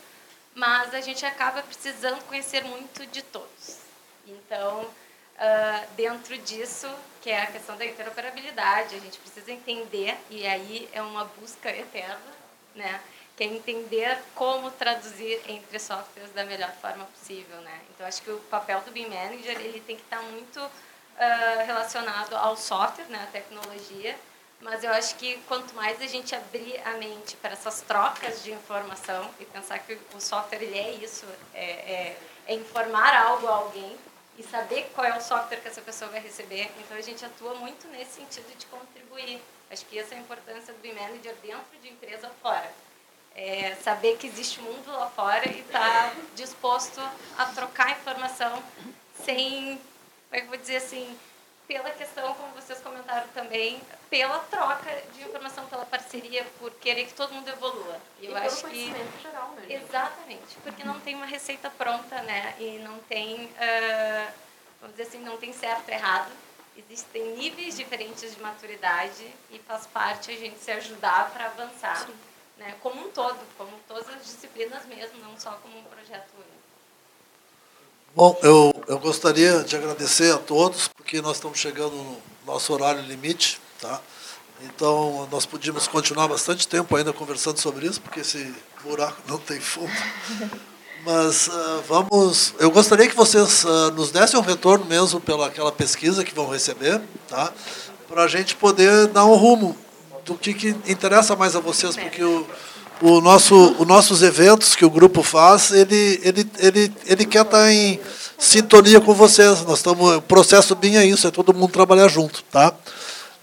mas 0.56 0.94
a 0.94 1.02
gente 1.02 1.26
acaba 1.26 1.62
precisando 1.62 2.24
conhecer 2.24 2.64
muito 2.64 3.06
de 3.08 3.22
todos. 3.22 3.80
Então, 4.26 4.82
uh, 4.82 5.88
dentro 5.96 6.38
disso, 6.40 6.90
que 7.22 7.30
é 7.30 7.42
a 7.42 7.48
questão 7.48 7.76
da 7.78 7.86
interoperabilidade, 7.86 8.96
a 8.96 9.00
gente 9.00 9.20
precisa 9.20 9.52
entender, 9.52 10.18
e 10.30 10.48
aí 10.48 10.90
é 10.94 11.02
uma 11.02 11.26
busca 11.26 11.70
eterna, 11.70 12.18
né? 12.74 13.02
que 13.36 13.44
é 13.44 13.48
entender 13.48 14.18
como 14.34 14.72
traduzir 14.72 15.42
entre 15.48 15.78
softwares 15.78 16.32
da 16.32 16.46
melhor 16.46 16.72
forma 16.82 17.04
possível, 17.06 17.58
né? 17.58 17.82
Então 17.90 18.08
acho 18.08 18.22
que 18.22 18.32
o 18.32 18.40
papel 18.50 18.82
do 18.82 18.92
BIM 18.92 19.10
Manager 19.10 19.60
ele 19.60 19.82
tem 19.82 19.98
que 19.98 20.04
estar 20.04 20.22
muito 20.22 20.60
uh, 20.60 21.66
relacionado 21.66 22.34
ao 22.36 22.56
software, 22.56 23.08
né, 23.10 23.22
à 23.24 23.32
tecnologia, 23.32 24.18
mas 24.62 24.84
eu 24.84 24.92
acho 24.92 25.16
que 25.16 25.38
quanto 25.48 25.76
mais 25.76 26.02
a 26.02 26.08
gente 26.08 26.34
abrir 26.36 26.80
a 26.86 26.92
mente 26.94 27.36
para 27.38 27.52
essas 27.52 27.82
trocas 27.82 28.44
de 28.44 28.52
informação 28.52 29.30
e 29.40 29.46
pensar 29.46 29.80
que 29.80 29.98
o 30.14 30.20
software 30.20 30.64
ele 30.64 30.78
é 30.78 30.92
isso, 30.94 31.26
é, 31.54 31.64
é, 31.64 32.18
é 32.48 32.54
informar 32.54 33.16
algo 33.16 33.48
a 33.48 33.56
alguém 33.56 33.96
e 34.38 34.44
saber 34.44 34.90
qual 34.94 35.06
é 35.06 35.18
o 35.18 35.22
software 35.22 35.58
que 35.58 35.68
essa 35.68 35.82
pessoa 35.82 36.12
vai 36.12 36.20
receber, 36.20 36.70
então 36.80 36.98
a 36.98 37.02
gente 37.02 37.24
atua 37.24 37.56
muito 37.56 37.88
nesse 37.88 38.14
sentido 38.14 38.58
de 38.58 38.66
contribuir. 38.66 39.42
Acho 39.72 39.86
que 39.86 39.98
essa 39.98 40.14
é 40.14 40.18
a 40.18 40.22
importância 40.22 40.74
do 40.74 40.80
BIM 40.80 40.94
Manager 40.94 41.34
dentro 41.42 41.80
de 41.82 41.90
empresa 41.90 42.30
fora. 42.42 42.72
É 43.36 43.76
saber 43.84 44.18
que 44.18 44.28
existe 44.28 44.62
mundo 44.62 44.92
lá 44.92 45.10
fora 45.10 45.50
e 45.50 45.60
estar 45.60 45.80
tá 45.80 46.16
disposto 46.36 47.02
a 47.38 47.46
trocar 47.48 47.92
informação 47.92 48.64
sem, 49.24 49.78
como 50.30 50.32
é 50.32 50.40
que 50.40 50.46
eu 50.46 50.50
vou 50.50 50.58
dizer 50.58 50.78
assim, 50.78 51.18
pela 51.68 51.90
questão, 51.92 52.34
como 52.36 52.54
vocês 52.54 52.80
comentaram 52.80 53.28
também, 53.30 53.82
pela 54.10 54.40
troca 54.40 54.92
de 55.14 55.24
informação, 55.24 55.66
pela 55.68 55.86
parceria, 55.86 56.46
por 56.60 56.72
querer 56.72 57.06
que 57.06 57.14
todo 57.14 57.34
mundo 57.34 57.48
evolua. 57.50 58.00
E 58.20 58.28
eu 58.28 58.38
acho 58.38 58.68
que 58.68 58.94
geral 59.22 59.54
mesmo. 59.56 59.72
Exatamente, 59.72 60.56
porque 60.64 60.84
não 60.84 61.00
tem 61.00 61.16
uma 61.16 61.26
receita 61.26 61.70
pronta, 61.70 62.22
né? 62.22 62.56
E 62.60 62.80
não 62.80 63.00
tem, 63.00 63.46
uh, 63.46 64.32
vamos 64.80 64.96
dizer 64.96 65.10
assim, 65.10 65.20
não 65.20 65.38
tem 65.38 65.52
certo 65.54 65.90
e 65.90 65.94
errado. 65.94 66.32
Existem 66.78 67.36
níveis 67.38 67.78
diferentes 67.78 68.36
de 68.36 68.42
maturidade 68.42 69.34
e 69.50 69.60
faz 69.60 69.88
parte 69.88 70.32
a 70.32 70.36
gente 70.36 70.60
se 70.60 70.72
ajudar 70.72 71.32
para 71.32 71.46
avançar, 71.46 72.08
né? 72.58 72.76
Como 72.82 73.08
um 73.08 73.12
todo, 73.12 73.40
como 73.58 73.72
todas 73.88 74.08
as 74.10 74.24
disciplinas 74.26 74.86
mesmo, 74.86 75.20
não 75.20 75.40
só 75.40 75.52
como 75.62 75.80
um 75.80 75.84
projeto 75.84 76.30
único. 76.36 76.55
Bom, 78.16 78.40
eu, 78.42 78.74
eu 78.88 78.98
gostaria 78.98 79.62
de 79.66 79.76
agradecer 79.76 80.34
a 80.34 80.38
todos, 80.38 80.88
porque 80.88 81.22
nós 81.22 81.36
estamos 81.36 81.60
chegando 81.60 81.94
no 81.98 82.18
nosso 82.48 82.72
horário 82.72 83.02
limite, 83.02 83.60
tá? 83.82 84.00
Então, 84.62 85.28
nós 85.30 85.46
podíamos 85.46 85.86
continuar 85.86 86.30
bastante 86.30 86.66
tempo 86.66 86.96
ainda 86.96 87.12
conversando 87.12 87.60
sobre 87.60 87.88
isso, 87.88 88.00
porque 88.00 88.22
esse 88.22 88.56
buraco 88.82 89.22
não 89.28 89.38
tem 89.38 89.60
fundo. 89.60 89.92
Mas 91.04 91.50
uh, 91.50 91.84
vamos. 91.90 92.54
Eu 92.58 92.72
gostaria 92.72 93.06
que 93.10 93.16
vocês 93.18 93.66
uh, 93.66 93.92
nos 93.92 94.12
dessem 94.12 94.40
um 94.40 94.44
retorno 94.44 94.86
mesmo 94.86 95.20
pela 95.20 95.48
aquela 95.48 95.74
pesquisa 95.74 96.24
que 96.24 96.34
vão 96.34 96.50
receber, 96.50 97.02
tá? 97.28 97.52
Para 98.08 98.24
a 98.24 98.28
gente 98.30 98.56
poder 98.56 99.08
dar 99.08 99.26
um 99.26 99.36
rumo 99.36 99.78
do 100.24 100.36
que, 100.36 100.54
que 100.54 100.70
interessa 100.88 101.36
mais 101.36 101.54
a 101.54 101.60
vocês, 101.60 101.98
porque 101.98 102.24
o 102.24 102.48
o 103.02 103.22
nosso, 103.22 103.76
os 103.80 103.88
nossos 103.88 104.22
eventos 104.22 104.76
que 104.76 104.86
o 104.86 104.90
grupo 104.90 105.22
faz, 105.22 105.72
ele, 105.72 106.20
ele, 106.24 106.50
ele, 106.60 106.94
ele 107.06 107.26
quer 107.26 107.44
estar 107.44 107.72
em 107.72 108.00
sintonia 108.38 109.02
com 109.02 109.14
vocês. 109.14 109.64
Nós 109.64 109.80
estamos, 109.80 110.18
o 110.18 110.22
processo 110.22 110.76
bem 110.76 110.98
é 110.98 111.06
isso, 111.06 111.28
é 111.28 111.32
todo 111.32 111.54
mundo 111.54 111.72
trabalhar 111.72 112.08
junto, 112.08 112.44
tá? 112.44 112.74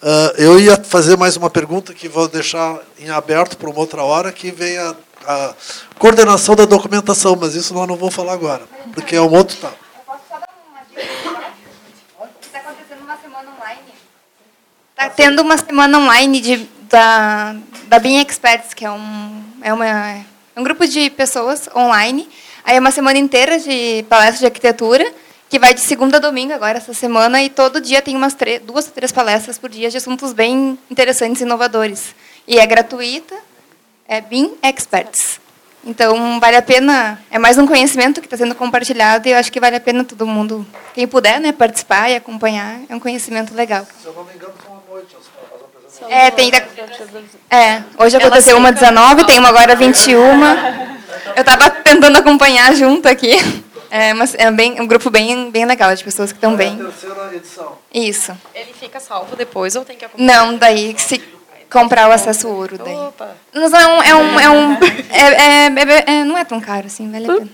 Uh, 0.03 0.35
eu 0.37 0.59
ia 0.59 0.77
fazer 0.83 1.17
mais 1.17 1.37
uma 1.37 1.49
pergunta 1.49 1.95
que 1.95 2.09
vou 2.09 2.27
deixar 2.27 2.81
em 2.99 3.09
aberto 3.11 3.57
para 3.57 3.71
uma 3.71 3.79
outra 3.79 4.03
hora, 4.03 4.33
que 4.33 4.51
vem 4.51 4.77
a, 4.77 4.97
a, 5.25 5.55
coordenação 5.97 6.57
da 6.57 6.65
documentação, 6.65 7.37
mas 7.41 7.55
isso 7.55 7.73
nós 7.73 7.87
não 7.87 7.97
vamos 7.97 8.13
falar 8.13 8.33
agora, 8.33 8.63
porque 8.93 9.15
é 9.15 9.21
um 9.21 9.33
outro 9.33 9.57
tal. 9.59 9.73
Online. 13.35 13.81
Está 14.91 15.09
tendo 15.09 15.43
uma 15.43 15.57
semana 15.57 15.99
online 15.99 16.41
de 16.41 16.69
da, 16.93 17.57
da 17.89 17.99
BIM 17.99 18.21
Experts, 18.21 18.75
que 18.75 18.85
é 18.85 18.91
um, 18.91 19.43
é, 19.63 19.73
uma, 19.73 19.87
é 19.87 20.25
um 20.55 20.63
grupo 20.63 20.87
de 20.87 21.09
pessoas 21.09 21.69
online. 21.75 22.29
Aí 22.63 22.77
é 22.77 22.79
uma 22.79 22.91
semana 22.91 23.19
inteira 23.19 23.59
de 23.59 24.05
palestras 24.11 24.41
de 24.41 24.45
arquitetura, 24.45 25.11
que 25.49 25.59
vai 25.59 25.73
de 25.73 25.81
segunda 25.81 26.19
a 26.19 26.21
domingo 26.21 26.53
agora, 26.53 26.77
essa 26.77 26.93
semana, 26.93 27.43
e 27.43 27.49
todo 27.49 27.81
dia 27.81 28.03
tem 28.03 28.15
umas 28.15 28.35
três, 28.35 28.61
duas 28.61 28.87
ou 28.87 28.93
três 28.93 29.11
palestras 29.11 29.59
por 29.59 29.71
dia 29.71 29.91
de 29.91 29.97
assuntos 29.97 30.35
bem 30.35 30.79
interessantes 30.91 31.41
e 31.41 31.45
inovadores. 31.45 32.15
E 32.47 32.59
é 32.59 32.67
gratuita, 32.67 33.35
é 34.07 34.21
BIM 34.21 34.53
Experts. 34.63 35.41
Então, 35.85 36.39
vale 36.39 36.57
a 36.57 36.63
pena, 36.63 37.21
é 37.31 37.39
mais 37.39 37.59
um 37.59 37.67
conhecimento 37.67 38.21
que 38.21 38.27
está 38.27 38.37
sendo 38.37 38.55
compartilhado 38.55 39.27
e 39.27 39.33
eu 39.33 39.39
acho 39.39 39.51
que 39.51 39.59
vale 39.59 39.77
a 39.77 39.81
pena 39.81 40.05
todo 40.05 40.25
mundo, 40.27 40.65
quem 40.95 41.09
puder, 41.09 41.41
né, 41.41 41.51
participar 41.51 42.09
e 42.09 42.15
acompanhar, 42.15 42.81
é 42.89 42.95
um 42.95 43.01
conhecimento 43.01 43.53
legal. 43.53 43.85
Se 44.01 44.07
eu 44.07 44.13
não 44.13 44.25
me 44.25 44.33
engano, 44.35 44.55
são 44.65 44.77
à 44.77 44.93
noite 44.93 45.17
as 45.17 45.27
é, 46.09 46.31
tem. 46.31 46.51
É, 47.51 47.83
hoje 47.99 48.17
aconteceu 48.17 48.57
uma 48.57 48.73
19, 48.73 49.27
tem 49.27 49.39
uma 49.39 49.49
agora 49.49 49.77
21. 49.77 50.19
Eu 51.37 51.41
estava 51.41 51.71
tentando 51.71 52.19
acompanhar 52.19 52.75
junto 52.75 53.09
aqui. 53.09 53.37
É, 53.91 54.15
mas 54.15 54.35
é 54.35 54.51
bem, 54.51 54.81
um 54.81 54.87
grupo 54.87 55.11
bem, 55.11 55.51
bem 55.51 55.67
legal, 55.67 55.95
de 55.95 56.03
pessoas 56.03 56.33
que 56.33 56.39
estão 56.39 56.57
bem. 56.57 56.79
É 56.79 56.81
a 56.81 56.85
terceira 56.87 57.37
edição. 57.37 57.79
Isso. 57.93 58.33
Ele 58.55 58.73
fica 58.73 58.99
salvo 58.99 59.37
depois 59.37 59.77
ou 59.77 59.85
tem 59.85 59.99
que 59.99 60.05
acompanhar? 60.07 60.47
Não, 60.47 60.57
daí 60.57 60.95
se 60.99 61.19
comprar 61.71 62.09
o 62.09 62.13
acesso 62.13 62.49
ouro. 62.49 62.79
Daí. 62.79 62.95
Opa. 62.95 63.37
Mas 63.53 63.73
é 63.73 63.87
um. 63.87 64.03
É 64.03 64.15
um, 64.15 64.41
é 64.41 64.51
um 64.51 64.73
é, 65.11 65.21
é, 65.21 65.67
é, 65.67 66.21
é, 66.21 66.25
não 66.25 66.39
é 66.39 66.45
tão 66.45 66.59
caro 66.59 66.87
assim, 66.87 67.11
vale 67.11 67.31
a 67.31 67.35
pena. 67.35 67.49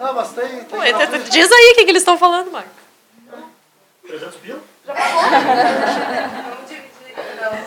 Ah, 0.00 0.12
mas 0.12 0.28
tem. 0.30 0.48
tem 0.48 1.20
Diz 1.30 1.50
aí 1.50 1.72
o 1.72 1.74
que, 1.74 1.84
que 1.84 1.90
eles 1.90 2.02
estão 2.02 2.16
falando, 2.16 2.50
Marco. 2.52 2.70
300 4.06 4.36
pila? 4.36 4.69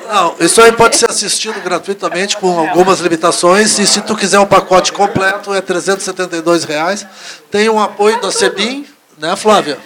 Não, 0.07 0.35
isso 0.39 0.61
aí 0.61 0.71
pode 0.71 0.95
ser 0.95 1.09
assistido 1.09 1.59
gratuitamente 1.61 2.37
com 2.37 2.59
algumas 2.59 2.99
limitações 2.99 3.79
e 3.79 3.87
se 3.87 4.01
tu 4.01 4.15
quiser 4.15 4.39
um 4.39 4.45
pacote 4.45 4.93
completo 4.93 5.53
é 5.53 5.61
372 5.61 6.65
reais. 6.65 7.05
Tem 7.49 7.67
um 7.69 7.79
apoio 7.79 8.21
da 8.21 8.31
Sebim, 8.31 8.85
né, 9.17 9.35
Flávia? 9.35 9.79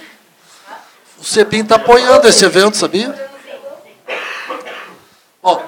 O 1.19 1.23
Sebim 1.23 1.61
está 1.61 1.75
apoiando 1.75 2.27
esse 2.27 2.43
evento, 2.43 2.75
sabia? 2.75 3.15
Bom, 5.41 5.63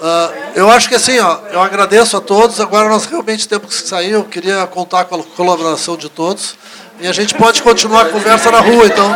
uh, 0.00 0.34
eu 0.54 0.70
acho 0.70 0.88
que 0.88 0.94
assim, 0.94 1.18
ó, 1.18 1.40
eu 1.52 1.60
agradeço 1.60 2.16
a 2.16 2.20
todos. 2.20 2.60
Agora 2.60 2.88
nós 2.88 3.04
realmente 3.04 3.46
temos 3.46 3.82
que 3.82 3.88
sair. 3.88 4.12
Eu 4.12 4.24
queria 4.24 4.66
contar 4.66 5.04
com 5.04 5.16
a 5.16 5.22
colaboração 5.22 5.96
de 5.96 6.08
todos. 6.08 6.56
E 6.98 7.06
a 7.06 7.12
gente 7.12 7.34
pode 7.34 7.62
continuar 7.62 8.06
a 8.06 8.08
conversa 8.08 8.50
na 8.50 8.60
rua, 8.60 8.86
então. 8.86 9.14